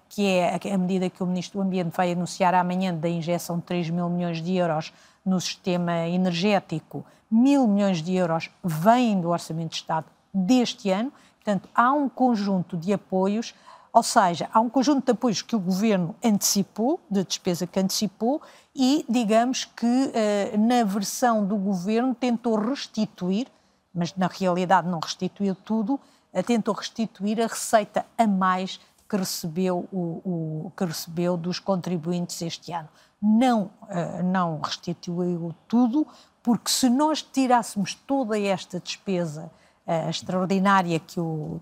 que 0.08 0.26
é 0.26 0.58
a 0.72 0.78
medida 0.78 1.08
que 1.08 1.22
o 1.22 1.26
Ministro 1.26 1.60
do 1.60 1.66
Ambiente 1.66 1.94
vai 1.96 2.12
anunciar 2.12 2.54
amanhã 2.54 2.92
da 2.92 3.08
injeção 3.08 3.58
de 3.58 3.64
3 3.64 3.90
mil 3.90 4.08
milhões 4.08 4.42
de 4.42 4.56
euros 4.56 4.92
no 5.24 5.40
sistema 5.40 6.08
energético, 6.08 7.04
mil 7.30 7.66
milhões 7.66 8.02
de 8.02 8.14
euros 8.14 8.50
vêm 8.62 9.20
do 9.20 9.28
Orçamento 9.30 9.70
de 9.70 9.76
Estado 9.76 10.06
deste 10.32 10.90
ano. 10.90 11.12
Portanto, 11.36 11.68
há 11.74 11.92
um 11.92 12.08
conjunto 12.08 12.76
de 12.76 12.92
apoios, 12.92 13.54
ou 13.92 14.02
seja, 14.02 14.48
há 14.52 14.60
um 14.60 14.68
conjunto 14.68 15.04
de 15.04 15.12
apoios 15.12 15.42
que 15.42 15.56
o 15.56 15.58
Governo 15.58 16.14
antecipou, 16.22 17.00
de 17.10 17.24
despesa 17.24 17.66
que 17.66 17.80
antecipou, 17.80 18.40
e 18.74 19.04
digamos 19.08 19.64
que 19.64 20.10
eh, 20.14 20.56
na 20.56 20.84
versão 20.84 21.44
do 21.44 21.56
Governo 21.56 22.14
tentou 22.14 22.54
restituir, 22.56 23.48
mas 23.94 24.14
na 24.14 24.26
realidade 24.26 24.88
não 24.88 25.00
restituiu 25.00 25.54
tudo, 25.54 25.98
eh, 26.32 26.42
tentou 26.42 26.74
restituir 26.74 27.40
a 27.40 27.46
receita 27.46 28.04
a 28.16 28.26
mais 28.26 28.78
que 29.08 29.16
recebeu, 29.16 29.88
o, 29.90 30.66
o, 30.66 30.72
que 30.76 30.84
recebeu 30.84 31.36
dos 31.36 31.58
contribuintes 31.58 32.42
este 32.42 32.72
ano. 32.72 32.88
Não, 33.20 33.70
uh, 33.82 34.22
não 34.22 34.60
restituiu 34.60 35.54
tudo, 35.66 36.06
porque 36.48 36.70
se 36.70 36.88
nós 36.88 37.20
tirássemos 37.20 37.94
toda 37.94 38.40
esta 38.40 38.80
despesa 38.80 39.50
uh, 39.86 40.08
extraordinária 40.08 40.98
que 40.98 41.20
o, 41.20 41.60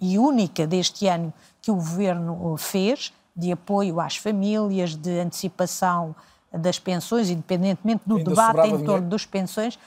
e 0.00 0.18
única 0.18 0.66
deste 0.66 1.06
ano 1.06 1.32
que 1.62 1.70
o 1.70 1.76
Governo 1.76 2.56
fez, 2.56 3.14
de 3.36 3.52
apoio 3.52 4.00
às 4.00 4.16
famílias, 4.16 4.96
de 4.96 5.20
antecipação 5.20 6.12
das 6.52 6.76
pensões, 6.76 7.30
independentemente 7.30 8.02
do 8.04 8.16
Ainda 8.16 8.30
debate 8.30 8.68
em 8.68 8.84
torno 8.84 9.08
das 9.08 9.24
pensões, 9.24 9.78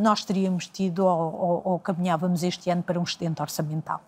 nós 0.00 0.24
teríamos 0.24 0.68
tido 0.68 1.04
ou, 1.04 1.34
ou, 1.34 1.62
ou 1.64 1.78
caminhávamos 1.80 2.44
este 2.44 2.70
ano 2.70 2.84
para 2.84 3.00
um 3.00 3.02
excedente 3.02 3.42
orçamental. 3.42 4.00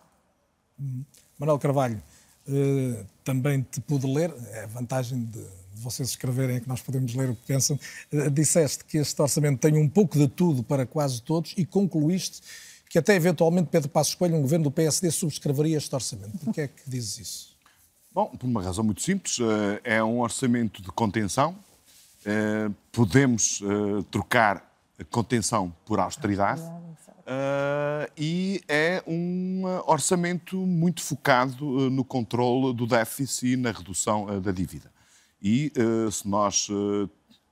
Hum. 0.79 1.03
Manuel 1.37 1.59
Carvalho, 1.59 2.01
eh, 2.49 3.05
também 3.25 3.63
te 3.63 3.81
pude 3.81 4.07
ler, 4.07 4.33
é 4.53 4.63
a 4.63 4.67
vantagem 4.69 5.25
de 5.25 5.45
vocês 5.81 6.11
escreverem 6.11 6.57
é 6.57 6.61
que 6.61 6.69
nós 6.69 6.81
podemos 6.81 7.15
ler 7.15 7.31
o 7.31 7.35
que 7.35 7.47
pensam. 7.47 7.79
Eh, 8.13 8.31
disseste 8.31 8.85
que 8.85 8.99
este 8.99 9.21
orçamento 9.21 9.61
tem 9.61 9.77
um 9.77 9.89
pouco 9.89 10.19
de 10.19 10.29
tudo 10.29 10.63
para 10.63 10.87
quase 10.87 11.23
todos 11.23 11.55
e 11.57 11.65
concluíste 11.65 12.43
que 12.89 12.99
até 12.99 13.15
eventualmente 13.15 13.69
Pedro 13.71 13.89
Passos 13.89 14.15
Coelho, 14.15 14.37
um 14.37 14.43
governo 14.43 14.65
do 14.65 14.71
PSD, 14.71 15.11
subscreveria 15.11 15.77
este 15.77 15.95
orçamento. 15.95 16.39
Por 16.39 16.55
que 16.55 16.63
é 16.63 16.69
que 16.69 16.89
dizes 16.89 17.19
isso? 17.19 17.57
Bom, 18.13 18.29
por 18.29 18.47
uma 18.47 18.63
razão 18.63 18.85
muito 18.85 19.03
simples. 19.03 19.39
Eh, 19.41 19.97
é 19.97 20.05
um 20.05 20.21
orçamento 20.21 20.83
de 20.83 20.89
contenção. 20.89 21.57
Podemos 22.91 23.63
trocar 24.11 24.69
contenção 25.13 25.73
por 25.85 26.01
austeridade. 26.01 26.61
Uh, 27.27 28.07
e 28.17 28.63
é 28.69 29.03
um 29.05 29.65
orçamento 29.85 30.57
muito 30.57 31.03
focado 31.03 31.67
uh, 31.67 31.91
no 31.91 32.05
controle 32.05 32.73
do 32.73 32.87
déficit 32.87 33.55
e 33.55 33.57
na 33.57 33.73
redução 33.73 34.27
uh, 34.27 34.41
da 34.41 34.53
dívida. 34.53 34.93
E 35.41 35.73
se 36.11 36.27
nós 36.27 36.69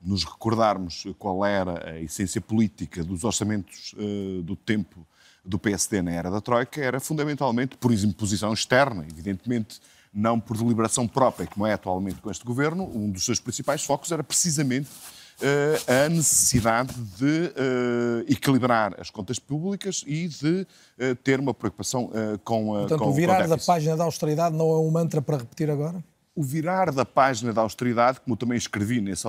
nos 0.00 0.24
recordarmos 0.24 1.04
qual 1.18 1.44
era 1.44 1.90
a 1.90 2.00
essência 2.00 2.40
política 2.40 3.04
dos 3.04 3.24
orçamentos 3.24 3.94
do 4.42 4.56
tempo 4.56 5.06
do 5.44 5.58
PSD 5.58 6.00
na 6.00 6.10
era 6.10 6.30
da 6.30 6.40
Troika, 6.40 6.80
era 6.80 6.98
fundamentalmente 6.98 7.76
por 7.76 7.92
imposição 7.92 8.52
externa, 8.52 9.06
evidentemente 9.08 9.80
não 10.14 10.38
por 10.38 10.56
deliberação 10.56 11.08
própria, 11.08 11.46
como 11.46 11.66
é 11.66 11.72
atualmente 11.72 12.20
com 12.20 12.30
este 12.30 12.44
governo. 12.44 12.84
Um 12.94 13.10
dos 13.10 13.24
seus 13.24 13.40
principais 13.40 13.82
focos 13.82 14.12
era 14.12 14.22
precisamente 14.22 14.88
uh, 14.88 16.04
a 16.06 16.08
necessidade 16.08 16.94
de 16.94 17.24
uh, 17.24 18.32
equilibrar 18.32 18.94
as 19.00 19.10
contas 19.10 19.40
públicas 19.40 20.04
e 20.06 20.28
de 20.28 20.62
uh, 20.98 21.14
ter 21.16 21.40
uma 21.40 21.52
preocupação 21.52 22.10
com 22.44 22.76
a. 22.76 22.80
Portanto, 22.80 23.00
com, 23.00 23.10
o 23.10 23.12
virar 23.12 23.46
da 23.48 23.58
página 23.58 23.96
da 23.96 24.04
austeridade 24.04 24.56
não 24.56 24.70
é 24.70 24.78
um 24.78 24.90
mantra 24.90 25.20
para 25.20 25.38
repetir 25.38 25.68
agora? 25.68 26.02
O 26.34 26.42
virar 26.42 26.90
da 26.90 27.04
página 27.04 27.52
da 27.52 27.60
austeridade, 27.60 28.20
como 28.20 28.36
também 28.36 28.58
escrevi 28.58 29.00
nesse, 29.00 29.24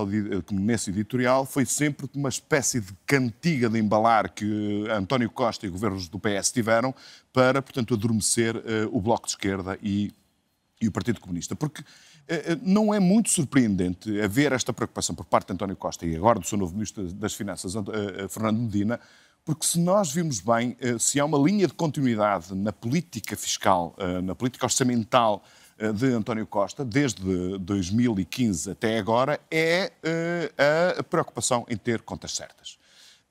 nesse 0.51 0.89
editorial, 0.89 1.45
foi 1.45 1.63
sempre 1.65 2.09
uma 2.15 2.29
espécie 2.29 2.81
de 2.81 2.93
cantiga 3.05 3.69
de 3.69 3.79
embalar 3.79 4.33
que 4.33 4.87
António 4.89 5.29
Costa 5.29 5.67
e 5.67 5.69
governos 5.69 6.07
do 6.07 6.19
PS 6.19 6.51
tiveram 6.51 6.95
para, 7.31 7.61
portanto, 7.61 7.93
adormecer 7.93 8.55
o 8.91 8.99
Bloco 8.99 9.27
de 9.27 9.33
Esquerda 9.33 9.77
e, 9.83 10.11
e 10.81 10.87
o 10.87 10.91
Partido 10.91 11.19
Comunista. 11.19 11.55
Porque 11.55 11.83
eh, 12.27 12.53
eh, 12.53 12.59
não 12.61 12.93
é 12.93 12.99
muito 12.99 13.29
surpreendente 13.29 14.19
haver 14.19 14.51
esta 14.51 14.73
preocupação 14.73 15.15
por 15.15 15.25
parte 15.25 15.47
de 15.47 15.53
António 15.53 15.75
Costa 15.75 16.05
e 16.05 16.15
agora 16.15 16.39
do 16.39 16.47
seu 16.47 16.57
novo 16.57 16.73
Ministro 16.73 17.11
das 17.13 17.33
Finanças, 17.33 17.75
eh, 17.75 18.27
Fernando 18.27 18.59
Medina, 18.59 18.99
porque 19.43 19.65
se 19.65 19.79
nós 19.79 20.11
vimos 20.11 20.39
bem, 20.39 20.75
se 20.97 21.19
há 21.19 21.25
uma 21.25 21.37
linha 21.37 21.67
de 21.67 21.73
continuidade 21.73 22.55
na 22.55 22.73
política 22.73 23.37
fiscal, 23.37 23.95
na 24.23 24.33
política 24.33 24.65
orçamental 24.65 25.43
de 25.93 26.07
António 26.13 26.47
Costa, 26.47 26.85
desde 26.85 27.57
2015 27.59 28.71
até 28.71 28.97
agora, 28.97 29.39
é 29.51 29.91
a 30.97 31.03
preocupação 31.03 31.65
em 31.69 31.75
ter 31.75 32.01
contas 32.01 32.31
certas. 32.31 32.77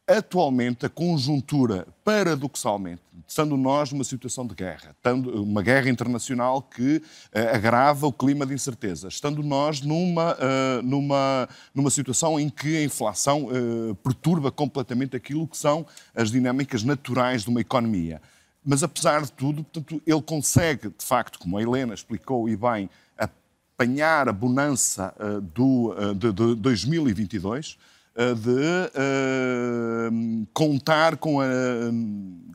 Atualmente, 0.07 0.85
a 0.85 0.91
conjuntura, 0.91 1.87
paradoxalmente, 2.05 3.01
estando 3.27 3.57
nós 3.57 3.91
numa 3.91 4.05
situação 4.05 4.47
de 4.47 4.55
guerra, 4.55 4.95
uma 5.35 5.63
guerra 5.63 5.89
internacional 5.89 6.61
que 6.61 6.97
uh, 6.97 7.55
agrava 7.55 8.07
o 8.07 8.13
clima 8.13 8.45
de 8.45 8.53
incerteza, 8.53 9.09
estando 9.09 9.43
nós 9.43 9.81
numa, 9.81 10.35
uh, 10.35 10.83
numa, 10.83 11.49
numa 11.75 11.89
situação 11.89 12.39
em 12.39 12.51
que 12.51 12.77
a 12.77 12.85
inflação 12.85 13.47
uh, 13.47 13.95
perturba 13.95 14.53
completamente 14.53 15.17
aquilo 15.17 15.49
que 15.49 15.57
são 15.57 15.87
as 16.15 16.31
dinâmicas 16.31 16.83
naturais 16.83 17.43
de 17.43 17.49
uma 17.49 17.63
economia. 17.63 18.21
Mas, 18.65 18.83
apesar 18.83 19.23
de 19.23 19.33
tudo, 19.33 19.63
portanto, 19.65 20.03
ele 20.07 20.23
consegue, 20.23 20.89
de 20.89 21.05
facto, 21.05 21.39
como 21.39 21.59
a 21.59 21.63
Helena 21.63 21.95
explicou 21.95 22.49
e 22.49 22.57
bem, 22.57 22.89
apanhar 23.19 24.29
a 24.29 24.33
bonança 24.33 25.15
do, 25.55 25.95
de, 26.15 26.33
de 26.33 26.55
2022 26.55 27.77
eh, 28.17 28.33
de 28.33 28.49
uh, 28.95 30.47
contar 30.55 31.17
com 31.17 31.41
a, 31.41 31.45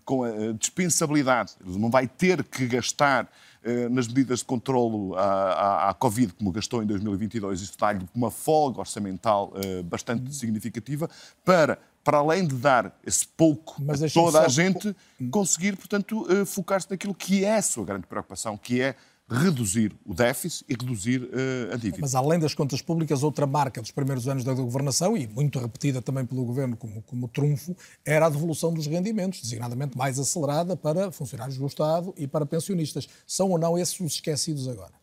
com 0.05 0.23
a 0.23 0.53
dispensabilidade. 0.57 1.51
Não 1.65 1.89
vai 1.89 2.07
ter 2.07 2.45
que 2.45 2.65
gastar 2.65 3.25
uh, 3.25 3.89
nas 3.89 4.07
medidas 4.07 4.39
de 4.39 4.45
controlo 4.45 5.15
à, 5.15 5.21
à, 5.21 5.89
à, 5.89 5.93
Covid, 5.93 6.31
como 6.35 6.53
gastou 6.53 6.81
em 6.81 6.85
2022. 6.85 7.59
Isto 7.59 7.77
dá-lhe 7.77 8.07
uma 8.15 8.31
folga 8.31 8.79
orçamental 8.79 9.51
uh, 9.53 9.83
bastante 9.83 10.33
significativa 10.33 11.09
para 11.43 11.77
para 12.03 12.17
além 12.17 12.47
de 12.47 12.55
dar 12.55 12.97
esse 13.05 13.27
pouco 13.27 13.75
Mas 13.79 14.01
a 14.01 14.09
toda 14.09 14.41
a 14.41 14.47
gente, 14.47 14.95
conseguir, 15.29 15.75
portanto, 15.75 16.25
focar-se 16.45 16.89
naquilo 16.89 17.13
que 17.13 17.43
é 17.43 17.57
a 17.57 17.61
sua 17.61 17.85
grande 17.85 18.07
preocupação, 18.07 18.57
que 18.57 18.81
é 18.81 18.95
reduzir 19.29 19.95
o 20.05 20.13
déficit 20.13 20.65
e 20.67 20.73
reduzir 20.73 21.21
uh, 21.21 21.73
a 21.73 21.75
dívida. 21.75 21.99
Mas 22.01 22.15
além 22.15 22.39
das 22.39 22.55
contas 22.55 22.81
públicas, 22.81 23.21
outra 23.21 23.45
marca 23.45 23.79
dos 23.79 23.91
primeiros 23.91 24.27
anos 24.27 24.43
da 24.43 24.53
governação, 24.53 25.15
e 25.15 25.27
muito 25.27 25.59
repetida 25.59 26.01
também 26.01 26.25
pelo 26.25 26.43
governo 26.43 26.75
como, 26.75 27.01
como 27.03 27.27
trunfo, 27.27 27.75
era 28.03 28.25
a 28.25 28.29
devolução 28.29 28.73
dos 28.73 28.87
rendimentos, 28.87 29.41
designadamente 29.41 29.95
mais 29.97 30.17
acelerada 30.17 30.75
para 30.75 31.11
funcionários 31.11 31.57
do 31.57 31.67
Estado 31.67 32.13
e 32.17 32.27
para 32.27 32.45
pensionistas. 32.45 33.07
São 33.27 33.51
ou 33.51 33.59
não 33.59 33.77
esses 33.77 33.99
os 33.99 34.13
esquecidos 34.13 34.67
agora? 34.67 34.93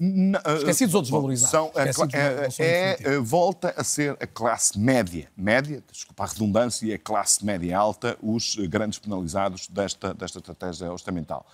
Eh, 0.00 0.56
esquecidos 0.58 0.94
ou 0.94 1.02
desvalorizados? 1.02 1.50
São, 1.50 1.72
é, 1.74 2.48
é, 2.58 2.98
é, 3.02 3.18
volta 3.18 3.74
a 3.76 3.82
ser 3.82 4.16
a 4.20 4.26
classe 4.26 4.78
média, 4.78 5.28
média, 5.36 5.82
desculpa 5.90 6.22
a 6.22 6.26
redundância, 6.26 6.86
e 6.86 6.92
a 6.92 6.98
classe 6.98 7.44
média 7.44 7.76
alta 7.76 8.16
os 8.22 8.54
grandes 8.68 8.98
penalizados 9.00 9.66
desta, 9.66 10.14
desta 10.14 10.38
estratégia 10.38 10.92
orçamental. 10.92 11.44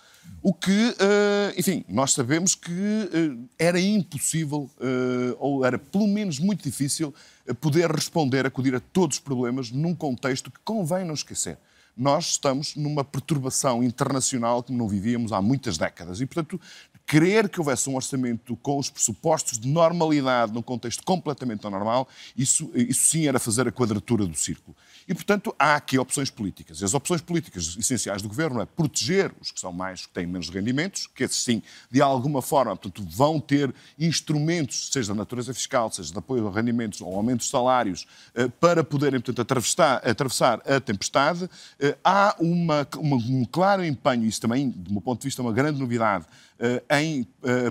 O 0.43 0.53
que, 0.53 0.95
eh, 0.99 1.53
enfim, 1.57 1.83
nós 1.87 2.13
sabemos 2.13 2.53
que 2.53 2.71
eh, 2.71 3.37
era 3.57 3.79
impossível, 3.79 4.69
ou 5.39 5.65
era 5.65 5.79
pelo 5.79 6.07
menos 6.07 6.39
muito 6.39 6.63
difícil, 6.63 7.13
poder 7.59 7.91
responder, 7.91 8.45
acudir 8.45 8.75
a 8.75 8.79
todos 8.79 9.17
os 9.17 9.21
problemas 9.21 9.71
num 9.71 9.95
contexto 9.95 10.51
que 10.51 10.59
convém 10.63 11.03
não 11.03 11.13
esquecer 11.13 11.57
nós 11.97 12.31
estamos 12.31 12.75
numa 12.75 13.03
perturbação 13.05 13.81
internacional 13.81 14.61
que 14.61 14.73
não 14.73 14.87
vivíamos 14.87 15.31
há 15.31 15.41
muitas 15.41 15.77
décadas. 15.77 16.19
E, 16.19 16.25
portanto, 16.25 16.59
querer 17.05 17.47
que 17.49 17.59
houvesse 17.59 17.89
um 17.89 17.95
orçamento 17.95 18.55
com 18.57 18.79
os 18.79 18.89
pressupostos 18.89 19.59
de 19.59 19.67
normalidade 19.67 20.51
num 20.51 20.61
contexto 20.61 21.03
completamente 21.03 21.65
anormal, 21.65 22.07
isso, 22.35 22.71
isso 22.73 23.09
sim 23.09 23.27
era 23.27 23.39
fazer 23.39 23.67
a 23.67 23.71
quadratura 23.71 24.25
do 24.25 24.35
círculo. 24.35 24.75
E, 25.07 25.13
portanto, 25.13 25.53
há 25.59 25.75
aqui 25.75 25.99
opções 25.99 26.31
políticas. 26.31 26.81
E 26.81 26.85
as 26.85 26.95
opções 26.95 27.21
políticas 27.21 27.77
essenciais 27.77 28.23
do 28.23 28.27
governo 28.27 28.59
é 28.59 28.65
proteger 28.65 29.31
os 29.39 29.51
que 29.51 29.59
são 29.59 29.71
mais, 29.71 30.07
que 30.07 30.13
têm 30.13 30.25
menos 30.25 30.49
rendimentos, 30.49 31.05
que 31.05 31.23
esses 31.23 31.43
sim, 31.43 31.61
de 31.91 32.01
alguma 32.01 32.41
forma, 32.41 32.75
portanto, 32.75 33.07
vão 33.07 33.39
ter 33.39 33.73
instrumentos, 33.99 34.89
seja 34.91 35.09
da 35.09 35.15
natureza 35.15 35.53
fiscal, 35.53 35.91
seja 35.91 36.11
de 36.11 36.17
apoio 36.17 36.47
a 36.47 36.51
rendimentos 36.51 37.01
ou 37.01 37.15
aumento 37.15 37.41
de 37.41 37.47
salários, 37.47 38.07
eh, 38.33 38.47
para 38.59 38.83
poderem, 38.83 39.19
portanto, 39.19 39.41
atravessar, 39.41 40.01
atravessar 40.07 40.61
a 40.65 40.79
tempestade. 40.79 41.47
Eh, 41.79 41.95
há 42.03 42.35
uma, 42.39 42.87
uma, 42.97 43.17
um 43.17 43.45
claro 43.45 43.85
empenho, 43.85 44.25
isso 44.25 44.41
também, 44.41 44.69
do 44.69 44.91
meu 44.91 45.01
ponto 45.01 45.21
de 45.21 45.25
vista, 45.25 45.39
é 45.39 45.45
uma 45.45 45.53
grande 45.53 45.79
novidade, 45.79 46.25
em 47.01 47.27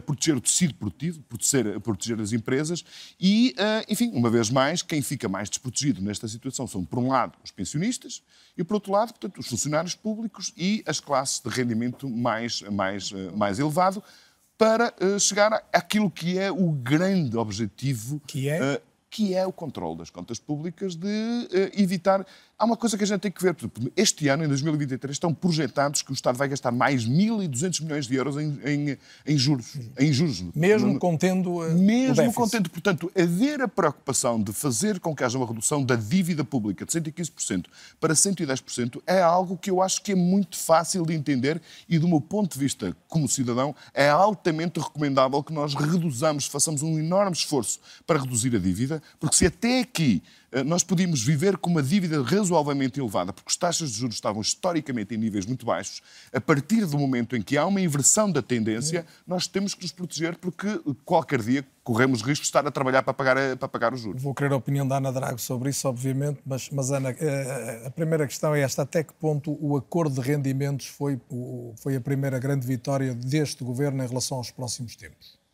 proteger 0.06 0.36
o 0.36 0.40
tecido 0.40 0.74
produtivo, 0.74 1.20
proteger, 1.22 1.80
proteger 1.80 2.20
as 2.20 2.32
empresas 2.32 2.84
e, 3.20 3.54
enfim, 3.88 4.10
uma 4.14 4.30
vez 4.30 4.50
mais, 4.50 4.82
quem 4.82 5.02
fica 5.02 5.28
mais 5.28 5.48
desprotegido 5.48 6.02
nesta 6.02 6.26
situação 6.28 6.66
são, 6.66 6.84
por 6.84 6.98
um 6.98 7.08
lado, 7.08 7.38
os 7.44 7.50
pensionistas 7.50 8.22
e, 8.56 8.62
por 8.62 8.74
outro 8.74 8.92
lado, 8.92 9.12
portanto, 9.12 9.38
os 9.38 9.48
funcionários 9.48 9.94
públicos 9.94 10.52
e 10.56 10.82
as 10.86 11.00
classes 11.00 11.40
de 11.40 11.48
rendimento 11.48 12.08
mais, 12.08 12.62
mais, 12.62 13.12
eh, 13.12 13.30
mais 13.36 13.58
elevado, 13.58 14.02
para 14.56 14.94
uh, 15.02 15.18
chegar 15.18 15.52
àquilo 15.72 16.10
que 16.10 16.38
é 16.38 16.50
o 16.50 16.70
grande 16.70 17.36
objetivo. 17.36 18.20
Que 18.26 18.48
é? 18.48 18.76
Uh, 18.76 18.80
que 19.10 19.32
é 19.32 19.46
o 19.46 19.52
controle 19.52 19.98
das 19.98 20.10
contas 20.10 20.40
públicas 20.40 20.96
de 20.96 21.06
uh, 21.06 21.80
evitar 21.80 22.26
Há 22.56 22.64
uma 22.64 22.76
coisa 22.76 22.96
que 22.96 23.02
a 23.02 23.06
gente 23.06 23.20
tem 23.20 23.32
que 23.32 23.42
ver. 23.42 23.56
Este 23.96 24.28
ano, 24.28 24.44
em 24.44 24.48
2023, 24.48 25.12
estão 25.12 25.34
projetados 25.34 26.02
que 26.02 26.12
o 26.12 26.14
Estado 26.14 26.38
vai 26.38 26.48
gastar 26.48 26.70
mais 26.70 27.04
1.200 27.04 27.82
milhões 27.82 28.06
de 28.06 28.14
euros 28.14 28.36
em, 28.36 28.58
em, 28.64 28.98
em 29.26 29.36
juros. 29.36 29.74
Em 29.98 30.12
juros. 30.12 30.44
Mesmo 30.54 30.96
contendo 31.00 31.58
uh, 31.58 31.74
Mesmo 31.74 32.32
contendo. 32.32 32.70
Portanto, 32.70 33.10
haver 33.16 33.60
a 33.60 33.66
preocupação 33.66 34.40
de 34.40 34.52
fazer 34.52 35.00
com 35.00 35.16
que 35.16 35.24
haja 35.24 35.36
uma 35.36 35.46
redução 35.46 35.82
da 35.82 35.96
dívida 35.96 36.44
pública 36.44 36.86
de 36.86 36.92
115% 36.92 37.66
para 37.98 38.14
110% 38.14 39.02
é 39.04 39.20
algo 39.20 39.58
que 39.58 39.68
eu 39.68 39.82
acho 39.82 40.00
que 40.00 40.12
é 40.12 40.14
muito 40.14 40.56
fácil 40.56 41.04
de 41.04 41.12
entender 41.12 41.60
e, 41.88 41.98
do 41.98 42.06
meu 42.06 42.20
ponto 42.20 42.52
de 42.52 42.58
vista 42.60 42.96
como 43.08 43.28
cidadão, 43.28 43.74
é 43.92 44.08
altamente 44.08 44.78
recomendável 44.78 45.42
que 45.42 45.52
nós 45.52 45.74
reduzamos, 45.74 46.46
façamos 46.46 46.82
um 46.82 46.98
enorme 47.00 47.36
esforço 47.36 47.80
para 48.06 48.20
reduzir 48.20 48.54
a 48.54 48.58
dívida 48.60 49.02
porque 49.18 49.36
se 49.36 49.46
até 49.46 49.80
aqui 49.80 50.22
eh, 50.43 50.43
nós 50.62 50.84
podíamos 50.84 51.22
viver 51.22 51.56
com 51.56 51.70
uma 51.70 51.82
dívida 51.82 52.22
razoavelmente 52.22 53.00
elevada, 53.00 53.32
porque 53.32 53.50
as 53.50 53.56
taxas 53.56 53.90
de 53.90 53.98
juros 53.98 54.14
estavam 54.14 54.40
historicamente 54.40 55.14
em 55.14 55.18
níveis 55.18 55.46
muito 55.46 55.66
baixos, 55.66 56.00
a 56.32 56.40
partir 56.40 56.86
do 56.86 56.98
momento 56.98 57.34
em 57.34 57.42
que 57.42 57.56
há 57.56 57.66
uma 57.66 57.80
inversão 57.80 58.30
da 58.30 58.40
tendência, 58.40 59.04
nós 59.26 59.46
temos 59.46 59.74
que 59.74 59.82
nos 59.82 59.92
proteger, 59.92 60.36
porque 60.36 60.80
qualquer 61.04 61.42
dia 61.42 61.66
corremos 61.82 62.22
risco 62.22 62.42
de 62.42 62.48
estar 62.48 62.66
a 62.66 62.70
trabalhar 62.70 63.02
para 63.02 63.12
pagar, 63.12 63.56
para 63.56 63.68
pagar 63.68 63.92
os 63.92 64.00
juros. 64.00 64.22
Vou 64.22 64.34
querer 64.34 64.52
a 64.52 64.56
opinião 64.56 64.86
da 64.86 64.96
Ana 64.98 65.12
Drago 65.12 65.38
sobre 65.38 65.70
isso, 65.70 65.88
obviamente, 65.88 66.40
mas, 66.46 66.70
mas 66.70 66.90
Ana, 66.90 67.10
eh, 67.10 67.82
a 67.86 67.90
primeira 67.90 68.26
questão 68.26 68.54
é 68.54 68.60
esta: 68.60 68.82
até 68.82 69.02
que 69.02 69.12
ponto 69.14 69.56
o 69.60 69.76
acordo 69.76 70.20
de 70.20 70.26
rendimentos 70.26 70.86
foi, 70.86 71.20
foi 71.76 71.96
a 71.96 72.00
primeira 72.00 72.38
grande 72.38 72.66
vitória 72.66 73.14
deste 73.14 73.64
governo 73.64 74.02
em 74.02 74.06
relação 74.06 74.38
aos 74.38 74.50
próximos 74.50 74.96
tempos? 74.96 75.44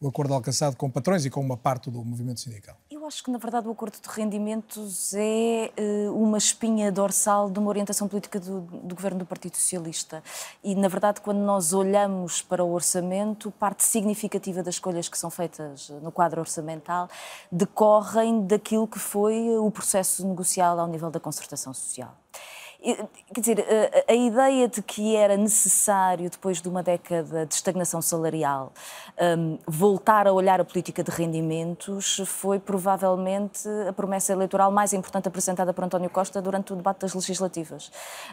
o 0.00 0.08
acordo 0.08 0.32
alcançado 0.34 0.76
com 0.76 0.88
patrões 0.88 1.24
e 1.24 1.30
com 1.30 1.40
uma 1.40 1.56
parte 1.56 1.90
do 1.90 2.04
movimento 2.04 2.40
sindical? 2.40 2.76
Acho 3.08 3.24
que, 3.24 3.30
na 3.30 3.38
verdade, 3.38 3.66
o 3.66 3.70
acordo 3.70 3.94
de 3.94 4.06
rendimentos 4.06 5.14
é 5.14 5.72
uh, 5.80 6.12
uma 6.12 6.36
espinha 6.36 6.92
dorsal 6.92 7.48
de 7.48 7.58
uma 7.58 7.70
orientação 7.70 8.06
política 8.06 8.38
do, 8.38 8.60
do, 8.60 8.94
governo 8.94 9.20
do 9.20 9.24
Partido 9.24 9.56
Socialista. 9.56 10.22
E, 10.62 10.74
na 10.74 10.88
verdade, 10.88 11.22
quando 11.22 11.38
nós 11.38 11.72
olhamos 11.72 12.42
para 12.42 12.62
o 12.62 12.70
orçamento, 12.70 13.50
parte 13.52 13.82
significativa 13.82 14.62
das 14.62 14.74
escolhas 14.74 15.08
que 15.08 15.16
são 15.16 15.30
feitas 15.30 15.88
no 16.02 16.12
quadro 16.12 16.42
orçamental 16.42 17.08
decorrem 17.50 18.46
daquilo 18.46 18.86
que 18.86 18.98
foi 18.98 19.56
o 19.56 19.70
processo 19.70 20.28
negocial 20.28 20.78
ao 20.78 20.86
nível 20.86 21.10
da 21.10 21.18
concertação 21.18 21.72
social. 21.72 22.14
Quer 22.94 23.40
dizer, 23.40 23.66
a, 24.08 24.12
a, 24.12 24.14
ideia 24.14 24.66
de 24.66 24.80
que 24.80 25.14
era 25.14 25.36
necessário, 25.36 26.30
depois 26.30 26.62
de 26.62 26.68
uma 26.68 26.82
década 26.82 27.44
de 27.44 27.54
estagnação 27.54 28.00
salarial, 28.00 28.72
um, 29.20 29.58
voltar 29.66 30.26
a 30.26 30.32
olhar 30.32 30.60
a 30.60 30.64
política 30.64 31.02
de 31.02 31.10
rendimentos 31.10 32.22
foi 32.24 32.58
provavelmente 32.58 33.68
a 33.86 33.92
promessa 33.92 34.32
eleitoral 34.32 34.70
mais 34.70 34.92
importante 34.92 35.28
apresentada 35.28 35.74
por 35.74 35.84
António 35.84 36.08
Costa 36.08 36.40
durante 36.40 36.72
o 36.72 36.76
debate 36.76 37.00
das 37.00 37.14
legislativas. 37.14 37.90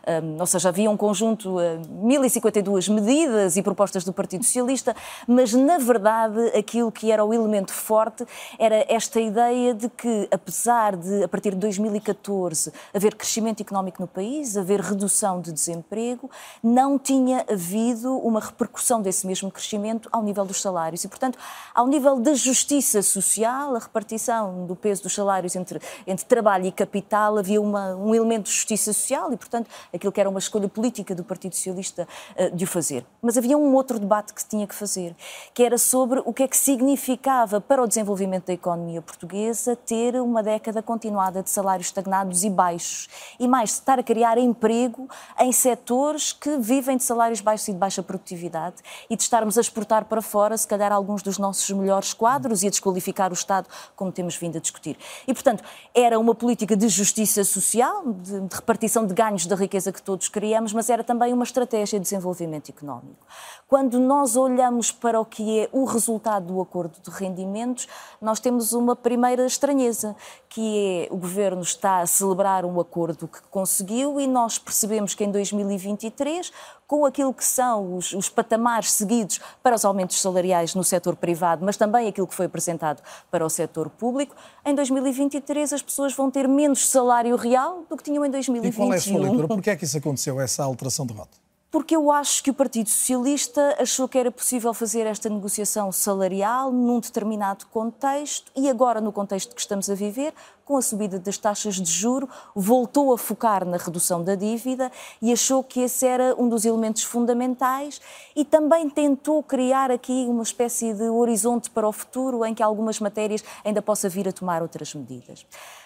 Um, 0.07 0.39
ou 0.39 0.45
seja, 0.45 0.69
havia 0.69 0.89
um 0.89 0.95
conjunto, 0.95 1.57
uh, 1.57 1.81
1052 1.89 2.87
medidas 2.87 3.57
e 3.57 3.61
propostas 3.61 4.05
do 4.05 4.13
Partido 4.13 4.45
Socialista, 4.45 4.95
mas 5.27 5.53
na 5.53 5.77
verdade 5.77 6.39
aquilo 6.57 6.91
que 6.91 7.11
era 7.11 7.25
o 7.25 7.33
elemento 7.33 7.73
forte 7.73 8.25
era 8.57 8.85
esta 8.87 9.19
ideia 9.19 9.73
de 9.73 9.89
que, 9.89 10.27
apesar 10.31 10.95
de, 10.95 11.23
a 11.23 11.27
partir 11.27 11.51
de 11.51 11.57
2014, 11.57 12.71
haver 12.93 13.15
crescimento 13.15 13.61
económico 13.61 14.01
no 14.01 14.07
país, 14.07 14.44
haver 14.55 14.81
redução 14.81 15.41
de 15.41 15.51
desemprego, 15.51 16.29
não 16.61 16.99
tinha 16.99 17.45
havido 17.49 18.17
uma 18.17 18.39
repercussão 18.39 19.01
desse 19.01 19.25
mesmo 19.25 19.49
crescimento 19.49 20.09
ao 20.11 20.21
nível 20.21 20.45
dos 20.45 20.61
salários. 20.61 21.03
E, 21.03 21.07
portanto, 21.07 21.39
ao 21.73 21.87
nível 21.87 22.19
da 22.19 22.33
justiça 22.33 23.01
social, 23.01 23.75
a 23.75 23.79
repartição 23.79 24.65
do 24.65 24.75
peso 24.75 25.03
dos 25.03 25.13
salários 25.13 25.55
entre, 25.55 25.79
entre 26.05 26.25
trabalho 26.25 26.65
e 26.65 26.71
capital, 26.71 27.37
havia 27.37 27.61
uma, 27.61 27.95
um 27.95 28.13
elemento 28.13 28.45
de 28.45 28.51
justiça 28.51 28.91
social 28.91 29.31
e, 29.31 29.37
portanto, 29.37 29.69
aquilo 29.93 30.11
que 30.11 30.19
era 30.19 30.29
uma 30.29 30.39
escolha 30.39 30.67
política 30.67 31.15
do 31.15 31.23
Partido 31.23 31.55
Socialista 31.55 32.07
uh, 32.37 32.55
de 32.55 32.65
o 32.65 32.67
fazer. 32.67 33.05
Mas 33.21 33.37
havia 33.37 33.57
um 33.57 33.73
outro 33.73 33.97
debate 33.99 34.33
que 34.33 34.41
se 34.41 34.49
tinha 34.49 34.67
que 34.67 34.75
fazer, 34.75 35.15
que 35.53 35.63
era 35.63 35.77
sobre 35.77 36.21
o 36.25 36.33
que 36.33 36.43
é 36.43 36.47
que 36.47 36.57
significava 36.57 37.61
para 37.61 37.81
o 37.81 37.87
desenvolvimento 37.87 38.47
da 38.47 38.53
economia 38.53 39.01
portuguesa 39.01 39.75
ter 39.75 40.15
uma 40.15 40.43
década 40.43 40.81
continuada 40.81 41.41
de 41.41 41.49
salários 41.49 41.87
estagnados 41.87 42.43
e 42.43 42.49
baixos. 42.49 43.07
E 43.39 43.47
mais, 43.47 43.71
estar 43.71 43.99
a 43.99 44.03
criar 44.03 44.24
criar 44.25 44.37
emprego 44.39 45.07
em 45.39 45.51
setores 45.51 46.33
que 46.33 46.57
vivem 46.57 46.97
de 46.97 47.03
salários 47.03 47.41
baixos 47.41 47.67
e 47.67 47.73
de 47.73 47.77
baixa 47.77 48.01
produtividade 48.01 48.77
e 49.07 49.15
de 49.15 49.21
estarmos 49.21 49.55
a 49.57 49.61
exportar 49.61 50.05
para 50.05 50.21
fora, 50.21 50.57
se 50.57 50.67
calhar, 50.67 50.91
alguns 50.91 51.21
dos 51.21 51.37
nossos 51.37 51.69
melhores 51.69 52.11
quadros 52.11 52.63
e 52.63 52.67
a 52.67 52.69
desqualificar 52.71 53.29
o 53.29 53.33
Estado, 53.33 53.67
como 53.95 54.11
temos 54.11 54.35
vindo 54.35 54.57
a 54.57 54.61
discutir. 54.61 54.97
E, 55.27 55.33
portanto, 55.33 55.63
era 55.93 56.17
uma 56.17 56.33
política 56.33 56.75
de 56.75 56.87
justiça 56.87 57.43
social, 57.43 58.11
de, 58.13 58.41
de 58.41 58.55
repartição 58.55 59.05
de 59.05 59.13
ganhos 59.13 59.45
da 59.45 59.55
riqueza 59.55 59.91
que 59.91 60.01
todos 60.01 60.27
queríamos, 60.27 60.73
mas 60.73 60.89
era 60.89 61.03
também 61.03 61.31
uma 61.31 61.43
estratégia 61.43 61.99
de 61.99 62.03
desenvolvimento 62.03 62.69
económico. 62.69 63.27
Quando 63.67 63.99
nós 63.99 64.35
olhamos 64.35 64.91
para 64.91 65.19
o 65.19 65.25
que 65.25 65.59
é 65.59 65.69
o 65.71 65.85
resultado 65.85 66.47
do 66.47 66.61
acordo 66.61 66.97
de 66.99 67.11
rendimentos, 67.11 67.87
nós 68.19 68.39
temos 68.39 68.73
uma 68.73 68.95
primeira 68.95 69.45
estranheza, 69.45 70.15
que 70.49 71.05
é 71.09 71.13
o 71.13 71.17
governo 71.17 71.61
está 71.61 71.99
a 71.99 72.07
celebrar 72.07 72.65
um 72.65 72.79
acordo 72.79 73.27
que 73.27 73.41
conseguiu 73.51 74.14
e 74.19 74.27
nós 74.27 74.57
percebemos 74.57 75.13
que 75.13 75.23
em 75.23 75.31
2023, 75.31 76.51
com 76.87 77.05
aquilo 77.05 77.33
que 77.33 77.43
são 77.43 77.97
os, 77.97 78.13
os 78.13 78.29
patamares 78.29 78.91
seguidos 78.91 79.39
para 79.61 79.75
os 79.75 79.85
aumentos 79.85 80.21
salariais 80.21 80.75
no 80.75 80.83
setor 80.83 81.15
privado, 81.15 81.65
mas 81.65 81.77
também 81.77 82.07
aquilo 82.07 82.27
que 82.27 82.35
foi 82.35 82.45
apresentado 82.45 83.01
para 83.31 83.45
o 83.45 83.49
setor 83.49 83.89
público, 83.89 84.35
em 84.65 84.75
2023 84.75 85.73
as 85.73 85.81
pessoas 85.81 86.13
vão 86.13 86.29
ter 86.29 86.47
menos 86.47 86.87
salário 86.87 87.35
real 87.35 87.83
do 87.89 87.97
que 87.97 88.03
tinham 88.03 88.25
em 88.25 88.29
2021. 88.29 88.69
E 88.69 88.75
qual 88.75 88.93
é 88.93 88.97
a 88.97 89.01
sua 89.01 89.19
leitura? 89.19 89.47
Porquê 89.47 89.69
é 89.71 89.75
que 89.75 89.85
isso 89.85 89.97
aconteceu, 89.97 90.39
essa 90.39 90.63
alteração 90.63 91.05
de 91.05 91.13
rota? 91.13 91.45
porque 91.75 91.93
eu 91.93 92.09
acho 92.09 92.41
que 92.41 92.49
o 92.49 92.53
Partido 92.53 92.89
Socialista 92.89 93.75
achou 93.77 94.07
que 94.07 94.17
era 94.17 94.31
possível 94.31 94.73
fazer 94.73 95.05
esta 95.05 95.27
negociação 95.27 95.91
salarial 95.91 96.71
num 96.71 97.01
determinado 97.01 97.65
contexto 97.65 98.49
e 98.55 98.69
agora, 98.69 99.01
no 99.01 99.11
contexto 99.11 99.53
que 99.53 99.59
estamos 99.59 99.89
a 99.89 99.93
viver, 99.93 100.33
com 100.65 100.75
a 100.75 100.81
subida 100.81 101.19
das 101.19 101.37
taxas 101.37 101.75
de 101.75 101.91
juro, 101.91 102.27
voltou 102.55 103.13
a 103.13 103.17
focar 103.17 103.63
na 103.63 103.77
redução 103.77 104.23
da 104.23 104.33
dívida 104.33 104.91
e 105.21 105.31
achou 105.31 105.63
que 105.63 105.81
esse 105.81 106.07
era 106.07 106.35
um 106.37 106.49
dos 106.49 106.65
elementos 106.65 107.03
fundamentais 107.03 108.01
e 108.35 108.43
também 108.43 108.89
tentou 108.89 109.43
criar 109.43 109.91
aqui 109.91 110.25
uma 110.27 110.41
espécie 110.41 110.91
de 110.93 111.07
horizonte 111.07 111.69
para 111.69 111.87
o 111.87 111.91
futuro 111.91 112.43
em 112.43 112.55
que 112.55 112.63
algumas 112.63 112.99
matérias 112.99 113.43
ainda 113.63 113.81
possa 113.81 114.09
vir 114.09 114.27
a 114.27 114.31
tomar 114.31 114.63
outras 114.63 114.93
medidas. 114.95 115.45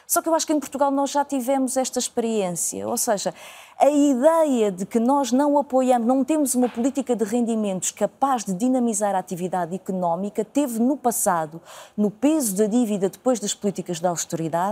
Só 0.10 0.24
que 0.24 0.28
eu 0.28 0.34
acho 0.34 0.48
que 0.48 0.54
em 0.54 0.60
Portugal 0.60 0.90
nós 0.90 1.12
já 1.12 1.24
tivemos 1.24 1.78
esta 1.78 2.00
experiência, 2.00 2.88
ou 2.88 2.98
seja, 2.98 3.32
a 3.78 3.92
ideia 3.92 4.72
de 4.72 4.84
que 4.84 5.00
nós 5.00 5.32
não 5.32 5.56
apoiamos, 5.56 6.08
não 6.08 6.24
temos 6.24 6.56
uma 6.56 6.68
política 6.68 7.16
de 7.16 7.24
rendimentos 7.24 7.92
capaz 7.92 8.44
de 8.44 8.54
dinamizar 8.54 9.14
a 9.16 9.20
atividade 9.20 9.76
económica, 9.76 10.44
teve 10.44 10.80
no 10.80 10.98
passado, 10.98 11.62
no 11.96 12.10
peso 12.10 12.58
da 12.58 12.66
dívida 12.66 13.08
depois 13.08 13.40
das 13.40 13.54
políticas 13.54 14.00
da 14.00 14.10
austeridade, 14.10 14.69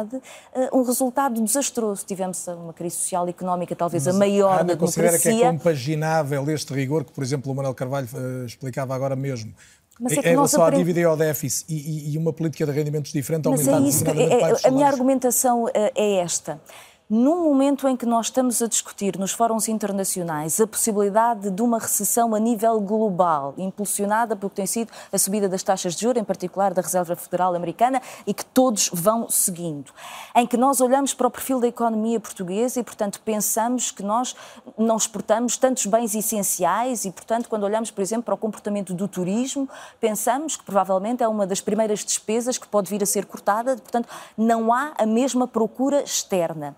eh, 0.54 0.70
um 0.74 0.84
resultado 0.84 1.42
desastroso. 1.42 2.06
Tivemos 2.06 2.46
uma 2.48 2.74
crise 2.74 2.98
social 2.98 3.28
e 3.28 3.32
económica 3.32 3.76
talvez 3.76 4.06
Mas 4.06 4.16
a 4.16 4.20
maior 4.20 4.52
a 4.52 4.56
Ana 4.62 4.64
da 4.64 4.74
democracia. 4.76 5.04
considera 5.04 5.40
que 5.40 5.44
é 5.44 5.52
compaginável 5.52 6.50
este 6.50 6.74
rigor 6.74 7.04
que, 7.04 7.12
por 7.12 7.24
exemplo, 7.24 7.52
o 7.52 7.56
Manuel 7.56 7.74
Carvalho 7.74 8.08
uh, 8.14 8.46
explicava 8.46 8.94
agora 8.94 9.16
mesmo 9.16 9.54
mas 10.00 10.14
é 10.14 10.22
que 10.22 10.28
em 10.28 10.32
relação 10.32 10.64
à 10.64 10.70
dívida 10.70 11.00
e 11.00 11.04
ao 11.04 11.18
déficit 11.18 11.66
e, 11.68 12.14
e, 12.14 12.18
uma 12.18 12.32
política 12.32 12.66
de 12.66 12.72
rendimentos 12.72 13.12
diferente 13.12 13.50
Mas 13.50 13.68
é 13.68 13.80
isso 13.80 14.04
que, 14.04 14.12
é, 14.12 14.68
a 14.68 14.72
minha 14.72 14.88
argumentação 14.88 15.68
eh, 15.74 15.92
é 15.96 16.16
esta. 16.20 16.62
Num 17.10 17.46
momento 17.46 17.88
em 17.88 17.96
que 17.96 18.06
nós 18.06 18.26
estamos 18.26 18.62
a 18.62 18.68
discutir 18.68 19.18
nos 19.18 19.32
fóruns 19.32 19.70
internacionais 19.70 20.60
a 20.60 20.68
possibilidade 20.68 21.50
de 21.50 21.62
uma 21.62 21.80
recessão 21.80 22.36
a 22.36 22.40
nível 22.40 22.82
global, 22.82 23.54
impulsionada 23.58 24.36
pelo 24.36 24.50
que 24.50 24.58
tem 24.58 24.66
sido 24.66 24.92
a 25.10 25.18
subida 25.18 25.48
das 25.48 25.64
taxas 25.64 25.96
de 25.96 26.02
juros, 26.02 26.22
em 26.22 26.26
particular 26.26 26.74
da 26.74 26.82
Reserva 26.82 27.16
Federal 27.16 27.56
Americana, 27.56 28.02
e 28.26 28.34
que 28.34 28.44
todos 28.44 28.90
vão 28.92 29.30
seguindo, 29.30 29.94
em 30.36 30.46
que 30.46 30.58
nós 30.58 30.82
olhamos 30.82 31.14
para 31.14 31.28
o 31.28 31.32
perfil 31.32 31.62
da 31.62 31.68
economia 31.70 32.20
portuguesa 32.20 32.82
e, 32.82 32.84
portanto, 32.84 33.22
pensamos 33.24 33.90
que 33.90 34.04
nós 34.04 34.36
não 34.78 34.98
exportamos 34.98 35.56
tantos 35.56 35.86
bens 35.86 36.14
essenciais 36.14 37.06
e, 37.06 37.12
portanto, 37.12 37.48
quando 37.48 37.64
olhamos, 37.64 37.90
por 37.90 38.02
exemplo, 38.02 38.24
para 38.24 38.34
o 38.34 38.38
comportamento 38.38 38.94
do 38.94 39.08
turismo, 39.08 39.70
pensamos 40.02 40.58
que 40.58 40.66
provavelmente 40.66 41.24
é 41.24 41.28
uma 41.30 41.48
das 41.48 41.62
primeiras 41.62 42.04
despesas 42.04 42.58
que 42.58 42.68
pode 42.68 42.90
vir 42.90 43.02
a 43.02 43.06
ser 43.06 43.26
cortada, 43.26 43.78
portanto, 43.78 44.10
não 44.38 44.74
há 44.74 44.92
a 44.98 45.06
mesma 45.06 45.48
procura 45.48 46.04
externa 46.04 46.76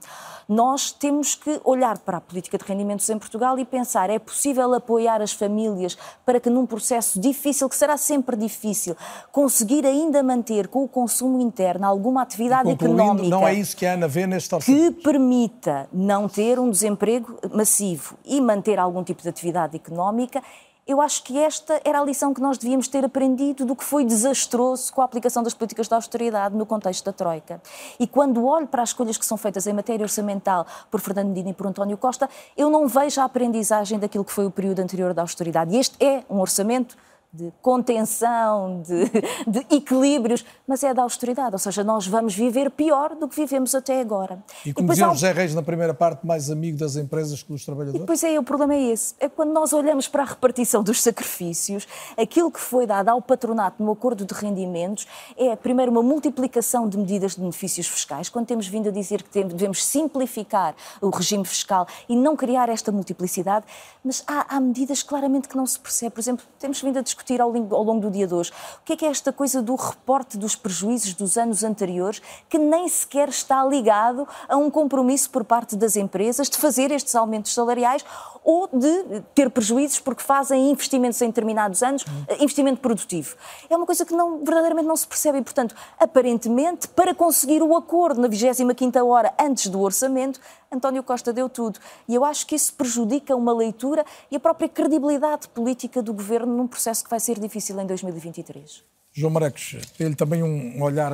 nós 0.48 0.92
temos 0.92 1.36
que 1.36 1.62
olhar 1.64 2.00
para 2.00 2.18
a 2.18 2.22
política 2.22 2.58
de 2.58 2.66
rendimentos 2.66 3.08
em 3.10 3.20
Portugal 3.20 3.60
e 3.60 3.66
pensar: 3.66 4.10
é 4.10 4.18
possível 4.18 4.74
apoiar 4.74 5.22
as 5.22 5.32
famílias 5.32 5.98
para 6.26 6.40
que, 6.40 6.50
num 6.50 6.66
processo 6.66 7.20
difícil, 7.20 7.70
que 7.70 7.76
será 7.76 7.98
sempre 7.98 8.36
difícil, 8.36 8.98
conseguir 9.32 9.86
ainda 9.86 10.24
manter 10.24 10.68
com 10.68 10.84
o 10.84 10.88
consumo 10.88 11.40
interno 11.40 11.86
alguma 11.86 12.24
atividade 12.24 12.70
económica. 12.70 13.30
Não 13.30 13.48
é 13.48 13.54
isso 13.54 13.78
que 13.78 13.86
a 13.86 13.94
Ana 13.94 14.08
vê 14.08 14.26
neste 14.26 14.54
orçamento. 14.56 14.96
Que 14.96 15.04
permita 15.04 15.88
não 15.94 16.28
ter 16.28 16.60
um 16.60 16.70
desemprego 16.70 17.38
massivo 17.54 18.18
e 18.26 18.42
manter 18.42 18.80
algum 18.80 19.04
tipo 19.04 19.22
de 19.22 19.30
atividade 19.30 19.76
económica 19.76 20.42
eu 20.90 21.00
acho 21.00 21.22
que 21.24 21.38
esta 21.38 21.80
era 21.86 22.02
a 22.02 22.04
lição 22.04 22.34
que 22.34 22.42
nós 22.42 22.58
devíamos 22.58 22.88
ter 22.88 23.06
aprendido 23.06 23.64
do 23.64 23.76
que 23.76 23.84
foi 23.84 24.04
desastroso 24.04 24.92
com 24.92 25.04
a 25.04 25.06
aplicação 25.06 25.44
das 25.44 25.54
políticas 25.54 25.88
de 25.88 25.94
austeridade 25.94 26.56
no 26.56 26.66
contexto 26.66 27.06
da 27.06 27.14
Troika. 27.14 27.62
E 28.00 28.08
quando 28.08 28.44
olho 28.44 28.66
para 28.66 28.82
as 28.82 28.90
escolhas 28.90 29.16
que 29.16 29.24
são 29.24 29.38
feitas 29.38 29.68
em 29.68 29.74
matéria 29.74 30.04
orçamental 30.04 30.66
por 30.90 31.00
Fernando 31.00 31.28
Medina 31.28 31.52
e 31.52 31.54
por 31.54 31.68
António 31.68 31.96
Costa, 31.96 32.28
eu 32.58 32.72
não 32.72 32.88
vejo 32.88 33.22
a 33.22 33.26
aprendizagem 33.26 34.00
daquilo 34.00 34.26
que 34.26 34.32
foi 34.32 34.48
o 34.48 34.52
período 34.52 34.80
anterior 34.80 35.14
da 35.14 35.22
austeridade. 35.22 35.76
E 35.76 35.80
este 35.80 36.04
é 36.04 36.24
um 36.28 36.40
orçamento 36.40 36.98
de 37.32 37.54
contenção, 37.62 38.82
de, 38.82 39.06
de, 39.48 39.76
equilíbrios, 39.76 40.44
mas 40.68 40.84
é 40.84 40.94
da 40.94 41.04
austeridade. 41.04 41.54
Ou 41.54 41.60
seja, 41.60 41.84
nós 41.84 42.08
vamos 42.08 42.34
viver 42.34 42.72
pior 42.72 43.16
do 43.16 43.28
que 43.28 43.36
vivemos 43.36 43.76
até 43.76 44.02
agora. 44.02 44.44
E 44.66 44.74
como 44.74 44.88
e 44.88 44.92
dizia 44.92 45.08
há... 45.08 45.14
José 45.14 45.32
Reis 45.32 45.54
na 45.54 45.62
primeira 45.62 45.94
parte, 45.94 46.26
mais 46.26 46.50
amigo 46.50 46.78
das 46.78 46.96
empresas 46.96 47.44
que 47.44 47.52
dos 47.52 47.64
trabalhadores? 47.64 48.02
E 48.02 48.06
pois 48.06 48.24
é, 48.24 48.40
o 48.40 48.44
problema 48.44 48.74
é 48.74 48.82
esse. 48.92 49.14
É 49.20 49.30
quando 49.30 49.54
nós 49.54 49.74
olhamos 49.74 50.08
para 50.08 50.24
a 50.24 50.26
repartição 50.26 50.82
dos 50.82 51.02
sacrifícios, 51.04 51.88
aquilo 52.18 52.52
que 52.52 52.60
foi 52.60 52.88
dado 52.88 53.10
ao 53.10 53.22
patronato 53.22 53.84
no 53.84 53.92
acordo 53.92 54.26
de 54.26 54.34
rendimentos 54.34 55.08
é, 55.38 55.56
primeiro, 55.56 55.92
uma 55.92 56.02
multiplicação 56.02 56.90
de 56.90 56.98
medidas 56.98 57.36
de 57.36 57.42
benefícios 57.42 57.88
fiscais, 57.88 58.28
quando 58.28 58.48
temos 58.48 58.68
vindo 58.68 58.90
a 58.90 58.92
dizer 58.92 59.22
que 59.22 59.44
devemos 59.44 59.86
simplificar 59.86 60.76
o 61.00 61.10
regime 61.10 61.46
fiscal 61.46 61.88
e 62.08 62.16
não 62.16 62.36
criar 62.36 62.70
esta 62.70 62.92
multiplicidade, 62.92 63.66
mas 64.04 64.24
há, 64.26 64.56
há 64.56 64.60
medidas 64.60 65.04
claramente 65.04 65.48
que 65.48 65.56
não 65.56 65.66
se 65.66 65.80
percebe. 65.80 66.12
Por 66.12 66.20
exemplo, 66.20 66.46
temos 66.58 66.82
vindo 66.82 66.98
a 66.98 67.02
discutir 67.02 67.19
discutir 67.20 67.42
ao, 67.42 67.50
ao 67.50 67.84
longo 67.84 68.00
do 68.00 68.10
dia 68.10 68.26
de 68.26 68.34
hoje. 68.34 68.52
O 68.82 68.86
que 68.86 68.94
é 68.94 68.96
que 68.96 69.06
é 69.06 69.10
esta 69.10 69.32
coisa 69.32 69.62
do 69.62 69.76
reporte 69.76 70.38
dos 70.38 70.56
prejuízos 70.56 71.14
dos 71.14 71.38
anos 71.38 71.64
anteriores, 71.64 72.22
que 72.48 72.58
nem 72.58 72.88
sequer 72.88 73.30
está 73.30 73.64
ligado 73.66 74.28
a 74.48 74.56
um 74.56 74.70
compromisso 74.70 75.30
por 75.30 75.44
parte 75.44 75.76
das 75.76 75.96
empresas 75.96 76.50
de 76.50 76.58
fazer 76.58 76.92
estes 76.92 77.16
aumentos 77.16 77.54
salariais 77.54 78.04
ou 78.44 78.70
de 78.72 79.22
ter 79.36 79.50
prejuízos 79.50 80.00
porque 80.00 80.24
fazem 80.24 80.72
investimentos 80.72 81.22
em 81.22 81.28
determinados 81.28 81.84
anos, 81.84 82.06
investimento 82.40 82.80
produtivo. 82.80 83.36
É 83.70 83.76
uma 83.76 83.86
coisa 83.86 84.06
que 84.06 84.14
não, 84.14 84.38
verdadeiramente 84.40 84.88
não 84.88 84.96
se 84.96 85.08
percebe 85.08 85.40
e, 85.40 85.42
portanto, 85.42 85.76
aparentemente, 86.00 86.88
para 86.88 87.14
conseguir 87.14 87.62
o 87.62 87.76
acordo 87.76 88.22
na 88.22 88.30
25ª 88.30 89.06
hora 89.06 89.34
antes 89.40 89.68
do 89.68 89.82
orçamento, 89.82 90.40
António 90.72 91.04
Costa 91.04 91.34
deu 91.34 91.50
tudo. 91.50 91.80
E 92.08 92.16
eu 92.16 92.24
acho 92.24 92.46
que 92.46 92.56
isso 92.56 92.74
prejudica 92.74 93.36
uma 93.36 93.54
leitura 93.54 94.06
e 94.30 94.36
a 94.36 94.40
própria 94.40 94.70
credibilidade 94.70 95.48
política 95.50 96.02
do 96.02 96.14
governo 96.14 96.56
num 96.56 96.68
processo 96.68 97.04
que 97.04 97.10
vai 97.10 97.20
ser 97.20 97.40
difícil 97.40 97.80
em 97.80 97.86
2023. 97.86 98.84
João 99.12 99.32
Marcos, 99.32 99.76
tem 99.98 100.14
também 100.14 100.44
um 100.44 100.82
olhar 100.82 101.12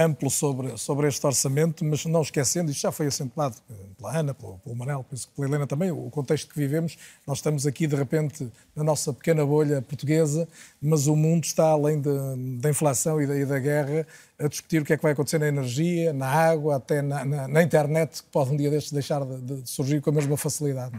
amplo 0.00 0.30
sobre, 0.30 0.76
sobre 0.78 1.08
este 1.08 1.24
orçamento, 1.26 1.84
mas 1.84 2.04
não 2.06 2.22
esquecendo, 2.22 2.70
isto 2.70 2.80
já 2.80 2.92
foi 2.92 3.06
acentuado 3.06 3.56
pela 3.98 4.18
Ana, 4.18 4.34
pelo, 4.34 4.58
pelo 4.58 4.74
Manel, 4.74 5.04
penso 5.08 5.28
que 5.28 5.34
pela 5.34 5.48
Helena 5.48 5.66
também, 5.66 5.90
o 5.90 6.10
contexto 6.10 6.48
que 6.48 6.58
vivemos, 6.58 6.96
nós 7.26 7.38
estamos 7.38 7.66
aqui 7.66 7.86
de 7.86 7.94
repente 7.94 8.50
na 8.74 8.82
nossa 8.82 9.12
pequena 9.12 9.44
bolha 9.44 9.82
portuguesa, 9.82 10.48
mas 10.80 11.06
o 11.06 11.14
mundo 11.14 11.44
está 11.44 11.68
além 11.68 12.00
da 12.00 12.70
inflação 12.70 13.20
e 13.20 13.26
da, 13.26 13.36
e 13.36 13.44
da, 13.44 13.58
guerra 13.58 14.06
a 14.38 14.48
discutir 14.48 14.80
o 14.80 14.84
que 14.84 14.92
é 14.92 14.96
que 14.96 15.02
vai 15.02 15.12
acontecer 15.12 15.38
na 15.38 15.48
energia, 15.48 16.12
na 16.12 16.26
água, 16.26 16.76
até 16.76 17.02
na, 17.02 17.24
na, 17.24 17.48
na 17.48 17.62
internet, 17.62 18.22
que 18.22 18.28
pode 18.30 18.50
um 18.50 18.56
dia 18.56 18.70
destes 18.70 18.92
deixar 18.92 19.24
de, 19.24 19.40
de, 19.40 19.68
surgir 19.68 20.00
com 20.00 20.10
a 20.10 20.12
mesma 20.14 20.36
facilidade. 20.36 20.96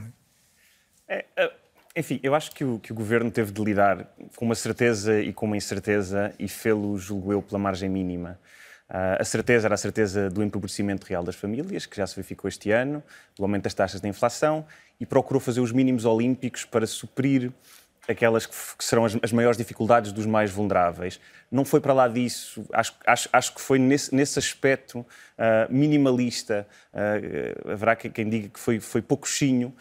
É? 1.08 1.16
É, 1.18 1.26
é, 1.36 1.52
enfim, 1.96 2.20
eu 2.24 2.34
acho 2.34 2.52
que 2.52 2.64
o, 2.64 2.80
que 2.80 2.92
o 2.92 2.96
governo 2.96 3.30
teve 3.32 3.52
de 3.52 3.62
lidar 3.64 4.08
com 4.36 4.46
uma 4.46 4.56
certeza 4.56 5.20
e 5.20 5.34
com 5.34 5.46
uma 5.46 5.58
incerteza 5.58 6.34
e 6.40 6.48
fê-lo, 6.48 6.98
julgo 6.98 7.34
eu, 7.34 7.42
pela 7.42 7.60
margem 7.60 7.90
mínima. 7.90 8.40
Uh, 8.92 9.16
a 9.22 9.24
certeza 9.24 9.68
era 9.68 9.76
a 9.76 9.78
certeza 9.78 10.30
do 10.30 10.44
empobrecimento 10.44 11.08
real 11.08 11.24
das 11.24 11.36
famílias, 11.36 11.86
que 11.86 11.96
já 11.96 12.06
se 12.06 12.14
verificou 12.14 12.50
este 12.50 12.72
ano, 12.72 13.02
do 13.38 13.44
aumento 13.44 13.64
das 13.64 13.74
taxas 13.74 14.02
de 14.02 14.08
inflação, 14.10 14.66
e 15.00 15.06
procurou 15.06 15.40
fazer 15.40 15.62
os 15.62 15.72
mínimos 15.72 16.04
olímpicos 16.04 16.66
para 16.66 16.86
suprir 16.86 17.54
aquelas 18.06 18.46
que, 18.46 18.84
serão 18.84 19.06
as, 19.06 19.16
as, 19.22 19.32
maiores 19.32 19.58
dificuldades 19.58 20.12
dos 20.12 20.26
mais 20.26 20.52
vulneráveis. 20.52 21.22
Não 21.50 21.64
foi 21.64 21.80
para 21.80 21.94
lá 21.94 22.08
disso, 22.10 22.66
acho, 22.74 22.94
acho, 23.06 23.30
acho 23.32 23.56
que 23.56 23.62
foi 23.62 23.80
nesse, 23.80 24.14
nesse 24.14 24.38
aspecto 24.38 25.00
uh, 25.00 25.06
minimalista. 25.70 26.68
Uh, 26.94 27.72
haverá 27.72 27.96
quem 27.96 28.30
diga 28.30 28.50
que 28.50 28.60
foi, 28.60 28.82
foi 28.82 29.02
pouquinho, 29.02 29.74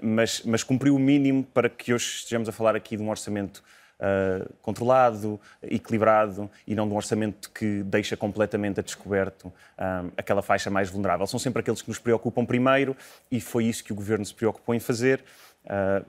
mas, 0.00 0.42
mas 0.44 0.62
cumpriu 0.62 0.94
o 0.94 0.98
mínimo 1.00 1.42
para 1.42 1.68
que 1.68 1.92
hoje 1.92 2.06
estejamos 2.18 2.48
a 2.48 2.52
falar 2.52 2.76
aqui 2.76 2.96
de 2.96 3.02
um 3.02 3.10
orçamento 3.10 3.64
uh, 4.00 4.52
controlado, 4.62 5.40
equilibrado 5.62 6.50
e 6.66 6.74
não 6.74 6.86
de 6.86 6.94
um 6.94 6.96
orçamento 6.96 7.50
que 7.50 7.82
deixa 7.84 8.16
completamente 8.16 8.80
a 8.80 8.82
descoberto 8.82 9.52
ah, 9.78 10.04
aquela 10.16 10.42
faixa 10.42 10.70
mais 10.70 10.90
vulnerável. 10.90 11.26
São 11.26 11.38
sempre 11.38 11.60
aqueles 11.60 11.82
que 11.82 11.88
nos 11.88 11.98
preocupam 11.98 12.44
primeiro 12.44 12.96
e 13.30 13.40
foi 13.40 13.64
isso 13.64 13.84
que 13.84 13.92
o 13.92 13.96
governo 13.96 14.24
se 14.24 14.34
preocupou 14.34 14.74
em 14.74 14.80
fazer. 14.80 15.22
Uh, 15.64 16.04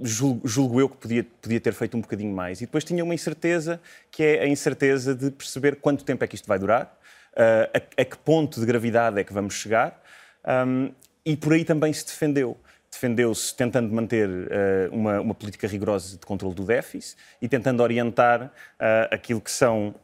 julgo, 0.00 0.46
julgo, 0.46 0.80
eu 0.80 0.88
que 0.88 0.96
podia, 0.96 1.24
podia 1.40 1.60
ter 1.60 1.72
feito 1.72 1.96
um 1.96 2.00
bocadinho 2.00 2.34
mais. 2.34 2.60
E 2.60 2.66
depois 2.66 2.84
tinha 2.84 3.04
uma 3.04 3.14
incerteza, 3.14 3.80
que 4.10 4.22
é 4.22 4.42
a 4.42 4.46
incerteza 4.46 5.14
de 5.14 5.30
perceber 5.30 5.76
quanto 5.76 6.04
tempo 6.04 6.24
é 6.24 6.26
que 6.26 6.34
isto 6.34 6.46
vai 6.46 6.58
durar, 6.58 6.84
uh, 7.34 7.70
a, 7.74 8.02
a, 8.02 8.04
que 8.04 8.18
ponto 8.18 8.60
de 8.60 8.66
gravidade 8.66 9.18
é 9.18 9.24
que 9.24 9.32
vamos 9.32 9.54
chegar, 9.54 10.00
um, 10.66 10.92
e 11.24 11.36
por 11.36 11.52
aí 11.52 11.64
também 11.64 11.92
se 11.92 12.04
defendeu 12.04 12.56
defendeu-se 12.90 13.54
tentando 13.54 13.92
manter 13.94 14.28
uh, 14.28 14.42
uma, 14.92 15.20
uma, 15.20 15.34
política 15.34 15.66
rigorosa 15.68 16.16
de 16.18 16.26
controle 16.26 16.54
do 16.54 16.64
déficit 16.64 17.16
e 17.40 17.48
tentando 17.48 17.82
orientar 17.82 18.46
uh, 18.46 18.50
aquilo 19.10 19.40
que 19.40 19.50
são 19.50 19.94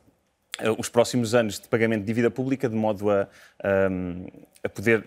uh, 0.61 0.76
os 0.78 0.89
próximos 0.89 1.34
anos 1.34 1.59
de 1.59 1.68
pagamento 1.68 2.01
de 2.01 2.07
dívida 2.07 2.30
pública, 2.30 2.68
de 2.68 2.76
modo 2.76 3.11
a, 3.11 3.28
um, 3.91 4.26
a 4.62 4.68
poder 4.68 5.07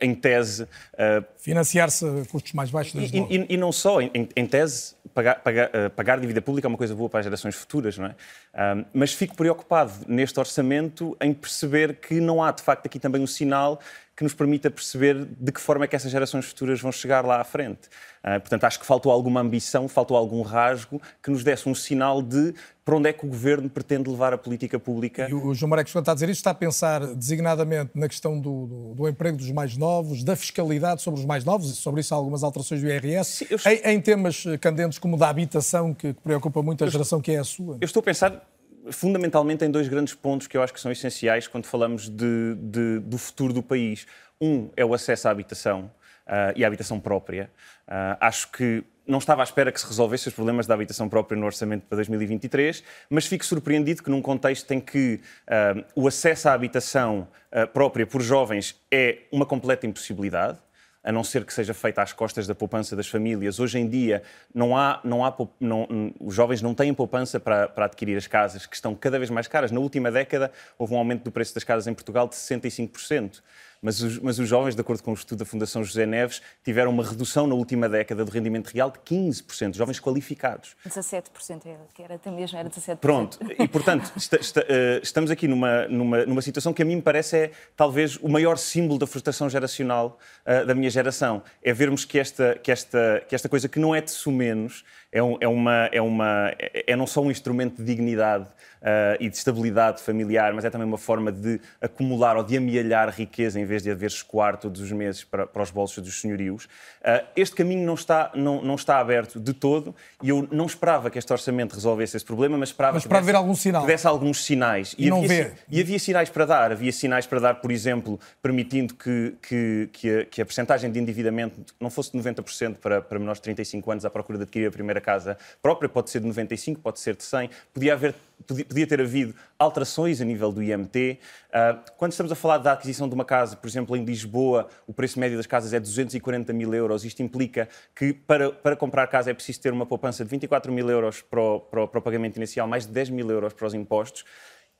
em 0.00 0.14
tese. 0.14 0.64
Uh, 0.64 1.24
Financiar-se 1.38 2.06
a 2.06 2.24
custos 2.30 2.52
mais 2.52 2.70
baixos 2.70 2.94
e, 2.94 3.18
e, 3.18 3.46
e, 3.48 3.56
não 3.56 3.72
só, 3.72 4.00
em, 4.00 4.28
em 4.36 4.46
tese, 4.46 4.94
pagar, 5.12 5.40
pagar, 5.40 5.68
uh, 5.68 5.90
pagar, 5.90 6.20
dívida 6.20 6.40
pública 6.40 6.66
é 6.66 6.70
uma 6.70 6.78
coisa 6.78 6.94
boa 6.94 7.08
para 7.08 7.20
as 7.20 7.26
gerações 7.26 7.54
futuras, 7.54 7.98
não 7.98 8.06
é? 8.06 8.10
Uh, 8.10 8.86
mas 8.94 9.12
fico 9.12 9.34
preocupado 9.34 9.92
neste 10.06 10.38
orçamento 10.38 11.16
em 11.20 11.34
perceber 11.34 11.96
que 11.96 12.20
não 12.20 12.42
há, 12.42 12.52
de 12.52 12.62
facto, 12.62 12.86
aqui 12.86 12.98
também 12.98 13.22
um 13.22 13.26
sinal 13.26 13.80
que 14.22 14.24
nos 14.24 14.34
permita 14.34 14.70
perceber 14.70 15.26
de 15.38 15.50
que 15.50 15.60
forma 15.60 15.84
é 15.84 15.88
que 15.88 15.96
essas 15.96 16.10
gerações 16.10 16.44
futuras 16.44 16.80
vão 16.80 16.92
chegar 16.92 17.24
lá 17.24 17.40
à 17.40 17.44
frente. 17.44 17.88
Uh, 18.22 18.38
portanto, 18.40 18.62
acho 18.62 18.78
que 18.78 18.86
faltou 18.86 19.10
alguma 19.10 19.40
ambição, 19.40 19.88
faltou 19.88 20.16
algum 20.16 20.42
rasgo 20.42 21.02
que 21.20 21.28
nos 21.28 21.42
desse 21.42 21.68
um 21.68 21.74
sinal 21.74 22.22
de 22.22 22.54
para 22.84 22.96
onde 22.96 23.08
é 23.08 23.12
que 23.12 23.24
o 23.24 23.28
governo 23.28 23.68
pretende 23.68 24.08
levar 24.08 24.32
a 24.32 24.38
política 24.38 24.78
pública. 24.78 25.28
E 25.28 25.34
o 25.34 25.54
João 25.54 25.70
Marcos, 25.70 25.92
quando 25.92 26.02
está 26.02 26.12
a 26.12 26.14
dizer 26.14 26.28
isto, 26.28 26.38
está 26.38 26.50
a 26.50 26.54
pensar 26.54 27.04
designadamente 27.14 27.90
na 27.94 28.08
questão 28.08 28.38
do, 28.38 28.66
do, 28.66 28.94
do, 28.94 29.08
emprego 29.08 29.36
dos 29.36 29.50
mais 29.50 29.76
novos, 29.76 30.22
da 30.22 30.34
fiscalidade 30.36 31.02
sobre 31.02 31.20
os 31.20 31.26
mais 31.26 31.44
novos, 31.44 31.70
e 31.70 31.76
sobre 31.76 32.00
isso 32.00 32.14
há 32.14 32.16
algumas 32.16 32.42
alterações 32.42 32.80
do 32.80 32.88
IRS, 32.88 33.24
Sim, 33.24 33.46
eu... 33.50 33.58
em, 33.66 33.94
em, 33.94 34.00
temas 34.00 34.44
candentes 34.60 34.98
como 34.98 35.16
da 35.16 35.28
habitação, 35.28 35.94
que, 35.94 36.12
que 36.12 36.20
preocupa 36.20 36.62
muito 36.62 36.82
a 36.82 36.86
eu 36.86 36.90
geração 36.90 37.18
estou... 37.18 37.22
que 37.22 37.32
é 37.32 37.38
a 37.38 37.44
sua. 37.44 37.78
Eu 37.80 37.84
estou 37.84 38.00
a 38.00 38.04
pensar 38.04 38.51
fundamentalmente 38.90 39.64
em 39.64 39.70
dois 39.70 39.88
grandes 39.88 40.14
pontos 40.14 40.46
que 40.46 40.56
eu 40.56 40.62
acho 40.62 40.72
que 40.72 40.80
são 40.80 40.90
essenciais 40.90 41.46
quando 41.46 41.66
falamos 41.66 42.08
de, 42.08 42.54
de, 42.56 42.98
do 43.00 43.18
futuro 43.18 43.52
do 43.52 43.62
país. 43.62 44.06
Um 44.40 44.70
é 44.76 44.84
o 44.84 44.92
acesso 44.92 45.28
à 45.28 45.30
habitação 45.30 45.90
uh, 46.26 46.52
e 46.56 46.64
à 46.64 46.66
habitação 46.66 46.98
própria. 46.98 47.50
Uh, 47.86 48.16
acho 48.20 48.50
que 48.50 48.82
não 49.06 49.18
estava 49.18 49.42
à 49.42 49.44
espera 49.44 49.70
que 49.72 49.80
se 49.80 49.86
resolvessem 49.86 50.28
os 50.28 50.34
problemas 50.34 50.66
da 50.66 50.74
habitação 50.74 51.08
própria 51.08 51.38
no 51.38 51.44
orçamento 51.44 51.86
para 51.86 51.96
2023, 51.96 52.82
mas 53.10 53.26
fico 53.26 53.44
surpreendido 53.44 54.02
que 54.02 54.10
num 54.10 54.22
contexto 54.22 54.70
em 54.72 54.80
que 54.80 55.20
uh, 55.48 55.84
o 55.94 56.06
acesso 56.06 56.48
à 56.48 56.52
habitação 56.52 57.28
própria 57.74 58.06
por 58.06 58.22
jovens 58.22 58.80
é 58.90 59.24
uma 59.30 59.44
completa 59.44 59.86
impossibilidade, 59.86 60.56
a 61.02 61.10
não 61.10 61.24
ser 61.24 61.44
que 61.44 61.52
seja 61.52 61.74
feita 61.74 62.02
às 62.02 62.12
costas 62.12 62.46
da 62.46 62.54
poupança 62.54 62.94
das 62.94 63.08
famílias. 63.08 63.58
Hoje 63.58 63.78
em 63.78 63.88
dia, 63.88 64.22
não 64.54 64.76
há, 64.76 65.00
não 65.02 65.24
há, 65.24 65.34
não, 65.58 66.14
os 66.20 66.34
jovens 66.34 66.62
não 66.62 66.74
têm 66.74 66.94
poupança 66.94 67.40
para, 67.40 67.68
para, 67.68 67.86
adquirir 67.86 68.16
as 68.16 68.26
casas, 68.26 68.66
que 68.66 68.76
estão 68.76 68.94
cada 68.94 69.18
vez 69.18 69.30
mais 69.30 69.48
caras. 69.48 69.70
Na 69.70 69.80
última 69.80 70.10
década, 70.10 70.52
houve 70.78 70.94
um 70.94 70.98
aumento 70.98 71.24
do 71.24 71.32
preço 71.32 71.54
das 71.54 71.64
casas 71.64 71.86
em 71.86 71.94
Portugal 71.94 72.28
de 72.28 72.34
65% 72.34 73.42
mas 73.82 74.00
os, 74.00 74.18
mas 74.20 74.38
os 74.38 74.48
jovens, 74.48 74.76
de 74.76 74.80
acordo 74.80 75.02
com 75.02 75.10
o 75.10 75.14
estudo 75.14 75.40
da 75.40 75.44
Fundação 75.44 75.82
José 75.82 76.06
Neves, 76.06 76.40
tiveram 76.64 76.92
uma 76.92 77.04
redução 77.04 77.48
na 77.48 77.54
última 77.56 77.88
década 77.88 78.24
do 78.24 78.30
rendimento 78.30 78.68
real 78.68 78.92
de 78.92 79.00
15%, 79.00 79.74
jovens 79.74 79.98
qualificados. 79.98 80.76
17%, 80.86 81.66
é, 81.66 81.76
que 81.92 82.02
era 82.02 82.14
até 82.14 82.30
mesmo, 82.30 82.56
era 82.56 82.70
17%. 82.70 82.96
Pronto, 82.98 83.38
e 83.58 83.66
portanto, 83.66 84.12
está, 84.16 84.36
está, 84.36 84.60
uh, 84.60 85.02
estamos 85.02 85.32
aqui 85.32 85.48
numa, 85.48 85.88
numa, 85.88 86.24
numa 86.24 86.42
situação 86.42 86.72
que 86.72 86.80
a 86.82 86.84
mim 86.84 86.96
me 86.96 87.02
parece 87.02 87.36
é 87.36 87.50
talvez 87.76 88.16
o 88.18 88.28
maior 88.28 88.56
símbolo 88.56 89.00
da 89.00 89.06
frustração 89.06 89.50
geracional 89.50 90.16
uh, 90.46 90.64
da 90.64 90.74
minha 90.74 90.88
geração. 90.88 91.42
É 91.60 91.72
vermos 91.72 92.04
que 92.04 92.20
esta, 92.20 92.54
que, 92.62 92.70
esta, 92.70 93.24
que 93.28 93.34
esta 93.34 93.48
coisa 93.48 93.68
que 93.68 93.80
não 93.80 93.92
é 93.92 94.00
de 94.00 94.12
sumenos, 94.12 94.84
é, 95.12 95.22
um, 95.22 95.36
é, 95.40 95.46
uma, 95.46 95.90
é, 95.92 96.00
uma, 96.00 96.52
é, 96.58 96.96
não 96.96 97.06
só 97.06 97.20
um 97.20 97.30
instrumento 97.30 97.76
de 97.76 97.84
dignidade 97.84 98.46
uh, 98.82 99.16
e 99.20 99.28
de 99.28 99.36
estabilidade 99.36 100.00
familiar, 100.00 100.54
mas 100.54 100.64
é 100.64 100.70
também 100.70 100.86
uma 100.86 100.96
forma 100.96 101.30
de 101.30 101.60
acumular 101.82 102.36
ou 102.36 102.42
de 102.42 102.56
amealhar 102.56 103.10
riqueza 103.10 103.60
em 103.60 103.64
vez 103.66 103.82
de 103.82 103.90
haver 103.90 104.06
escoar 104.06 104.56
todos 104.56 104.80
os 104.80 104.90
meses 104.90 105.22
para, 105.22 105.46
para 105.46 105.62
os 105.62 105.70
bolsos 105.70 106.02
dos 106.02 106.18
senhorios. 106.18 106.64
Uh, 106.64 107.24
este 107.36 107.54
caminho 107.54 107.84
não 107.84 107.92
está, 107.92 108.30
não, 108.34 108.62
não 108.62 108.74
está 108.74 108.98
aberto 108.98 109.38
de 109.38 109.52
todo 109.52 109.94
e 110.22 110.30
eu 110.30 110.48
não 110.50 110.64
esperava 110.64 111.10
que 111.10 111.18
este 111.18 111.30
orçamento 111.30 111.74
resolvesse 111.74 112.16
esse 112.16 112.24
problema, 112.24 112.56
mas 112.56 112.70
esperava 112.70 112.94
mas 112.94 113.04
que, 113.04 113.08
desse, 113.08 113.36
algum 113.36 113.54
sinal. 113.54 113.82
que 113.82 113.86
desse 113.88 114.06
alguns 114.06 114.42
sinais. 114.42 114.94
E, 114.96 115.06
e 115.06 115.10
não 115.10 115.18
havia, 115.18 115.44
vê. 115.44 115.52
e 115.68 115.80
havia 115.80 115.98
sinais 115.98 116.30
para 116.30 116.46
dar. 116.46 116.72
Havia 116.72 116.92
sinais 116.92 117.26
para 117.26 117.38
dar, 117.38 117.54
por 117.56 117.70
exemplo, 117.70 118.18
permitindo 118.40 118.94
que, 118.94 119.34
que, 119.42 119.90
que 119.92 120.10
a, 120.10 120.24
que 120.24 120.40
a 120.40 120.46
percentagem 120.46 120.90
de 120.90 120.98
endividamento 120.98 121.74
não 121.78 121.90
fosse 121.90 122.12
de 122.12 122.18
90% 122.18 122.76
para, 122.76 123.02
para 123.02 123.18
menores 123.18 123.40
de 123.40 123.44
35 123.44 123.90
anos 123.90 124.04
à 124.06 124.10
procura 124.10 124.38
de 124.38 124.44
adquirir 124.44 124.68
a 124.68 124.70
primeira 124.70 125.01
casa 125.02 125.36
própria, 125.60 125.88
pode 125.88 126.08
ser 126.08 126.20
de 126.20 126.26
95, 126.26 126.80
pode 126.80 126.98
ser 126.98 127.14
de 127.14 127.24
100, 127.24 127.50
podia 127.74 127.92
haver 127.92 128.14
podia 128.42 128.86
ter 128.86 129.00
havido 129.00 129.34
alterações 129.58 130.20
a 130.20 130.24
nível 130.24 130.52
do 130.52 130.62
IMT. 130.62 131.18
Uh, 131.48 131.92
quando 131.96 132.12
estamos 132.12 132.32
a 132.32 132.34
falar 132.34 132.58
da 132.58 132.72
aquisição 132.72 133.08
de 133.08 133.14
uma 133.14 133.24
casa, 133.24 133.56
por 133.56 133.68
exemplo, 133.68 133.96
em 133.96 134.04
Lisboa, 134.04 134.68
o 134.86 134.92
preço 134.92 135.18
médio 135.18 135.36
das 135.36 135.46
casas 135.46 135.72
é 135.72 135.80
240 135.80 136.52
mil 136.52 136.74
euros. 136.74 137.04
Isto 137.04 137.22
implica 137.22 137.68
que 137.94 138.12
para, 138.12 138.50
para 138.50 138.76
comprar 138.76 139.06
casa 139.06 139.30
é 139.30 139.34
preciso 139.34 139.60
ter 139.60 139.72
uma 139.72 139.86
poupança 139.86 140.24
de 140.24 140.30
24 140.30 140.72
mil 140.72 140.88
euros 140.90 141.22
para 141.22 141.40
o, 141.40 141.60
para 141.60 141.82
o, 141.84 141.88
para 141.88 141.98
o 141.98 142.02
pagamento 142.02 142.36
inicial, 142.36 142.66
mais 142.66 142.86
de 142.86 142.92
10 142.92 143.10
mil 143.10 143.30
euros 143.30 143.52
para 143.52 143.66
os 143.66 143.74
impostos. 143.74 144.24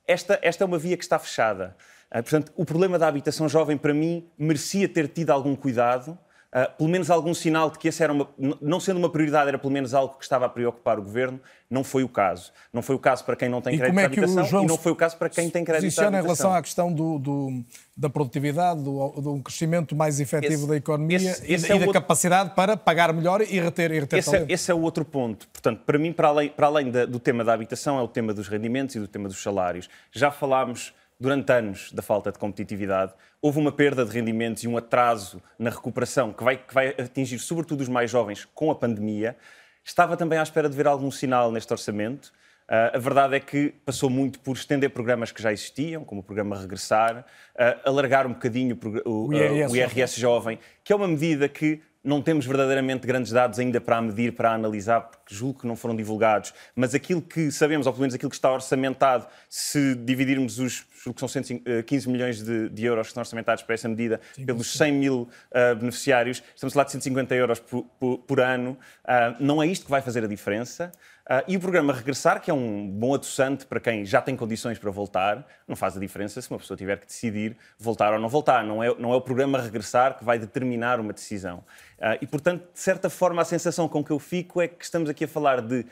Esta, 0.06 0.38
esta 0.42 0.64
é 0.64 0.66
uma 0.66 0.78
via 0.78 0.96
que 0.96 1.04
está 1.04 1.18
fechada. 1.18 1.76
Uh, 2.10 2.22
portanto, 2.22 2.52
o 2.56 2.64
problema 2.64 2.98
da 2.98 3.06
habitação 3.06 3.48
jovem, 3.48 3.76
para 3.76 3.94
mim, 3.94 4.28
merecia 4.36 4.88
ter 4.88 5.08
tido 5.08 5.30
algum 5.30 5.54
cuidado 5.54 6.18
Uh, 6.54 6.70
pelo 6.76 6.90
menos 6.90 7.10
algum 7.10 7.32
sinal 7.32 7.70
de 7.70 7.78
que 7.78 7.88
essa 7.88 8.04
era 8.04 8.12
uma, 8.12 8.28
não 8.60 8.78
sendo 8.78 8.98
uma 8.98 9.08
prioridade, 9.08 9.48
era 9.48 9.58
pelo 9.58 9.72
menos 9.72 9.94
algo 9.94 10.18
que 10.18 10.22
estava 10.22 10.44
a 10.44 10.48
preocupar 10.50 10.98
o 10.98 11.02
governo, 11.02 11.40
não 11.70 11.82
foi 11.82 12.04
o 12.04 12.08
caso. 12.10 12.52
Não 12.70 12.82
foi 12.82 12.94
o 12.94 12.98
caso 12.98 13.24
para 13.24 13.34
quem 13.34 13.48
não 13.48 13.62
tem 13.62 13.78
crédito 13.78 13.98
é 13.98 14.00
de 14.00 14.06
habitação 14.06 14.44
João 14.44 14.64
e 14.64 14.66
não 14.66 14.76
foi 14.76 14.92
o 14.92 14.96
caso 14.96 15.16
para 15.16 15.30
quem 15.30 15.48
tem 15.48 15.64
crédito 15.64 15.90
de 15.90 15.98
habitação. 15.98 16.20
em 16.20 16.22
relação 16.22 16.52
à 16.52 16.60
questão 16.60 16.92
do, 16.92 17.18
do, 17.18 17.64
da 17.96 18.10
produtividade, 18.10 18.82
do, 18.82 19.08
do 19.12 19.40
crescimento 19.40 19.96
mais 19.96 20.20
efetivo 20.20 20.52
esse, 20.52 20.66
da 20.66 20.76
economia 20.76 21.16
esse, 21.16 21.50
esse 21.50 21.68
e, 21.68 21.72
é 21.72 21.76
e 21.76 21.78
da 21.78 21.86
outro... 21.86 22.02
capacidade 22.02 22.50
para 22.54 22.76
pagar 22.76 23.14
melhor 23.14 23.40
e 23.40 23.58
reter, 23.58 23.90
e 23.90 24.00
reter 24.00 24.18
esse, 24.18 24.36
é, 24.36 24.44
esse 24.46 24.70
é 24.70 24.74
o 24.74 24.80
outro 24.82 25.06
ponto. 25.06 25.48
Portanto, 25.48 25.80
para 25.86 25.98
mim, 25.98 26.12
para 26.12 26.28
além, 26.28 26.50
para 26.50 26.66
além 26.66 26.90
da, 26.90 27.06
do 27.06 27.18
tema 27.18 27.42
da 27.42 27.54
habitação, 27.54 27.98
é 27.98 28.02
o 28.02 28.08
tema 28.08 28.34
dos 28.34 28.46
rendimentos 28.46 28.94
e 28.94 29.00
do 29.00 29.08
tema 29.08 29.26
dos 29.26 29.42
salários. 29.42 29.88
Já 30.12 30.30
falámos 30.30 30.92
durante 31.22 31.52
anos 31.52 31.92
da 31.92 32.02
falta 32.02 32.32
de 32.32 32.38
competitividade. 32.38 33.12
Houve 33.40 33.60
uma 33.60 33.70
perda 33.70 34.04
de 34.04 34.10
rendimentos 34.10 34.64
e 34.64 34.68
um 34.68 34.76
atraso 34.76 35.40
na 35.56 35.70
recuperação 35.70 36.32
que 36.32 36.42
vai, 36.42 36.56
que 36.56 36.74
vai 36.74 36.88
atingir 36.88 37.38
sobretudo 37.38 37.80
os 37.80 37.88
mais 37.88 38.10
jovens 38.10 38.44
com 38.52 38.72
a 38.72 38.74
pandemia. 38.74 39.36
Estava 39.84 40.16
também 40.16 40.36
à 40.36 40.42
espera 40.42 40.68
de 40.68 40.76
ver 40.76 40.88
algum 40.88 41.12
sinal 41.12 41.52
neste 41.52 41.72
orçamento. 41.72 42.32
Uh, 42.68 42.96
a 42.96 42.98
verdade 42.98 43.36
é 43.36 43.40
que 43.40 43.72
passou 43.84 44.10
muito 44.10 44.40
por 44.40 44.56
estender 44.56 44.90
programas 44.90 45.30
que 45.30 45.40
já 45.40 45.52
existiam, 45.52 46.04
como 46.04 46.22
o 46.22 46.24
programa 46.24 46.58
Regressar, 46.58 47.24
uh, 47.54 47.88
alargar 47.88 48.26
um 48.26 48.32
bocadinho 48.32 48.76
o, 49.04 49.08
o, 49.08 49.28
o, 49.28 49.34
IRS, 49.34 49.72
o 49.72 49.76
IRS 49.76 50.20
Jovem, 50.20 50.58
que 50.82 50.92
é 50.92 50.96
uma 50.96 51.06
medida 51.06 51.48
que 51.48 51.80
não 52.04 52.20
temos 52.20 52.46
verdadeiramente 52.46 53.06
grandes 53.06 53.32
dados 53.32 53.58
ainda 53.58 53.80
para 53.80 54.00
medir, 54.00 54.32
para 54.32 54.52
analisar, 54.52 55.00
porque 55.02 55.34
julgo 55.34 55.60
que 55.60 55.66
não 55.66 55.76
foram 55.76 55.94
divulgados, 55.94 56.52
mas 56.74 56.94
aquilo 56.94 57.22
que 57.22 57.50
sabemos, 57.50 57.86
ou 57.86 57.92
pelo 57.92 58.02
menos 58.02 58.14
aquilo 58.14 58.30
que 58.30 58.36
está 58.36 58.52
orçamentado, 58.52 59.26
se 59.48 59.94
dividirmos 59.94 60.58
os 60.58 60.84
julgo 61.02 61.14
que 61.14 61.20
são 61.20 61.28
115 61.28 62.08
eh, 62.08 62.10
milhões 62.10 62.42
de, 62.42 62.68
de, 62.68 62.84
euros 62.84 63.08
que 63.08 63.10
estão 63.10 63.22
orçamentados 63.22 63.62
para 63.64 63.74
essa 63.74 63.88
medida, 63.88 64.20
sim, 64.34 64.46
pelos 64.46 64.72
100 64.72 64.92
mil 64.92 65.28
uh, 65.50 65.76
beneficiários, 65.76 66.42
estamos 66.54 66.74
lá 66.74 66.84
de 66.84 66.92
150 66.92 67.34
euros 67.34 67.58
por, 67.58 67.84
por, 67.98 68.18
por 68.18 68.40
ano. 68.40 68.78
Uh, 69.04 69.34
não 69.40 69.62
é 69.62 69.66
isto 69.66 69.84
que 69.84 69.90
vai 69.90 70.00
fazer 70.00 70.22
a 70.22 70.28
diferença. 70.28 70.92
Uh, 71.22 71.44
e 71.46 71.56
o 71.56 71.60
programa 71.60 71.92
Regressar, 71.92 72.40
que 72.40 72.50
é 72.50 72.54
um 72.54 72.88
bom 72.88 73.14
adoçante 73.14 73.64
para 73.64 73.78
quem 73.78 74.04
já 74.04 74.20
tem 74.20 74.36
condições 74.36 74.78
para 74.78 74.90
voltar, 74.90 75.46
não 75.68 75.76
faz 75.76 75.96
a 75.96 76.00
diferença 76.00 76.42
se 76.42 76.50
uma 76.50 76.58
pessoa 76.58 76.76
tiver 76.76 76.98
que 76.98 77.06
decidir 77.06 77.56
voltar 77.78 78.12
ou 78.12 78.18
não 78.18 78.28
voltar. 78.28 78.64
Não 78.64 78.82
é, 78.82 78.94
não 78.98 79.12
é 79.12 79.16
o 79.16 79.20
programa 79.20 79.60
Regressar 79.60 80.18
que 80.18 80.24
vai 80.24 80.38
determinar 80.38 80.98
uma 80.98 81.12
decisão. 81.12 81.58
Uh, 81.98 82.18
e, 82.20 82.26
portanto, 82.26 82.64
de 82.72 82.80
certa 82.80 83.08
forma, 83.08 83.40
a 83.40 83.44
sensação 83.44 83.88
com 83.88 84.02
que 84.02 84.10
eu 84.10 84.18
fico 84.18 84.60
é 84.60 84.66
que 84.66 84.84
estamos 84.84 85.08
aqui 85.08 85.24
a 85.24 85.28
falar 85.28 85.60
de 85.60 85.86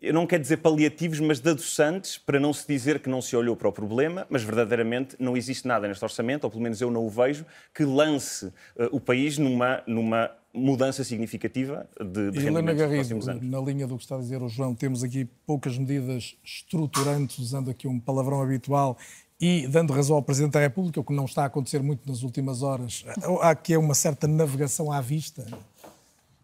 eu 0.00 0.12
não 0.12 0.26
quero 0.26 0.42
dizer 0.42 0.58
paliativos, 0.58 1.20
mas 1.20 1.40
de 1.40 1.50
adoçantes, 1.50 2.18
para 2.18 2.38
não 2.38 2.52
se 2.52 2.66
dizer 2.66 3.00
que 3.00 3.08
não 3.08 3.22
se 3.22 3.34
olhou 3.34 3.56
para 3.56 3.68
o 3.68 3.72
problema, 3.72 4.26
mas 4.28 4.42
verdadeiramente 4.42 5.16
não 5.18 5.36
existe 5.36 5.66
nada 5.66 5.88
neste 5.88 6.04
orçamento, 6.04 6.44
ou 6.44 6.50
pelo 6.50 6.62
menos 6.62 6.80
eu 6.82 6.90
não 6.90 7.06
o 7.06 7.08
vejo, 7.08 7.46
que 7.74 7.82
lance 7.82 8.46
uh, 8.46 8.52
o 8.92 9.00
país 9.00 9.38
numa, 9.38 9.82
numa 9.86 10.30
mudança 10.56 11.04
significativa 11.04 11.86
de, 12.00 12.30
de 12.30 12.46
Helena 12.46 12.72
Garrido, 12.72 13.18
na 13.42 13.60
linha 13.60 13.86
do 13.86 13.96
que 13.96 14.02
está 14.02 14.16
a 14.16 14.18
dizer 14.18 14.42
o 14.42 14.48
João, 14.48 14.74
temos 14.74 15.04
aqui 15.04 15.26
poucas 15.46 15.76
medidas 15.76 16.36
estruturantes, 16.42 17.38
usando 17.38 17.70
aqui 17.70 17.86
um 17.86 18.00
palavrão 18.00 18.40
habitual, 18.40 18.96
e 19.38 19.68
dando 19.68 19.92
razão 19.92 20.16
ao 20.16 20.22
Presidente 20.22 20.52
da 20.52 20.60
República, 20.60 20.98
o 20.98 21.04
que 21.04 21.12
não 21.12 21.26
está 21.26 21.42
a 21.42 21.46
acontecer 21.46 21.82
muito 21.82 22.08
nas 22.08 22.22
últimas 22.22 22.62
horas. 22.62 23.04
Há 23.42 23.50
aqui 23.50 23.76
uma 23.76 23.94
certa 23.94 24.26
navegação 24.26 24.90
à 24.90 25.00
vista. 25.00 25.46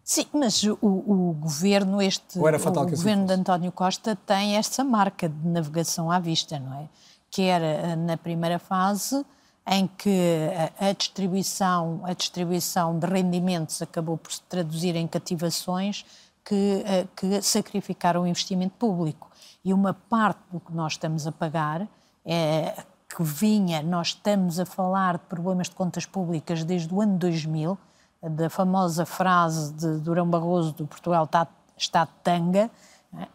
Sim, 0.03 0.25
mas 0.33 0.63
o, 0.63 0.77
o 0.81 1.33
governo, 1.39 2.01
este, 2.01 2.37
o 2.37 2.41
governo 2.41 3.25
de 3.25 3.33
António 3.33 3.71
Costa 3.71 4.15
tem 4.15 4.57
esta 4.57 4.83
marca 4.83 5.29
de 5.29 5.47
navegação 5.47 6.11
à 6.11 6.19
vista, 6.19 6.59
não 6.59 6.73
é? 6.81 6.89
Que 7.31 7.43
era 7.43 7.65
eh, 7.65 7.95
na 7.95 8.17
primeira 8.17 8.59
fase 8.59 9.25
em 9.65 9.87
que 9.87 10.49
a, 10.79 10.91
distribuição, 10.91 12.01
a 12.03 12.13
distribuição 12.13 12.99
de 12.99 13.07
rendimentos 13.07 13.81
acabou 13.81 14.17
por 14.17 14.31
se 14.31 14.41
traduzir 14.43 14.95
em 14.95 15.07
cativações 15.07 16.05
que, 16.43 16.83
eh, 16.85 17.07
que 17.15 17.41
sacrificaram 17.41 18.23
o 18.23 18.27
investimento 18.27 18.75
público. 18.77 19.31
E 19.63 19.73
uma 19.73 19.93
parte 19.93 20.41
do 20.51 20.59
que 20.59 20.73
nós 20.73 20.93
estamos 20.93 21.25
a 21.25 21.31
pagar 21.31 21.87
é 22.25 22.83
que 23.15 23.23
vinha, 23.23 23.81
nós 23.81 24.07
estamos 24.07 24.59
a 24.59 24.65
falar 24.65 25.17
de 25.17 25.25
problemas 25.25 25.69
de 25.69 25.75
contas 25.75 26.05
públicas 26.05 26.63
desde 26.63 26.93
o 26.93 26.99
ano 26.99 27.17
2000, 27.17 27.77
da 28.21 28.49
famosa 28.49 29.05
frase 29.05 29.73
de 29.73 29.99
Durão 29.99 30.27
Barroso 30.27 30.71
do 30.73 30.87
Portugal 30.87 31.25
está, 31.25 31.47
está 31.77 32.05
tanga? 32.05 32.71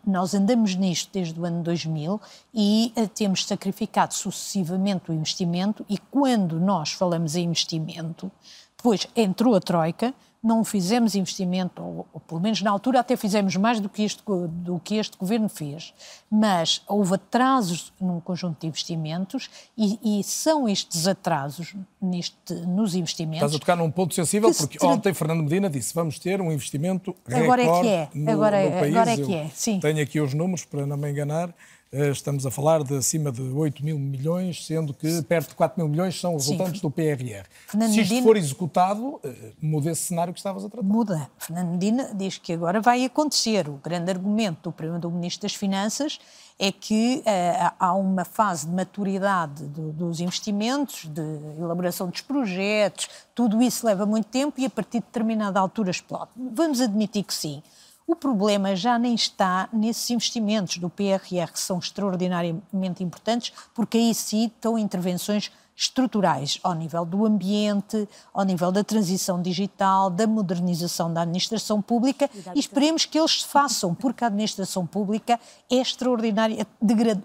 Nós 0.06 0.34
andamos 0.34 0.74
nisto 0.74 1.10
desde 1.12 1.38
o 1.38 1.44
ano 1.44 1.62
2000 1.62 2.20
e 2.52 2.92
eh, 2.96 3.06
temos 3.06 3.46
sacrificado 3.46 4.14
sucessivamente 4.14 5.10
o 5.10 5.14
investimento 5.14 5.84
e 5.88 5.98
quando 5.98 6.58
nós 6.58 6.92
falamos 6.92 7.36
em 7.36 7.44
investimento, 7.44 8.30
depois 8.76 9.06
entrou 9.14 9.54
a 9.54 9.60
Troika, 9.60 10.14
não 10.42 10.64
fizemos 10.64 11.14
investimento, 11.14 11.82
ou, 11.82 12.06
ou, 12.12 12.20
pelo 12.20 12.40
menos 12.40 12.62
na 12.62 12.70
altura 12.70 13.00
até 13.00 13.16
fizemos 13.16 13.56
mais 13.56 13.80
do 13.80 13.88
que, 13.88 14.02
este, 14.02 14.22
do 14.26 14.78
que 14.78 14.94
este 14.96 15.16
governo 15.18 15.48
fez, 15.48 15.92
mas 16.30 16.82
houve 16.86 17.14
atrasos 17.14 17.92
num 18.00 18.20
conjunto 18.20 18.60
de 18.60 18.66
investimentos 18.66 19.50
e, 19.76 20.20
e 20.20 20.22
são 20.22 20.68
estes 20.68 21.08
atrasos 21.08 21.74
neste, 22.00 22.54
nos 22.66 22.94
investimentos. 22.94 23.42
Estás 23.42 23.54
a 23.56 23.58
tocar 23.58 23.76
num 23.76 23.90
ponto 23.90 24.14
sensível, 24.14 24.52
porque 24.54 24.78
ontem 24.84 25.12
Fernando 25.12 25.42
Medina 25.42 25.68
disse 25.68 25.92
vamos 25.94 26.18
ter 26.18 26.40
um 26.40 26.52
investimento 26.52 27.14
agora 27.26 27.62
é 27.62 27.80
que 27.80 27.88
é. 27.88 28.30
Agora, 28.30 28.64
no 28.64 28.70
país. 28.70 28.94
Agora 28.94 29.10
é 29.10 29.16
que 29.16 29.34
é, 29.34 29.50
sim. 29.54 29.80
Tenho 29.80 30.02
aqui 30.02 30.20
os 30.20 30.34
números 30.34 30.64
para 30.64 30.86
não 30.86 30.96
me 30.96 31.10
enganar. 31.10 31.52
Eh, 31.90 32.10
estamos 32.10 32.44
a 32.44 32.50
falar 32.50 32.84
de 32.84 32.94
acima 32.96 33.32
de 33.32 33.40
8 33.40 33.82
mil 33.82 33.98
milhões, 33.98 34.66
sendo 34.66 34.92
que 34.92 35.22
perto 35.22 35.50
de 35.50 35.54
4 35.54 35.80
mil 35.80 35.88
milhões 35.88 36.20
são 36.20 36.34
resultantes 36.34 36.80
Sim. 36.80 36.86
do 36.86 36.90
PRR. 36.90 37.46
Fernando 37.66 37.92
Se 37.92 38.00
isto 38.00 38.10
Medina... 38.10 38.26
for 38.26 38.36
executado, 38.36 39.20
eh, 39.24 39.52
muda 39.60 39.90
esse 39.90 40.02
cenário 40.02 40.34
que 40.34 40.38
estavas 40.38 40.64
a 40.64 40.68
tratar. 40.68 40.86
Muda. 40.86 41.30
Fernando 41.38 41.70
Medina 41.70 42.10
diz 42.14 42.36
que 42.36 42.52
agora 42.52 42.80
vai 42.80 43.06
acontecer. 43.06 43.68
O 43.68 43.80
grande 43.82 44.10
argumento 44.10 44.70
do, 44.70 44.98
do 44.98 45.10
Ministro 45.10 45.42
das 45.42 45.54
Finanças 45.54 46.20
é 46.58 46.70
que 46.72 47.22
uh, 47.24 47.72
há 47.78 47.94
uma 47.94 48.24
fase 48.24 48.66
de 48.66 48.72
maturidade 48.72 49.64
do, 49.64 49.92
dos 49.92 50.20
investimentos, 50.20 51.06
de 51.06 51.22
elaboração 51.56 52.08
dos 52.08 52.20
projetos, 52.20 53.08
tudo 53.32 53.62
isso 53.62 53.86
leva 53.86 54.04
muito 54.04 54.26
tempo 54.26 54.60
e 54.60 54.66
a 54.66 54.70
partir 54.70 54.98
de 54.98 55.04
determinada 55.06 55.60
altura 55.60 55.90
explode. 55.90 56.30
Vamos 56.36 56.80
admitir 56.80 57.22
que 57.22 57.32
sim. 57.32 57.62
O 58.08 58.16
problema 58.16 58.74
já 58.74 58.98
nem 58.98 59.14
está 59.14 59.68
nesses 59.70 60.08
investimentos 60.08 60.78
do 60.78 60.88
PRR, 60.88 61.52
que 61.52 61.60
são 61.60 61.78
extraordinariamente 61.78 63.04
importantes, 63.04 63.52
porque 63.74 63.98
aí 63.98 64.14
sim 64.14 64.46
estão 64.46 64.78
intervenções 64.78 65.52
estruturais 65.76 66.58
ao 66.62 66.74
nível 66.74 67.04
do 67.04 67.26
ambiente, 67.26 68.08
ao 68.32 68.46
nível 68.46 68.72
da 68.72 68.82
transição 68.82 69.42
digital, 69.42 70.08
da 70.08 70.26
modernização 70.26 71.12
da 71.12 71.20
administração 71.20 71.82
pública 71.82 72.30
e 72.54 72.58
esperemos 72.58 73.04
que 73.04 73.18
eles 73.18 73.42
se 73.42 73.46
façam, 73.46 73.94
porque 73.94 74.24
a 74.24 74.28
administração 74.28 74.86
pública 74.86 75.38
é 75.70 75.74
extraordinária, 75.74 76.66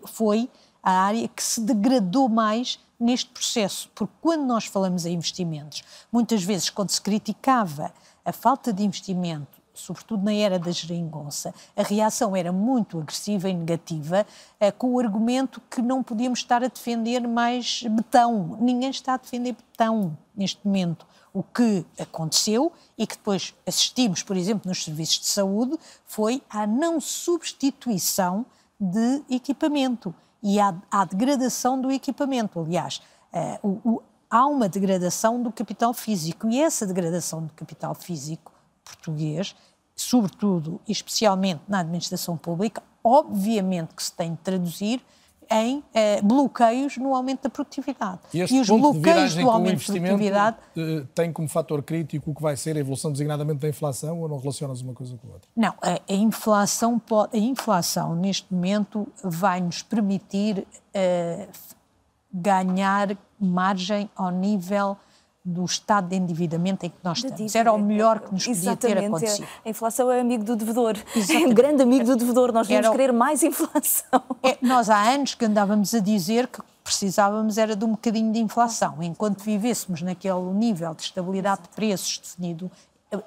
foi 0.04 0.50
a 0.84 0.92
área 0.92 1.30
que 1.30 1.42
se 1.42 1.62
degradou 1.62 2.28
mais 2.28 2.78
neste 3.00 3.30
processo, 3.30 3.90
porque 3.96 4.14
quando 4.20 4.44
nós 4.44 4.66
falamos 4.66 5.06
em 5.06 5.14
investimentos, 5.14 5.82
muitas 6.12 6.44
vezes 6.44 6.70
quando 6.70 6.90
se 6.90 7.02
criticava 7.02 7.94
a 8.26 8.34
falta 8.34 8.74
de 8.74 8.84
investimento 8.84 9.63
sobretudo 9.84 10.24
na 10.24 10.34
era 10.34 10.58
da 10.58 10.72
geringonça, 10.72 11.54
a 11.76 11.84
reação 11.84 12.36
era 12.36 12.52
muito 12.52 13.00
agressiva 13.00 13.50
e 13.50 13.54
negativa, 13.54 14.26
eh, 14.60 14.72
com 14.72 14.94
o 14.94 15.00
argumento 15.00 15.62
que 15.70 15.82
não 15.82 16.02
podíamos 16.02 16.40
estar 16.40 16.64
a 16.64 16.68
defender 16.68 17.28
mais 17.28 17.84
betão. 17.84 18.58
Ninguém 18.62 18.90
está 18.90 19.16
a 19.16 19.18
defender 19.18 19.54
betão 19.54 20.18
neste 20.34 20.66
momento. 20.66 21.06
O 21.34 21.44
que 21.44 21.86
aconteceu 22.00 22.72
e 22.98 23.06
que 23.06 23.18
depois 23.18 23.54
assistimos, 23.68 24.24
por 24.24 24.38
exemplo, 24.38 24.70
nos 24.70 24.84
serviços 24.84 25.20
de 25.20 25.26
saúde, 25.26 25.78
foi 26.06 26.42
a 26.50 26.66
não 26.66 27.02
substituição 27.02 28.46
de 28.80 29.22
equipamento 29.30 30.16
e 30.42 30.60
à, 30.60 31.06
degradação 31.06 31.80
do 31.80 31.92
equipamento. 31.92 32.60
Aliás, 32.60 33.02
eh, 33.34 33.60
o, 33.62 33.80
o, 33.84 34.04
há 34.30 34.46
uma 34.46 34.70
degradação 34.70 35.44
do 35.44 35.52
capital 35.52 35.94
físico 35.94 36.48
e 36.48 36.62
essa 36.62 36.88
degradação 36.88 37.46
do 37.46 37.54
capital 37.54 37.94
físico 37.94 38.54
português, 38.84 39.56
sobretudo 39.96 40.80
e 40.88 40.92
especialmente 40.92 41.62
na 41.68 41.80
administração 41.80 42.38
pública, 42.38 42.82
obviamente 43.04 43.94
que 43.96 44.04
se 44.04 44.14
tem 44.14 44.32
de 44.32 44.38
traduzir 44.38 45.02
em 45.52 45.84
eh, 45.94 46.22
bloqueios 46.22 46.98
no 46.98 47.14
aumento 47.14 47.44
da 47.44 47.50
produtividade. 47.50 48.20
E, 48.34 48.40
e 48.40 48.60
os 48.60 48.68
bloqueios 48.68 49.36
do 49.36 49.50
aumento 49.50 49.80
da 49.80 50.00
produtividade 50.00 50.58
eh, 50.76 51.04
tem 51.14 51.32
como 51.32 51.48
fator 51.48 51.84
crítico 51.84 52.32
o 52.32 52.36
que 52.36 52.42
vai 52.42 52.56
ser 52.56 52.76
a 52.76 52.80
evolução 52.80 53.12
designadamente 53.12 53.60
da 53.60 53.70
inflação 53.70 54.20
ou 54.20 54.30
não 54.30 54.40
relacionas 54.40 54.82
uma 54.82 54.94
coisa 54.94 55.18
com 55.18 55.28
a 55.28 55.34
outra? 55.34 55.50
Não, 55.56 55.74
a, 55.82 56.02
a 56.12 56.16
inflação, 56.16 57.02
a 57.32 57.38
inflação 57.38 58.16
neste 58.16 58.52
momento 58.54 59.08
vai 59.24 59.62
nos 59.62 59.84
permitir 59.84 60.66
eh, 60.94 61.48
ganhar 62.32 63.16
margem 63.40 64.10
ao 64.16 64.32
nível 64.32 64.98
do 65.46 65.66
estado 65.66 66.08
de 66.08 66.16
endividamento 66.16 66.86
em 66.86 66.90
que 66.90 66.96
nós 67.04 67.18
estamos. 67.18 67.54
Era 67.54 67.74
o 67.74 67.78
melhor 67.78 68.20
que 68.22 68.32
nos 68.32 68.46
podia 68.46 68.62
Exatamente. 68.62 69.00
ter 69.00 69.06
acontecido. 69.06 69.48
A 69.66 69.70
inflação 69.70 70.12
é 70.12 70.22
amigo 70.22 70.44
do 70.44 70.56
devedor. 70.56 70.96
Exatamente. 71.14 71.44
É 71.44 71.48
um 71.52 71.54
grande 71.54 71.84
amigo 71.84 72.06
do 72.06 72.16
devedor. 72.16 72.54
Nós 72.54 72.68
vamos 72.68 72.86
Era... 72.86 72.92
querer 72.92 73.12
mais 73.12 73.44
inflação. 73.44 74.24
É, 74.42 74.58
nós 74.62 74.90
há 74.90 75.02
anos 75.02 75.36
que 75.36 75.44
andávamos 75.44 75.94
a 75.94 76.00
dizer 76.00 76.48
que 76.48 76.62
precisávamos 76.84 77.58
era 77.58 77.76
de 77.76 77.84
um 77.84 77.92
bocadinho 77.92 78.32
de 78.32 78.40
inflação. 78.40 79.04
Enquanto 79.04 79.42
vivêssemos 79.44 80.02
naquele 80.02 80.52
nível 80.54 80.94
de 80.94 81.04
estabilidade 81.04 81.64
de 81.64 81.70
preços 81.70 82.20
definido 82.20 82.72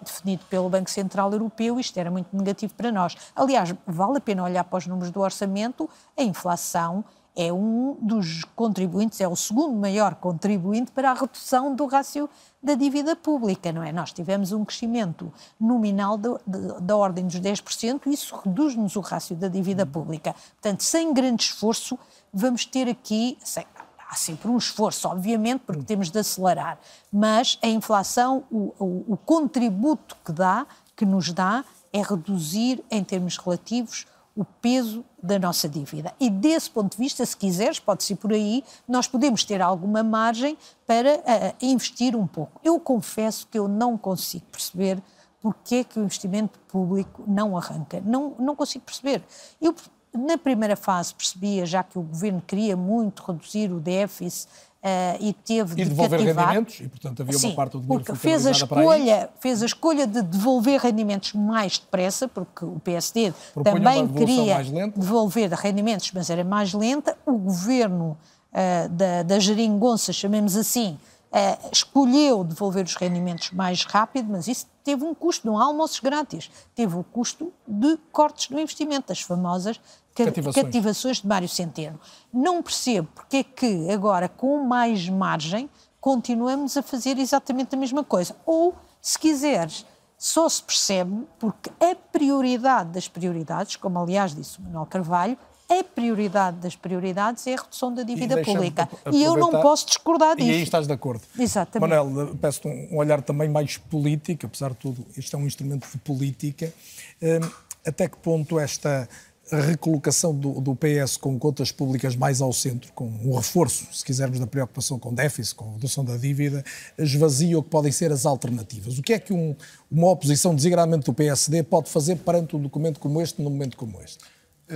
definido 0.02 0.42
pelo 0.50 0.68
Banco 0.68 0.90
Central 0.90 1.32
Europeu, 1.32 1.78
isto 1.78 1.96
era 1.96 2.10
muito 2.10 2.36
negativo 2.36 2.74
para 2.74 2.90
nós. 2.90 3.16
Aliás, 3.34 3.72
vale 3.86 4.18
a 4.18 4.20
pena 4.20 4.42
olhar 4.42 4.64
para 4.64 4.78
os 4.78 4.86
números 4.86 5.10
do 5.10 5.20
orçamento, 5.20 5.88
a 6.16 6.22
inflação 6.22 7.04
é 7.36 7.52
um 7.52 7.98
dos 8.00 8.44
contribuintes, 8.56 9.20
é 9.20 9.28
o 9.28 9.36
segundo 9.36 9.76
maior 9.76 10.14
contribuinte 10.14 10.90
para 10.90 11.10
a 11.10 11.14
redução 11.14 11.74
do 11.74 11.84
rácio 11.84 12.30
da 12.62 12.74
dívida 12.74 13.14
pública, 13.14 13.70
não 13.70 13.82
é? 13.82 13.92
Nós 13.92 14.10
tivemos 14.10 14.52
um 14.52 14.64
crescimento 14.64 15.30
nominal 15.60 16.16
de, 16.16 16.30
de, 16.46 16.80
da 16.80 16.96
ordem 16.96 17.26
dos 17.26 17.38
10%, 17.38 18.02
e 18.06 18.14
isso 18.14 18.34
reduz-nos 18.42 18.96
o 18.96 19.00
rácio 19.00 19.36
da 19.36 19.48
dívida 19.48 19.84
pública. 19.84 20.34
Portanto, 20.54 20.82
sem 20.82 21.12
grande 21.12 21.42
esforço, 21.42 21.98
vamos 22.32 22.64
ter 22.64 22.88
aqui, 22.88 23.36
sem, 23.44 23.66
há 24.08 24.14
sempre 24.14 24.48
um 24.48 24.56
esforço, 24.56 25.06
obviamente, 25.06 25.60
porque 25.66 25.82
temos 25.82 26.10
de 26.10 26.18
acelerar, 26.18 26.78
mas 27.12 27.58
a 27.62 27.66
inflação, 27.66 28.44
o, 28.50 28.72
o, 28.78 29.12
o 29.12 29.16
contributo 29.18 30.16
que 30.24 30.32
dá, 30.32 30.66
que 30.96 31.04
nos 31.04 31.32
dá, 31.32 31.62
é 31.92 32.00
reduzir, 32.00 32.82
em 32.90 33.04
termos 33.04 33.36
relativos, 33.36 34.06
o 34.36 34.44
peso 34.44 35.02
da 35.22 35.38
nossa 35.38 35.66
dívida. 35.66 36.12
E 36.20 36.28
desse 36.28 36.70
ponto 36.70 36.92
de 36.92 37.02
vista, 37.02 37.24
se 37.24 37.36
quiseres, 37.36 37.80
pode 37.80 38.04
ser 38.04 38.16
por 38.16 38.32
aí, 38.32 38.62
nós 38.86 39.08
podemos 39.08 39.42
ter 39.44 39.62
alguma 39.62 40.02
margem 40.02 40.58
para 40.86 41.16
uh, 41.16 41.54
investir 41.60 42.14
um 42.14 42.26
pouco. 42.26 42.60
Eu 42.62 42.78
confesso 42.78 43.48
que 43.50 43.58
eu 43.58 43.66
não 43.66 43.96
consigo 43.96 44.44
perceber 44.52 45.02
porque 45.40 45.76
é 45.76 45.84
que 45.84 45.98
o 45.98 46.02
investimento 46.02 46.58
público 46.68 47.24
não 47.26 47.56
arranca. 47.56 48.02
Não, 48.04 48.34
não 48.38 48.54
consigo 48.54 48.84
perceber. 48.84 49.22
Eu, 49.60 49.74
na 50.12 50.36
primeira 50.36 50.76
fase, 50.76 51.14
percebia, 51.14 51.64
já 51.64 51.82
que 51.82 51.98
o 51.98 52.02
governo 52.02 52.42
queria 52.44 52.76
muito 52.76 53.22
reduzir 53.22 53.72
o 53.72 53.80
déficit 53.80 54.48
Uh, 54.82 55.16
e 55.18 55.32
teve 55.32 55.72
e 55.72 55.84
de 55.84 55.90
devolver 55.90 56.20
cativar. 56.20 56.46
rendimentos 56.46 56.80
e 56.80 56.88
portanto 56.88 57.22
havia 57.22 57.36
Sim, 57.36 57.48
uma 57.48 57.56
parte 57.56 57.72
do 57.72 57.80
dinheiro 57.80 58.04
porque 58.04 58.20
fez 58.20 58.46
a 58.46 58.52
escolha 58.52 59.30
fez 59.40 59.62
a 59.62 59.66
escolha 59.66 60.06
de 60.06 60.22
devolver 60.22 60.78
rendimentos 60.78 61.32
mais 61.32 61.78
depressa 61.78 62.28
porque 62.28 62.64
o 62.64 62.78
PSD 62.84 63.32
Propunha 63.52 63.74
também 63.74 64.06
queria 64.06 64.58
devolver 64.94 65.50
rendimentos 65.54 66.12
mas 66.12 66.30
era 66.30 66.44
mais 66.44 66.72
lenta. 66.72 67.18
O 67.26 67.32
governo 67.32 68.16
uh, 68.52 68.88
da, 68.90 69.24
da 69.24 69.40
geringonça 69.40 70.12
chamemos 70.12 70.56
assim 70.56 70.96
uh, 71.32 71.68
escolheu 71.72 72.44
devolver 72.44 72.84
os 72.84 72.94
rendimentos 72.94 73.50
mais 73.50 73.82
rápido 73.82 74.28
mas 74.30 74.46
isso 74.46 74.66
teve 74.84 75.04
um 75.04 75.14
custo 75.14 75.48
não 75.48 75.58
há 75.58 75.64
almoços 75.64 75.98
grátis. 75.98 76.48
Teve 76.76 76.94
o 76.96 77.02
custo 77.02 77.52
de 77.66 77.98
cortes 78.12 78.50
no 78.50 78.60
investimento 78.60 79.10
as 79.10 79.20
famosas 79.20 79.80
cativações. 80.24 80.64
cativações 80.64 81.20
de 81.20 81.26
Mário 81.26 81.48
Centeno. 81.48 82.00
Não 82.32 82.62
percebo 82.62 83.08
porque 83.14 83.38
é 83.38 83.44
que 83.44 83.90
agora, 83.90 84.28
com 84.28 84.64
mais 84.64 85.08
margem, 85.08 85.68
continuamos 86.00 86.76
a 86.76 86.82
fazer 86.82 87.18
exatamente 87.18 87.74
a 87.74 87.78
mesma 87.78 88.04
coisa. 88.04 88.36
Ou, 88.46 88.74
se 89.00 89.18
quiseres, 89.18 89.84
só 90.18 90.48
se 90.48 90.62
percebe 90.62 91.24
porque 91.38 91.70
a 91.80 91.94
prioridade 91.94 92.90
das 92.90 93.08
prioridades, 93.08 93.76
como 93.76 93.98
aliás 93.98 94.34
disse 94.34 94.58
o 94.58 94.62
Manuel 94.62 94.86
Carvalho, 94.86 95.36
a 95.68 95.82
prioridade 95.82 96.58
das 96.58 96.76
prioridades 96.76 97.44
é 97.46 97.54
a 97.54 97.56
redução 97.60 97.92
da 97.92 98.04
dívida 98.04 98.40
pública. 98.40 98.88
E 99.12 99.22
eu 99.22 99.36
não 99.36 99.50
posso 99.50 99.86
discordar 99.86 100.36
disso. 100.36 100.48
E 100.48 100.52
aí 100.52 100.62
estás 100.62 100.86
de 100.86 100.92
acordo. 100.92 101.22
Exatamente. 101.36 101.90
Manuel, 101.90 102.36
peço 102.36 102.68
um 102.68 102.96
olhar 102.96 103.20
também 103.20 103.48
mais 103.48 103.76
político, 103.76 104.46
apesar 104.46 104.70
de 104.70 104.76
tudo, 104.76 105.04
este 105.16 105.34
é 105.34 105.38
um 105.38 105.46
instrumento 105.46 105.90
de 105.90 105.98
política. 105.98 106.72
Hum, 107.20 107.50
até 107.84 108.08
que 108.08 108.16
ponto 108.18 108.58
esta 108.58 109.08
a 109.50 109.60
recolocação 109.60 110.34
do, 110.34 110.60
do, 110.60 110.74
PS 110.74 111.16
com 111.16 111.38
contas 111.38 111.70
públicas 111.70 112.16
mais 112.16 112.40
ao 112.40 112.52
centro, 112.52 112.92
com 112.92 113.06
um 113.06 113.36
reforço, 113.36 113.86
se 113.92 114.04
quisermos, 114.04 114.40
da 114.40 114.46
preocupação 114.46 114.98
com 114.98 115.14
déficit, 115.14 115.54
com 115.54 115.72
redução 115.72 116.04
da 116.04 116.16
dívida, 116.16 116.64
esvazia 116.98 117.58
o 117.58 117.62
que 117.62 117.70
podem 117.70 117.92
ser 117.92 118.10
as 118.10 118.26
alternativas. 118.26 118.98
O 118.98 119.02
que 119.02 119.12
é 119.12 119.18
que 119.18 119.32
um, 119.32 119.54
uma 119.90 120.10
oposição, 120.10 120.54
designadamente 120.54 121.06
do 121.06 121.14
PSD, 121.14 121.62
pode 121.62 121.88
fazer 121.88 122.16
perante 122.16 122.56
um 122.56 122.60
documento 122.60 122.98
como 122.98 123.22
este, 123.22 123.40
num 123.40 123.50
momento 123.50 123.76
como 123.76 124.00
este? 124.02 124.18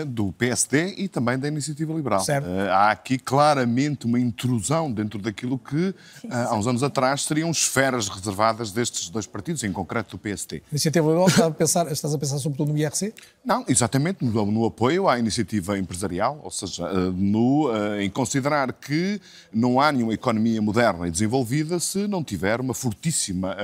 Do 0.06 0.32
PSD 0.32 0.94
e 0.98 1.08
também 1.08 1.38
da 1.38 1.48
Iniciativa 1.48 1.92
Liberal. 1.92 2.20
Certo. 2.20 2.46
Uh, 2.46 2.70
há 2.70 2.90
aqui 2.92 3.18
claramente 3.18 4.06
uma 4.06 4.20
intrusão 4.20 4.90
dentro 4.90 5.18
daquilo 5.18 5.58
que 5.58 5.88
uh, 5.88 5.94
há 6.30 6.54
uns 6.54 6.66
anos 6.66 6.82
atrás 6.82 7.24
seriam 7.24 7.50
esferas 7.50 8.08
reservadas 8.08 8.70
destes 8.70 9.10
dois 9.10 9.26
partidos, 9.26 9.64
em 9.64 9.72
concreto 9.72 10.12
do 10.12 10.18
PSD. 10.18 10.62
Iniciativa 10.70 11.06
Liberal, 11.06 11.26
estás 11.28 11.46
a 11.46 11.50
pensar, 11.50 11.92
estás 11.92 12.14
a 12.14 12.18
pensar 12.18 12.38
sobretudo 12.38 12.72
no 12.72 12.78
IRC? 12.78 13.12
Não, 13.44 13.64
exatamente, 13.66 14.24
no, 14.24 14.46
no 14.46 14.64
apoio 14.64 15.08
à 15.08 15.18
iniciativa 15.18 15.76
empresarial, 15.76 16.40
ou 16.42 16.50
seja, 16.50 16.88
no, 17.12 17.70
em 17.98 18.08
considerar 18.10 18.72
que 18.72 19.20
não 19.52 19.80
há 19.80 19.90
nenhuma 19.90 20.14
economia 20.14 20.62
moderna 20.62 21.08
e 21.08 21.10
desenvolvida 21.10 21.80
se 21.80 22.06
não 22.06 22.22
tiver 22.22 22.60
uma 22.60 22.74
fortíssima, 22.74 23.56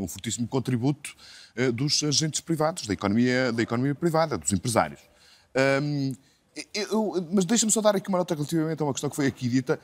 um 0.00 0.08
fortíssimo 0.08 0.46
contributo 0.48 1.14
dos 1.74 2.02
agentes 2.02 2.40
privados, 2.40 2.86
da 2.86 2.94
economia, 2.94 3.52
da 3.52 3.62
economia 3.62 3.94
privada, 3.94 4.36
dos 4.36 4.52
empresários. 4.52 5.00
Um, 5.82 6.12
eu, 6.74 7.26
mas 7.32 7.44
deixa-me 7.44 7.72
só 7.72 7.80
dar 7.80 7.96
aqui 7.96 8.08
uma 8.08 8.18
nota 8.18 8.34
relativamente 8.34 8.80
a 8.82 8.84
uma 8.84 8.92
questão 8.92 9.10
que 9.10 9.16
foi 9.16 9.26
aqui 9.26 9.48
dita. 9.48 9.78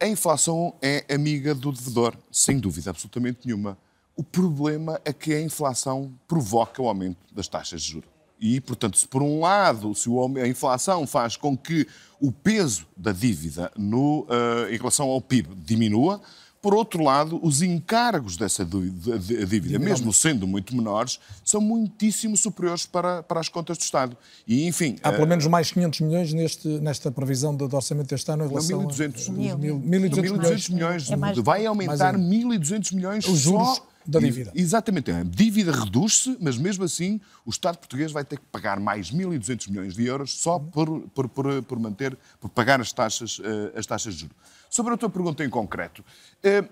A 0.00 0.06
inflação 0.06 0.74
é 0.80 1.04
amiga 1.12 1.54
do 1.54 1.72
devedor, 1.72 2.16
sem 2.30 2.58
dúvida 2.58 2.90
absolutamente 2.90 3.40
nenhuma. 3.44 3.76
O 4.14 4.22
problema 4.22 5.00
é 5.04 5.12
que 5.12 5.34
a 5.34 5.40
inflação 5.40 6.12
provoca 6.28 6.80
o 6.80 6.88
aumento 6.88 7.18
das 7.34 7.48
taxas 7.48 7.82
de 7.82 7.92
juros. 7.92 8.16
E, 8.38 8.60
portanto, 8.60 8.98
se 8.98 9.08
por 9.08 9.22
um 9.22 9.40
lado 9.40 9.94
se 9.94 10.08
a 10.42 10.46
inflação 10.46 11.06
faz 11.06 11.36
com 11.36 11.56
que 11.56 11.86
o 12.20 12.30
peso 12.30 12.86
da 12.96 13.12
dívida 13.12 13.72
no, 13.76 14.20
uh, 14.22 14.68
em 14.70 14.76
relação 14.76 15.08
ao 15.08 15.20
PIB 15.20 15.54
diminua, 15.56 16.20
por 16.60 16.74
outro 16.74 17.02
lado, 17.02 17.38
os 17.42 17.62
encargos 17.62 18.36
dessa 18.36 18.64
dívida, 18.64 19.78
mesmo 19.78 20.12
sendo 20.12 20.46
muito 20.46 20.74
menores, 20.74 21.20
são 21.44 21.60
muitíssimo 21.60 22.36
superiores 22.36 22.86
para, 22.86 23.22
para 23.22 23.40
as 23.40 23.48
contas 23.48 23.78
do 23.78 23.82
Estado. 23.82 24.16
E, 24.46 24.66
enfim... 24.66 24.96
Há 25.02 25.12
pelo 25.12 25.26
menos 25.26 25.46
mais 25.46 25.70
500 25.70 26.00
milhões 26.00 26.32
neste, 26.32 26.68
nesta 26.80 27.10
previsão 27.10 27.54
do, 27.54 27.74
orçamento 27.74 28.08
deste 28.08 28.30
ano 28.30 28.44
em 28.44 28.48
relação 28.48 28.84
1.200 28.86 29.52
a... 29.52 29.56
1.200 29.56 30.30
milhões. 30.30 30.68
milhões. 30.68 31.10
É 31.10 31.16
vai 31.42 31.66
aumentar 31.66 32.16
1.200 32.16 32.94
milhões 32.94 33.26
os 33.26 33.38
juros 33.38 33.76
só 33.76 33.86
da 34.06 34.20
dívida. 34.20 34.52
Exatamente. 34.54 35.10
A 35.10 35.22
dívida 35.22 35.72
reduz-se, 35.72 36.36
mas 36.40 36.56
mesmo 36.56 36.84
assim 36.84 37.20
o 37.44 37.50
Estado 37.50 37.78
português 37.78 38.12
vai 38.12 38.24
ter 38.24 38.38
que 38.38 38.44
pagar 38.50 38.78
mais 38.78 39.10
1.200 39.10 39.68
milhões 39.68 39.94
de 39.94 40.06
euros 40.06 40.32
só 40.38 40.58
por, 40.58 41.00
por, 41.14 41.28
por, 41.28 41.62
por 41.62 41.78
manter, 41.78 42.16
por 42.40 42.48
pagar 42.48 42.80
as 42.80 42.92
taxas, 42.92 43.38
uh, 43.38 43.42
as 43.76 43.86
taxas 43.86 44.14
de 44.14 44.20
juros. 44.20 44.36
Sobre 44.76 44.92
a 44.92 44.96
tua 44.98 45.08
pergunta 45.08 45.42
em 45.42 45.48
concreto, 45.48 46.04
uh, 46.44 46.68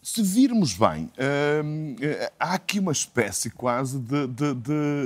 se 0.00 0.22
virmos 0.22 0.74
bem, 0.74 1.06
uh, 1.06 2.30
há 2.38 2.54
aqui 2.54 2.78
uma 2.78 2.92
espécie 2.92 3.50
quase 3.50 3.98
de, 3.98 4.28
de, 4.28 4.54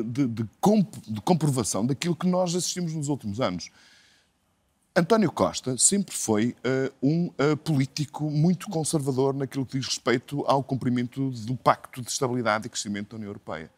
de, 0.04 0.26
de, 0.26 0.48
comp 0.60 0.94
de 1.08 1.22
comprovação 1.22 1.86
daquilo 1.86 2.14
que 2.14 2.26
nós 2.26 2.54
assistimos 2.54 2.92
nos 2.92 3.08
últimos 3.08 3.40
anos. 3.40 3.70
António 4.94 5.32
Costa 5.32 5.78
sempre 5.78 6.14
foi 6.14 6.54
um 7.02 7.30
político 7.64 8.28
muito 8.30 8.68
conservador 8.68 9.32
naquilo 9.32 9.64
que 9.64 9.78
diz 9.78 9.86
respeito 9.86 10.44
ao 10.46 10.62
cumprimento 10.62 11.30
do 11.30 11.56
Pacto 11.56 12.02
de 12.02 12.10
Estabilidade 12.10 12.66
e 12.66 12.68
Crescimento 12.68 13.10
da 13.10 13.16
União 13.16 13.28
Europeia. 13.28 13.70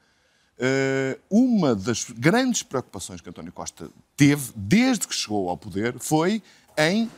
Uma 1.29 1.75
das 1.75 2.07
grandes 2.11 2.63
preocupações 2.63 3.21
que 3.21 3.29
António 3.29 3.53
Costa 3.53 3.91
teve 4.17 4.51
desde 4.57 5.07
que 5.07 5.15
chegou 5.15 5.51
ao 5.51 5.59
poder 5.59 5.99
foi 5.99 6.43
em 6.79 7.11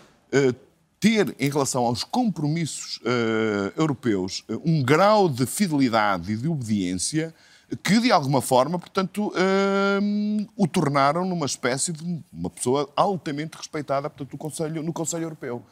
ter, 1.02 1.34
em 1.36 1.50
relação 1.50 1.84
aos 1.84 2.04
compromissos 2.04 3.00
europeus, 3.76 4.44
um 4.64 4.80
grau 4.80 5.28
de 5.28 5.44
fidelidade 5.46 6.30
e 6.30 6.36
de 6.36 6.46
obediência 6.46 7.34
que 7.82 8.00
de 8.00 8.12
alguma 8.12 8.42
forma, 8.42 8.78
portanto, 8.78 9.32
hum, 10.02 10.46
o 10.56 10.66
tornaram 10.66 11.24
numa 11.24 11.46
espécie 11.46 11.92
de 11.92 12.22
uma 12.32 12.50
pessoa 12.50 12.90
altamente 12.94 13.56
respeitada 13.56 14.10
portanto, 14.10 14.32
no, 14.32 14.38
Conselho, 14.38 14.82
no 14.82 14.92
Conselho 14.92 15.24
Europeu. 15.24 15.64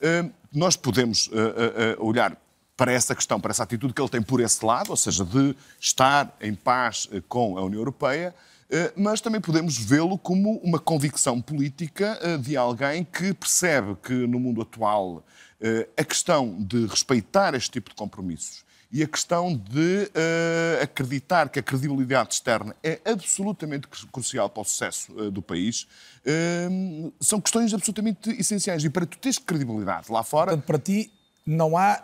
Hum, 0.00 0.30
nós 0.52 0.76
podemos 0.76 1.26
uh, 1.28 2.00
uh, 2.00 2.06
olhar 2.06 2.36
para 2.76 2.92
essa 2.92 3.14
questão, 3.14 3.40
para 3.40 3.50
essa 3.50 3.64
atitude 3.64 3.92
que 3.92 4.00
ele 4.00 4.08
tem 4.08 4.22
por 4.22 4.40
esse 4.40 4.64
lado, 4.64 4.90
ou 4.90 4.96
seja, 4.96 5.24
de 5.24 5.56
estar 5.80 6.32
em 6.40 6.54
paz 6.54 7.08
com 7.28 7.58
a 7.58 7.64
União 7.64 7.80
Europeia, 7.80 8.32
eh, 8.32 8.57
mas 8.96 9.20
também 9.20 9.40
podemos 9.40 9.78
vê-lo 9.78 10.18
como 10.18 10.58
uma 10.58 10.78
convicção 10.78 11.40
política 11.40 12.18
eh, 12.20 12.36
de 12.36 12.56
alguém 12.56 13.02
que 13.02 13.32
percebe 13.32 13.96
que 14.02 14.12
no 14.12 14.38
mundo 14.38 14.60
atual 14.60 15.24
eh, 15.60 15.88
a 15.96 16.04
questão 16.04 16.56
de 16.62 16.86
respeitar 16.86 17.54
este 17.54 17.70
tipo 17.70 17.90
de 17.90 17.96
compromissos 17.96 18.64
e 18.90 19.02
a 19.02 19.06
questão 19.06 19.54
de 19.54 20.10
uh, 20.14 20.82
acreditar 20.82 21.48
que 21.50 21.58
a 21.58 21.62
credibilidade 21.62 22.34
externa 22.34 22.74
é 22.82 23.00
absolutamente 23.04 23.86
crucial 24.10 24.48
para 24.48 24.62
o 24.62 24.64
sucesso 24.64 25.12
uh, 25.12 25.30
do 25.30 25.42
país, 25.42 25.86
uh, 26.24 27.12
são 27.20 27.38
questões 27.38 27.74
absolutamente 27.74 28.30
essenciais. 28.30 28.82
E 28.84 28.88
para 28.88 29.04
tu 29.04 29.18
teres 29.18 29.38
credibilidade 29.38 30.10
lá 30.10 30.22
fora. 30.22 30.52
Portanto, 30.52 30.66
para 30.66 30.78
ti, 30.78 31.12
não 31.48 31.78
há, 31.78 32.02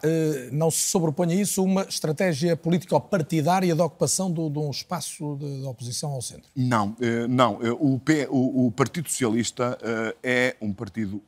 não 0.51 0.71
se 0.71 0.89
sobrepõe 0.89 1.33
a 1.33 1.35
isso 1.35 1.63
uma 1.63 1.83
estratégia 1.83 2.57
político-partidária 2.57 3.75
de 3.75 3.83
ocupação 3.83 4.33
de, 4.33 4.41
um 4.41 4.71
espaço 4.71 5.37
de, 5.37 5.67
oposição 5.67 6.13
ao 6.13 6.23
centro? 6.23 6.49
Não, 6.57 6.97
não. 7.29 7.59
O, 7.79 7.99
P, 7.99 8.27
o, 8.31 8.73
Partido 8.73 9.09
Socialista 9.09 9.79
é 10.23 10.57
um 10.63 10.73
partido 10.73 11.23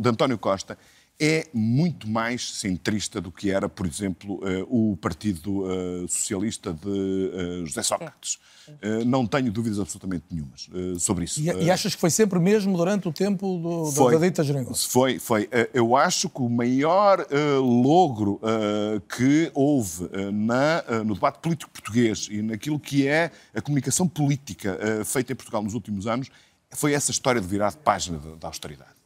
de 0.00 0.08
António 0.08 0.36
Costa 0.36 0.76
é 1.20 1.46
muito 1.52 2.08
mais 2.08 2.54
centrista 2.54 3.20
do 3.20 3.30
que 3.30 3.50
era, 3.50 3.68
por 3.68 3.86
exemplo, 3.86 4.40
eh, 4.42 4.64
o 4.68 4.96
Partido 4.96 5.70
eh, 5.70 6.06
Socialista 6.08 6.72
de 6.72 7.30
eh, 7.34 7.66
José 7.66 7.82
Sócrates. 7.82 8.38
Não 9.04 9.26
tenho 9.26 9.50
dúvidas 9.50 9.80
absolutamente 9.80 10.26
nenhumas 10.30 10.70
sobre 11.02 11.24
isso. 11.24 11.40
E, 11.40 11.46
e 11.46 11.70
achas 11.72 11.92
que 11.92 12.00
foi 12.00 12.08
sempre 12.10 12.38
mesmo 12.38 12.76
durante 12.76 13.08
o 13.08 13.12
tempo 13.12 13.58
do, 13.58 13.90
foi, 13.90 14.12
da 14.12 14.24
dita 14.24 14.44
geringonça? 14.44 14.88
Foi, 14.88 15.18
foi. 15.18 15.48
Eu 15.74 15.96
acho 15.96 16.28
que 16.28 16.40
o 16.40 16.48
maior 16.48 17.26
logro 17.60 18.40
que 19.08 19.50
houve 19.54 20.08
na, 20.32 20.84
no 21.02 21.14
debate 21.14 21.40
político 21.40 21.72
português 21.72 22.28
e 22.30 22.42
naquilo 22.42 22.78
que 22.78 23.08
é 23.08 23.32
a 23.52 23.60
comunicação 23.60 24.06
política 24.06 24.78
feita 25.04 25.32
em 25.32 25.36
Portugal 25.36 25.64
nos 25.64 25.74
últimos 25.74 26.06
anos 26.06 26.30
foi 26.70 26.92
essa 26.92 27.10
história 27.10 27.40
de 27.40 27.48
virar 27.48 27.70
de 27.70 27.78
página 27.78 28.20
da 28.40 28.46
austeridade 28.46 28.99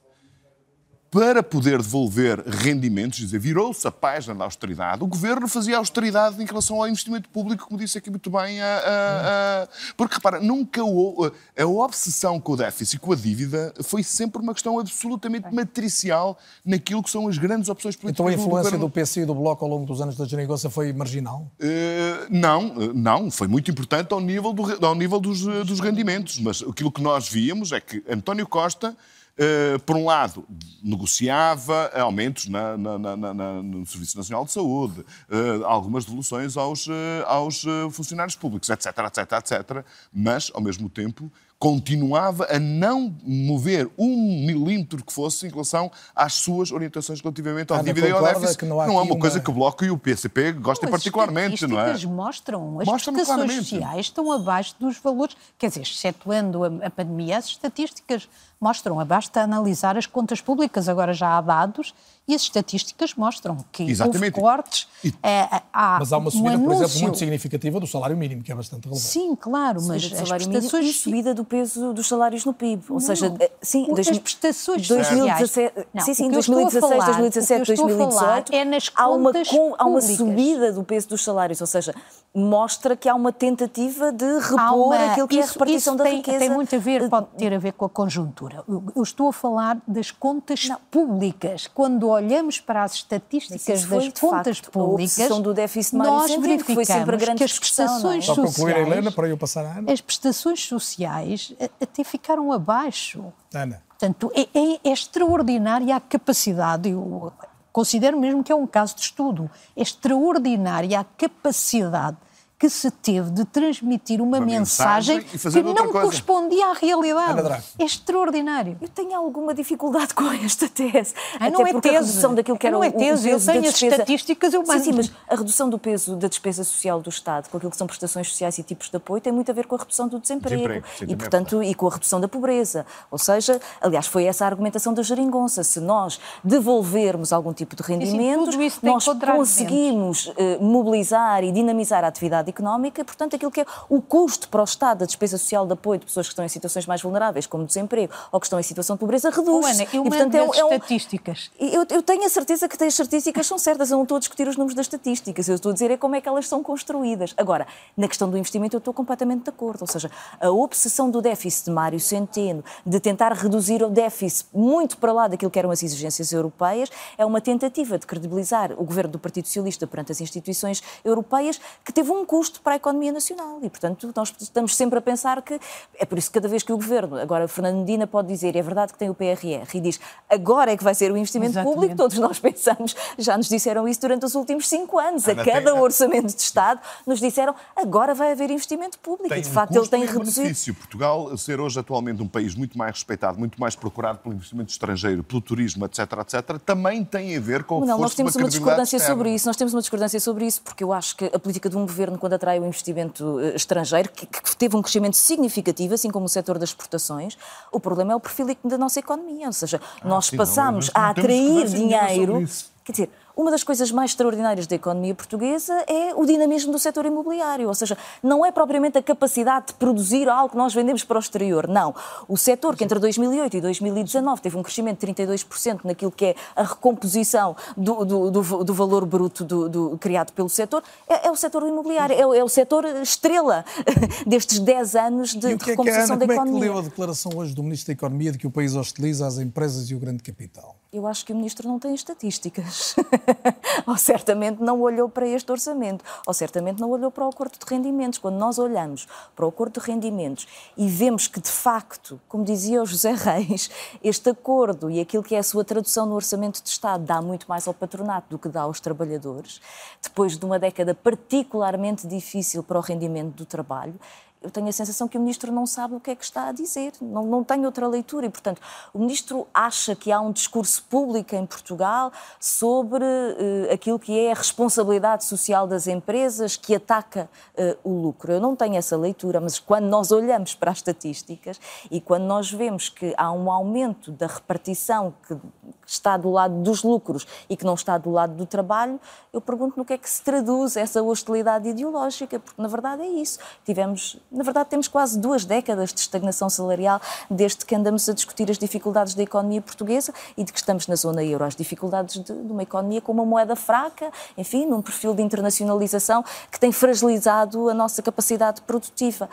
para 1.14 1.44
poder 1.44 1.80
devolver 1.80 2.42
rendimentos, 2.44 3.20
dizer, 3.20 3.38
virou-se 3.38 3.86
a 3.86 3.92
página 3.92 4.34
da 4.34 4.42
austeridade, 4.42 5.04
o 5.04 5.06
governo 5.06 5.46
fazia 5.46 5.78
austeridade 5.78 6.42
em 6.42 6.44
relação 6.44 6.82
ao 6.82 6.88
investimento 6.88 7.28
público, 7.28 7.68
como 7.68 7.78
disse 7.78 7.96
aqui 7.96 8.10
muito 8.10 8.28
bem. 8.28 8.60
A, 8.60 8.66
a, 8.66 9.62
a... 9.62 9.68
Porque, 9.96 10.16
repara, 10.16 10.40
nunca 10.40 10.82
o, 10.82 11.30
a 11.56 11.64
obsessão 11.64 12.40
com 12.40 12.54
o 12.54 12.56
déficit, 12.56 12.98
com 12.98 13.12
a 13.12 13.14
dívida, 13.14 13.72
foi 13.84 14.02
sempre 14.02 14.42
uma 14.42 14.52
questão 14.52 14.76
absolutamente 14.80 15.54
matricial 15.54 16.36
naquilo 16.64 17.00
que 17.00 17.10
são 17.10 17.28
as 17.28 17.38
grandes 17.38 17.68
opções 17.68 17.94
políticas. 17.94 18.12
Então 18.12 18.26
a 18.26 18.32
influência 18.32 18.72
do, 18.72 18.78
governo... 18.78 18.88
do 18.88 18.90
PC 18.90 19.20
e 19.20 19.24
do 19.24 19.36
Bloco 19.36 19.64
ao 19.64 19.70
longo 19.70 19.86
dos 19.86 20.00
anos 20.00 20.16
da 20.16 20.24
geringonça 20.24 20.68
foi 20.68 20.92
marginal? 20.92 21.48
Uh, 21.60 22.26
não, 22.28 22.74
não, 22.92 23.30
foi 23.30 23.46
muito 23.46 23.70
importante 23.70 24.12
ao 24.12 24.20
nível, 24.20 24.52
do, 24.52 24.84
ao 24.84 24.96
nível 24.96 25.20
dos, 25.20 25.42
dos 25.42 25.78
rendimentos, 25.78 26.40
mas 26.40 26.60
aquilo 26.60 26.90
que 26.90 27.00
nós 27.00 27.28
víamos 27.28 27.70
é 27.70 27.80
que 27.80 28.02
António 28.10 28.48
Costa 28.48 28.96
Uh, 29.36 29.80
por 29.80 29.96
um 29.96 30.04
lado, 30.04 30.46
negociava 30.80 31.90
aumentos 31.94 32.46
na, 32.46 32.76
na, 32.76 33.16
na, 33.16 33.62
no 33.62 33.84
Serviço 33.84 34.16
Nacional 34.16 34.44
de 34.44 34.52
Saúde, 34.52 35.00
uh, 35.00 35.64
algumas 35.64 36.04
devoluções 36.04 36.56
aos, 36.56 36.86
uh, 36.86 36.92
aos 37.26 37.64
funcionários 37.90 38.36
públicos, 38.36 38.70
etc, 38.70 38.86
etc, 38.86 39.32
etc. 39.32 39.84
Mas, 40.12 40.52
ao 40.54 40.60
mesmo 40.60 40.88
tempo, 40.88 41.32
continuava 41.64 42.46
a 42.54 42.60
não 42.60 43.16
mover 43.24 43.88
um 43.96 44.44
milímetro 44.44 45.02
que 45.02 45.10
fosse 45.10 45.46
em 45.46 45.48
relação 45.48 45.90
às 46.14 46.34
suas 46.34 46.70
orientações 46.70 47.22
relativamente 47.22 47.72
ao 47.72 47.82
dívida 47.82 48.06
e 48.06 48.10
ao 48.10 48.22
déficit. 48.22 48.58
Que 48.58 48.66
não, 48.66 48.76
não 48.76 48.82
é 48.82 48.90
uma, 48.90 49.00
uma, 49.00 49.18
coisa 49.18 49.40
que 49.40 49.48
o 49.48 49.54
Bloco 49.54 49.82
e 49.82 49.90
o 49.90 49.96
PCP 49.96 50.52
gostem 50.52 50.90
particularmente, 50.90 51.66
não 51.66 51.80
é? 51.80 51.92
As 51.92 52.04
mostram, 52.04 52.80
as 52.80 52.86
mostram 52.86 53.14
prestações 53.14 53.54
sociais 53.54 54.06
estão 54.06 54.30
abaixo 54.30 54.74
dos 54.78 54.98
valores, 54.98 55.34
quer 55.56 55.68
dizer, 55.68 55.80
excetuando 55.80 56.64
a, 56.64 56.86
a 56.86 56.90
pandemia, 56.90 57.38
as 57.38 57.46
estatísticas 57.46 58.28
mostram, 58.60 59.02
basta 59.06 59.40
analisar 59.40 59.96
as 59.96 60.04
contas 60.04 60.42
públicas, 60.42 60.86
agora 60.86 61.14
já 61.14 61.38
há 61.38 61.40
dados 61.40 61.94
e 62.26 62.34
as 62.34 62.42
estatísticas 62.42 63.14
mostram 63.14 63.58
que 63.70 63.82
Exatamente. 63.82 64.38
houve 64.38 64.40
cortes. 64.40 64.88
E... 65.04 65.12
É, 65.22 65.62
há 65.72 65.98
mas 65.98 66.12
há 66.12 66.18
uma 66.18 66.30
subida, 66.30 66.56
um 66.56 66.64
por 66.64 66.72
exemplo, 66.72 67.00
muito 67.00 67.18
significativa 67.18 67.78
do 67.78 67.86
salário 67.86 68.16
mínimo, 68.16 68.42
que 68.42 68.50
é 68.50 68.54
bastante 68.54 68.84
relevante. 68.84 69.06
Sim, 69.06 69.36
claro, 69.36 69.82
mas 69.86 70.04
as 70.04 70.28
prestações... 70.30 70.86
E 70.86 70.92
subida 70.92 71.34
do 71.34 71.44
peso 71.44 71.92
dos 71.92 72.06
salários 72.06 72.44
no 72.44 72.54
PIB. 72.54 72.82
Ou 72.88 72.94
não, 72.94 73.00
seja, 73.00 73.34
eh, 73.38 73.50
sim, 73.60 73.86
dois, 73.86 74.08
as 74.08 74.18
prestações 74.18 74.88
2017, 74.88 75.86
não, 75.92 76.04
sim, 76.04 76.14
sim, 76.14 76.30
2016, 76.30 76.80
falar, 76.80 77.06
2017, 77.06 77.66
2018, 77.66 78.54
é 78.54 78.64
nas 78.64 78.90
há 78.94 79.08
uma, 79.08 79.32
com, 79.32 79.74
há 79.78 79.84
uma 79.84 80.00
subida 80.00 80.72
do 80.72 80.82
peso 80.82 81.08
dos 81.08 81.22
salários, 81.22 81.60
ou 81.60 81.66
seja, 81.66 81.94
mostra 82.34 82.96
que 82.96 83.08
há 83.08 83.14
uma 83.14 83.32
tentativa 83.32 84.10
de 84.10 84.24
repor 84.40 84.86
uma, 84.86 85.12
aquilo 85.12 85.28
que 85.28 85.36
isso, 85.36 85.48
é 85.48 85.50
a 85.50 85.52
repartição 85.52 85.96
da 85.96 86.04
tem, 86.04 86.16
riqueza. 86.16 86.38
Tem 86.38 86.50
muito 86.50 86.74
a 86.74 86.78
ver, 86.78 87.08
pode 87.08 87.26
ter 87.38 87.54
a 87.54 87.58
ver 87.58 87.72
com 87.72 87.84
a 87.84 87.88
conjuntura. 87.88 88.64
Eu, 88.68 88.82
eu 88.96 89.02
estou 89.02 89.28
a 89.28 89.32
falar 89.32 89.78
das 89.86 90.10
contas 90.10 90.68
não. 90.68 90.76
públicas. 90.90 91.68
Quando 91.68 92.10
olhamos 92.14 92.60
para 92.60 92.82
as 92.82 92.94
estatísticas 92.94 93.84
das 93.84 94.08
contas 94.18 94.58
facto, 94.58 94.70
públicas, 94.70 95.30
a 95.30 95.38
do 95.40 95.54
déficit 95.54 95.96
nós 95.96 96.30
verificamos 96.30 96.64
que, 96.64 96.74
foi 96.74 96.84
sempre 96.84 97.14
a 97.14 97.18
grande 97.18 97.38
que 97.38 97.44
as 97.44 97.58
prestações 97.58 98.28
é? 98.28 98.34
sociais, 98.34 98.86
Helena, 98.86 99.12
para 99.12 99.28
eu 99.28 99.36
passar 99.36 99.64
a 99.66 99.78
Ana. 99.78 99.92
as 99.92 100.00
prestações 100.00 100.64
sociais 100.64 101.54
até 101.80 102.02
ficaram 102.02 102.52
abaixo. 102.52 103.32
Ana. 103.52 103.82
Portanto, 103.88 104.32
é, 104.34 104.42
é, 104.42 104.80
é 104.84 104.92
extraordinária 104.92 105.94
a 105.94 106.00
capacidade, 106.00 106.90
eu 106.90 107.32
considero 107.72 108.18
mesmo 108.18 108.42
que 108.42 108.52
é 108.52 108.54
um 108.54 108.66
caso 108.66 108.94
de 108.94 109.02
estudo, 109.02 109.50
é 109.76 109.82
extraordinária 109.82 110.98
a 111.00 111.04
capacidade 111.04 112.16
que 112.64 112.70
se 112.70 112.90
teve 112.90 113.30
de 113.30 113.44
transmitir 113.44 114.22
uma, 114.22 114.38
uma 114.38 114.46
mensagem, 114.46 115.18
mensagem 115.18 115.62
que 115.62 115.74
não 115.74 115.92
correspondia 115.92 116.68
à 116.68 116.72
realidade. 116.72 117.62
É 117.78 117.84
extraordinário. 117.84 118.78
Eu 118.80 118.88
tenho 118.88 119.14
alguma 119.14 119.52
dificuldade 119.52 120.14
com 120.14 120.24
esta 120.32 120.66
tese. 120.66 121.12
Ah, 121.38 121.50
não 121.50 121.66
é 121.66 121.78
tese. 121.78 121.96
A 121.96 122.00
redução 122.00 122.34
daquilo 122.34 122.56
que 122.56 122.66
era 122.66 122.74
não 122.74 122.82
é 122.82 122.90
tese. 122.90 123.28
eu 123.28 123.38
tenho 123.38 123.68
as 123.68 123.82
estatísticas, 123.82 124.54
eu 124.54 124.62
mando. 124.62 124.82
Sim, 124.82 124.92
sim, 124.92 124.96
mas 124.96 125.12
a 125.28 125.36
redução 125.36 125.68
do 125.68 125.78
peso 125.78 126.16
da 126.16 126.26
despesa 126.26 126.64
social 126.64 127.02
do 127.02 127.10
Estado, 127.10 127.50
com 127.50 127.58
aquilo 127.58 127.70
que 127.70 127.76
são 127.76 127.86
prestações 127.86 128.30
sociais 128.30 128.56
e 128.56 128.62
tipos 128.62 128.88
de 128.88 128.96
apoio, 128.96 129.20
tem 129.20 129.30
muito 129.30 129.50
a 129.50 129.54
ver 129.54 129.66
com 129.66 129.74
a 129.74 129.78
redução 129.78 130.08
do 130.08 130.18
desemprego. 130.18 130.62
desemprego 130.62 130.86
sim, 130.96 131.04
e, 131.06 131.14
portanto, 131.14 131.60
é 131.60 131.66
e 131.66 131.74
com 131.74 131.86
a 131.86 131.90
redução 131.90 132.18
da 132.18 132.28
pobreza. 132.28 132.86
Ou 133.10 133.18
seja, 133.18 133.60
aliás, 133.78 134.06
foi 134.06 134.24
essa 134.24 134.46
a 134.46 134.48
argumentação 134.48 134.94
da 134.94 135.02
geringonça. 135.02 135.62
Se 135.62 135.80
nós 135.80 136.18
devolvermos 136.42 137.30
algum 137.30 137.52
tipo 137.52 137.76
de 137.76 137.82
rendimentos, 137.82 138.56
nós 138.82 139.04
conseguimos 139.36 140.28
uh, 140.28 140.62
mobilizar 140.62 141.44
e 141.44 141.52
dinamizar 141.52 142.04
a 142.04 142.08
atividade 142.08 142.53
económica, 142.54 143.04
portanto, 143.04 143.36
aquilo 143.36 143.50
que 143.50 143.60
é 143.60 143.66
o 143.88 144.00
custo 144.00 144.48
para 144.48 144.60
o 144.60 144.64
Estado 144.64 144.98
da 144.98 145.06
despesa 145.06 145.36
social 145.36 145.66
de 145.66 145.72
apoio 145.72 145.98
de 145.98 146.06
pessoas 146.06 146.26
que 146.26 146.32
estão 146.32 146.44
em 146.44 146.48
situações 146.48 146.86
mais 146.86 147.02
vulneráveis, 147.02 147.46
como 147.46 147.64
desemprego, 147.66 148.12
ou 148.30 148.40
que 148.40 148.46
estão 148.46 148.58
em 148.58 148.62
situação 148.62 148.96
de 148.96 149.00
pobreza, 149.00 149.30
reduz. 149.30 149.66
Ana, 149.66 149.88
eu 149.92 150.06
e, 150.06 150.08
portanto, 150.08 150.34
é, 150.34 150.38
é 150.38 150.64
um, 150.64 150.72
estatísticas. 150.72 151.50
Eu, 151.58 151.86
eu, 151.90 152.02
tenho 152.02 152.24
a 152.24 152.28
certeza 152.28 152.68
que 152.68 152.82
as 152.82 152.92
estatísticas 152.92 153.46
são 153.46 153.58
certas, 153.58 153.90
eu 153.90 153.96
não 153.96 154.04
estou 154.04 154.16
a 154.16 154.20
discutir 154.20 154.46
os 154.46 154.56
números 154.56 154.74
das 154.74 154.86
estatísticas, 154.86 155.48
eu 155.48 155.56
estou 155.56 155.70
a 155.70 155.72
dizer 155.72 155.90
é 155.90 155.96
como 155.96 156.14
é 156.14 156.20
que 156.20 156.28
elas 156.28 156.46
são 156.46 156.62
construídas. 156.62 157.34
Agora, 157.36 157.66
na 157.96 158.06
questão 158.08 158.30
do 158.30 158.38
investimento, 158.38 158.76
eu 158.76 158.78
estou 158.78 158.94
completamente 158.94 159.44
de 159.44 159.50
acordo, 159.50 159.82
ou 159.82 159.86
seja, 159.86 160.10
a 160.40 160.50
obsessão 160.50 161.10
do 161.10 161.20
déficit 161.20 161.66
de 161.66 161.70
Mário 161.70 161.98
Centeno, 161.98 162.64
de 162.86 163.00
tentar 163.00 163.32
reduzir 163.32 163.82
o 163.82 163.88
déficit 163.88 164.46
muito 164.52 164.96
para 164.96 165.12
lá 165.12 165.28
daquilo 165.28 165.50
que 165.50 165.58
eram 165.58 165.70
as 165.70 165.82
exigências 165.82 166.32
europeias, 166.32 166.90
é 167.18 167.24
uma 167.24 167.40
tentativa 167.40 167.98
de 167.98 168.06
credibilizar 168.06 168.72
o 168.72 168.84
governo 168.84 169.12
do 169.12 169.18
Partido 169.18 169.46
Socialista 169.46 169.86
perante 169.86 170.12
as 170.12 170.20
instituições 170.20 170.82
europeias, 171.04 171.60
que 171.84 171.92
teve 171.92 172.10
um 172.10 172.24
custo 172.24 172.43
para 172.50 172.74
a 172.74 172.76
economia 172.76 173.12
nacional. 173.12 173.58
E, 173.62 173.70
portanto, 173.70 174.12
nós 174.14 174.34
estamos 174.40 174.76
sempre 174.76 174.98
a 174.98 175.02
pensar 175.02 175.42
que. 175.42 175.58
É 175.98 176.04
por 176.04 176.18
isso 176.18 176.30
que 176.30 176.34
cada 176.34 176.48
vez 176.48 176.62
que 176.62 176.72
o 176.72 176.76
governo. 176.76 177.16
Agora, 177.16 177.46
Fernando 177.48 177.78
Medina 177.78 178.06
pode 178.06 178.28
dizer, 178.28 178.56
é 178.56 178.62
verdade 178.62 178.92
que 178.92 178.98
tem 178.98 179.10
o 179.10 179.14
PRR, 179.14 179.66
e 179.74 179.80
diz 179.80 180.00
agora 180.28 180.72
é 180.72 180.76
que 180.76 180.84
vai 180.84 180.94
ser 180.94 181.10
o 181.12 181.16
investimento 181.16 181.52
Exatamente. 181.52 181.74
público, 181.74 181.96
todos 181.96 182.18
nós 182.18 182.38
pensamos, 182.38 182.94
já 183.18 183.36
nos 183.36 183.48
disseram 183.48 183.86
isso 183.88 184.00
durante 184.00 184.24
os 184.24 184.34
últimos 184.34 184.68
cinco 184.68 184.98
anos. 184.98 185.26
Ana 185.26 185.42
a 185.42 185.44
cada 185.44 185.72
tem... 185.72 185.80
orçamento 185.80 186.34
de 186.34 186.42
Estado 186.42 186.80
nos 187.06 187.20
disseram 187.20 187.54
agora 187.76 188.14
vai 188.14 188.32
haver 188.32 188.50
investimento 188.50 188.98
público. 188.98 189.28
Tem 189.28 189.38
e, 189.38 189.42
de 189.42 189.50
facto, 189.50 189.74
ele 189.76 189.88
tem 189.88 190.04
reduzido. 190.04 190.42
benefício. 190.42 190.74
Portugal 190.74 191.36
ser 191.36 191.60
hoje 191.60 191.78
atualmente 191.78 192.22
um 192.22 192.28
país 192.28 192.54
muito 192.54 192.76
mais 192.76 192.92
respeitado, 192.92 193.38
muito 193.38 193.60
mais 193.60 193.74
procurado 193.74 194.18
pelo 194.18 194.34
investimento 194.34 194.70
estrangeiro, 194.70 195.22
pelo 195.22 195.40
turismo, 195.40 195.84
etc., 195.84 196.00
etc., 196.20 196.58
também 196.64 197.04
tem 197.04 197.36
a 197.36 197.40
ver 197.40 197.64
com 197.64 197.80
o 197.80 197.86
Não, 197.86 197.98
nós 197.98 198.14
temos 198.14 198.34
uma, 198.34 198.44
uma 198.44 198.48
discordância 198.48 198.96
externa. 198.96 199.16
sobre 199.16 199.34
isso. 199.34 199.46
Nós 199.46 199.56
temos 199.56 199.74
uma 199.74 199.80
discordância 199.80 200.20
sobre 200.20 200.46
isso 200.46 200.62
porque 200.62 200.82
eu 200.82 200.92
acho 200.92 201.16
que 201.16 201.26
a 201.26 201.38
política 201.38 201.68
de 201.68 201.76
um 201.76 201.82
governo, 201.82 202.18
quando 202.24 202.32
atrai 202.32 202.58
o 202.58 202.64
investimento 202.64 203.38
eh, 203.38 203.54
estrangeiro, 203.54 204.08
que, 204.08 204.24
que 204.24 204.56
teve 204.56 204.74
um 204.74 204.80
crescimento 204.80 205.14
significativo, 205.14 205.92
assim 205.92 206.10
como 206.10 206.24
o 206.24 206.28
setor 206.28 206.58
das 206.58 206.70
exportações, 206.70 207.36
o 207.70 207.78
problema 207.78 208.14
é 208.14 208.16
o 208.16 208.20
perfil 208.20 208.56
da 208.64 208.78
nossa 208.78 208.98
economia. 208.98 209.46
Ou 209.46 209.52
seja, 209.52 209.78
ah, 210.00 210.08
nós 210.08 210.28
sim, 210.28 210.36
passamos 210.38 210.90
não, 210.94 211.02
a 211.02 211.10
atrair 211.10 211.66
dinheiro. 211.68 212.42
Quer 212.82 212.92
dizer, 212.92 213.10
Uma 213.36 213.50
das 213.50 213.64
coisas 213.64 213.90
mais 213.90 214.12
extraordinárias 214.12 214.68
da 214.68 214.76
economia 214.76 215.12
portuguesa 215.12 215.74
é 215.88 216.14
o 216.14 216.24
dinamismo 216.24 216.70
do 216.70 216.78
setor 216.78 217.04
imobiliário, 217.04 217.66
ou 217.66 217.74
seja, 217.74 217.98
não 218.22 218.46
é 218.46 218.52
propriamente 218.52 218.96
a 218.96 219.02
capacidade 219.02 219.68
de 219.68 219.74
produzir 219.74 220.28
algo 220.28 220.50
que 220.50 220.56
nós 220.56 220.72
vendemos 220.72 221.02
para 221.02 221.16
o 221.16 221.20
exterior, 221.20 221.66
não. 221.66 221.92
O 222.28 222.36
setor 222.36 222.76
que 222.76 222.84
entre 222.84 222.96
2008 223.00 223.56
e 223.56 223.60
2019 223.60 224.40
teve 224.40 224.56
um 224.56 224.62
crescimento 224.62 225.04
de 225.04 225.12
32% 225.12 225.80
naquilo 225.82 226.12
que 226.12 226.26
é 226.26 226.36
a 226.54 226.62
recomposição 226.62 227.56
do, 227.76 228.04
do, 228.04 228.30
do, 228.30 228.64
do 228.64 228.74
valor 228.74 229.04
bruto 229.04 229.44
do, 229.44 229.98
criado 229.98 230.32
pelo 230.32 230.48
setor, 230.48 230.84
é, 231.08 231.26
é 231.26 231.30
o 231.30 231.34
setor 231.36 231.66
imobiliário, 231.66 232.14
é, 232.14 232.38
é, 232.38 232.44
o 232.44 232.48
setor 232.48 232.84
estrela 233.02 233.64
destes 234.24 234.60
10 234.60 234.94
anos 234.94 235.34
de, 235.34 235.48
e 235.48 235.54
o 235.54 235.58
que 235.58 235.70
é 235.70 235.72
recomposição 235.72 236.16
que, 236.16 236.24
Ana, 236.24 236.26
da 236.26 236.34
economia. 236.34 236.52
Como 236.52 236.64
é 236.64 236.66
que 236.68 236.72
leu 236.72 236.78
a 236.78 236.82
declaração 236.82 237.32
hoje 237.34 237.52
do 237.52 237.64
Ministro 237.64 237.88
da 237.88 237.94
Economia 237.94 238.30
de 238.30 238.38
que 238.38 238.46
o 238.46 238.50
país 238.50 238.76
hostiliza 238.76 239.26
as 239.26 239.38
empresas 239.38 239.90
e 239.90 239.94
o 239.96 239.98
grande 239.98 240.22
capital? 240.22 240.76
Eu 240.94 241.08
acho 241.08 241.26
que 241.26 241.32
o 241.32 241.36
Ministro 241.36 241.66
não 241.66 241.76
tem 241.76 241.92
estatísticas. 241.92 242.94
ou 243.84 243.96
certamente 243.96 244.62
não 244.62 244.80
olhou 244.80 245.08
para 245.08 245.26
este 245.26 245.50
orçamento, 245.50 246.04
ou 246.24 246.32
certamente 246.32 246.80
não 246.80 246.88
olhou 246.88 247.10
para 247.10 247.26
o 247.26 247.28
acordo 247.28 247.58
de 247.58 247.66
rendimentos. 247.68 248.16
Quando 248.16 248.36
nós 248.36 248.60
olhamos 248.60 249.08
para 249.34 249.44
o 249.44 249.48
acordo 249.48 249.80
de 249.80 249.84
rendimentos 249.84 250.46
e 250.76 250.86
vemos 250.86 251.26
que, 251.26 251.40
de 251.40 251.50
facto, 251.50 252.20
como 252.28 252.44
dizia 252.44 252.80
o 252.80 252.86
José 252.86 253.12
Reis, 253.12 253.68
este 254.04 254.30
acordo 254.30 254.88
e 254.88 255.00
aquilo 255.00 255.24
que 255.24 255.34
é 255.34 255.38
a 255.38 255.42
sua 255.42 255.64
tradução 255.64 256.06
no 256.06 256.14
orçamento 256.14 256.62
de 256.62 256.68
Estado 256.68 257.04
dá 257.04 257.20
muito 257.20 257.46
mais 257.48 257.66
ao 257.66 257.74
patronato 257.74 258.28
do 258.30 258.38
que 258.38 258.48
dá 258.48 258.62
aos 258.62 258.78
trabalhadores, 258.78 259.60
depois 260.00 260.38
de 260.38 260.44
uma 260.44 260.60
década 260.60 260.94
particularmente 260.94 262.06
difícil 262.06 262.62
para 262.62 262.78
o 262.78 262.80
rendimento 262.80 263.34
do 263.34 263.44
trabalho, 263.44 263.98
eu 264.44 264.50
tenho 264.50 264.68
a 264.68 264.72
sensação 264.72 265.08
que 265.08 265.16
o 265.16 265.20
ministro 265.20 265.50
não 265.50 265.66
sabe 265.66 265.94
o 265.94 266.00
que 266.00 266.10
é 266.10 266.14
que 266.14 266.22
está 266.22 266.48
a 266.48 266.52
dizer, 266.52 266.92
não, 267.00 267.24
não 267.24 267.42
tem 267.42 267.64
outra 267.64 267.88
leitura 267.88 268.26
e, 268.26 268.28
portanto, 268.28 268.60
o 268.92 268.98
ministro 268.98 269.46
acha 269.54 269.96
que 269.96 270.12
há 270.12 270.20
um 270.20 270.30
discurso 270.30 270.84
público 270.84 271.34
em 271.34 271.46
Portugal 271.46 272.12
sobre 272.38 273.04
uh, 273.04 273.72
aquilo 273.72 273.98
que 273.98 274.18
é 274.18 274.32
a 274.32 274.34
responsabilidade 274.34 275.24
social 275.24 275.66
das 275.66 275.86
empresas 275.86 276.56
que 276.56 276.74
ataca 276.74 277.28
uh, 277.56 277.78
o 277.82 278.02
lucro. 278.02 278.32
Eu 278.32 278.40
não 278.40 278.54
tenho 278.54 278.76
essa 278.76 278.98
leitura, 278.98 279.40
mas 279.40 279.58
quando 279.58 279.86
nós 279.86 280.12
olhamos 280.12 280.54
para 280.54 280.70
as 280.70 280.78
estatísticas 280.78 281.58
e 281.90 281.98
quando 281.98 282.24
nós 282.24 282.52
vemos 282.52 282.90
que 282.90 283.14
há 283.16 283.32
um 283.32 283.50
aumento 283.50 284.12
da 284.12 284.26
repartição 284.26 285.14
que 285.26 285.38
está 285.86 286.18
do 286.18 286.30
lado 286.30 286.62
dos 286.62 286.82
lucros 286.82 287.26
e 287.48 287.56
que 287.56 287.64
não 287.64 287.74
está 287.74 287.96
do 287.96 288.10
lado 288.10 288.34
do 288.34 288.44
trabalho, 288.44 289.00
eu 289.32 289.40
pergunto 289.40 289.78
no 289.78 289.84
que 289.86 289.94
é 289.94 289.98
que 289.98 290.08
se 290.08 290.22
traduz 290.22 290.76
essa 290.76 291.02
hostilidade 291.02 291.68
ideológica, 291.68 292.38
porque 292.38 292.60
na 292.60 292.68
verdade 292.68 293.02
é 293.02 293.08
isso. 293.08 293.38
Tivemos 293.64 294.18
na 294.34 294.42
verdade, 294.42 294.68
temos 294.68 294.88
quase 294.88 295.18
duas 295.18 295.44
décadas 295.44 295.92
de 295.92 296.00
estagnação 296.00 296.50
salarial 296.50 297.00
desde 297.30 297.64
que 297.64 297.74
andamos 297.74 298.08
a 298.08 298.12
discutir 298.12 298.50
as 298.50 298.58
dificuldades 298.58 299.14
da 299.14 299.22
economia 299.22 299.62
portuguesa 299.62 300.12
e 300.36 300.44
de 300.44 300.52
que 300.52 300.58
estamos 300.58 300.86
na 300.86 300.96
zona 300.96 301.24
euro. 301.24 301.44
As 301.44 301.54
dificuldades 301.54 302.22
de, 302.22 302.32
de 302.32 302.52
uma 302.52 302.62
economia 302.62 303.00
com 303.00 303.12
uma 303.12 303.24
moeda 303.24 303.54
fraca, 303.54 304.10
enfim, 304.36 304.66
num 304.66 304.82
perfil 304.82 305.14
de 305.14 305.22
internacionalização 305.22 306.24
que 306.50 306.58
tem 306.58 306.72
fragilizado 306.72 307.68
a 307.68 307.74
nossa 307.74 308.02
capacidade 308.02 308.60
produtiva. 308.62 309.28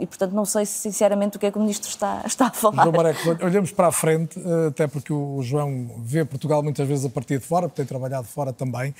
E, 0.00 0.06
portanto, 0.06 0.32
não 0.32 0.44
sei 0.44 0.66
sinceramente 0.66 1.36
o 1.36 1.40
que 1.40 1.46
é 1.46 1.50
que 1.50 1.56
o 1.56 1.60
Ministro 1.60 1.88
está, 1.88 2.22
está 2.26 2.46
a 2.46 2.50
falar. 2.50 2.82
João 2.82 2.96
Marecos, 2.96 3.42
olhamos 3.42 3.72
para 3.72 3.88
a 3.88 3.92
frente, 3.92 4.38
eh, 4.38 4.68
até 4.68 4.86
porque 4.86 5.12
o 5.12 5.40
João 5.42 5.90
vê 5.98 6.24
Portugal 6.24 6.62
muitas 6.62 6.86
vezes 6.86 7.04
a 7.04 7.10
partir 7.10 7.38
de 7.38 7.44
fora, 7.44 7.68
porque 7.68 7.82
tem 7.82 7.86
trabalhado 7.86 8.26
fora 8.26 8.52
também 8.52 8.94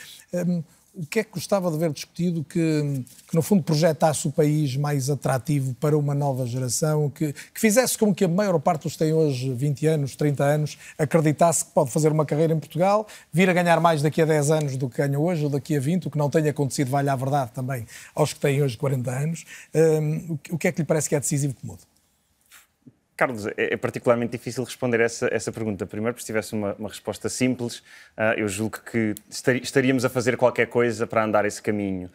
o 0.98 1.06
que 1.06 1.20
é 1.20 1.24
que 1.24 1.30
gostava 1.30 1.70
de 1.70 1.78
ver 1.78 1.92
discutido 1.92 2.42
que, 2.42 3.04
que, 3.28 3.34
no 3.34 3.40
fundo, 3.40 3.62
projetasse 3.62 4.26
o 4.26 4.32
país 4.32 4.74
mais 4.76 5.08
atrativo 5.08 5.72
para 5.74 5.96
uma 5.96 6.12
nova 6.12 6.44
geração, 6.44 7.08
que, 7.08 7.32
que, 7.32 7.60
fizesse 7.60 7.96
com 7.96 8.12
que 8.12 8.24
a 8.24 8.28
maior 8.28 8.58
parte 8.58 8.82
dos 8.82 8.94
que 8.94 8.98
têm 8.98 9.12
hoje 9.12 9.54
20 9.54 9.86
anos, 9.86 10.16
30 10.16 10.44
anos, 10.44 10.78
acreditasse 10.98 11.64
que 11.64 11.70
pode 11.70 11.92
fazer 11.92 12.10
uma 12.10 12.26
carreira 12.26 12.52
em 12.52 12.58
Portugal, 12.58 13.06
vir 13.32 13.48
a 13.48 13.52
ganhar 13.52 13.78
mais 13.80 14.02
daqui 14.02 14.20
a 14.20 14.24
10 14.24 14.50
anos 14.50 14.76
do 14.76 14.88
que 14.88 14.96
ganha 14.96 15.18
hoje, 15.18 15.44
ou 15.44 15.50
daqui 15.50 15.76
a 15.76 15.80
20, 15.80 16.08
o 16.08 16.10
que 16.10 16.18
não 16.18 16.28
tenha 16.28 16.50
acontecido, 16.50 16.90
vale 16.90 17.08
a 17.08 17.16
verdade 17.16 17.52
também 17.52 17.86
aos 18.12 18.32
que 18.32 18.40
têm 18.40 18.60
hoje 18.60 18.76
40 18.76 19.10
anos. 19.10 19.44
Um, 19.72 20.36
o 20.50 20.58
que 20.58 20.66
é 20.66 20.72
que 20.72 20.82
lhe 20.82 20.86
parece 20.86 21.08
que 21.08 21.14
é 21.14 21.20
decisivo 21.20 21.54
que 21.54 21.64
mude? 21.64 21.87
Carlos, 23.18 23.48
é, 23.48 23.52
é 23.56 23.76
particularmente 23.76 24.30
difícil 24.30 24.62
responder 24.62 25.00
essa, 25.00 25.28
essa 25.32 25.50
pergunta. 25.50 25.84
Primeiro, 25.84 26.14
porque 26.14 26.22
se 26.22 26.26
tivesse 26.26 26.52
uma, 26.54 26.74
uma 26.74 26.88
resposta 26.88 27.28
simples, 27.28 27.78
uh, 28.16 28.34
eu 28.36 28.46
julgo 28.46 28.78
que 28.80 29.12
estaríamos 29.60 30.04
a 30.04 30.08
fazer 30.08 30.36
qualquer 30.36 30.66
coisa 30.66 31.04
para 31.04 31.24
andar 31.24 31.44
esse 31.44 31.60
caminho. 31.60 32.08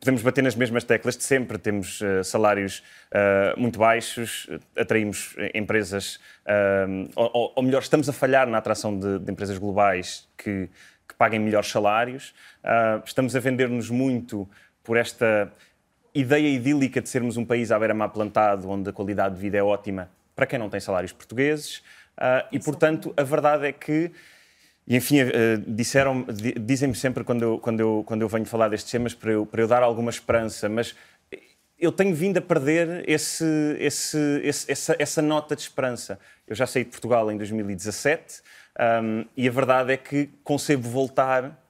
Podemos 0.00 0.22
bater 0.22 0.42
nas 0.42 0.56
mesmas 0.56 0.82
teclas 0.82 1.16
de 1.16 1.22
sempre, 1.22 1.56
temos 1.56 2.00
uh, 2.00 2.24
salários 2.24 2.82
uh, 3.12 3.58
muito 3.60 3.78
baixos, 3.78 4.50
atraímos 4.76 5.36
empresas, 5.54 6.18
ou, 7.14 7.52
ou, 7.54 7.62
melhor, 7.62 7.80
estamos 7.80 8.08
a 8.08 8.12
falhar 8.12 8.48
na 8.48 8.58
atração 8.58 8.98
de, 8.98 9.20
de 9.20 9.30
empresas 9.30 9.56
globais 9.56 10.28
que, 10.36 10.68
que, 11.08 11.14
paguem 11.16 11.38
melhores 11.38 11.70
salários, 11.70 12.34
estamos 13.04 13.36
a 13.36 13.40
vender-nos 13.40 13.88
muito 13.88 14.48
por 14.82 14.96
esta 14.96 15.50
ideia 16.12 16.48
idílica 16.48 17.00
de 17.00 17.08
sermos 17.08 17.36
um 17.36 17.44
país 17.44 17.70
à 17.70 17.78
beira-mar 17.78 18.08
plantado, 18.08 18.68
onde 18.68 18.90
a 18.90 18.92
qualidade 18.92 19.36
de 19.36 19.40
vida 19.40 19.56
é 19.56 19.62
ótima, 19.62 20.08
para 20.40 20.46
quem 20.46 20.58
não 20.58 20.70
tem 20.70 20.80
salários 20.80 21.12
portugueses. 21.12 21.82
Uh, 22.16 22.48
e, 22.50 22.58
portanto, 22.58 23.12
a 23.14 23.22
verdade 23.22 23.66
é 23.66 23.72
que, 23.72 24.10
e 24.86 24.96
enfim, 24.96 25.20
uh, 25.20 25.28
disseram, 25.66 26.24
dizem-me 26.58 26.94
sempre 26.94 27.22
quando 27.22 27.42
eu, 27.42 27.58
quando, 27.58 27.80
eu, 27.80 28.02
quando 28.06 28.22
eu 28.22 28.28
venho 28.28 28.46
falar 28.46 28.68
destes 28.68 28.90
temas 28.90 29.12
para 29.12 29.32
eu, 29.32 29.44
para 29.44 29.60
eu 29.60 29.68
dar 29.68 29.82
alguma 29.82 30.08
esperança, 30.08 30.66
mas 30.66 30.94
eu 31.78 31.92
tenho 31.92 32.14
vindo 32.14 32.38
a 32.38 32.40
perder 32.40 33.06
esse, 33.06 33.44
esse, 33.78 34.18
esse, 34.42 34.72
essa, 34.72 34.96
essa, 34.98 35.20
nota 35.20 35.54
de 35.54 35.60
esperança. 35.60 36.18
Eu 36.46 36.56
já 36.56 36.66
saí 36.66 36.84
de 36.84 36.90
Portugal 36.90 37.30
em 37.30 37.36
2017 37.36 38.40
um, 39.02 39.26
e 39.36 39.46
a 39.46 39.50
verdade 39.50 39.92
é 39.92 39.96
que 39.98 40.30
concebo 40.42 40.88
voltar 40.88 41.62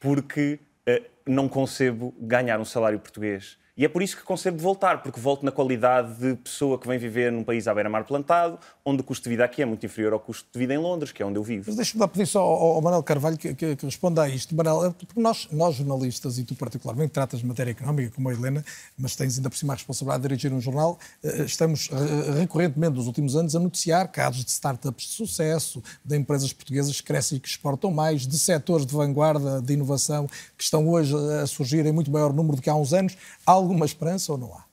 porque 0.00 0.58
uh, 0.88 1.04
não 1.26 1.50
concebo 1.50 2.14
ganhar 2.18 2.58
um 2.60 2.64
salário 2.64 2.98
português. 2.98 3.58
E 3.76 3.84
é 3.84 3.88
por 3.88 4.02
isso 4.02 4.16
que 4.16 4.22
concebo 4.22 4.56
voltar, 4.58 5.02
porque 5.02 5.20
volto 5.20 5.44
na 5.44 5.52
qualidade 5.52 6.14
de 6.14 6.34
pessoa 6.36 6.78
que 6.78 6.88
vem 6.88 6.98
viver 6.98 7.30
num 7.30 7.44
país 7.44 7.68
à 7.68 7.74
beira-mar 7.74 8.04
plantado, 8.04 8.58
onde 8.82 9.02
o 9.02 9.04
custo 9.04 9.24
de 9.24 9.30
vida 9.30 9.44
aqui 9.44 9.60
é 9.60 9.66
muito 9.66 9.84
inferior 9.84 10.14
ao 10.14 10.20
custo 10.20 10.48
de 10.50 10.58
vida 10.58 10.72
em 10.72 10.78
Londres, 10.78 11.12
que 11.12 11.22
é 11.22 11.26
onde 11.26 11.38
eu 11.38 11.42
vivo. 11.42 11.64
Mas 11.66 11.76
deixa-me 11.76 12.00
dar 12.00 12.08
pedir 12.08 12.26
só 12.26 12.40
ao, 12.40 12.72
ao 12.72 12.80
Manuel 12.80 13.02
Carvalho 13.02 13.36
que, 13.36 13.54
que, 13.54 13.76
que, 13.76 13.84
responda 13.84 14.22
a 14.22 14.28
isto. 14.30 14.56
Manuel, 14.56 14.94
porque 14.94 15.20
nós, 15.20 15.46
nós, 15.52 15.74
jornalistas, 15.74 16.38
e 16.38 16.44
tu 16.44 16.54
particularmente, 16.54 17.10
tratas 17.10 17.40
de 17.40 17.46
matéria 17.46 17.72
económica, 17.72 18.12
como 18.14 18.30
a 18.30 18.32
Helena, 18.32 18.64
mas 18.96 19.14
tens 19.14 19.36
ainda 19.36 19.50
por 19.50 19.58
cima 19.58 19.74
a 19.74 19.76
responsabilidade 19.76 20.22
de 20.22 20.28
dirigir 20.28 20.52
um 20.54 20.60
jornal, 20.60 20.98
eh, 21.22 21.42
estamos 21.42 21.90
recorrentemente 22.38 22.94
nos 22.96 23.06
últimos 23.06 23.36
anos 23.36 23.54
a 23.54 23.60
noticiar 23.60 24.08
casos 24.08 24.42
de 24.42 24.52
startups 24.52 25.06
de 25.06 25.12
sucesso, 25.12 25.82
de 26.02 26.16
empresas 26.16 26.50
portuguesas 26.50 26.98
que 26.98 27.06
crescem 27.06 27.36
e 27.36 27.40
que 27.40 27.48
exportam 27.48 27.90
mais, 27.90 28.26
de 28.26 28.38
setores 28.38 28.86
de 28.86 28.94
vanguarda, 28.94 29.60
de 29.60 29.74
inovação, 29.74 30.26
que 30.56 30.64
estão 30.64 30.88
hoje 30.88 31.14
a 31.42 31.46
surgir 31.46 31.84
em 31.84 31.92
muito 31.92 32.10
maior 32.10 32.32
número 32.32 32.56
do 32.56 32.62
que 32.62 32.70
há 32.70 32.74
uns 32.74 32.94
anos. 32.94 33.18
Alguma 33.66 33.84
esperança 33.84 34.32
ou 34.32 34.38
não 34.38 34.54
há? 34.54 34.64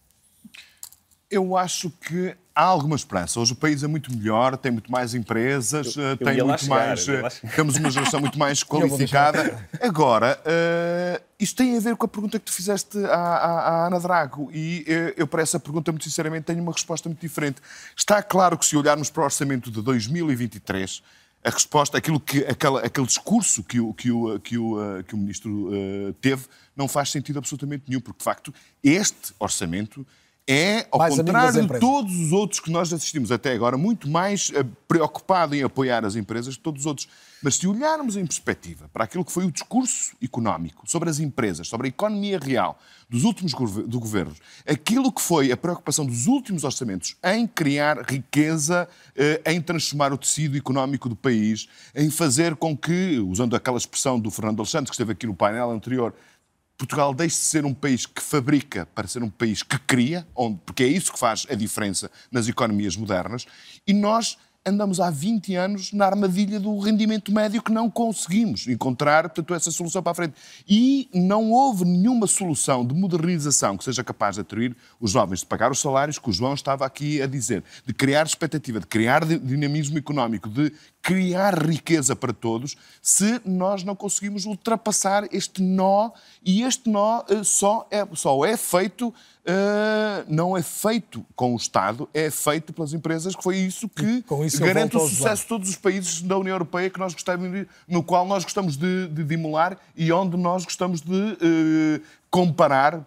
Eu 1.30 1.58
acho 1.58 1.90
que 1.90 2.36
há 2.54 2.64
alguma 2.64 2.96
esperança. 2.96 3.40
Hoje 3.40 3.54
o 3.54 3.56
país 3.56 3.82
é 3.82 3.88
muito 3.88 4.16
melhor, 4.16 4.56
tem 4.56 4.72
muito 4.72 4.92
mais 4.92 5.16
empresas, 5.16 5.96
eu, 5.96 6.04
eu 6.04 6.18
tem 6.18 6.44
muito 6.44 6.62
chegar, 6.62 6.78
mais. 6.78 7.42
Temos 7.56 7.76
uma 7.78 7.90
geração 7.90 8.20
muito 8.20 8.38
mais 8.38 8.62
qualificada. 8.64 9.68
Agora, 9.82 10.40
uh, 10.40 11.24
isto 11.40 11.56
tem 11.58 11.76
a 11.76 11.80
ver 11.80 11.96
com 11.96 12.06
a 12.06 12.08
pergunta 12.08 12.38
que 12.38 12.46
tu 12.46 12.54
fizeste 12.54 13.00
à, 13.06 13.16
à, 13.16 13.52
à 13.52 13.88
Ana 13.88 14.00
Drago. 14.00 14.52
E 14.54 14.86
uh, 14.88 15.14
eu, 15.18 15.28
para 15.28 15.42
essa 15.42 15.60
pergunta, 15.60 15.92
muito 15.92 16.04
sinceramente, 16.04 16.44
tenho 16.44 16.62
uma 16.62 16.72
resposta 16.72 17.10
muito 17.10 17.22
diferente. 17.22 17.60
Está 17.98 18.22
claro 18.22 18.56
que 18.56 18.66
se 18.66 18.78
olharmos 18.78 19.10
para 19.10 19.22
o 19.22 19.26
orçamento 19.26 19.72
de 19.72 19.82
2023 19.82 21.02
a 21.44 21.50
resposta, 21.50 21.98
aquilo 21.98 22.20
que, 22.20 22.40
aquela, 22.46 22.82
aquele 22.82 23.06
discurso 23.06 23.64
que 23.64 23.80
o, 23.80 23.94
que 23.94 24.12
o, 24.12 24.40
que 24.40 24.58
o, 24.58 24.82
eh, 24.82 25.04
que 25.04 25.14
o 25.14 25.18
ministro 25.18 25.52
uh, 25.68 26.14
teve, 26.22 26.46
não 26.76 26.88
faz 26.88 27.10
sentido 27.10 27.38
absolutamente 27.38 27.84
nenhum, 27.88 28.00
porque 28.00 28.20
de 28.20 28.24
facto 28.24 28.54
este 28.82 29.34
orçamento 29.38 30.08
é, 30.46 30.86
ao 30.92 31.00
mais 31.00 31.16
contrário 31.16 31.66
de 31.66 31.80
todos 31.80 32.14
os 32.20 32.34
outros 32.34 32.60
que 32.60 32.70
nós 32.70 32.92
assistimos 32.92 33.32
até 33.32 33.54
agora, 33.54 33.78
muito 33.78 34.10
mais 34.10 34.50
uh, 34.50 34.66
preocupado 34.88 35.56
em 35.56 35.64
apoiar 35.64 36.04
as 36.04 36.18
empresas 36.18 36.58
que 36.58 36.62
todos 36.62 36.82
os 36.82 36.86
outros. 36.86 37.08
Mas 37.42 37.56
se 37.56 37.68
olharmos 37.68 38.18
em 38.18 38.26
perspectiva 38.26 38.90
para 38.92 39.06
aquilo 39.06 39.24
que 39.24 39.32
foi 39.32 39.46
o 39.46 39.52
discurso 39.52 40.16
económico 40.22 40.84
sobre 40.86 41.10
as 41.10 41.20
empresas, 41.20 41.68
sobre 41.68 41.88
a 41.88 41.90
economia 41.90 42.40
real 42.40 42.78
dos 43.10 43.24
últimos 43.24 43.54
do 43.54 44.00
governos, 44.00 44.38
aquilo 44.68 45.12
que 45.12 45.22
foi 45.22 45.52
a 45.52 45.58
preocupação 45.58 46.06
dos 46.06 46.26
últimos 46.28 46.64
orçamentos 46.64 47.16
em 47.24 47.48
criar 47.48 48.02
riqueza, 48.02 48.88
uh, 49.12 49.50
em 49.50 49.62
transformar 49.62 50.12
o 50.12 50.18
tecido 50.18 50.58
económico 50.58 51.08
do 51.08 51.16
país, 51.16 51.70
em 51.96 52.10
fazer 52.10 52.56
com 52.58 52.76
que, 52.76 53.18
usando 53.20 53.56
aquela 53.56 53.78
expressão 53.78 54.20
do 54.20 54.30
Fernando 54.30 54.60
Alexandre, 54.60 54.90
que 54.90 54.96
esteve 54.96 55.14
aqui 55.14 55.26
no 55.26 55.34
painel 55.34 55.72
anterior, 55.72 56.14
Portugal 56.78 57.14
deixe 57.14 57.38
de 57.38 57.44
ser 57.44 57.66
um 57.66 57.74
país 57.74 58.06
que 58.06 58.22
fabrica 58.22 58.88
para 58.94 59.08
ser 59.08 59.24
um 59.24 59.30
país 59.30 59.64
que 59.64 59.78
cria, 59.80 60.28
onde, 60.36 60.60
porque 60.66 60.84
é 60.84 60.88
isso 60.88 61.14
que 61.14 61.20
faz 61.20 61.46
a 61.50 61.56
diferença 61.56 62.10
nas 62.32 62.48
economias 62.48 62.98
modernas, 62.98 63.46
e 63.88 63.94
nós 63.94 64.38
andamos 64.66 65.00
há 65.00 65.10
20 65.10 65.56
anos 65.56 65.92
na 65.92 66.06
armadilha 66.06 66.60
do 66.60 66.78
rendimento 66.80 67.32
médio 67.34 67.62
que 67.62 67.72
não 67.72 67.90
conseguimos 67.90 68.68
encontrar, 68.68 69.24
portanto, 69.24 69.54
essa 69.54 69.72
solução 69.72 70.02
para 70.02 70.12
a 70.14 70.16
frente. 70.16 70.36
E 70.68 71.10
não 71.14 71.52
houve 71.52 71.84
nenhuma 71.84 72.28
solução 72.28 72.86
de 72.86 72.94
modernização 72.94 73.78
que 73.78 73.84
seja 73.84 74.04
capaz 74.04 74.36
de 74.36 74.42
atrair 74.42 74.76
os 75.00 75.12
jovens, 75.12 75.40
de 75.40 75.46
pagar 75.46 75.72
os 75.72 75.80
salários 75.80 76.18
que 76.18 76.30
o 76.30 76.34
João 76.34 76.54
estava 76.54 76.86
aqui 76.86 77.22
a 77.22 77.28
dizer, 77.28 77.64
de 77.86 77.94
criar 77.94 78.26
expectativa, 78.26 78.80
de 78.80 78.88
criar 78.88 79.26
dinamismo 79.26 79.98
económico, 79.98 80.48
de 80.48 80.72
criar 81.04 81.62
riqueza 81.62 82.16
para 82.16 82.32
todos 82.32 82.78
se 83.02 83.42
nós 83.44 83.84
não 83.84 83.94
conseguimos 83.94 84.46
ultrapassar 84.46 85.28
este 85.34 85.62
nó 85.62 86.12
e 86.44 86.64
este 86.64 86.90
nó 86.90 87.26
uh, 87.30 87.44
só, 87.44 87.86
é, 87.92 88.08
só 88.14 88.46
é 88.46 88.56
feito, 88.56 89.10
uh, 89.10 89.14
não 90.30 90.56
é 90.56 90.64
feito 90.64 91.26
com 91.36 91.54
o 91.54 91.58
Estado, 91.58 92.08
é 92.14 92.32
feito 92.32 92.72
pelas 92.72 92.94
empresas, 92.94 93.36
que 93.36 93.44
foi 93.44 93.58
isso 93.58 93.90
que 93.90 94.24
isso 94.46 94.62
garante 94.62 94.96
o 94.96 95.02
sucesso 95.02 95.42
de 95.42 95.50
todos 95.50 95.70
os 95.70 95.76
países 95.76 96.22
da 96.22 96.38
União 96.38 96.56
Europeia 96.56 96.90
que 96.90 97.00
nós 97.00 97.14
gostamos, 97.14 97.68
no 97.86 98.02
qual 98.02 98.26
nós 98.26 98.46
gostamos 98.46 98.78
de, 98.78 99.08
de, 99.10 99.26
de 99.26 99.34
emular 99.34 99.78
e 99.98 100.10
onde 100.10 100.38
nós 100.38 100.64
gostamos 100.64 101.02
de 101.02 101.12
uh, 101.14 102.02
comparar, 102.32 103.06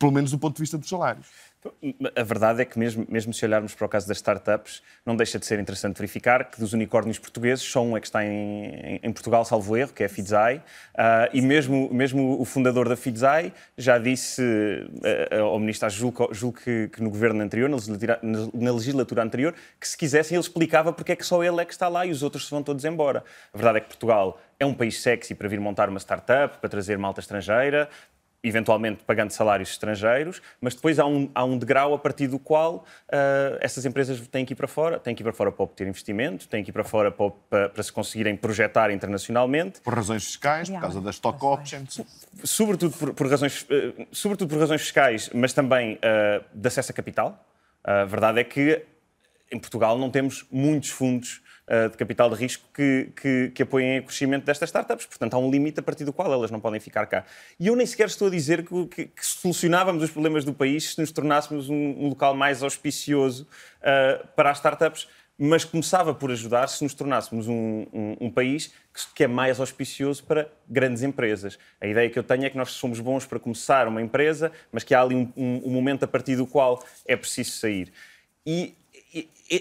pelo 0.00 0.10
menos 0.10 0.32
do 0.32 0.38
ponto 0.38 0.56
de 0.56 0.62
vista 0.62 0.76
dos 0.76 0.88
salários. 0.88 1.26
A 2.14 2.22
verdade 2.22 2.62
é 2.62 2.64
que, 2.64 2.78
mesmo, 2.78 3.06
mesmo 3.08 3.32
se 3.32 3.44
olharmos 3.44 3.74
para 3.74 3.86
o 3.86 3.88
caso 3.88 4.08
das 4.08 4.18
startups, 4.18 4.82
não 5.04 5.16
deixa 5.16 5.38
de 5.38 5.46
ser 5.46 5.58
interessante 5.58 5.96
verificar 5.96 6.50
que 6.50 6.58
dos 6.60 6.72
unicórnios 6.72 7.18
portugueses, 7.18 7.64
só 7.64 7.82
um 7.82 7.96
é 7.96 8.00
que 8.00 8.06
está 8.06 8.24
em, 8.24 9.00
em 9.02 9.12
Portugal, 9.12 9.44
salvo 9.44 9.76
erro, 9.76 9.92
que 9.92 10.02
é 10.02 10.06
a 10.06 10.08
Fidzai. 10.08 10.56
Uh, 10.56 11.30
e 11.32 11.40
mesmo, 11.40 11.88
mesmo 11.92 12.40
o 12.40 12.44
fundador 12.44 12.88
da 12.88 12.96
Fidzai 12.96 13.52
já 13.76 13.98
disse 13.98 14.42
uh, 14.42 15.42
ao 15.42 15.58
ministro, 15.58 15.88
julgo, 15.90 16.28
julgo 16.32 16.58
que, 16.58 16.88
que, 16.88 17.02
no 17.02 17.10
governo 17.10 17.42
anterior, 17.42 17.68
na 17.68 17.76
legislatura, 17.76 18.20
na 18.22 18.72
legislatura, 18.72 19.22
anterior, 19.22 19.54
que 19.80 19.88
se 19.88 19.96
quisessem 19.96 20.36
ele 20.36 20.42
explicava 20.42 20.92
porque 20.92 21.12
é 21.12 21.16
que 21.16 21.24
só 21.24 21.42
ele 21.42 21.60
é 21.60 21.64
que 21.64 21.72
está 21.72 21.88
lá 21.88 22.04
e 22.06 22.10
os 22.10 22.22
outros 22.22 22.44
se 22.44 22.50
vão 22.50 22.62
todos 22.62 22.84
embora. 22.84 23.24
A 23.52 23.56
verdade 23.56 23.78
é 23.78 23.80
que 23.80 23.88
Portugal 23.88 24.40
é 24.58 24.64
um 24.64 24.74
país 24.74 25.00
sexy 25.00 25.34
para 25.34 25.48
vir 25.48 25.60
montar 25.60 25.88
uma 25.88 25.98
startup, 25.98 26.58
para 26.58 26.68
trazer 26.68 26.96
malta 26.96 27.20
estrangeira, 27.20 27.88
eventualmente 28.48 29.02
pagando 29.04 29.30
salários 29.30 29.70
estrangeiros, 29.70 30.40
mas 30.60 30.74
depois 30.74 30.98
há 30.98 31.06
um, 31.06 31.30
há 31.34 31.44
um 31.44 31.58
degrau 31.58 31.94
a 31.94 31.98
partir 31.98 32.26
do 32.26 32.38
qual 32.38 32.84
uh, 33.08 33.58
essas 33.60 33.84
empresas 33.84 34.20
têm 34.28 34.44
que 34.44 34.52
ir 34.52 34.56
para 34.56 34.68
fora, 34.68 34.98
têm 34.98 35.14
que 35.14 35.22
ir 35.22 35.24
para 35.24 35.32
fora 35.32 35.52
para 35.52 35.64
obter 35.64 35.86
investimento, 35.86 36.48
têm 36.48 36.62
que 36.62 36.70
ir 36.70 36.72
para 36.72 36.84
fora 36.84 37.10
para, 37.10 37.30
para, 37.30 37.68
para 37.68 37.82
se 37.82 37.92
conseguirem 37.92 38.36
projetar 38.36 38.90
internacionalmente. 38.90 39.80
Por 39.80 39.94
razões 39.94 40.24
fiscais, 40.24 40.68
por 40.68 40.80
causa 40.80 41.00
das 41.00 41.16
stock 41.16 41.44
options. 41.44 42.00
Sobretudo 42.44 42.96
por, 42.96 43.14
por 43.14 43.28
razões, 43.28 43.62
uh, 43.62 44.06
sobretudo 44.12 44.48
por 44.48 44.58
razões 44.58 44.82
fiscais, 44.82 45.30
mas 45.34 45.52
também 45.52 45.94
uh, 45.94 46.44
de 46.54 46.68
acesso 46.68 46.92
a 46.92 46.94
capital. 46.94 47.44
A 47.82 48.04
verdade 48.04 48.40
é 48.40 48.44
que 48.44 48.84
em 49.50 49.58
Portugal 49.58 49.96
não 49.96 50.10
temos 50.10 50.44
muitos 50.50 50.90
fundos 50.90 51.40
uh, 51.68 51.90
de 51.90 51.96
capital 51.96 52.30
de 52.30 52.36
risco 52.36 52.68
que, 52.72 53.10
que, 53.20 53.50
que, 53.54 53.62
apoiem 53.62 54.00
o 54.00 54.04
crescimento 54.04 54.44
destas 54.44 54.68
startups. 54.68 55.06
Portanto, 55.06 55.34
há 55.34 55.38
um 55.38 55.50
limite 55.50 55.80
a 55.80 55.82
partir 55.82 56.04
do 56.04 56.12
qual 56.12 56.32
elas 56.32 56.50
não 56.50 56.60
podem 56.60 56.80
ficar 56.80 57.06
cá. 57.06 57.24
E 57.58 57.66
eu 57.66 57.76
nem 57.76 57.86
sequer 57.86 58.06
estou 58.06 58.28
a 58.28 58.30
dizer 58.30 58.64
que, 58.64 58.86
que, 58.86 59.04
que 59.06 59.26
solucionávamos 59.26 60.02
os 60.02 60.10
problemas 60.10 60.44
do 60.44 60.54
país 60.54 60.94
se 60.94 61.00
nos 61.00 61.10
tornássemos 61.10 61.68
um, 61.68 61.74
um 61.74 62.08
local 62.08 62.34
mais 62.34 62.62
auspicioso 62.62 63.46
uh, 63.80 64.26
para 64.34 64.50
as 64.50 64.58
startups, 64.58 65.08
mas 65.38 65.64
começava 65.64 66.14
por 66.14 66.30
ajudar 66.30 66.66
se 66.68 66.82
nos 66.82 66.94
tornássemos 66.94 67.46
um, 67.46 67.86
um, 67.92 68.16
um 68.22 68.30
país 68.30 68.72
que, 69.14 69.24
é 69.24 69.26
mais 69.26 69.60
auspicioso 69.60 70.24
para 70.24 70.50
grandes 70.66 71.02
empresas. 71.02 71.58
A 71.78 71.86
ideia 71.86 72.08
que 72.08 72.18
eu 72.18 72.22
tenho 72.22 72.44
é 72.44 72.50
que 72.50 72.56
nós 72.56 72.70
somos 72.70 73.00
bons 73.00 73.26
para 73.26 73.38
começar 73.38 73.86
uma 73.86 74.00
empresa, 74.00 74.50
mas 74.72 74.82
que 74.82 74.94
há 74.94 75.02
ali 75.02 75.14
um, 75.14 75.30
um 75.36 75.70
momento 75.70 76.04
a 76.04 76.08
partir 76.08 76.36
do 76.36 76.46
qual 76.46 76.82
é 77.04 77.14
preciso 77.16 77.50
sair. 77.50 77.92
E 78.46 78.74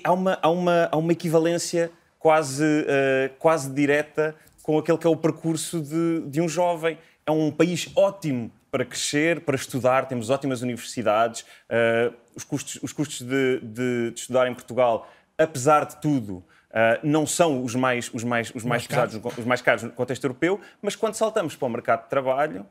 há 0.04 0.12
uma, 0.12 0.40
há 0.42 0.50
uma, 0.50 0.90
há 0.92 0.98
uma 0.98 1.12
equivalência 1.12 1.92
quase, 2.20 2.64
uh, 2.64 3.34
quase 3.38 3.72
direta 3.72 4.36
com 4.64 4.78
aquele 4.80 4.98
que 4.98 5.06
é 5.06 5.10
o 5.10 5.16
percurso 5.16 5.80
de, 5.80 6.22
de 6.28 6.42
um 6.42 6.50
jovem. 6.50 6.98
É 7.26 7.32
um 7.32 7.52
país 7.52 7.90
ótimo 7.96 8.52
para 8.72 8.84
crescer, 8.84 9.42
para 9.42 9.56
estudar, 9.56 10.06
temos 10.08 10.30
ótimas 10.30 10.62
universidades, 10.62 11.42
uh, 11.42 12.14
os 12.36 12.44
custos, 12.44 12.80
os 12.82 12.92
custos 12.92 13.22
de, 13.22 13.60
de, 13.62 14.12
de, 14.12 14.20
estudar 14.20 14.48
em 14.48 14.54
Portugal, 14.54 15.08
apesar 15.38 15.86
de 15.86 15.96
tudo, 16.02 16.38
uh, 16.72 17.00
não 17.02 17.26
são 17.26 17.64
os 17.64 17.74
mais, 17.74 18.12
os 18.14 18.24
mais, 18.24 18.50
os 18.50 18.56
mais, 18.56 18.66
mais 18.66 18.88
pesados, 18.88 19.18
caros. 19.18 19.38
os 19.38 19.46
mais 19.46 19.62
caros 19.62 19.84
no 19.84 19.92
contexto 19.92 20.24
europeu, 20.26 20.60
mas 20.82 20.96
quando 20.96 21.14
saltamos 21.14 21.56
para 21.56 21.66
o 21.68 21.70
mercado 21.70 22.04
de 22.04 22.10
trabalho, 22.10 22.66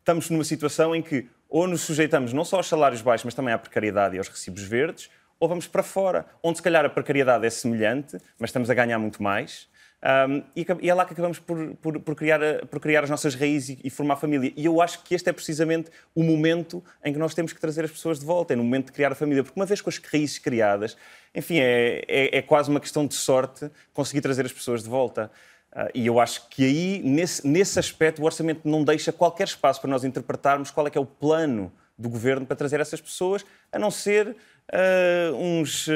estamos 0.00 0.30
numa 0.30 0.42
situação 0.42 0.96
em 0.96 1.02
que 1.02 1.28
ou 1.48 1.68
nos 1.68 1.82
sujeitamos 1.82 2.32
não 2.32 2.44
só 2.44 2.56
aos 2.56 2.66
salários 2.66 3.02
baixos, 3.02 3.24
mas 3.24 3.34
também 3.34 3.54
à 3.54 3.58
precariedade 3.58 4.16
e 4.16 4.18
aos 4.18 4.28
recibos 4.28 4.62
verdes, 4.62 5.08
ou 5.38 5.48
vamos 5.48 5.66
para 5.66 5.82
fora, 5.82 6.26
onde 6.42 6.58
se 6.58 6.62
calhar 6.62 6.84
a 6.84 6.88
precariedade 6.88 7.46
é 7.46 7.50
semelhante, 7.50 8.18
mas 8.38 8.50
estamos 8.50 8.70
a 8.70 8.74
ganhar 8.74 8.98
muito 8.98 9.22
mais. 9.22 9.68
Um, 10.06 10.42
e, 10.54 10.88
é 10.88 10.94
lá 10.94 11.04
que 11.04 11.14
acabamos 11.14 11.38
por, 11.38 11.74
por, 11.76 11.98
por, 12.00 12.14
criar, 12.14 12.40
por 12.66 12.78
criar 12.78 13.02
as 13.02 13.10
nossas 13.10 13.34
raízes 13.34 13.70
e, 13.70 13.80
e, 13.84 13.90
formar 13.90 14.16
família. 14.16 14.52
E 14.56 14.64
eu 14.64 14.80
acho 14.80 15.02
que 15.02 15.14
este 15.14 15.28
é 15.30 15.32
precisamente 15.32 15.90
o 16.14 16.22
momento 16.22 16.84
em 17.04 17.12
que 17.12 17.18
nós 17.18 17.34
temos 17.34 17.52
que 17.52 17.60
trazer 17.60 17.84
as 17.84 17.90
pessoas 17.90 18.20
de 18.20 18.26
volta, 18.26 18.52
é 18.52 18.56
no 18.56 18.62
momento 18.62 18.86
de 18.86 18.92
criar 18.92 19.10
a 19.10 19.14
família. 19.14 19.42
Porque 19.42 19.58
uma 19.58 19.66
vez 19.66 19.80
com 19.80 19.88
as 19.88 19.98
raízes 19.98 20.38
criadas, 20.38 20.96
enfim, 21.34 21.58
é, 21.58 22.04
é, 22.06 22.38
é 22.38 22.42
quase 22.42 22.70
uma 22.70 22.78
questão 22.78 23.06
de 23.06 23.14
sorte 23.14 23.70
conseguir 23.92 24.20
trazer 24.20 24.44
as 24.44 24.52
pessoas 24.52 24.82
de 24.82 24.88
volta. 24.88 25.30
Uh, 25.72 25.90
e 25.92 26.06
eu 26.06 26.20
acho 26.20 26.48
que 26.50 26.64
aí, 26.64 27.02
nesse, 27.02 27.46
nesse 27.46 27.78
aspecto, 27.78 28.22
o 28.22 28.24
orçamento 28.26 28.60
não 28.64 28.84
deixa 28.84 29.12
qualquer 29.12 29.44
espaço 29.44 29.80
para 29.80 29.90
nós 29.90 30.04
interpretarmos 30.04 30.70
qual 30.70 30.86
é 30.86 30.90
que 30.90 30.98
é 30.98 31.00
o 31.00 31.06
plano 31.06 31.72
do 31.98 32.08
governo 32.08 32.46
para 32.46 32.54
trazer 32.54 32.78
essas 32.80 33.00
pessoas, 33.00 33.44
a 33.72 33.78
não 33.78 33.90
ser 33.90 34.36
Uh, 34.72 35.36
uns, 35.36 35.86
uh, 35.86 35.92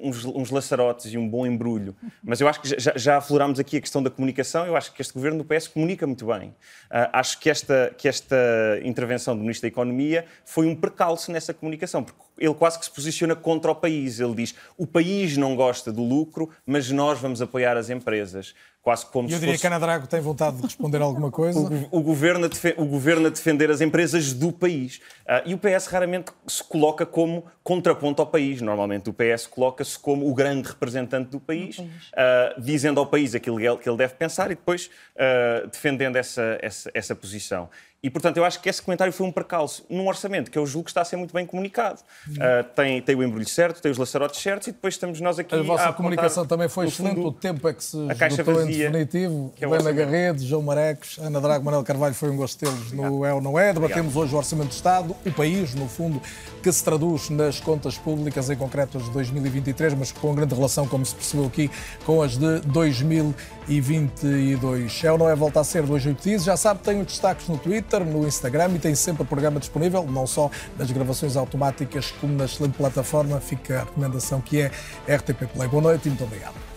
uns, 0.00 0.24
uns, 0.24 0.50
laçarotes 0.50 1.12
e 1.12 1.16
um 1.16 1.28
bom 1.28 1.46
embrulho. 1.46 1.94
Mas 2.24 2.40
eu 2.40 2.48
acho 2.48 2.60
que 2.60 2.68
já, 2.76 2.92
já 2.96 3.18
aflorámos 3.18 3.60
aqui 3.60 3.76
a 3.76 3.80
questão 3.80 4.02
da 4.02 4.10
comunicação. 4.10 4.66
Eu 4.66 4.74
acho 4.74 4.92
que 4.92 5.00
este 5.00 5.14
governo 5.14 5.38
do 5.38 5.44
PS 5.44 5.68
comunica 5.68 6.04
muito 6.04 6.26
bem. 6.26 6.48
Uh, 6.48 7.06
acho 7.12 7.38
que 7.38 7.48
esta, 7.48 7.94
que 7.96 8.08
esta 8.08 8.36
intervenção 8.82 9.36
do 9.36 9.42
Ministro 9.42 9.62
da 9.62 9.68
Economia 9.68 10.24
foi 10.44 10.66
um 10.66 10.74
percalço 10.74 11.30
nessa 11.30 11.54
comunicação, 11.54 12.02
porque 12.02 12.20
ele 12.36 12.54
quase 12.54 12.80
que 12.80 12.84
se 12.84 12.90
posiciona 12.90 13.36
contra 13.36 13.70
o 13.70 13.74
país. 13.76 14.18
Ele 14.18 14.34
diz: 14.34 14.56
o 14.76 14.86
país 14.86 15.36
não 15.36 15.54
gosta 15.54 15.92
do 15.92 16.02
lucro, 16.02 16.50
mas 16.66 16.90
nós 16.90 17.20
vamos 17.20 17.40
apoiar 17.40 17.76
as 17.76 17.90
empresas. 17.90 18.54
Quase 18.82 19.04
como 19.06 19.28
eu 19.28 19.38
diria 19.38 19.54
fosse... 19.54 19.60
que 19.60 19.66
Ana 19.66 19.78
Drago 19.78 20.06
tem 20.06 20.20
vontade 20.20 20.56
de 20.56 20.62
responder 20.62 21.02
alguma 21.02 21.30
coisa. 21.32 21.58
o, 21.58 21.98
o, 21.98 22.02
governo 22.02 22.46
a 22.46 22.80
o 22.80 22.86
governo 22.86 23.26
a 23.26 23.30
defender 23.30 23.70
as 23.70 23.80
empresas 23.80 24.32
do 24.32 24.50
país. 24.50 25.00
E 25.44 25.52
o 25.52 25.58
PS 25.58 25.86
raramente 25.88 26.32
se 26.46 26.64
coloca 26.64 27.04
como 27.04 27.44
contraponto 27.68 28.22
ao 28.22 28.26
país. 28.26 28.62
Normalmente 28.62 29.10
o 29.10 29.12
PS 29.12 29.46
coloca-se 29.46 29.98
como 29.98 30.26
o 30.26 30.32
grande 30.32 30.66
representante 30.66 31.28
do 31.28 31.38
país, 31.38 31.76
país. 31.76 31.90
Uh, 32.08 32.62
dizendo 32.62 32.98
ao 32.98 33.04
país 33.06 33.34
aquilo 33.34 33.58
que 33.76 33.86
ele 33.86 33.96
deve 33.98 34.14
pensar 34.14 34.46
e 34.46 34.54
depois 34.54 34.86
uh, 34.86 35.68
defendendo 35.68 36.16
essa, 36.16 36.58
essa, 36.62 36.90
essa 36.94 37.14
posição. 37.14 37.68
E, 38.00 38.08
portanto, 38.08 38.36
eu 38.36 38.44
acho 38.44 38.60
que 38.60 38.68
esse 38.68 38.80
comentário 38.80 39.12
foi 39.12 39.26
um 39.26 39.32
percalço 39.32 39.84
num 39.90 40.06
orçamento 40.06 40.52
que 40.52 40.56
eu 40.56 40.64
julgo 40.64 40.84
que 40.84 40.92
está 40.92 41.00
a 41.00 41.04
ser 41.04 41.16
muito 41.16 41.34
bem 41.34 41.44
comunicado. 41.44 41.98
Uh, 42.28 42.62
tem, 42.76 43.02
tem 43.02 43.16
o 43.16 43.24
embrulho 43.24 43.48
certo, 43.48 43.82
tem 43.82 43.90
os 43.90 43.98
laçarotes 43.98 44.40
certos 44.40 44.68
e 44.68 44.72
depois 44.72 44.94
estamos 44.94 45.20
nós 45.20 45.36
aqui. 45.36 45.52
A 45.52 45.62
vossa 45.62 45.88
a 45.88 45.92
comunicação 45.92 46.46
também 46.46 46.68
foi 46.68 46.86
excelente, 46.86 47.16
fundo, 47.16 47.26
o 47.26 47.32
tempo 47.32 47.66
é 47.66 47.74
que 47.74 47.82
se 47.82 47.96
a 48.08 48.14
caixa 48.14 48.44
vazia, 48.44 48.86
em 48.86 48.92
definitivo. 48.92 49.52
É 49.60 49.64
Helena 49.64 49.90
Garredo, 49.90 50.46
João 50.46 50.62
Marecos, 50.62 51.18
Ana 51.18 51.40
Drago, 51.40 51.64
Manuel 51.64 51.82
Carvalho, 51.82 52.14
foi 52.14 52.30
um 52.30 52.36
gosto 52.36 52.60
tê-los 52.60 52.92
no 52.92 53.24
É 53.24 53.34
ou 53.34 53.40
Não 53.40 53.58
É. 53.58 53.72
Debatemos 53.72 54.14
hoje 54.14 54.32
o 54.32 54.38
Orçamento 54.38 54.68
de 54.68 54.76
Estado, 54.76 55.16
o 55.26 55.32
país, 55.32 55.74
no 55.74 55.88
fundo, 55.88 56.22
que 56.62 56.70
se 56.70 56.84
traduz 56.84 57.30
nas 57.30 57.58
contas 57.58 57.98
públicas, 57.98 58.48
em 58.48 58.54
concreto 58.54 58.98
as 58.98 59.06
de 59.06 59.10
2023, 59.10 59.94
mas 59.94 60.12
com 60.12 60.32
grande 60.36 60.54
relação, 60.54 60.86
como 60.86 61.04
se 61.04 61.16
percebeu 61.16 61.46
aqui, 61.46 61.68
com 62.06 62.22
as 62.22 62.38
de 62.38 62.60
2022. 62.60 65.02
É 65.02 65.10
ou 65.10 65.18
Não 65.18 65.28
É 65.28 65.34
volta 65.34 65.58
a 65.58 65.64
ser 65.64 65.82
dois 65.82 66.06
oito 66.06 66.22
dias. 66.22 66.44
Já 66.44 66.56
sabe, 66.56 66.78
tem 66.84 67.00
os 67.00 67.06
destaques 67.08 67.48
no 67.48 67.58
Twitter 67.58 67.87
Twitter, 67.88 68.04
no 68.04 68.26
Instagram 68.26 68.70
e 68.74 68.78
tem 68.78 68.94
sempre 68.94 69.22
o 69.22 69.26
programa 69.26 69.58
disponível, 69.58 70.04
não 70.04 70.26
só 70.26 70.50
nas 70.78 70.90
gravações 70.90 71.36
automáticas 71.36 72.12
como 72.20 72.34
na 72.34 72.44
excelente 72.44 72.76
plataforma. 72.76 73.40
Fica 73.40 73.80
a 73.80 73.84
recomendação 73.84 74.40
que 74.40 74.60
é 74.60 74.70
RTP 75.08 75.46
Play. 75.52 75.68
Boa 75.68 75.82
noite 75.82 76.06
e 76.06 76.08
muito 76.10 76.24
obrigado. 76.24 76.67